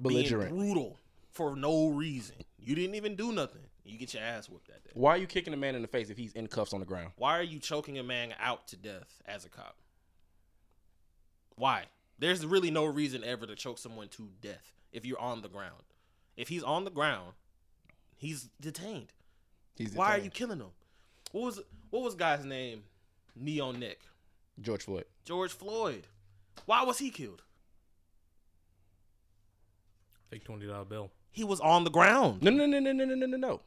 being 0.00 0.48
brutal 0.48 0.96
for 1.32 1.56
no 1.56 1.88
reason. 1.88 2.36
You 2.58 2.74
didn't 2.74 2.94
even 2.94 3.16
do 3.16 3.32
nothing. 3.32 3.62
You 3.84 3.98
get 3.98 4.14
your 4.14 4.22
ass 4.22 4.48
whooped 4.48 4.68
that 4.68 4.84
day. 4.84 4.90
Why 4.94 5.12
are 5.12 5.16
you 5.16 5.26
kicking 5.26 5.54
a 5.54 5.56
man 5.56 5.74
in 5.74 5.82
the 5.82 5.88
face 5.88 6.10
if 6.10 6.18
he's 6.18 6.32
in 6.32 6.46
cuffs 6.46 6.72
on 6.72 6.80
the 6.80 6.86
ground? 6.86 7.12
Why 7.16 7.38
are 7.38 7.42
you 7.42 7.58
choking 7.58 7.98
a 7.98 8.02
man 8.02 8.34
out 8.40 8.68
to 8.68 8.76
death 8.76 9.22
as 9.26 9.44
a 9.44 9.48
cop? 9.48 9.76
Why? 11.56 11.84
There's 12.18 12.44
really 12.44 12.70
no 12.70 12.84
reason 12.84 13.24
ever 13.24 13.46
to 13.46 13.56
choke 13.56 13.78
someone 13.78 14.08
to 14.08 14.28
death 14.42 14.74
if 14.92 15.06
you're 15.06 15.20
on 15.20 15.42
the 15.42 15.48
ground. 15.48 15.82
If 16.36 16.48
he's 16.48 16.62
on 16.62 16.84
the 16.84 16.90
ground, 16.90 17.32
he's 18.16 18.48
detained. 18.60 19.12
He's 19.76 19.94
Why 19.94 20.16
are 20.16 20.20
you 20.20 20.30
killing 20.30 20.58
him? 20.58 20.70
What 21.32 21.44
was 21.44 21.60
what 21.90 22.02
was 22.02 22.14
guy's 22.14 22.44
name? 22.44 22.82
Neon 23.34 23.80
Nick. 23.80 24.00
George 24.60 24.84
Floyd. 24.84 25.04
George 25.24 25.52
Floyd. 25.52 26.06
Why 26.66 26.84
was 26.84 26.98
he 26.98 27.10
killed? 27.10 27.42
Fake 30.28 30.44
twenty 30.44 30.66
dollar 30.66 30.84
bill. 30.84 31.10
He 31.32 31.44
was 31.44 31.60
on 31.60 31.84
the 31.84 31.90
ground. 31.90 32.42
No, 32.42 32.50
no, 32.50 32.66
no, 32.66 32.78
no, 32.78 32.92
no, 32.92 33.04
no, 33.04 33.26
no, 33.26 33.36
no. 33.36 33.60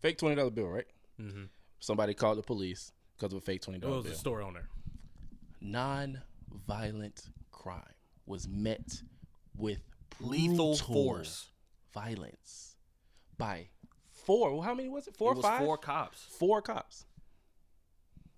Fake 0.00 0.18
twenty 0.18 0.36
dollar 0.36 0.50
bill, 0.50 0.68
right? 0.68 0.86
Mm-hmm. 1.20 1.44
Somebody 1.80 2.14
called 2.14 2.38
the 2.38 2.42
police 2.42 2.92
because 3.16 3.32
of 3.32 3.38
a 3.38 3.40
fake 3.40 3.62
twenty 3.62 3.78
dollar 3.78 3.94
bill. 3.94 4.00
It 4.00 4.08
was 4.08 4.16
a 4.16 4.20
store 4.20 4.42
owner. 4.42 4.68
Non-violent 5.60 7.28
crime 7.50 7.82
was 8.26 8.48
met 8.48 9.02
with 9.56 9.80
lethal 10.20 10.76
force, 10.76 11.48
violence 11.92 12.76
by 13.38 13.68
four. 14.10 14.52
Well, 14.52 14.62
how 14.62 14.74
many 14.74 14.88
was 14.88 15.06
it? 15.06 15.16
Four, 15.16 15.32
it 15.32 15.36
was 15.36 15.44
five, 15.44 15.60
four 15.60 15.78
cops, 15.78 16.26
four 16.38 16.60
cops. 16.60 17.06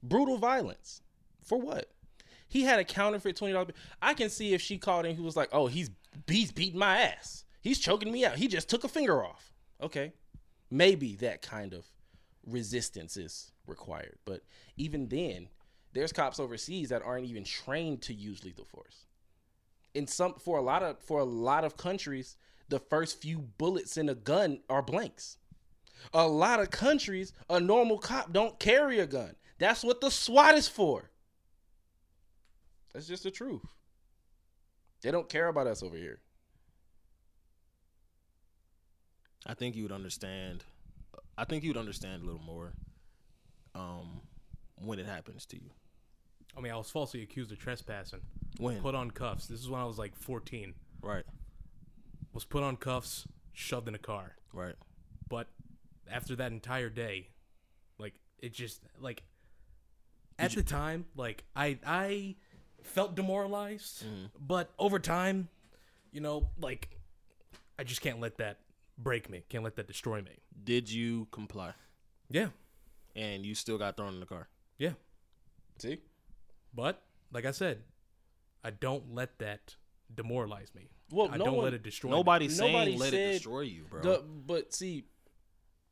Brutal 0.02 0.38
violence. 0.38 1.02
For 1.46 1.58
what? 1.58 1.90
He 2.48 2.62
had 2.62 2.78
a 2.78 2.84
counterfeit 2.84 3.36
twenty 3.36 3.54
dollars. 3.54 3.72
I 4.02 4.14
can 4.14 4.28
see 4.28 4.52
if 4.52 4.60
she 4.60 4.78
called 4.78 5.06
and 5.06 5.16
he 5.16 5.22
was 5.22 5.36
like, 5.36 5.48
"Oh, 5.52 5.66
he's 5.66 5.90
he's 6.26 6.52
beating 6.52 6.78
my 6.78 6.98
ass. 6.98 7.44
He's 7.60 7.78
choking 7.78 8.12
me 8.12 8.24
out. 8.24 8.36
He 8.36 8.48
just 8.48 8.68
took 8.68 8.84
a 8.84 8.88
finger 8.88 9.24
off." 9.24 9.52
Okay, 9.80 10.12
maybe 10.70 11.16
that 11.16 11.42
kind 11.42 11.72
of 11.72 11.86
resistance 12.46 13.16
is 13.16 13.52
required. 13.66 14.18
But 14.24 14.42
even 14.76 15.08
then, 15.08 15.48
there's 15.92 16.12
cops 16.12 16.38
overseas 16.38 16.90
that 16.90 17.02
aren't 17.02 17.26
even 17.26 17.44
trained 17.44 18.02
to 18.02 18.14
use 18.14 18.44
lethal 18.44 18.64
force. 18.64 19.06
In 19.94 20.06
some 20.06 20.34
for 20.34 20.58
a 20.58 20.62
lot 20.62 20.82
of 20.82 20.98
for 21.00 21.20
a 21.20 21.24
lot 21.24 21.64
of 21.64 21.76
countries, 21.76 22.36
the 22.68 22.78
first 22.78 23.20
few 23.20 23.38
bullets 23.38 23.96
in 23.96 24.08
a 24.08 24.14
gun 24.14 24.60
are 24.68 24.82
blanks. 24.82 25.38
A 26.12 26.26
lot 26.26 26.60
of 26.60 26.70
countries, 26.70 27.32
a 27.48 27.58
normal 27.58 27.98
cop 27.98 28.32
don't 28.32 28.58
carry 28.58 28.98
a 29.00 29.06
gun. 29.06 29.34
That's 29.58 29.82
what 29.82 30.00
the 30.00 30.10
SWAT 30.10 30.54
is 30.54 30.68
for. 30.68 31.10
That's 32.96 33.06
just 33.06 33.24
the 33.24 33.30
truth. 33.30 33.60
They 35.02 35.10
don't 35.10 35.28
care 35.28 35.48
about 35.48 35.66
us 35.66 35.82
over 35.82 35.98
here. 35.98 36.20
I 39.44 39.52
think 39.52 39.76
you 39.76 39.82
would 39.82 39.92
understand. 39.92 40.64
I 41.36 41.44
think 41.44 41.62
you 41.62 41.68
would 41.68 41.76
understand 41.76 42.22
a 42.22 42.24
little 42.24 42.40
more 42.40 42.72
um, 43.74 44.22
when 44.76 44.98
it 44.98 45.04
happens 45.04 45.44
to 45.44 45.56
you. 45.56 45.68
I 46.56 46.62
mean, 46.62 46.72
I 46.72 46.76
was 46.78 46.88
falsely 46.90 47.22
accused 47.22 47.52
of 47.52 47.58
trespassing. 47.58 48.22
When? 48.56 48.80
Put 48.80 48.94
on 48.94 49.10
cuffs. 49.10 49.46
This 49.46 49.60
is 49.60 49.68
when 49.68 49.78
I 49.78 49.84
was 49.84 49.98
like 49.98 50.16
14. 50.16 50.72
right, 51.02 51.24
Was 52.32 52.46
put 52.46 52.62
on 52.62 52.78
cuffs, 52.78 53.28
shoved 53.52 53.88
in 53.88 53.94
a 53.94 53.98
car. 53.98 54.36
right. 54.54 54.74
But 55.28 55.48
after 56.10 56.34
that 56.36 56.50
entire 56.50 56.88
day, 56.88 57.28
like 57.98 58.14
it 58.38 58.54
just 58.54 58.80
like 58.98 59.22
at 60.38 60.52
the 60.52 60.62
time, 60.62 61.04
like 61.14 61.44
I 61.54 61.78
I 61.84 62.36
felt 62.82 63.14
demoralized, 63.14 64.04
mm-hmm. 64.04 64.26
but 64.38 64.72
over 64.78 64.98
time, 64.98 65.48
you 66.12 66.20
know, 66.20 66.48
like 66.60 66.90
I 67.78 67.84
just 67.84 68.00
can't 68.00 68.20
let 68.20 68.38
that 68.38 68.58
break 68.98 69.28
me. 69.30 69.44
Can't 69.48 69.64
let 69.64 69.76
that 69.76 69.86
destroy 69.86 70.22
me. 70.22 70.38
Did 70.64 70.90
you 70.90 71.26
comply? 71.30 71.72
Yeah. 72.30 72.48
And 73.14 73.44
you 73.44 73.54
still 73.54 73.78
got 73.78 73.96
thrown 73.96 74.14
in 74.14 74.20
the 74.20 74.26
car. 74.26 74.48
Yeah. 74.78 74.92
See? 75.78 75.98
But 76.74 77.02
like 77.32 77.46
I 77.46 77.50
said, 77.50 77.82
I 78.64 78.70
don't 78.70 79.14
let 79.14 79.38
that 79.38 79.76
demoralize 80.14 80.74
me. 80.74 80.88
Well, 81.10 81.28
I 81.30 81.36
no 81.36 81.44
don't 81.46 81.56
one- 81.56 81.64
let 81.64 81.74
it 81.74 81.82
destroy 81.82 82.10
me. 82.10 82.16
Nobody's 82.16 82.58
Nobody 82.58 82.90
saying 82.90 82.98
let 82.98 83.10
said 83.10 83.20
it 83.20 83.32
destroy 83.34 83.60
you, 83.60 83.84
bro. 83.88 84.02
The, 84.02 84.22
but 84.46 84.74
see, 84.74 85.04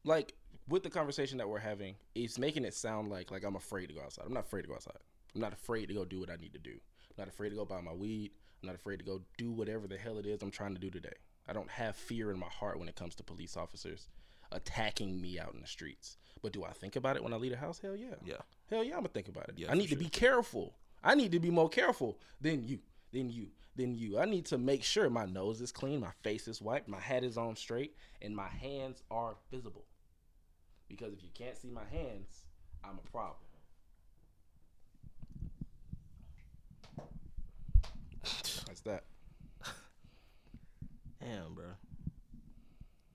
like 0.05 0.35
with 0.69 0.83
the 0.83 0.91
conversation 0.91 1.39
that 1.39 1.49
we're 1.49 1.59
having, 1.59 1.95
it's 2.15 2.39
making 2.39 2.65
it 2.65 2.75
sound 2.75 3.11
like 3.11 3.31
like 3.31 3.45
I'm 3.45 3.57
afraid 3.57 3.89
to 3.89 3.95
go 3.95 4.01
outside. 4.03 4.25
I'm 4.27 4.35
not 4.35 4.45
afraid 4.45 4.63
to 4.63 4.69
go 4.69 4.75
outside. 4.75 4.99
I'm 5.35 5.41
not 5.41 5.53
afraid 5.53 5.87
to 5.87 5.95
go 5.95 6.05
do 6.05 6.21
what 6.21 6.31
I 6.31 6.37
need 6.37 6.53
to 6.53 6.59
do. 6.59 6.73
I'm 6.73 7.17
not 7.19 7.29
afraid 7.29 7.51
to 7.51 7.57
go 7.57 7.65
buy 7.65 7.81
my 7.81 7.93
weed. 7.93 8.33
I'm 8.63 8.69
not 8.69 8.77
afraid 8.77 8.99
to 8.99 9.05
go 9.05 9.21
do 9.37 9.53
whatever 9.53 9.87
the 9.87 9.97
hell 9.97 10.19
it 10.19 10.27
is 10.27 10.43
I'm 10.43 10.51
trying 10.51 10.75
to 10.75 10.81
do 10.81 10.91
today. 10.91 11.17
I 11.47 11.53
don't 11.53 11.71
have 11.71 11.97
fear 11.97 12.31
in 12.31 12.39
my 12.39 12.49
heart 12.49 12.79
when 12.79 12.89
it 12.89 12.97
comes 12.97 13.15
to 13.17 13.23
police 13.23 13.57
officers 13.57 14.09
attacking 14.53 15.21
me 15.21 15.39
out 15.39 15.55
in 15.55 15.61
the 15.61 15.67
streets. 15.67 16.17
But 16.43 16.53
do 16.53 16.65
I 16.65 16.73
think 16.73 16.97
about 16.97 17.17
it 17.17 17.25
when 17.25 17.33
I 17.33 17.37
leave 17.37 17.53
the 17.53 17.59
house? 17.59 17.79
Hell 17.79 17.97
yeah. 17.97 18.15
yeah. 18.25 18.37
Hell 18.71 18.85
yeah, 18.85 18.95
I'm 18.95 19.01
gonna 19.01 19.09
think 19.09 19.29
about 19.29 19.49
it. 19.49 19.55
Yeah, 19.57 19.71
I 19.71 19.75
need 19.75 19.91
to 19.91 19.97
be 19.97 20.09
careful. 20.09 20.75
I 21.03 21.15
need 21.15 21.33
to 21.33 21.41
be 21.41 21.51
more 21.51 21.69
careful 21.69 22.19
than 22.41 22.65
you, 22.65 22.79
than 23.13 23.31
you, 23.31 23.49
than 23.77 23.95
you. 23.95 24.19
I 24.19 24.25
need 24.25 24.47
to 24.47 24.59
make 24.59 24.83
sure 24.83 25.11
my 25.11 25.27
nose 25.27 25.61
is 25.61 25.73
clean, 25.73 26.01
my 26.01 26.13
face 26.23 26.49
is 26.49 26.63
wiped, 26.63 26.89
my 26.89 27.01
hat 27.01 27.25
is 27.25 27.37
on 27.37 27.57
straight, 27.57 27.95
and 28.23 28.35
my 28.35 28.49
hands 28.49 29.03
are 29.11 29.35
visible. 29.51 29.85
Because 30.89 31.13
if 31.13 31.23
you 31.23 31.31
can't 31.35 31.57
see 31.57 31.71
my 31.71 31.85
hands, 31.91 32.45
I'm 32.83 32.99
a 33.05 33.11
problem. 33.11 33.37
That's 38.67 38.81
that. 38.83 39.05
Damn, 41.21 41.55
bro. 41.55 41.65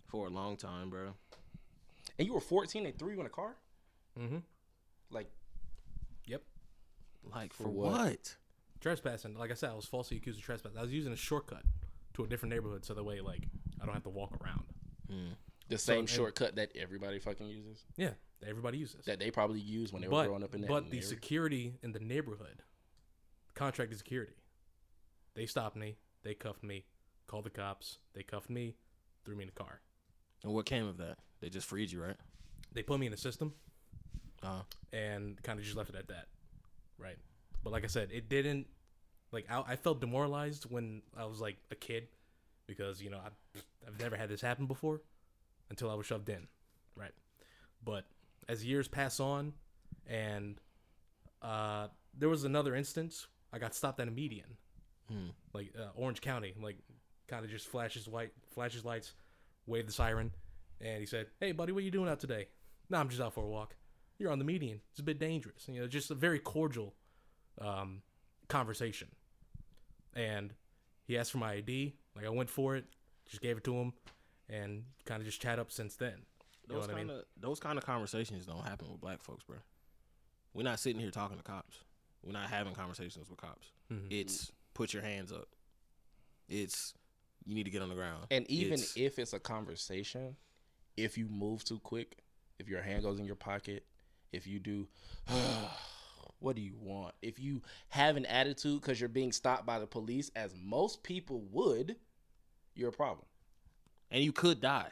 For 0.07 0.27
a 0.27 0.29
long 0.29 0.57
time, 0.57 0.89
bro. 0.89 1.13
And 2.17 2.27
you 2.27 2.33
were 2.33 2.39
14 2.41 2.85
and 2.85 2.97
threw 2.97 3.11
you 3.13 3.19
in 3.19 3.25
a 3.25 3.29
car? 3.29 3.55
Mm-hmm. 4.19 4.37
Like, 5.11 5.29
Yep. 6.25 6.41
Like 7.33 7.53
for, 7.53 7.63
For 7.63 7.69
what? 7.69 7.91
what? 7.91 8.35
Trespassing. 8.81 9.37
Like 9.37 9.51
I 9.51 9.53
said, 9.55 9.69
I 9.71 9.73
was 9.75 9.85
falsely 9.85 10.17
accused 10.17 10.39
of 10.39 10.45
trespassing. 10.45 10.77
I 10.77 10.81
was 10.81 10.93
using 10.93 11.11
a 11.13 11.17
shortcut 11.17 11.63
to 12.15 12.23
a 12.23 12.27
different 12.27 12.53
neighborhood, 12.53 12.85
so 12.85 12.93
that 12.93 13.03
way, 13.03 13.19
like, 13.21 13.43
I 13.81 13.85
don't 13.85 13.93
have 13.93 14.03
to 14.03 14.09
walk 14.09 14.33
around. 14.43 14.63
the 15.69 15.77
same 15.77 15.99
and- 15.99 16.09
shortcut 16.09 16.55
that 16.55 16.71
everybody 16.75 17.19
fucking 17.19 17.47
uses. 17.47 17.83
Yeah, 17.97 18.11
everybody 18.47 18.77
uses. 18.77 19.05
That 19.05 19.19
they 19.19 19.31
probably 19.31 19.59
used 19.59 19.91
when 19.93 20.01
they 20.01 20.07
were 20.07 20.25
growing 20.25 20.43
up 20.43 20.55
in 20.55 20.61
that 20.61 20.67
but 20.67 20.85
the 20.89 20.97
area. 20.97 21.07
security 21.07 21.73
in 21.83 21.91
the 21.91 21.99
neighborhood, 21.99 22.63
contracted 23.53 23.97
security, 23.97 24.33
they 25.35 25.45
stopped 25.45 25.75
me. 25.75 25.97
They 26.23 26.33
cuffed 26.33 26.63
me. 26.63 26.85
Called 27.27 27.45
the 27.45 27.49
cops. 27.49 27.99
They 28.13 28.23
cuffed 28.23 28.49
me. 28.49 28.75
Threw 29.25 29.35
me 29.35 29.43
in 29.43 29.49
the 29.55 29.63
car. 29.63 29.81
And 30.43 30.53
what 30.53 30.65
came 30.65 30.87
of 30.87 30.97
that? 30.97 31.17
They 31.41 31.49
just 31.49 31.67
freed 31.67 31.91
you, 31.91 32.01
right? 32.01 32.15
They 32.73 32.83
put 32.83 32.99
me 32.99 33.05
in 33.07 33.11
the 33.11 33.17
system 33.17 33.53
Uh, 34.41 34.61
and 34.93 35.41
kind 35.43 35.59
of 35.59 35.65
just 35.65 35.75
left 35.77 35.89
it 35.89 35.95
at 35.95 36.07
that. 36.07 36.27
Right. 36.97 37.17
But 37.63 37.71
like 37.73 37.83
I 37.83 37.87
said, 37.87 38.09
it 38.11 38.29
didn't. 38.29 38.67
Like 39.31 39.45
I, 39.49 39.63
I 39.67 39.75
felt 39.75 39.99
demoralized 40.01 40.65
when 40.69 41.01
I 41.17 41.25
was 41.25 41.39
like 41.39 41.57
a 41.71 41.75
kid 41.75 42.07
because 42.67 43.01
you 43.01 43.09
know 43.09 43.19
I, 43.19 43.59
I've 43.85 43.99
never 43.99 44.15
had 44.15 44.29
this 44.29 44.41
happen 44.41 44.65
before 44.65 45.01
until 45.69 45.89
I 45.91 45.93
was 45.95 46.05
shoved 46.05 46.29
in. 46.29 46.47
Right. 46.95 47.11
But 47.83 48.05
as 48.47 48.65
years 48.65 48.87
pass 48.87 49.19
on, 49.19 49.53
and 50.07 50.59
uh, 51.41 51.87
there 52.17 52.29
was 52.29 52.43
another 52.43 52.75
instance, 52.75 53.27
I 53.53 53.59
got 53.59 53.75
stopped 53.75 53.99
at 53.99 54.07
a 54.07 54.11
median, 54.11 54.57
Hmm. 55.09 55.29
like 55.53 55.73
uh, 55.77 55.89
Orange 55.95 56.21
County, 56.21 56.53
like 56.61 56.77
kind 57.27 57.43
of 57.43 57.49
just 57.51 57.67
flashes 57.67 58.07
white, 58.07 58.31
flashes 58.53 58.85
lights, 58.85 59.13
waved 59.65 59.87
the 59.87 59.91
siren, 59.93 60.31
and 60.81 60.99
he 60.99 61.05
said, 61.05 61.27
"Hey, 61.39 61.51
buddy, 61.51 61.71
what 61.71 61.83
you 61.83 61.91
doing 61.91 62.09
out 62.09 62.19
today?" 62.19 62.47
No, 62.89 62.97
I'm 62.99 63.09
just 63.09 63.21
out 63.21 63.33
for 63.33 63.43
a 63.43 63.47
walk. 63.49 63.75
You're 64.17 64.31
on 64.31 64.39
the 64.39 64.45
median. 64.45 64.81
It's 64.91 64.99
a 64.99 65.03
bit 65.03 65.19
dangerous. 65.19 65.67
You 65.67 65.81
know, 65.81 65.87
just 65.87 66.11
a 66.11 66.15
very 66.15 66.39
cordial 66.39 66.93
um, 67.61 68.01
conversation. 68.47 69.07
And 70.15 70.53
he 71.05 71.17
asked 71.17 71.31
for 71.31 71.37
my 71.37 71.53
ID. 71.53 71.95
Like 72.15 72.25
I 72.25 72.29
went 72.29 72.49
for 72.49 72.75
it, 72.75 72.85
just 73.27 73.41
gave 73.41 73.57
it 73.57 73.63
to 73.65 73.73
him, 73.75 73.93
and 74.49 74.83
kind 75.05 75.21
of 75.21 75.25
just 75.25 75.41
chat 75.41 75.59
up 75.59 75.71
since 75.71 75.95
then. 75.95 76.25
You 76.67 76.75
know 76.75 76.81
those 76.81 76.87
what 76.87 76.95
I 76.95 76.97
kind 76.97 77.07
mean? 77.09 77.17
of 77.17 77.23
those 77.39 77.59
kind 77.59 77.77
of 77.77 77.85
conversations 77.85 78.45
don't 78.45 78.63
happen 78.65 78.91
with 78.91 78.99
black 79.01 79.21
folks, 79.23 79.43
bro. 79.43 79.57
We're 80.53 80.63
not 80.63 80.79
sitting 80.79 80.99
here 80.99 81.11
talking 81.11 81.37
to 81.37 81.43
cops. 81.43 81.77
We're 82.23 82.33
not 82.33 82.49
having 82.49 82.73
conversations 82.73 83.29
with 83.29 83.39
cops. 83.39 83.71
Mhm. 83.91 84.07
It's 84.09 84.51
put 84.79 84.93
your 84.93 85.03
hands 85.03 85.29
up. 85.33 85.49
It's 86.47 86.93
you 87.45 87.53
need 87.53 87.65
to 87.65 87.69
get 87.69 87.81
on 87.81 87.89
the 87.89 87.95
ground. 87.95 88.27
And 88.31 88.49
even 88.49 88.73
It's- 88.75 88.93
if 88.95 89.19
it's 89.19 89.33
a 89.33 89.39
conversation, 89.39 90.37
if 90.95 91.17
you 91.17 91.27
move 91.27 91.65
too 91.65 91.79
quick, 91.79 92.19
if 92.59 92.69
your 92.69 92.81
hand 92.81 93.03
goes 93.03 93.19
in 93.19 93.25
your 93.25 93.35
pocket, 93.35 93.85
if 94.31 94.47
you 94.47 94.57
do, 94.59 94.87
what 96.39 96.55
do 96.55 96.61
you 96.61 96.77
want? 96.79 97.13
If 97.21 97.39
you 97.39 97.61
have 97.89 98.15
an 98.15 98.25
attitude 98.25 98.79
because 98.81 98.99
you're 99.01 99.09
being 99.09 99.33
stopped 99.33 99.65
by 99.65 99.79
the 99.79 99.87
police, 99.87 100.31
as 100.35 100.53
most 100.55 101.03
people 101.03 101.41
would, 101.51 101.97
you're 102.75 102.89
a 102.89 102.93
problem. 102.93 103.25
and 104.11 104.23
you 104.23 104.31
could 104.31 104.61
die. 104.61 104.89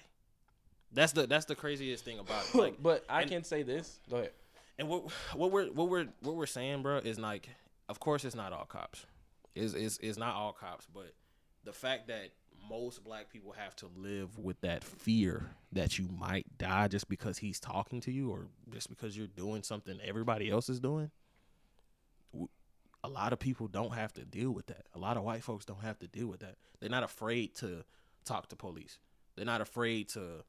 That's 0.91 1.11
the 1.14 1.27
that's 1.27 1.45
the 1.45 1.55
craziest 1.55 2.03
thing 2.05 2.19
about 2.19 2.43
it. 2.47 2.55
Like, 2.64 2.84
but 2.84 3.05
I 3.09 3.22
and- 3.22 3.31
can 3.31 3.43
say 3.45 3.64
this. 3.64 3.99
Go 4.09 4.18
ahead. 4.18 4.31
And 4.80 4.89
what 4.89 5.09
what 5.34 5.51
we're 5.51 5.68
what 5.72 5.89
we're 5.89 6.07
what 6.22 6.35
we're 6.35 6.45
saying, 6.45 6.81
bro, 6.84 6.97
is 6.97 7.18
like, 7.18 7.47
of 7.89 7.99
course, 7.99 8.26
it's 8.26 8.35
not 8.35 8.51
all 8.53 8.65
cops. 8.65 9.05
Is 9.57 9.73
is 9.73 9.97
is 9.99 10.17
not 10.17 10.35
all 10.35 10.53
cops, 10.53 10.88
but 10.93 11.13
the 11.63 11.73
fact 11.73 12.07
that 12.07 12.29
most 12.69 13.03
black 13.03 13.31
people 13.31 13.51
have 13.51 13.75
to 13.77 13.88
live 13.95 14.38
with 14.38 14.59
that 14.61 14.84
fear 14.84 15.51
that 15.71 15.97
you 15.97 16.07
might 16.17 16.45
die 16.57 16.88
just 16.88 17.07
because 17.07 17.38
he's 17.38 17.59
talking 17.59 18.01
to 18.01 18.11
you 18.11 18.29
or 18.29 18.47
just 18.71 18.89
because 18.89 19.17
you're 19.17 19.27
doing 19.27 19.63
something 19.63 19.99
everybody 20.03 20.49
else 20.49 20.69
is 20.69 20.79
doing. 20.79 21.11
A 23.03 23.09
lot 23.09 23.31
of 23.31 23.39
people 23.39 23.67
don't 23.67 23.93
have 23.93 24.11
to 24.13 24.25
deal 24.25 24.51
with 24.51 24.67
that. 24.67 24.88
A 24.95 24.99
lot 24.99 25.17
of 25.17 25.23
white 25.23 25.43
folks 25.43 25.65
don't 25.65 25.84
have 25.84 25.99
to 25.99 26.07
deal 26.07 26.27
with 26.27 26.41
that. 26.41 26.55
They're 26.79 26.89
not 26.89 27.03
afraid 27.03 27.55
to 27.55 27.85
talk 28.25 28.49
to 28.49 28.55
police. 28.55 28.99
They're 29.35 29.45
not 29.45 29.61
afraid 29.61 30.09
to 30.09 30.43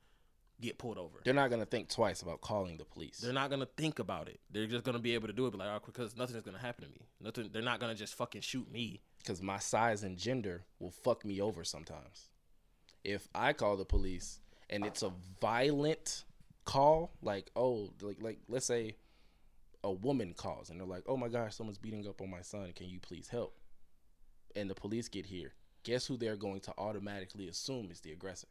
get 0.61 0.79
pulled 0.79 0.99
over. 0.99 1.21
They're 1.25 1.35
not 1.35 1.51
gonna 1.51 1.67
think 1.67 1.89
twice 1.89 2.23
about 2.23 2.41
calling 2.41 2.77
the 2.77 2.85
police. 2.85 3.19
They're 3.19 3.33
not 3.33 3.51
gonna 3.51 3.69
think 3.77 3.99
about 3.99 4.29
it. 4.29 4.41
They're 4.51 4.67
just 4.67 4.85
gonna 4.85 4.99
be 4.99 5.15
able 5.15 5.29
to 5.29 5.33
do 5.33 5.47
it. 5.47 5.53
Be 5.53 5.59
like, 5.59 5.69
oh, 5.69 5.81
because 5.85 6.17
nothing's 6.17 6.43
gonna 6.43 6.59
happen 6.59 6.85
to 6.85 6.91
me. 6.91 7.07
Nothing. 7.21 7.51
They're 7.53 7.63
not 7.63 7.81
gonna 7.81 7.95
just 7.95 8.15
fucking 8.15 8.41
shoot 8.43 8.71
me. 8.71 9.01
because 9.19 9.43
my 9.43 9.59
size 9.59 10.03
and 10.05 10.17
gender 10.17 10.65
will 10.79 10.91
fuck 10.91 11.25
me 11.25 11.41
over 11.41 11.65
sometimes. 11.65 12.29
if 13.05 13.29
I 13.35 13.53
call 13.53 13.77
the 13.77 13.85
police 13.85 14.41
and 14.71 14.85
it's 14.85 15.03
a 15.03 15.13
violent 15.41 16.25
call, 16.65 17.13
like 17.23 17.51
oh, 17.57 17.91
like 18.03 18.21
like 18.21 18.39
let's 18.49 18.67
say 18.67 18.97
a 19.85 19.93
woman 19.93 20.35
calls 20.35 20.71
and 20.71 20.81
they're 20.81 20.87
like, 20.87 21.05
"Oh 21.07 21.17
my 21.17 21.29
gosh, 21.29 21.55
someone's 21.55 21.79
beating 21.79 22.07
up 22.07 22.21
on 22.21 22.29
my 22.31 22.43
son. 22.43 22.73
Can 22.75 22.89
you 22.89 22.99
please 23.01 23.29
help?" 23.29 23.55
And 24.57 24.69
the 24.69 24.75
police 24.75 25.09
get 25.09 25.25
here. 25.27 25.53
Guess 25.85 26.07
who 26.07 26.17
they're 26.17 26.37
going 26.37 26.61
to 26.63 26.75
automatically 26.77 27.49
assume 27.49 27.91
is 27.91 28.01
the 28.01 28.13
aggressor? 28.13 28.49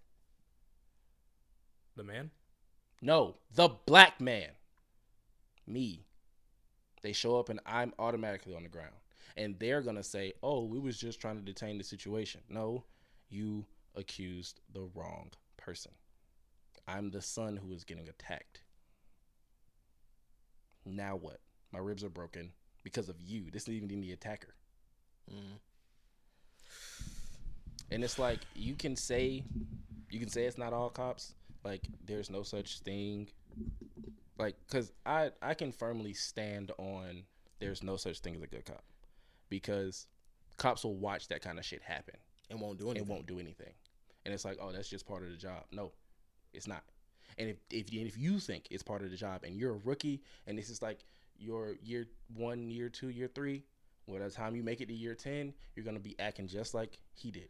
The 1.97 2.03
man. 2.03 2.29
No, 3.01 3.35
the 3.53 3.69
black 3.85 4.21
man. 4.21 4.49
Me. 5.65 6.05
They 7.01 7.11
show 7.11 7.39
up 7.39 7.49
and 7.49 7.59
I'm 7.65 7.93
automatically 7.99 8.55
on 8.55 8.63
the 8.63 8.69
ground. 8.69 8.93
And 9.35 9.59
they're 9.59 9.81
going 9.81 9.95
to 9.95 10.03
say, 10.03 10.33
oh, 10.41 10.63
we 10.63 10.79
was 10.79 10.97
just 10.97 11.19
trying 11.19 11.37
to 11.37 11.41
detain 11.41 11.77
the 11.77 11.83
situation. 11.83 12.41
No, 12.49 12.83
you 13.29 13.65
accused 13.95 14.61
the 14.73 14.87
wrong 14.93 15.31
person. 15.57 15.91
I'm 16.87 17.09
the 17.09 17.21
son 17.21 17.57
who 17.57 17.73
is 17.73 17.83
getting 17.83 18.07
attacked. 18.07 18.61
Now 20.85 21.15
what? 21.15 21.39
My 21.73 21.79
ribs 21.79 22.03
are 22.03 22.09
broken 22.09 22.51
because 22.83 23.09
of 23.09 23.19
you. 23.19 23.49
This 23.51 23.63
isn't 23.63 23.91
even 23.91 24.01
the 24.01 24.13
attacker. 24.13 24.55
Mm. 25.31 25.59
And 27.91 28.03
it's 28.03 28.17
like 28.17 28.39
you 28.55 28.75
can 28.75 28.95
say 28.95 29.43
you 30.09 30.19
can 30.19 30.29
say 30.29 30.45
it's 30.45 30.57
not 30.57 30.73
all 30.73 30.89
cops. 30.89 31.33
Like 31.63 31.87
there's 32.05 32.29
no 32.29 32.43
such 32.43 32.79
thing. 32.79 33.29
Like 34.37 34.55
cuz 34.67 34.91
I 35.05 35.31
I 35.41 35.53
can 35.53 35.71
firmly 35.71 36.13
stand 36.13 36.71
on 36.77 37.25
there's 37.59 37.81
no 37.83 37.97
such 37.97 38.19
thing 38.19 38.35
as 38.35 38.41
a 38.41 38.47
good 38.47 38.65
cop. 38.65 38.83
Because 39.49 40.07
cops 40.57 40.83
will 40.83 40.97
watch 40.97 41.27
that 41.29 41.41
kind 41.41 41.57
of 41.59 41.65
shit 41.65 41.81
happen 41.81 42.15
And 42.49 42.59
won't 42.59 42.77
do 42.79 42.85
anything. 42.85 43.01
and 43.01 43.09
won't 43.09 43.25
do 43.27 43.39
anything. 43.39 43.73
And 44.25 44.33
it's 44.33 44.43
like, 44.45 44.57
"Oh, 44.59 44.71
that's 44.71 44.89
just 44.89 45.05
part 45.05 45.23
of 45.23 45.29
the 45.29 45.37
job." 45.37 45.65
No. 45.71 45.93
It's 46.53 46.67
not. 46.67 46.83
And 47.37 47.49
if 47.49 47.57
if 47.69 47.91
you, 47.93 48.05
if 48.05 48.17
you 48.17 48.39
think 48.39 48.67
it's 48.71 48.83
part 48.83 49.01
of 49.03 49.11
the 49.11 49.17
job 49.17 49.43
and 49.43 49.55
you're 49.55 49.75
a 49.75 49.77
rookie 49.77 50.21
and 50.45 50.57
this 50.57 50.69
is 50.69 50.81
like 50.81 51.05
your 51.37 51.73
year 51.83 52.07
1, 52.33 52.71
year 52.71 52.89
2, 52.89 53.09
year 53.09 53.27
3, 53.27 53.63
well, 54.07 54.19
by 54.19 54.25
the 54.27 54.31
time 54.33 54.55
you 54.55 54.63
make 54.63 54.81
it 54.81 54.87
to 54.87 54.93
year 54.93 55.13
10, 55.15 55.53
you're 55.75 55.83
going 55.85 55.95
to 55.97 56.01
be 56.01 56.19
acting 56.19 56.47
just 56.47 56.73
like 56.73 56.99
he 57.13 57.29
did 57.31 57.49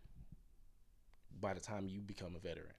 by 1.40 1.54
the 1.54 1.60
time 1.60 1.88
you 1.88 2.02
become 2.02 2.36
a 2.36 2.40
veteran. 2.40 2.74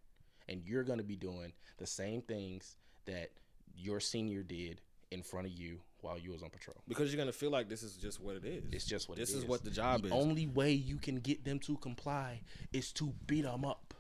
And 0.49 0.63
you're 0.65 0.85
going 0.85 0.99
to 0.99 1.05
be 1.05 1.17
doing 1.17 1.53
the 1.77 1.87
same 1.87 2.23
things 2.23 2.77
that 3.07 3.31
your 3.77 4.01
senior 4.01 4.43
did 4.43 4.81
in 5.11 5.23
front 5.23 5.47
of 5.47 5.53
you 5.53 5.81
while 6.01 6.19
you 6.19 6.31
was 6.31 6.43
on 6.43 6.51
patrol. 6.51 6.77
Because 6.87 7.13
you're 7.13 7.19
gonna 7.19 7.33
feel 7.33 7.51
like 7.51 7.69
this 7.69 7.83
is 7.83 7.95
just 7.95 8.21
what 8.21 8.37
it 8.37 8.45
is. 8.45 8.65
It's 8.73 8.85
just 8.85 9.09
what 9.09 9.19
this 9.19 9.31
it 9.31 9.39
is 9.39 9.43
is. 9.43 9.49
what 9.49 9.65
the 9.65 9.71
job 9.71 10.05
is. 10.05 10.11
the 10.11 10.17
is. 10.17 10.25
only 10.25 10.47
way 10.47 10.73
you 10.73 10.97
can 10.97 11.17
get 11.17 11.45
them 11.45 11.59
to 11.61 11.77
comply 11.79 12.43
is 12.73 12.93
to 12.93 13.13
beat 13.27 13.43
them 13.43 13.65
up. 13.65 13.95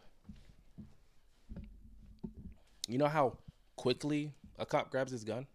You 2.86 2.98
know 2.98 3.08
how 3.08 3.38
quickly 3.76 4.32
a 4.58 4.64
cop 4.64 4.90
grabs 4.90 5.12
his 5.12 5.24
gun? 5.24 5.46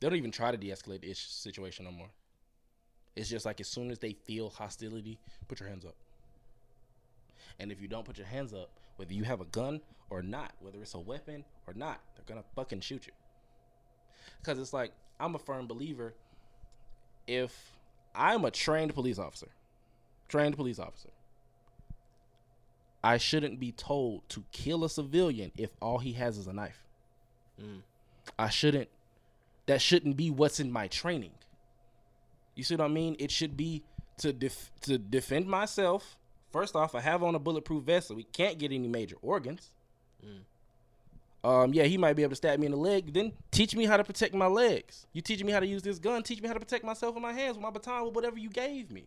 They 0.00 0.08
don't 0.08 0.16
even 0.16 0.30
try 0.30 0.50
to 0.50 0.56
de-escalate 0.56 1.02
the 1.02 1.12
situation 1.14 1.84
no 1.84 1.90
more. 1.90 2.10
It's 3.16 3.28
just 3.28 3.44
like 3.44 3.60
as 3.60 3.68
soon 3.68 3.90
as 3.90 3.98
they 3.98 4.12
feel 4.12 4.48
hostility, 4.48 5.18
put 5.48 5.58
your 5.58 5.68
hands 5.68 5.84
up. 5.84 5.96
And 7.58 7.72
if 7.72 7.80
you 7.80 7.88
don't 7.88 8.04
put 8.04 8.16
your 8.16 8.26
hands 8.26 8.54
up, 8.54 8.70
whether 8.98 9.14
you 9.14 9.24
have 9.24 9.40
a 9.40 9.46
gun 9.46 9.80
or 10.10 10.22
not, 10.22 10.52
whether 10.60 10.80
it's 10.80 10.94
a 10.94 10.98
weapon 10.98 11.44
or 11.66 11.74
not, 11.74 12.00
they're 12.14 12.24
gonna 12.26 12.44
fucking 12.54 12.80
shoot 12.80 13.06
you. 13.06 13.12
Cause 14.42 14.58
it's 14.58 14.72
like 14.72 14.92
I'm 15.18 15.34
a 15.34 15.38
firm 15.38 15.66
believer. 15.66 16.14
If 17.26 17.72
I'm 18.14 18.44
a 18.44 18.50
trained 18.50 18.94
police 18.94 19.18
officer, 19.18 19.48
trained 20.28 20.56
police 20.56 20.78
officer, 20.78 21.10
I 23.02 23.16
shouldn't 23.18 23.60
be 23.60 23.72
told 23.72 24.28
to 24.30 24.44
kill 24.52 24.84
a 24.84 24.90
civilian 24.90 25.52
if 25.56 25.70
all 25.80 25.98
he 25.98 26.12
has 26.14 26.36
is 26.36 26.46
a 26.46 26.52
knife. 26.52 26.84
Mm. 27.60 27.82
I 28.38 28.48
shouldn't. 28.48 28.88
That 29.66 29.80
shouldn't 29.80 30.16
be 30.16 30.30
what's 30.30 30.60
in 30.60 30.72
my 30.72 30.88
training. 30.88 31.32
You 32.54 32.64
see 32.64 32.74
what 32.74 32.84
I 32.84 32.88
mean? 32.88 33.14
It 33.18 33.30
should 33.30 33.56
be 33.56 33.84
to 34.18 34.32
def- 34.32 34.72
to 34.82 34.98
defend 34.98 35.46
myself. 35.46 36.17
First 36.50 36.74
off, 36.76 36.94
I 36.94 37.00
have 37.00 37.22
on 37.22 37.34
a 37.34 37.38
bulletproof 37.38 37.84
vest, 37.84 38.08
so 38.08 38.14
we 38.14 38.24
can't 38.24 38.58
get 38.58 38.72
any 38.72 38.88
major 38.88 39.16
organs. 39.22 39.70
Um, 41.44 41.72
yeah, 41.72 41.84
he 41.84 41.96
might 41.96 42.14
be 42.14 42.22
able 42.22 42.30
to 42.30 42.36
stab 42.36 42.58
me 42.58 42.66
in 42.66 42.72
the 42.72 42.78
leg. 42.78 43.12
Then 43.12 43.32
teach 43.52 43.74
me 43.76 43.84
how 43.86 43.96
to 43.96 44.02
protect 44.04 44.34
my 44.34 44.46
legs. 44.48 45.06
You 45.12 45.22
teach 45.22 45.42
me 45.44 45.52
how 45.52 45.60
to 45.60 45.66
use 45.66 45.82
this 45.82 45.98
gun. 45.98 46.22
Teach 46.22 46.42
me 46.42 46.48
how 46.48 46.54
to 46.54 46.60
protect 46.60 46.84
myself 46.84 47.14
with 47.14 47.22
my 47.22 47.32
hands, 47.32 47.56
with 47.56 47.62
my 47.62 47.70
baton, 47.70 48.04
with 48.06 48.14
whatever 48.14 48.38
you 48.38 48.48
gave 48.50 48.90
me. 48.90 49.04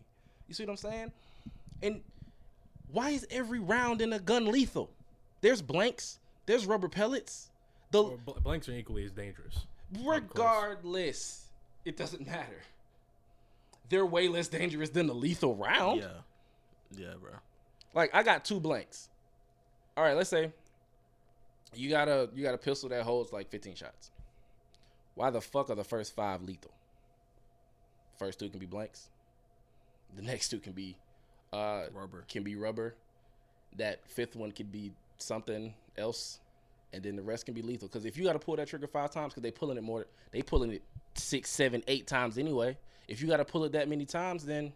You 0.48 0.54
see 0.54 0.64
what 0.64 0.70
I'm 0.70 0.76
saying? 0.78 1.12
And 1.82 2.00
why 2.90 3.10
is 3.10 3.26
every 3.30 3.58
round 3.60 4.00
in 4.00 4.12
a 4.14 4.18
gun 4.18 4.46
lethal? 4.46 4.90
There's 5.42 5.60
blanks. 5.60 6.20
There's 6.46 6.64
rubber 6.64 6.88
pellets. 6.88 7.50
The 7.90 8.02
Or 8.02 8.16
bl- 8.16 8.32
blanks 8.42 8.68
are 8.68 8.72
equally 8.72 9.04
as 9.04 9.12
dangerous. 9.12 9.66
regardless, 10.04 11.48
it 11.84 11.96
doesn't 11.96 12.26
matter. 12.26 12.62
They're 13.90 14.06
way 14.06 14.28
less 14.28 14.48
dangerous 14.48 14.88
than 14.90 15.06
the 15.06 15.14
lethal 15.14 15.54
round. 15.54 16.00
Yeah. 16.00 16.08
Yeah, 16.96 17.14
bro. 17.20 17.30
Like 17.94 18.14
I 18.14 18.22
got 18.22 18.44
two 18.44 18.60
blanks. 18.60 19.08
All 19.96 20.04
right, 20.04 20.16
let's 20.16 20.30
say 20.30 20.52
you 21.74 21.90
got 21.90 22.08
a 22.08 22.28
you 22.34 22.42
got 22.42 22.54
a 22.54 22.58
pistol 22.58 22.88
that 22.90 23.02
holds 23.02 23.32
like 23.32 23.50
15 23.50 23.74
shots. 23.74 24.10
Why 25.14 25.30
the 25.30 25.40
fuck 25.40 25.70
are 25.70 25.74
the 25.74 25.84
first 25.84 26.14
five 26.14 26.42
lethal? 26.42 26.72
First 28.18 28.38
two 28.38 28.48
can 28.48 28.58
be 28.58 28.66
blanks. 28.66 29.08
The 30.16 30.22
next 30.32 30.48
two 30.48 30.58
can 30.58 30.72
be 30.72 30.96
uh 31.52 31.84
Rubber. 31.92 32.24
can 32.28 32.42
be 32.42 32.56
rubber. 32.56 32.94
That 33.76 34.06
fifth 34.08 34.36
one 34.36 34.52
could 34.52 34.70
be 34.70 34.92
something 35.18 35.74
else, 35.96 36.40
and 36.92 37.02
then 37.02 37.16
the 37.16 37.22
rest 37.22 37.46
can 37.46 37.54
be 37.54 37.62
lethal. 37.62 37.88
Because 37.88 38.04
if 38.04 38.16
you 38.16 38.24
got 38.24 38.34
to 38.34 38.38
pull 38.38 38.56
that 38.56 38.68
trigger 38.68 38.86
five 38.86 39.10
times, 39.10 39.32
because 39.32 39.42
they 39.42 39.50
pulling 39.50 39.78
it 39.78 39.82
more, 39.82 40.06
they 40.30 40.42
pulling 40.42 40.72
it 40.72 40.82
six, 41.14 41.48
seven, 41.50 41.82
eight 41.88 42.06
times 42.06 42.36
anyway. 42.36 42.76
If 43.08 43.20
you 43.22 43.28
got 43.28 43.38
to 43.38 43.44
pull 43.44 43.64
it 43.64 43.72
that 43.72 43.88
many 43.88 44.04
times, 44.04 44.44
then 44.44 44.72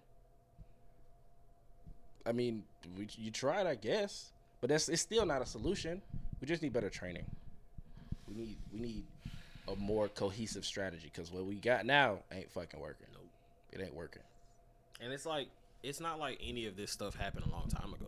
I 2.26 2.32
mean, 2.32 2.64
we, 2.96 3.08
you 3.16 3.30
tried, 3.30 3.66
I 3.66 3.74
guess, 3.74 4.32
but 4.60 4.68
that's 4.70 4.88
it's 4.88 5.02
still 5.02 5.24
not 5.24 5.42
a 5.42 5.46
solution. 5.46 6.02
We 6.40 6.46
just 6.46 6.62
need 6.62 6.72
better 6.72 6.90
training. 6.90 7.24
We 8.28 8.34
need 8.34 8.56
we 8.72 8.80
need 8.80 9.04
a 9.68 9.76
more 9.76 10.08
cohesive 10.08 10.64
strategy 10.64 11.10
because 11.12 11.32
what 11.32 11.44
we 11.44 11.56
got 11.56 11.86
now 11.86 12.18
ain't 12.32 12.50
fucking 12.50 12.80
working. 12.80 13.06
Nope, 13.12 13.28
it 13.72 13.80
ain't 13.80 13.94
working. 13.94 14.22
And 15.00 15.12
it's 15.12 15.26
like 15.26 15.48
it's 15.82 16.00
not 16.00 16.18
like 16.18 16.40
any 16.42 16.66
of 16.66 16.76
this 16.76 16.90
stuff 16.90 17.14
happened 17.14 17.46
a 17.46 17.50
long 17.50 17.68
time 17.68 17.94
ago. 17.94 18.06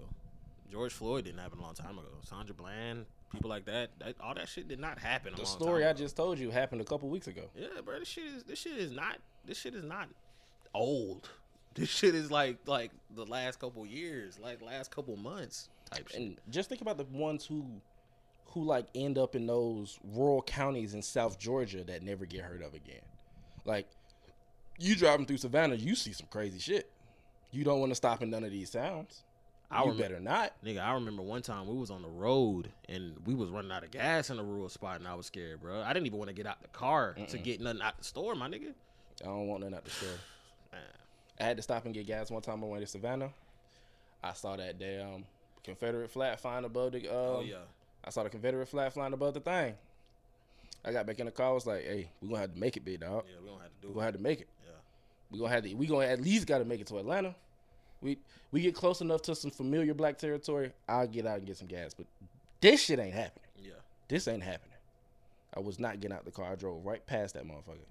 George 0.70 0.92
Floyd 0.92 1.24
didn't 1.24 1.40
happen 1.40 1.58
a 1.58 1.62
long 1.62 1.74
time 1.74 1.98
ago. 1.98 2.08
Sandra 2.24 2.54
Bland, 2.54 3.06
people 3.32 3.48
like 3.48 3.64
that, 3.66 3.90
that 4.00 4.16
all 4.20 4.34
that 4.34 4.48
shit 4.48 4.68
did 4.68 4.78
not 4.78 4.98
happen. 4.98 5.32
A 5.32 5.36
The 5.36 5.46
story 5.46 5.86
I 5.86 5.92
just 5.92 6.16
told 6.16 6.38
you 6.38 6.50
happened 6.50 6.80
a 6.80 6.84
couple 6.84 7.08
weeks 7.08 7.26
ago. 7.26 7.44
Yeah, 7.56 7.68
bro. 7.84 7.98
This 7.98 8.08
shit 8.08 8.24
is 8.24 8.42
this 8.44 8.58
shit 8.58 8.76
is 8.76 8.90
not 8.90 9.18
this 9.46 9.58
shit 9.58 9.74
is 9.74 9.84
not 9.84 10.08
old. 10.74 11.28
This 11.78 11.88
shit 11.88 12.14
is 12.14 12.30
like 12.30 12.58
like 12.66 12.90
the 13.14 13.24
last 13.24 13.60
couple 13.60 13.86
years, 13.86 14.38
like 14.38 14.60
last 14.62 14.90
couple 14.90 15.16
months 15.16 15.68
type 15.90 16.08
shit. 16.08 16.20
And 16.20 16.40
just 16.50 16.68
think 16.68 16.80
about 16.80 16.98
the 16.98 17.04
ones 17.04 17.46
who 17.46 17.64
who 18.46 18.64
like 18.64 18.86
end 18.94 19.18
up 19.18 19.36
in 19.36 19.46
those 19.46 19.98
rural 20.02 20.42
counties 20.42 20.94
in 20.94 21.02
South 21.02 21.38
Georgia 21.38 21.84
that 21.84 22.02
never 22.02 22.26
get 22.26 22.40
heard 22.40 22.62
of 22.62 22.74
again. 22.74 23.02
Like 23.64 23.86
you 24.78 24.96
driving 24.96 25.26
through 25.26 25.38
Savannah, 25.38 25.74
you 25.74 25.94
see 25.94 26.12
some 26.12 26.28
crazy 26.30 26.58
shit. 26.58 26.90
You 27.50 27.64
don't 27.64 27.80
want 27.80 27.90
to 27.90 27.96
stop 27.96 28.22
in 28.22 28.30
none 28.30 28.44
of 28.44 28.50
these 28.50 28.70
towns. 28.70 29.22
I 29.70 29.84
you 29.84 29.92
remem- 29.92 29.98
better 29.98 30.20
not. 30.20 30.52
Nigga, 30.64 30.82
I 30.82 30.94
remember 30.94 31.22
one 31.22 31.42
time 31.42 31.66
we 31.66 31.76
was 31.76 31.90
on 31.90 32.02
the 32.02 32.08
road 32.08 32.70
and 32.88 33.14
we 33.26 33.34
was 33.34 33.50
running 33.50 33.70
out 33.70 33.84
of 33.84 33.90
gas 33.90 34.30
in 34.30 34.38
a 34.38 34.42
rural 34.42 34.68
spot 34.68 34.98
and 34.98 35.06
I 35.06 35.14
was 35.14 35.26
scared, 35.26 35.60
bro. 35.60 35.82
I 35.82 35.92
didn't 35.92 36.06
even 36.06 36.18
want 36.18 36.28
to 36.28 36.34
get 36.34 36.46
out 36.46 36.62
the 36.62 36.68
car 36.68 37.14
to 37.28 37.38
get 37.38 37.60
nothing 37.60 37.82
out 37.82 37.98
the 37.98 38.04
store, 38.04 38.34
my 38.34 38.48
nigga. 38.48 38.72
I 39.22 39.26
don't 39.26 39.46
want 39.46 39.60
nothing 39.60 39.76
out 39.76 39.84
the 39.84 39.90
store. 39.90 40.08
Man. 40.72 40.80
I 41.40 41.44
had 41.44 41.56
to 41.56 41.62
stop 41.62 41.84
and 41.84 41.94
get 41.94 42.06
gas 42.06 42.30
one 42.30 42.42
time. 42.42 42.62
I 42.64 42.66
went 42.66 42.82
to 42.82 42.86
Savannah. 42.86 43.30
I 44.22 44.32
saw 44.32 44.56
that 44.56 44.78
damn 44.78 45.24
Confederate 45.62 46.10
flag 46.10 46.38
flying 46.38 46.64
above 46.64 46.92
the. 46.92 47.08
Um, 47.08 47.14
Oh 47.14 47.40
yeah. 47.40 47.56
I 48.04 48.10
saw 48.10 48.22
the 48.22 48.30
Confederate 48.30 48.66
flag 48.66 48.92
flying 48.92 49.12
above 49.12 49.34
the 49.34 49.40
thing. 49.40 49.74
I 50.84 50.92
got 50.92 51.06
back 51.06 51.18
in 51.18 51.26
the 51.26 51.32
car. 51.32 51.50
I 51.50 51.52
was 51.52 51.66
like, 51.66 51.82
"Hey, 51.84 52.08
we 52.22 52.28
gonna 52.28 52.40
have 52.40 52.54
to 52.54 52.58
make 52.58 52.76
it, 52.76 52.84
big 52.84 53.00
dog. 53.00 53.24
Yeah, 53.28 53.40
we 53.42 53.48
don't 53.48 53.60
have 53.60 53.70
to 53.70 53.80
do. 53.82 53.88
We 53.88 53.94
gonna 53.94 54.00
it. 54.00 54.04
have 54.06 54.14
to 54.16 54.22
make 54.22 54.40
it. 54.40 54.48
Yeah. 54.64 54.72
We 55.30 55.38
gonna 55.38 55.50
have 55.50 55.64
to. 55.64 55.74
We 55.74 55.86
gonna 55.86 56.06
at 56.06 56.20
least 56.20 56.46
got 56.46 56.58
to 56.58 56.64
make 56.64 56.80
it 56.80 56.86
to 56.88 56.98
Atlanta. 56.98 57.34
We 58.00 58.18
we 58.52 58.60
get 58.60 58.74
close 58.74 59.00
enough 59.00 59.22
to 59.22 59.34
some 59.34 59.50
familiar 59.50 59.92
black 59.94 60.18
territory. 60.18 60.72
I'll 60.88 61.06
get 61.06 61.26
out 61.26 61.38
and 61.38 61.46
get 61.46 61.56
some 61.56 61.66
gas. 61.66 61.94
But 61.94 62.06
this 62.60 62.82
shit 62.84 62.98
ain't 62.98 63.14
happening. 63.14 63.48
Yeah. 63.60 63.72
This 64.08 64.28
ain't 64.28 64.42
happening. 64.42 64.76
I 65.54 65.60
was 65.60 65.78
not 65.78 66.00
getting 66.00 66.16
out 66.16 66.24
the 66.24 66.30
car. 66.30 66.52
I 66.52 66.54
drove 66.54 66.84
right 66.84 67.04
past 67.06 67.34
that 67.34 67.44
motherfucker. 67.44 67.84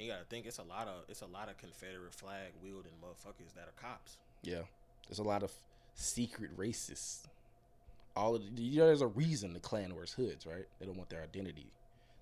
And 0.00 0.06
you 0.06 0.14
gotta 0.14 0.24
think 0.24 0.46
it's 0.46 0.56
a 0.56 0.62
lot 0.62 0.88
of 0.88 1.04
it's 1.10 1.20
a 1.20 1.26
lot 1.26 1.50
of 1.50 1.58
Confederate 1.58 2.14
flag 2.14 2.52
wielding 2.62 2.92
motherfuckers 3.04 3.52
that 3.54 3.68
are 3.68 3.74
cops. 3.78 4.16
Yeah, 4.42 4.62
there's 5.06 5.18
a 5.18 5.22
lot 5.22 5.42
of 5.42 5.52
secret 5.92 6.56
racists. 6.56 7.24
All 8.16 8.34
of 8.34 8.56
the, 8.56 8.62
you 8.62 8.78
know, 8.78 8.86
there's 8.86 9.02
a 9.02 9.08
reason 9.08 9.52
the 9.52 9.60
Klan 9.60 9.94
wears 9.94 10.14
hoods, 10.14 10.46
right? 10.46 10.64
They 10.78 10.86
don't 10.86 10.96
want 10.96 11.10
their 11.10 11.22
identity 11.22 11.70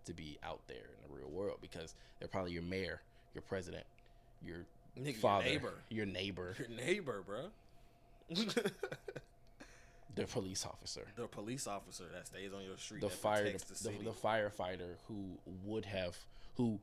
to 0.07 0.13
be 0.13 0.39
out 0.43 0.59
there 0.67 0.91
in 0.97 1.09
the 1.09 1.17
real 1.17 1.31
world 1.31 1.59
because 1.61 1.95
they're 2.19 2.27
probably 2.27 2.51
your 2.51 2.65
mayor, 2.65 3.01
your 3.33 3.43
president, 3.43 3.85
your 4.45 4.67
Nigga, 5.01 5.15
father, 5.15 5.45
your 5.45 5.53
neighbor. 5.55 5.75
your 5.89 6.07
neighbor. 6.07 6.57
Your 6.59 6.69
neighbor, 6.77 7.23
bro. 7.25 7.51
the 10.17 10.25
police 10.25 10.67
officer, 10.67 11.07
The 11.15 11.29
police 11.29 11.69
officer 11.69 12.07
that 12.13 12.27
stays 12.27 12.53
on 12.53 12.65
your 12.65 12.77
street. 12.77 13.03
the 13.03 13.09
fire, 13.09 13.45
the, 13.45 13.53
the, 13.53 13.91
the, 13.91 14.05
the 14.07 14.11
firefighter 14.11 14.97
who 15.07 15.39
would 15.65 15.85
have, 15.85 16.17
who 16.57 16.81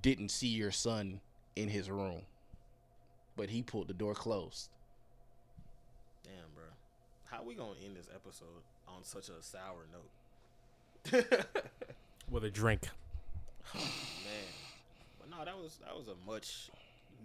didn't 0.00 0.30
see 0.30 0.48
your 0.48 0.70
son 0.70 1.20
in 1.56 1.68
his 1.68 1.90
room, 1.90 2.22
but 3.36 3.50
he 3.50 3.62
pulled 3.62 3.88
the 3.88 3.94
door 3.94 4.14
closed. 4.14 4.70
Damn, 6.24 6.34
bro. 6.54 6.64
How 7.26 7.42
we 7.42 7.54
gonna 7.54 7.74
end 7.84 7.96
this 7.96 8.08
episode 8.14 8.62
on 8.88 9.04
such 9.04 9.28
a 9.28 9.42
sour 9.42 9.86
note? 9.92 11.24
With 12.30 12.44
a 12.44 12.50
drink. 12.50 12.88
Man, 13.74 13.82
but 15.18 15.30
no, 15.30 15.44
that 15.44 15.56
was 15.56 15.78
that 15.84 15.96
was 15.96 16.08
a 16.08 16.30
much 16.30 16.70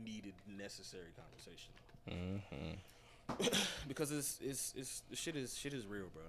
needed, 0.03 0.33
necessary 0.57 1.13
conversation. 1.15 1.71
Mm-hmm. 2.09 3.57
because 3.87 4.11
it's 4.11 4.39
it's 4.41 4.73
it's 4.77 5.03
the 5.09 5.15
shit 5.15 5.35
is 5.35 5.57
shit 5.57 5.73
is 5.73 5.85
real, 5.85 6.07
bro. 6.13 6.23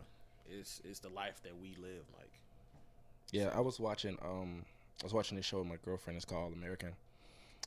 It's 0.51 0.81
it's 0.85 0.99
the 1.01 1.09
life 1.09 1.41
that 1.43 1.53
we 1.61 1.77
live, 1.81 2.05
like. 2.19 2.31
Yeah, 3.31 3.51
I 3.55 3.61
was 3.61 3.79
watching. 3.79 4.17
Um, 4.23 4.65
I 5.01 5.05
was 5.05 5.15
watching 5.15 5.37
this 5.37 5.47
show 5.47 5.59
with 5.59 5.69
my 5.69 5.77
girlfriend. 5.85 6.17
It's 6.17 6.25
called 6.25 6.53
American, 6.53 6.93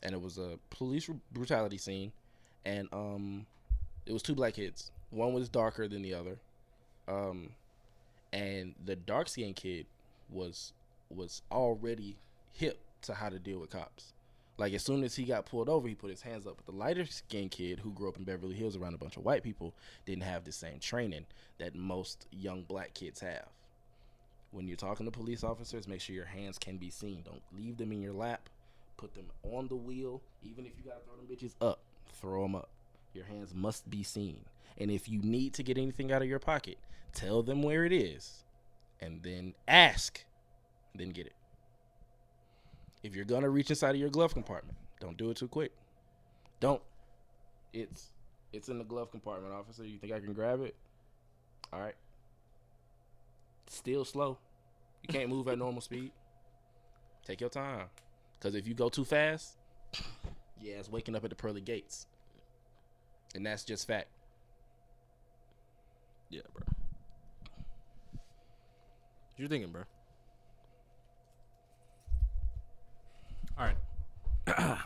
and 0.03 0.14
it 0.14 0.22
was 0.22 0.38
a 0.38 0.60
police 0.70 1.06
br- 1.06 1.14
brutality 1.32 1.78
scene, 1.78 2.12
and 2.66 2.90
um, 2.91 3.45
it 4.06 4.14
was 4.14 4.22
two 4.22 4.36
black 4.36 4.56
kids. 4.56 4.91
One 5.12 5.34
was 5.34 5.48
darker 5.48 5.88
than 5.88 6.02
the 6.02 6.14
other, 6.14 6.38
um, 7.08 7.49
and 8.34 8.76
the 8.86 8.95
dark 8.95 9.30
skinned 9.30 9.56
kid 9.56 9.86
was 10.30 10.74
was 11.10 11.41
already 11.52 12.18
hip 12.53 12.80
to 13.03 13.14
how 13.14 13.30
to 13.30 13.40
deal 13.40 13.60
with 13.60 13.70
cops. 13.70 14.14
Like 14.58 14.74
as 14.74 14.84
soon 14.84 15.03
as 15.03 15.16
he 15.16 15.24
got 15.24 15.45
pulled 15.45 15.70
over, 15.70 15.88
he 15.88 15.95
put 15.95 16.10
his 16.10 16.22
hands 16.22 16.45
up. 16.45 16.58
But 16.58 16.66
the 16.66 16.78
lighter 16.78 17.06
skinned 17.06 17.52
kid 17.52 17.80
who 17.80 17.91
grew 17.91 18.10
up 18.10 18.18
in 18.18 18.24
Beverly 18.24 18.56
Hills 18.56 18.76
around 18.76 18.94
a 18.94 18.98
bunch 18.98 19.18
of 19.18 19.24
white 19.24 19.44
people 19.44 19.74
didn't 20.06 20.24
have 20.24 20.44
the 20.44 20.52
same 20.52 20.80
training 20.80 21.26
that 21.60 21.76
most 21.76 22.28
young 22.32 22.64
black 22.64 22.94
kids 22.94 23.22
have 23.22 23.48
when 24.52 24.68
you're 24.68 24.78
talking 24.78 25.06
to 25.06 25.11
police 25.11 25.44
officers, 25.44 25.88
make 25.88 26.02
sure 26.02 26.15
your 26.15 26.26
hands 26.26 26.57
can 26.60 26.78
be 26.78 26.90
seen. 26.90 27.23
Don't 27.23 27.41
leave 27.57 27.78
them 27.78 27.91
in 27.91 28.02
your 28.02 28.14
lap. 28.14 28.49
Put 28.98 29.15
them 29.15 29.28
on 29.44 29.68
the 29.68 29.76
wheel. 29.76 30.22
Even 30.44 30.65
if 30.65 30.73
you 30.78 30.84
gotta 30.84 31.02
throw 31.06 31.15
them 31.15 31.26
bitches 31.26 31.56
up, 31.61 31.80
throw 32.19 32.44
them 32.44 32.56
up. 32.56 32.69
Your 33.14 33.26
hands 33.26 33.53
must 33.53 33.90
be 33.90 34.03
seen. 34.03 34.45
And 34.78 34.91
if 34.91 35.10
you 35.10 35.22
need 35.22 35.53
to 35.56 35.64
get 35.64 35.78
anything 35.78 36.11
out 36.11 36.22
of 36.22 36.28
your 36.28 36.40
pocket, 36.40 36.78
tell 37.14 37.41
them 37.41 37.64
where 37.64 37.86
it 37.86 37.91
is, 37.91 38.44
and 38.99 39.22
then 39.23 39.53
ask, 39.68 40.23
then 40.95 41.10
get 41.10 41.26
it. 41.26 41.36
If 43.03 43.15
you're 43.15 43.26
gonna 43.26 43.49
reach 43.49 43.69
inside 43.69 43.95
of 43.95 44.02
your 44.02 44.10
glove 44.10 44.34
compartment, 44.34 44.78
don't 44.99 45.18
do 45.18 45.32
it 45.32 45.38
too 45.38 45.48
quick. 45.48 45.72
Don't. 46.60 46.82
It's 47.73 48.11
it's 48.53 48.68
in 48.68 48.78
the 48.78 48.84
glove 48.84 49.11
compartment, 49.11 49.53
officer. 49.53 49.86
You 49.86 49.98
think 49.98 50.11
I 50.14 50.19
can 50.19 50.34
grab 50.34 50.61
it? 50.61 50.76
All 51.72 51.80
right 51.80 51.95
still 53.76 54.06
slow. 54.06 54.38
You 55.03 55.10
can't 55.14 55.30
move 55.30 55.48
at 55.48 55.57
normal 55.57 55.81
speed. 55.81 56.11
Take 57.26 57.41
your 57.41 57.49
time. 57.49 57.88
Because 58.34 58.56
if 58.56 58.68
you 58.68 58.73
go 58.73 58.89
too 58.89 59.06
fast, 59.06 59.57
yeah, 60.61 60.76
it's 60.76 60.89
waking 60.89 61.15
up 61.15 61.23
at 61.23 61.30
the 61.30 61.35
pearly 61.35 61.61
gates. 61.61 62.07
And 63.35 63.45
that's 63.45 63.64
just 63.64 63.88
fact. 63.88 64.07
Yeah, 66.30 66.41
bro. 66.53 66.64
What 68.14 69.39
you 69.39 69.48
thinking, 69.48 69.72
bro? 69.72 69.84
All 73.57 73.65
right. 73.65 73.77
I'm 74.57 74.77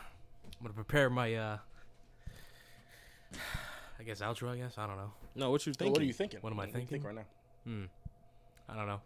gonna 0.62 0.74
prepare 0.74 1.08
my 1.10 1.34
uh 1.34 1.58
I 3.98 4.02
guess 4.02 4.20
outro, 4.20 4.50
I 4.50 4.56
guess. 4.56 4.76
I 4.78 4.86
don't 4.86 4.96
know. 4.96 5.12
No, 5.34 5.50
what 5.50 5.66
you 5.66 5.72
So 5.72 5.78
thinking? 5.78 5.92
what 5.92 6.02
are 6.02 6.06
you 6.06 6.12
thinking? 6.12 6.40
What 6.40 6.52
am 6.52 6.60
I 6.60 6.64
do 6.66 6.68
you 6.68 6.72
think 6.74 6.88
thinking? 6.90 7.06
right 7.06 7.14
now? 7.16 7.24
Hmm. 7.64 7.84
I 8.68 8.74
don't 8.74 8.86
know. 8.86 9.00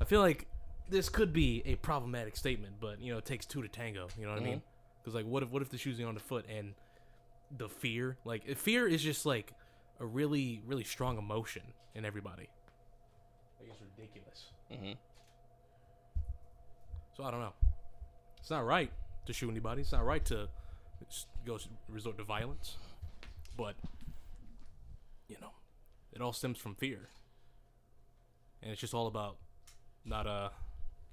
I 0.00 0.04
feel 0.04 0.20
like 0.20 0.46
this 0.88 1.08
could 1.08 1.32
be 1.32 1.62
a 1.66 1.76
problematic 1.76 2.36
statement, 2.36 2.74
but 2.80 3.00
you 3.00 3.12
know, 3.12 3.18
it 3.18 3.24
takes 3.24 3.46
two 3.46 3.62
to 3.62 3.68
tango. 3.68 4.08
You 4.18 4.26
know 4.26 4.32
what 4.32 4.42
I 4.42 4.44
mean? 4.44 4.62
Because 5.00 5.14
like, 5.14 5.26
what 5.26 5.42
if 5.42 5.50
what 5.50 5.62
if 5.62 5.70
the 5.70 5.78
shoe's 5.78 6.00
are 6.00 6.06
on 6.06 6.14
the 6.14 6.20
foot 6.20 6.46
and 6.48 6.74
the 7.56 7.68
fear? 7.68 8.16
Like, 8.24 8.56
fear 8.56 8.86
is 8.86 9.02
just 9.02 9.26
like 9.26 9.52
a 10.00 10.06
really 10.06 10.62
really 10.66 10.84
strong 10.84 11.18
emotion 11.18 11.62
in 11.94 12.04
everybody. 12.04 12.48
Like 13.58 13.70
it's 13.70 13.80
ridiculous. 13.80 14.46
Mm-hmm. 14.72 14.92
So 17.16 17.24
I 17.24 17.30
don't 17.30 17.40
know. 17.40 17.54
It's 18.38 18.50
not 18.50 18.64
right 18.64 18.90
to 19.26 19.32
shoot 19.32 19.50
anybody. 19.50 19.82
It's 19.82 19.92
not 19.92 20.04
right 20.04 20.24
to 20.26 20.48
go 21.44 21.58
resort 21.88 22.18
to 22.18 22.24
violence. 22.24 22.76
But 23.56 23.74
you 25.28 25.36
know, 25.40 25.50
it 26.12 26.22
all 26.22 26.32
stems 26.32 26.58
from 26.58 26.76
fear, 26.76 27.08
and 28.62 28.70
it's 28.72 28.80
just 28.80 28.94
all 28.94 29.06
about 29.06 29.36
not 30.04 30.26
uh 30.26 30.48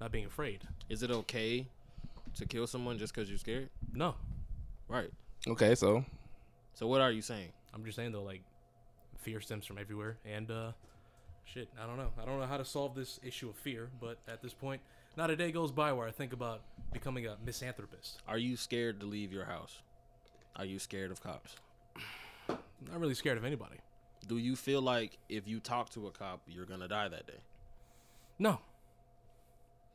not 0.00 0.12
being 0.12 0.26
afraid. 0.26 0.62
Is 0.88 1.02
it 1.02 1.10
okay 1.10 1.66
to 2.34 2.46
kill 2.46 2.66
someone 2.66 2.98
just 2.98 3.14
because 3.14 3.28
you're 3.28 3.38
scared? 3.38 3.70
No, 3.92 4.14
Right. 4.88 5.10
Okay, 5.48 5.74
so 5.74 6.04
So 6.74 6.86
what 6.86 7.00
are 7.00 7.10
you 7.10 7.22
saying? 7.22 7.50
I'm 7.74 7.84
just 7.84 7.96
saying 7.96 8.12
though, 8.12 8.22
like 8.22 8.42
fear 9.18 9.40
stems 9.40 9.66
from 9.66 9.78
everywhere, 9.78 10.18
and 10.24 10.50
uh 10.50 10.72
shit, 11.44 11.68
I 11.82 11.86
don't 11.86 11.96
know. 11.96 12.10
I 12.20 12.24
don't 12.24 12.38
know 12.38 12.46
how 12.46 12.56
to 12.56 12.64
solve 12.64 12.94
this 12.94 13.18
issue 13.22 13.48
of 13.48 13.56
fear, 13.56 13.88
but 14.00 14.18
at 14.28 14.42
this 14.42 14.52
point, 14.52 14.80
not 15.16 15.30
a 15.30 15.36
day 15.36 15.50
goes 15.52 15.72
by 15.72 15.92
where 15.92 16.06
I 16.06 16.10
think 16.10 16.32
about 16.32 16.62
becoming 16.92 17.26
a 17.26 17.36
misanthropist. 17.44 18.20
Are 18.28 18.38
you 18.38 18.56
scared 18.56 19.00
to 19.00 19.06
leave 19.06 19.32
your 19.32 19.44
house? 19.44 19.80
Are 20.56 20.64
you 20.64 20.78
scared 20.78 21.10
of 21.10 21.22
cops? 21.22 21.56
I'm 22.48 22.58
not 22.90 23.00
really 23.00 23.14
scared 23.14 23.38
of 23.38 23.44
anybody. 23.44 23.76
Do 24.26 24.38
you 24.38 24.56
feel 24.56 24.82
like 24.82 25.18
if 25.28 25.46
you 25.46 25.60
talk 25.60 25.90
to 25.90 26.06
a 26.08 26.10
cop, 26.10 26.40
you're 26.48 26.66
gonna 26.66 26.88
die 26.88 27.08
that 27.08 27.26
day? 27.26 27.40
No, 28.38 28.58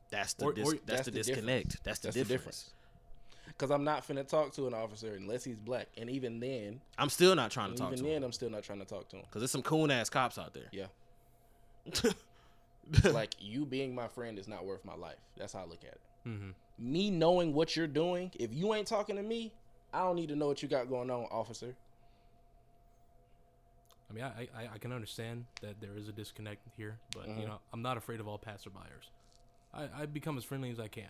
That's 0.10 0.34
the 0.34 0.46
Or- 0.46 0.54
dis- 0.54 0.68
or- 0.68 0.72
that's, 0.74 0.84
that's 0.86 1.06
the, 1.06 1.12
the 1.12 1.18
disconnect. 1.24 1.84
That's 1.84 2.00
the 2.00 2.08
that's 2.08 2.16
difference. 2.18 2.30
difference. 2.64 2.74
because 3.48 3.72
I'm 3.72 3.84
not 3.84 4.06
finna 4.08 4.28
talk 4.28 4.52
to 4.54 4.68
an 4.68 4.74
officer 4.74 5.14
unless 5.16 5.44
he's 5.44 5.58
black, 5.58 5.88
and 5.98 6.10
even 6.10 6.40
then, 6.40 6.82
I'm 6.98 7.10
still 7.10 7.36
not 7.36 7.52
trying 7.52 7.72
to 7.72 7.76
talk 7.78 7.88
even 7.94 8.00
to 8.00 8.04
then, 8.06 8.18
him 8.18 8.24
I'm 8.24 8.32
still 8.32 8.50
not 8.50 8.64
trying 8.64 8.80
to 8.80 8.86
talk 8.86 9.08
to 9.10 9.18
him. 9.18 9.24
because 9.26 9.42
there's 9.42 9.52
some 9.52 9.62
coon 9.64 9.90
ass 9.92 10.10
cops 10.10 10.38
out 10.38 10.54
there. 10.54 10.68
Yeah, 10.72 10.88
like 13.12 13.36
you 13.40 13.66
being 13.66 13.94
my 13.96 14.08
friend 14.08 14.38
is 14.40 14.48
not 14.48 14.66
worth 14.66 14.84
my 14.86 14.96
life. 14.96 15.18
That's 15.38 15.54
how 15.54 15.60
I 15.62 15.66
look 15.66 15.84
at 15.84 15.94
it. 15.94 16.02
mm-hmm. 16.28 16.50
Me 16.80 17.12
knowing 17.12 17.54
what 17.54 17.76
you're 17.76 17.88
doing, 17.88 18.32
if 18.40 18.54
you 18.54 18.74
ain't 18.74 18.88
talking 18.88 19.16
to 19.16 19.24
me, 19.24 19.54
I 19.94 20.00
don't 20.00 20.16
need 20.16 20.30
to 20.30 20.36
know 20.36 20.48
what 20.48 20.62
you 20.64 20.68
got 20.70 20.90
going 20.90 21.10
on, 21.12 21.26
officer. 21.32 21.76
I 24.12 24.14
mean, 24.14 24.24
I, 24.26 24.48
I 24.64 24.70
I 24.76 24.78
can 24.78 24.92
understand 24.92 25.46
that 25.62 25.80
there 25.80 25.96
is 25.96 26.10
a 26.10 26.12
disconnect 26.12 26.68
here, 26.76 26.98
but 27.16 27.28
Mhm. 27.28 27.40
you 27.42 27.48
know, 27.48 27.60
I'm 27.72 27.82
not 27.82 27.96
afraid 27.98 28.20
of 28.20 28.28
all 28.28 28.38
passerbyers. 28.38 29.10
I 29.74 29.88
I 30.02 30.06
become 30.06 30.38
as 30.38 30.44
friendly 30.44 30.70
as 30.70 30.80
I 30.80 30.88
can. 30.90 31.10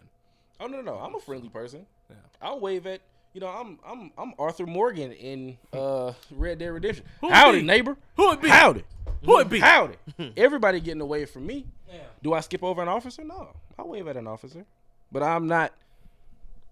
Oh 0.60 0.68
no, 0.68 0.82
no, 0.82 0.94
no. 0.94 1.00
I'm 1.00 1.16
a 1.16 1.20
friendly 1.20 1.50
person. 1.50 1.88
Yeah. 2.10 2.16
I'll 2.42 2.60
wave 2.60 2.86
at 2.86 3.02
you 3.34 3.42
know. 3.42 3.48
I'm 3.48 3.80
I'm 3.86 4.12
I'm 4.18 4.34
Arthur 4.38 4.68
Morgan 4.68 5.12
in 5.14 5.58
uh 5.74 6.14
Red 6.32 6.60
Dead 6.60 6.68
Redemption. 6.68 7.06
Who 7.22 7.32
Howdy, 7.32 7.62
be? 7.62 7.66
neighbor. 7.66 7.98
Who 8.18 8.32
it 8.34 8.42
be? 8.42 8.50
Howdy. 8.50 8.84
Who 9.26 9.40
it 9.40 9.50
be? 9.50 9.60
Howdy. 9.60 9.96
Everybody 10.38 10.80
getting 10.80 11.02
away 11.02 11.26
from 11.26 11.46
me. 11.48 11.66
Yeah. 11.92 12.00
Do 12.22 12.34
I 12.34 12.40
skip 12.42 12.64
over 12.64 12.82
an 12.82 12.88
officer? 12.88 13.24
No. 13.24 13.56
I'll 13.80 13.88
wave 13.88 14.08
at 14.08 14.16
an 14.18 14.28
officer. 14.28 14.66
But 15.12 15.24
I'm 15.24 15.48
not 15.48 15.74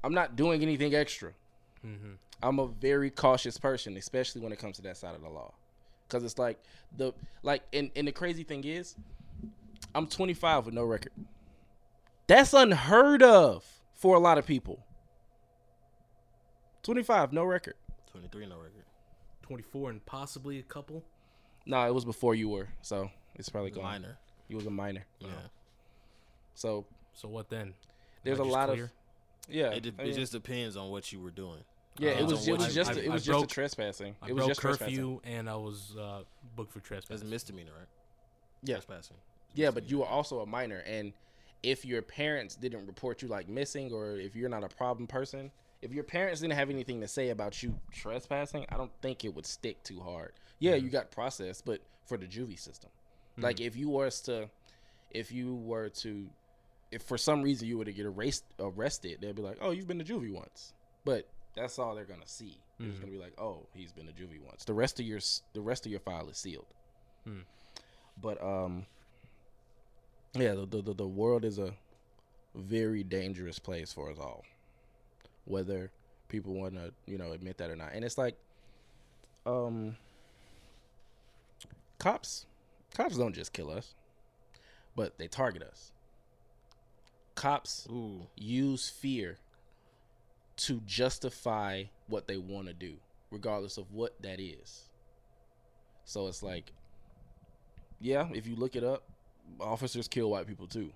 I'm 0.04 0.14
not 0.14 0.36
doing 0.36 0.62
anything 0.62 0.94
extra. 0.94 1.32
Mm-hmm. 1.86 2.12
I'm 2.44 2.60
a 2.60 2.68
very 2.68 3.10
cautious 3.10 3.58
person, 3.58 3.98
especially 3.98 4.42
when 4.42 4.52
it 4.54 4.60
comes 4.60 4.76
to 4.78 4.82
that 4.84 4.96
side 4.98 5.16
of 5.16 5.22
the 5.22 5.30
law. 5.30 5.54
Cause 6.10 6.24
it's 6.24 6.38
like 6.40 6.60
the 6.98 7.14
like 7.44 7.62
and, 7.72 7.92
and 7.96 8.08
the 8.08 8.12
crazy 8.12 8.44
thing 8.44 8.64
is, 8.64 8.96
I'm 9.94 10.08
25 10.08 10.66
with 10.66 10.74
no 10.76 10.84
record. 10.84 11.12
That's 12.28 12.54
unheard 12.54 13.22
of 13.24 13.64
for 13.94 14.16
a 14.16 14.20
lot 14.20 14.38
of 14.38 14.46
people. 14.46 14.84
25, 16.84 17.34
no 17.34 17.44
record. 17.44 17.76
23 18.12 18.48
no 18.48 18.58
record. 18.58 18.84
24 19.44 19.90
and 19.92 20.06
possibly 20.06 20.60
a 20.60 20.64
couple. 20.64 21.04
No, 21.66 21.86
it 21.86 21.94
was 21.94 22.06
before 22.06 22.36
you 22.36 22.50
were, 22.50 22.70
so 22.82 23.10
it's 23.36 23.50
probably 23.50 23.72
gone. 23.72 23.82
A 23.84 23.88
minor. 23.88 24.18
You 24.48 24.56
was 24.56 24.66
a 24.66 24.72
minor. 24.72 25.06
Yeah. 25.20 25.28
So 26.56 26.86
So 27.14 27.28
what 27.28 27.50
then? 27.50 27.74
there's 28.24 28.40
I 28.40 28.44
a 28.44 28.46
just 28.46 28.54
lot 28.56 28.70
clear? 28.70 28.84
of 28.86 28.92
yeah. 29.50 29.72
It, 29.72 29.84
de- 29.84 29.94
I 30.04 30.08
it 30.08 30.14
just 30.14 30.32
depends 30.32 30.76
on 30.78 30.90
what 30.90 31.12
you 31.12 31.20
were 31.20 31.32
doing. 31.32 31.64
Yeah. 32.00 32.12
It 32.12 32.26
was 32.26 32.48
on 32.48 32.54
it 32.56 32.58
was 32.60 32.74
just 32.76 32.92
I- 32.92 32.94
it 33.00 33.10
I 33.10 33.14
was 33.14 33.24
just 33.26 33.34
broke- 33.38 33.46
a 33.46 33.48
trespassing. 33.48 34.16
I 34.22 34.28
It 34.30 34.34
was 34.34 34.40
broke 34.42 34.50
just 34.50 34.62
trespassing. 34.62 34.96
curfew 34.96 35.22
and 35.24 35.50
I 35.50 35.56
was 35.56 35.96
uh, 36.00 36.24
booked 36.56 36.72
for 36.74 36.80
trespassing. 36.80 37.08
trespass. 37.18 37.28
a 37.30 37.32
misdemeanor, 37.32 37.72
right? 37.78 37.88
Yeah. 38.64 38.76
Trespassing. 38.76 39.18
Yeah, 39.56 39.72
but 39.72 39.90
you 39.90 40.00
were 40.00 40.06
also 40.06 40.42
a 40.42 40.46
minor, 40.46 40.80
and 40.86 41.12
if 41.64 41.84
your 41.84 42.02
parents 42.02 42.56
didn't 42.56 42.86
report 42.86 43.22
you 43.22 43.28
like 43.28 43.50
missing, 43.50 43.92
or 43.92 44.12
if 44.18 44.36
you're 44.36 44.50
not 44.50 44.64
a 44.64 44.70
problem 44.70 45.08
person, 45.08 45.52
if 45.82 45.92
your 45.92 46.04
parents 46.04 46.42
didn't 46.42 46.54
have 46.56 46.70
anything 46.70 47.02
to 47.02 47.08
say 47.08 47.30
about 47.30 47.62
you 47.64 47.78
trespassing, 47.92 48.66
I 48.70 48.78
don't 48.78 48.92
think 49.02 49.26
it 49.26 49.34
would 49.34 49.46
stick 49.46 49.82
too 49.84 50.00
hard. 50.02 50.34
Yeah, 50.60 50.76
you 50.76 50.90
got 50.90 51.10
processed, 51.12 51.66
but 51.66 51.82
for 52.06 52.18
the 52.18 52.26
juvie 52.28 52.60
system, 52.60 52.90
like 53.38 53.60
if 53.60 53.76
you 53.76 53.90
was 53.90 54.22
to, 54.22 54.50
if 55.12 55.32
you 55.32 55.56
were 55.56 55.90
to, 55.90 56.30
if 56.92 57.02
for 57.04 57.18
some 57.18 57.42
reason 57.42 57.68
you 57.68 57.78
were 57.78 57.86
to 57.86 57.94
get 57.94 58.06
erased, 58.06 58.44
arrested, 58.60 59.18
they'd 59.22 59.36
be 59.36 59.42
like, 59.42 59.58
oh, 59.62 59.72
you've 59.72 59.88
been 59.88 60.00
to 60.00 60.06
juvie 60.06 60.32
once, 60.34 60.74
but 61.06 61.28
that's 61.60 61.78
all 61.80 61.94
they're 61.96 62.06
gonna 62.06 62.28
see. 62.28 62.58
It's 62.80 62.98
Mhm. 62.98 63.02
gonna 63.02 63.12
be 63.12 63.18
like, 63.18 63.40
oh, 63.40 63.68
he's 63.74 63.92
been 63.92 64.08
a 64.08 64.12
juvie 64.12 64.40
once. 64.42 64.64
The 64.64 64.74
rest 64.74 65.00
of 65.00 65.06
your 65.06 65.20
the 65.54 65.62
rest 65.62 65.86
of 65.86 65.92
your 65.92 66.00
file 66.02 66.30
is 66.30 66.38
sealed. 66.38 66.68
Hmm. 67.26 67.42
But 68.22 68.42
um, 68.44 68.86
yeah, 70.34 70.54
the 70.56 70.66
the, 70.66 70.82
the, 70.82 70.94
the 70.94 71.08
world 71.08 71.44
is 71.46 71.60
a 71.60 71.74
very 72.56 73.04
dangerous 73.04 73.60
place 73.60 73.94
for 73.94 74.10
us 74.12 74.18
all, 74.20 74.44
whether 75.46 75.92
people 76.30 76.54
want 76.54 76.76
to 76.76 76.94
you 77.06 77.18
know 77.18 77.32
admit 77.34 77.58
that 77.58 77.70
or 77.70 77.76
not. 77.76 77.94
And 77.94 78.04
it's 78.06 78.18
like, 78.18 78.38
um, 79.46 79.98
cops, 81.98 82.46
cops 82.94 83.18
don't 83.18 83.34
just 83.36 83.54
kill 83.54 83.70
us, 83.70 83.96
but 84.96 85.18
they 85.18 85.28
target 85.28 85.64
us. 85.64 85.92
Cops 87.36 87.88
Ooh. 87.90 88.28
use 88.36 88.90
fear 88.90 89.38
to 90.60 90.82
justify 90.86 91.84
what 92.08 92.28
they 92.28 92.38
want 92.38 92.68
to 92.68 92.74
do, 92.74 92.96
regardless 93.32 93.78
of 93.78 93.92
what 93.92 94.22
that 94.22 94.40
is. 94.40 94.90
So 96.06 96.28
it's 96.28 96.42
like, 96.44 96.72
yeah, 98.00 98.28
if 98.34 98.48
you 98.48 98.56
look 98.56 98.76
it 98.76 98.84
up, 98.84 99.04
officers 99.60 100.08
kill 100.08 100.30
white 100.30 100.48
people 100.48 100.68
too, 100.68 100.92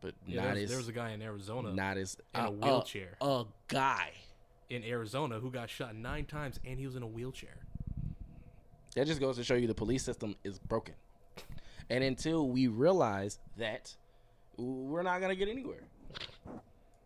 but 0.00 0.14
Yeah, 0.26 0.36
not 0.36 0.44
there, 0.44 0.54
was, 0.54 0.62
as 0.62 0.68
there 0.70 0.78
was 0.78 0.88
a 0.88 0.92
guy 0.92 1.10
in 1.12 1.22
Arizona 1.22 1.72
not 1.72 1.96
as 1.96 2.16
in 2.34 2.40
a 2.40 2.48
uh, 2.48 2.50
wheelchair. 2.50 3.16
A, 3.20 3.26
a 3.26 3.46
guy. 3.68 4.10
in 4.70 4.82
Arizona 4.84 5.38
who 5.38 5.50
got 5.50 5.68
shot 5.70 5.94
nine 5.94 6.24
times 6.24 6.58
and 6.64 6.78
he 6.78 6.86
was 6.86 6.96
in 6.96 7.02
a 7.02 7.06
wheelchair. 7.06 7.58
That 8.96 9.06
just 9.06 9.20
goes 9.20 9.36
to 9.36 9.44
show 9.44 9.54
you 9.54 9.66
the 9.66 9.74
police 9.74 10.02
system 10.02 10.36
is 10.44 10.58
broken. 10.58 10.94
And 11.90 12.02
until 12.02 12.48
we 12.48 12.68
realize 12.68 13.38
that, 13.58 13.94
we're 14.56 15.02
not 15.02 15.20
gonna 15.20 15.34
get 15.36 15.48
anywhere. 15.48 15.82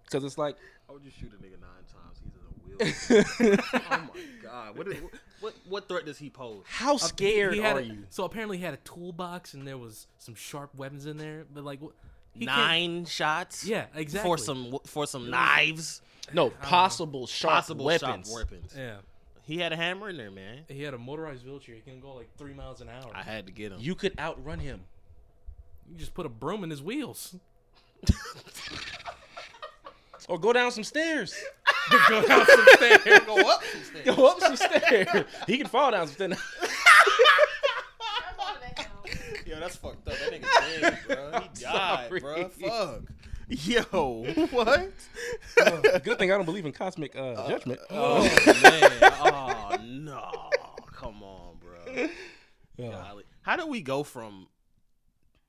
Because 0.04 0.22
it's 0.24 0.38
like, 0.38 0.56
I 0.88 0.92
would 0.92 1.02
just 1.04 1.18
shoot 1.18 1.32
a 1.32 1.36
nigga 1.42 1.60
nine 1.60 1.84
times. 1.92 2.18
He's 2.24 2.32
in 2.34 3.50
a 3.50 3.50
wheel. 3.50 3.58
oh 3.90 4.08
my 4.14 4.20
god. 4.42 4.78
What, 4.78 4.88
is, 4.88 4.96
what 5.40 5.54
what 5.68 5.88
threat 5.88 6.06
does 6.06 6.18
he 6.18 6.30
pose? 6.30 6.62
how 6.66 6.96
scared 6.96 7.54
He 7.54 7.60
had 7.60 7.76
are 7.76 7.80
a- 7.80 7.82
you? 7.82 8.04
So 8.10 8.24
apparently 8.24 8.56
he 8.58 8.64
had 8.64 8.74
a 8.74 8.78
toolbox 8.78 9.54
and 9.54 9.66
there 9.66 9.76
was 9.78 10.06
some 10.18 10.34
sharp 10.34 10.74
weapons 10.74 11.06
in 11.06 11.16
there. 11.18 11.44
But 11.52 11.64
like, 11.64 11.80
he 12.32 12.44
Nine 12.46 13.04
shots. 13.04 13.64
Yeah, 13.66 13.86
exactly. 13.94 14.28
For 14.28 14.38
some 14.38 14.78
for 14.86 15.06
some 15.06 15.28
knives. 15.30 16.00
No, 16.32 16.50
possible 16.50 17.26
sharp 17.26 17.54
Possible 17.54 17.84
weapons. 17.86 18.28
sharp 18.30 18.50
weapons. 18.50 18.74
Yeah, 18.76 18.96
He 19.44 19.56
had 19.58 19.72
a 19.72 19.76
hammer 19.76 20.10
in 20.10 20.16
there, 20.18 20.30
man. 20.30 20.64
he 20.68 20.82
had 20.82 20.92
a 20.94 20.98
motorized 20.98 21.44
wheelchair. 21.46 21.74
He 21.74 21.80
can 21.80 22.00
go 22.00 22.14
like 22.14 22.28
three 22.36 22.52
miles 22.54 22.80
an 22.82 22.88
hour. 22.90 23.10
I 23.14 23.22
had 23.22 23.46
to 23.46 23.52
get 23.52 23.72
him. 23.72 23.78
You 23.80 23.94
could 23.94 24.18
outrun 24.18 24.58
him. 24.58 24.80
You 25.90 25.96
just 25.96 26.12
put 26.14 26.26
a 26.26 26.28
broom 26.28 26.64
in 26.64 26.70
his 26.70 26.82
wheels. 26.82 27.34
Or 30.28 30.38
go 30.38 30.52
down 30.52 30.70
some 30.70 30.84
stairs. 30.84 31.34
go 32.08 32.26
down 32.26 32.46
some 32.46 32.66
stairs. 32.76 33.20
go 33.26 33.36
up 33.50 33.62
some 33.64 33.82
stairs. 33.82 34.16
Go 34.16 34.26
up 34.26 34.40
some 34.40 34.56
stairs. 34.56 35.24
He 35.46 35.56
can 35.56 35.66
fall 35.66 35.90
down 35.90 36.06
some 36.06 36.14
stairs. 36.14 36.38
Yo, 39.46 39.58
that's 39.58 39.76
fucked 39.76 40.06
up. 40.06 40.14
That 40.18 40.30
nigga 40.32 40.80
dead, 40.80 40.98
bro. 41.06 41.40
He 41.40 41.48
died, 41.62 42.08
sorry. 42.08 42.20
bro. 42.20 42.48
Fuck. 42.48 43.02
Yo, 43.48 44.26
what? 44.50 44.92
Good 46.04 46.18
thing 46.18 46.30
I 46.30 46.36
don't 46.36 46.44
believe 46.44 46.66
in 46.66 46.72
cosmic 46.72 47.16
uh, 47.16 47.48
judgment. 47.48 47.80
Oh 47.88 48.22
man. 48.62 48.90
Oh 49.02 49.76
no. 49.82 50.50
Come 50.92 51.22
on, 51.22 51.56
bro. 51.58 52.08
Golly. 52.78 53.24
How 53.40 53.56
do 53.56 53.66
we 53.66 53.80
go 53.80 54.02
from 54.02 54.48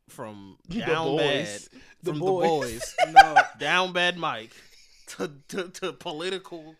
from 0.07 0.57
The 0.69 0.80
down 0.80 1.18
bad. 1.18 1.60
The 2.01 2.11
from 2.11 2.19
boys. 2.19 2.95
the 2.97 3.11
boys, 3.11 3.14
no, 3.14 3.35
down 3.60 3.91
bad 3.91 4.18
Mike 4.18 4.56
to, 5.18 5.31
to, 5.49 5.69
to 5.69 5.94
political 5.94 6.76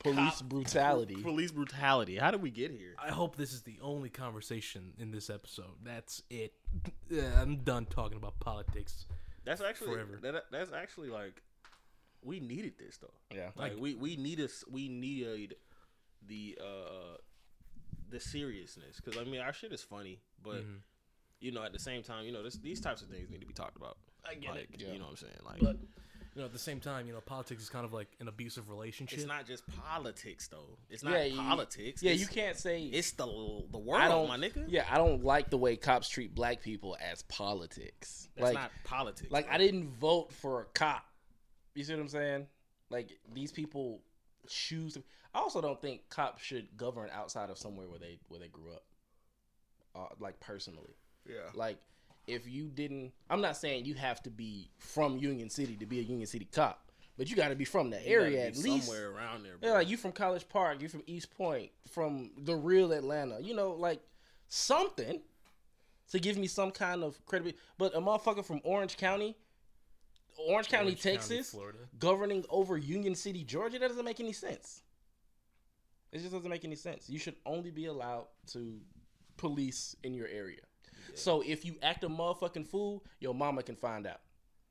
Police 0.00 0.38
cop- 0.40 0.48
brutality. 0.48 1.16
police 1.22 1.50
brutality? 1.50 2.16
How 2.16 2.30
did 2.30 2.42
we 2.42 2.50
get 2.50 2.70
here? 2.70 2.94
I 3.02 3.10
hope 3.10 3.36
this 3.36 3.52
is 3.52 3.62
the 3.62 3.78
only 3.80 4.10
conversation 4.10 4.92
in 4.98 5.10
this 5.10 5.30
episode. 5.30 5.76
That's 5.82 6.22
it. 6.30 6.52
I'm 7.38 7.58
done 7.58 7.86
talking 7.86 8.18
about 8.18 8.38
politics. 8.40 9.06
That's 9.44 9.60
actually 9.62 9.92
Forever. 9.94 10.18
That, 10.22 10.44
that's 10.50 10.72
actually 10.72 11.08
like 11.10 11.42
we 12.22 12.40
needed 12.40 12.74
this 12.78 12.98
though. 12.98 13.12
Yeah. 13.34 13.50
Like 13.56 13.74
we 13.78 13.94
we 13.94 14.16
need 14.16 14.40
us 14.40 14.64
we 14.70 14.88
need 14.88 15.54
the 16.26 16.58
uh 16.60 17.16
the 18.10 18.20
seriousness 18.20 19.00
because 19.02 19.18
I 19.20 19.24
mean 19.24 19.40
our 19.40 19.52
shit 19.52 19.72
is 19.72 19.82
funny, 19.82 20.20
but 20.42 20.56
Mhm. 20.64 20.78
you 21.40 21.52
know 21.52 21.62
at 21.62 21.72
the 21.72 21.78
same 21.78 22.02
time 22.02 22.24
you 22.26 22.32
know 22.32 22.42
this, 22.42 22.54
these 22.56 22.80
types 22.80 23.02
of 23.02 23.08
things 23.08 23.30
need 23.30 23.40
to 23.40 23.46
be 23.46 23.52
talked 23.54 23.76
about. 23.76 23.96
I 24.28 24.34
get 24.34 24.56
it. 24.56 24.68
You 24.78 24.98
know 24.98 25.04
what 25.04 25.10
I'm 25.10 25.16
saying? 25.16 25.32
Like 25.44 25.60
But 25.60 25.76
you 26.34 26.40
know, 26.40 26.46
at 26.46 26.52
the 26.52 26.58
same 26.58 26.80
time, 26.80 27.06
you 27.06 27.12
know, 27.12 27.20
politics 27.20 27.62
is 27.62 27.68
kind 27.68 27.84
of 27.84 27.92
like 27.92 28.08
an 28.20 28.26
abusive 28.28 28.68
relationship. 28.68 29.18
it's 29.18 29.26
not 29.28 29.46
just 29.46 29.62
politics 29.66 30.48
though. 30.48 30.78
It's 30.90 31.02
not 31.04 31.12
Yeah, 31.12 31.24
you- 31.24 31.36
politics. 31.36 32.02
Yeah, 32.02 32.12
it's, 32.12 32.20
you 32.22 32.26
can't 32.26 32.56
say 32.56 32.84
It's 32.84 33.12
the 33.12 33.24
the 33.26 33.78
world, 33.78 34.02
I 34.02 34.08
world, 34.08 34.28
don't, 34.28 34.40
my 34.40 34.46
nigga. 34.48 34.64
Yeah, 34.68 34.84
I 34.90 34.96
don't 34.98 35.22
like 35.24 35.50
the 35.50 35.58
way 35.58 35.76
cops 35.76 36.08
treat 36.08 36.34
black 36.34 36.60
people 36.60 36.96
as 37.00 37.22
politics. 37.22 38.28
That's 38.36 38.44
like, 38.46 38.54
not 38.54 38.70
politics. 38.84 39.30
like 39.30 39.46
bro. 39.46 39.54
I 39.54 39.58
didn't 39.58 39.88
vote 39.98 40.32
for 40.32 40.62
a 40.62 40.64
cop. 40.66 41.04
You 41.74 41.84
see 41.84 41.92
what 41.94 42.00
I'm 42.02 42.08
saying? 42.08 42.46
Like 42.90 43.10
these 43.32 43.52
people 43.52 44.00
choose. 44.48 44.94
To, 44.94 45.02
I 45.34 45.38
also 45.38 45.60
don't 45.60 45.80
think 45.80 46.08
cops 46.10 46.42
should 46.42 46.76
govern 46.76 47.10
outside 47.12 47.50
of 47.50 47.58
somewhere 47.58 47.88
where 47.88 47.98
they 47.98 48.18
where 48.28 48.40
they 48.40 48.48
grew 48.48 48.72
up. 48.72 48.84
Uh, 49.96 50.06
like 50.18 50.40
personally, 50.40 50.96
Yeah. 51.28 51.50
like 51.54 51.78
if 52.26 52.48
you 52.48 52.68
didn't, 52.68 53.12
I'm 53.28 53.40
not 53.40 53.56
saying 53.56 53.84
you 53.84 53.94
have 53.94 54.22
to 54.24 54.30
be 54.30 54.70
from 54.78 55.16
Union 55.18 55.50
City 55.50 55.76
to 55.76 55.86
be 55.86 55.98
a 55.98 56.02
Union 56.02 56.26
City 56.26 56.46
cop, 56.50 56.90
but 57.18 57.28
you 57.28 57.36
got 57.36 57.48
to 57.48 57.54
be 57.56 57.64
from 57.64 57.90
that 57.90 58.06
You 58.06 58.12
area 58.18 58.46
at 58.46 58.56
least. 58.56 58.86
somewhere 58.86 59.10
around 59.10 59.44
there. 59.44 59.58
Bro. 59.58 59.68
Yeah, 59.68 59.74
like 59.76 59.88
you 59.88 59.96
from 59.96 60.12
College 60.12 60.48
Park, 60.48 60.80
you 60.80 60.88
from 60.88 61.02
East 61.06 61.30
Point, 61.36 61.70
from 61.90 62.30
the 62.38 62.54
real 62.56 62.92
Atlanta. 62.92 63.38
You 63.40 63.54
know, 63.54 63.72
like 63.72 64.00
something 64.48 65.20
to 66.10 66.18
give 66.18 66.36
me 66.36 66.46
some 66.46 66.70
kind 66.70 67.02
of 67.04 67.24
credibility. 67.26 67.58
But 67.78 67.94
a 67.94 68.00
motherfucker 68.00 68.44
from 68.44 68.60
Orange 68.64 68.96
County, 68.96 69.36
Orange 70.38 70.68
County, 70.68 70.84
Orange 70.86 71.02
County, 71.02 71.16
Texas, 71.16 71.50
Florida. 71.50 71.78
governing 71.98 72.44
over 72.50 72.76
Union 72.76 73.14
City, 73.14 73.44
Georgia, 73.44 73.78
that 73.78 73.88
doesn't 73.88 74.04
make 74.04 74.20
any 74.20 74.32
sense. 74.32 74.82
It 76.12 76.18
just 76.18 76.32
doesn't 76.32 76.50
make 76.50 76.64
any 76.64 76.76
sense. 76.76 77.10
You 77.10 77.18
should 77.18 77.34
only 77.44 77.70
be 77.70 77.86
allowed 77.86 78.26
to 78.52 78.80
police 79.36 79.96
in 80.04 80.14
your 80.14 80.28
area. 80.28 80.60
So 81.16 81.42
if 81.42 81.64
you 81.64 81.76
act 81.82 82.04
a 82.04 82.08
motherfucking 82.08 82.66
fool, 82.66 83.04
your 83.20 83.34
mama 83.34 83.62
can 83.62 83.76
find 83.76 84.06
out. 84.06 84.20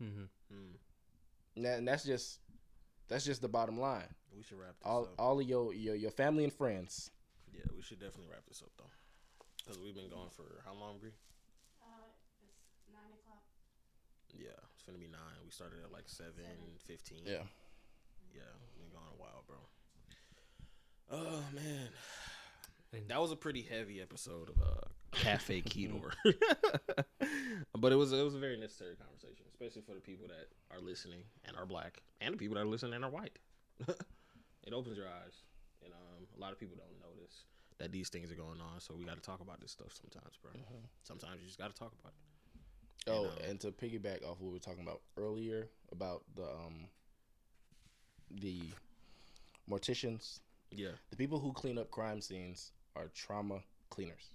Mm-hmm. 0.01 0.23
Mm. 0.53 0.75
And, 1.55 1.65
and 1.65 1.87
that's 1.87 2.03
just 2.03 2.39
that's 3.07 3.25
just 3.25 3.41
the 3.41 3.47
bottom 3.49 3.79
line. 3.79 4.07
we 4.35 4.43
should 4.43 4.57
wrap 4.59 4.75
this 4.79 4.85
All 4.85 5.03
up. 5.03 5.13
all 5.19 5.39
of 5.39 5.47
your 5.47 5.73
your, 5.73 5.95
your 5.95 6.11
family 6.11 6.43
and 6.43 6.51
friends 6.53 7.11
Yeah, 7.53 7.65
we 7.75 7.81
should 7.81 7.99
definitely 7.99 8.27
wrap 8.31 8.45
this 8.47 8.61
up 8.61 8.71
though, 8.77 8.89
because 9.63 9.79
we've 9.81 9.95
been 9.95 10.09
going 10.09 10.29
for 10.35 10.61
how 10.65 10.73
long, 10.73 10.97
Bree? 10.99 11.13
Uh, 11.81 12.09
it's 12.41 12.89
nine 12.91 13.13
o'clock. 13.13 13.43
Yeah, 14.33 14.57
it's 14.73 14.83
gonna 14.83 14.97
be 14.97 15.07
nine. 15.07 15.37
We 15.45 15.51
started 15.51 15.79
at 15.85 15.91
like 15.91 16.07
seven 16.09 16.79
fifteen. 16.85 17.21
Yeah. 17.25 17.45
yeah, 18.33 18.49
we've 18.73 18.89
been 18.89 18.91
going 18.91 19.07
a 19.13 19.21
while, 19.21 19.43
bro. 19.47 19.57
Oh 21.11 21.43
man, 21.53 21.89
And- 22.93 23.07
that 23.09 23.19
was 23.21 23.31
a 23.31 23.35
pretty 23.35 23.61
heavy 23.63 24.01
episode 24.01 24.49
of 24.49 24.61
uh, 24.61 24.87
Cafe 25.11 25.61
Ketor, 25.65 26.11
but 27.77 27.91
it 27.91 27.95
was 27.95 28.11
it 28.13 28.23
was 28.23 28.35
a 28.35 28.39
very 28.39 28.57
necessary 28.57 28.95
conversation, 28.95 29.45
especially 29.51 29.81
for 29.81 29.93
the 29.95 30.01
people 30.01 30.27
that 30.27 30.47
are 30.75 30.79
listening 30.81 31.23
and 31.45 31.57
are 31.57 31.65
black, 31.65 32.01
and 32.21 32.33
the 32.33 32.37
people 32.37 32.55
that 32.55 32.61
are 32.61 32.65
listening 32.67 32.93
and 32.93 33.03
are 33.05 33.09
white. 33.11 33.37
it 33.87 34.73
opens 34.73 34.97
your 34.97 35.07
eyes, 35.07 35.41
and 35.83 35.91
um, 35.93 36.27
a 36.37 36.39
lot 36.39 36.51
of 36.51 36.59
people 36.59 36.77
don't 36.77 36.99
notice 37.11 37.45
that 37.79 37.91
these 37.91 38.09
things 38.09 38.31
are 38.31 38.35
going 38.35 38.61
on. 38.61 38.79
So 38.79 38.93
we 38.95 39.03
got 39.05 39.15
to 39.15 39.21
talk 39.21 39.41
about 39.41 39.59
this 39.59 39.71
stuff 39.71 39.93
sometimes, 39.99 40.37
bro. 40.41 40.51
Sometimes 41.03 41.41
you 41.41 41.47
just 41.47 41.57
got 41.59 41.73
to 41.73 41.79
talk 41.79 41.91
about 41.99 42.13
it. 42.13 43.09
Oh, 43.11 43.23
And, 43.23 43.31
um, 43.31 43.49
and 43.49 43.59
to 43.61 43.71
piggyback 43.71 44.23
off 44.23 44.39
what 44.39 44.43
we 44.47 44.51
were 44.53 44.59
talking 44.59 44.83
about 44.83 45.01
earlier 45.17 45.67
about 45.91 46.23
the 46.35 46.43
um 46.43 46.87
the 48.31 48.61
morticians, 49.69 50.39
Yeah, 50.71 50.89
the 51.09 51.17
people 51.17 51.39
who 51.39 51.51
clean 51.53 51.77
up 51.77 51.91
crime 51.91 52.21
scenes 52.21 52.71
are 52.95 53.07
trauma 53.13 53.59
cleaners. 53.89 54.29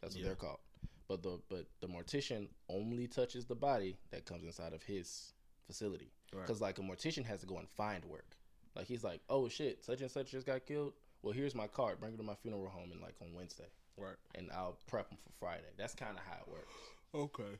That's 0.00 0.14
what 0.14 0.20
Yeah. 0.20 0.26
they're 0.28 0.36
called. 0.36 0.60
But 1.08 1.22
the 1.22 1.40
but 1.48 1.66
the 1.80 1.86
mortician 1.86 2.48
only 2.68 3.06
touches 3.06 3.44
the 3.46 3.54
body 3.54 3.96
that 4.10 4.24
comes 4.24 4.44
inside 4.44 4.72
of 4.72 4.82
his 4.82 5.32
facility. 5.66 6.10
Right. 6.32 6.42
Because 6.42 6.60
like 6.60 6.78
a 6.78 6.82
mortician 6.82 7.24
has 7.26 7.40
to 7.40 7.46
go 7.46 7.58
and 7.58 7.68
find 7.68 8.04
work. 8.06 8.36
Like 8.74 8.86
he's 8.86 9.04
like, 9.04 9.20
oh 9.28 9.48
shit, 9.48 9.84
such 9.84 10.00
and 10.00 10.10
such 10.10 10.30
just 10.30 10.46
got 10.46 10.64
killed. 10.66 10.94
Well, 11.22 11.32
here's 11.32 11.54
my 11.54 11.66
card. 11.68 12.00
Bring 12.00 12.14
it 12.14 12.16
to 12.18 12.22
my 12.22 12.34
funeral 12.34 12.68
home 12.68 12.90
and 12.92 13.00
like 13.00 13.14
on 13.22 13.32
Wednesday, 13.34 13.68
right. 13.96 14.16
and 14.34 14.50
I'll 14.52 14.76
prep 14.86 15.08
them 15.08 15.18
for 15.24 15.32
Friday. 15.38 15.70
That's 15.78 15.94
kind 15.94 16.16
of 16.16 16.22
how 16.24 16.42
it 16.42 16.50
works. 16.50 16.72
Okay, 17.14 17.58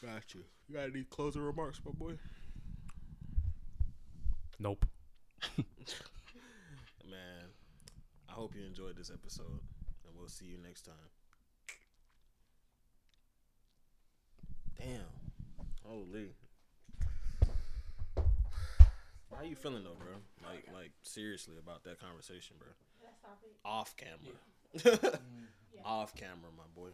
got 0.00 0.34
you. 0.34 0.44
You 0.68 0.74
got 0.76 0.90
any 0.90 1.04
closing 1.04 1.42
remarks, 1.42 1.80
my 1.84 1.90
boy? 1.92 2.12
Nope. 4.58 4.86
Man, 7.10 7.41
I 8.32 8.34
hope 8.34 8.54
you 8.56 8.64
enjoyed 8.64 8.96
this 8.96 9.10
episode, 9.12 9.60
and 10.06 10.16
we'll 10.16 10.26
see 10.26 10.46
you 10.46 10.56
next 10.64 10.86
time. 10.86 10.94
Damn. 14.78 15.02
Holy. 15.84 16.30
How 19.36 19.42
you 19.44 19.54
feeling 19.54 19.84
though, 19.84 19.98
bro? 19.98 20.14
Like, 20.48 20.66
like 20.72 20.92
seriously 21.02 21.56
about 21.58 21.84
that 21.84 22.00
conversation, 22.00 22.56
bro? 22.58 22.68
Did 23.00 23.10
I 23.10 23.12
stop 23.18 23.38
it? 23.44 23.54
Off 23.66 23.94
camera. 23.98 25.20
Off 25.84 26.14
camera, 26.14 26.50
my 26.56 26.64
boy. 26.74 26.88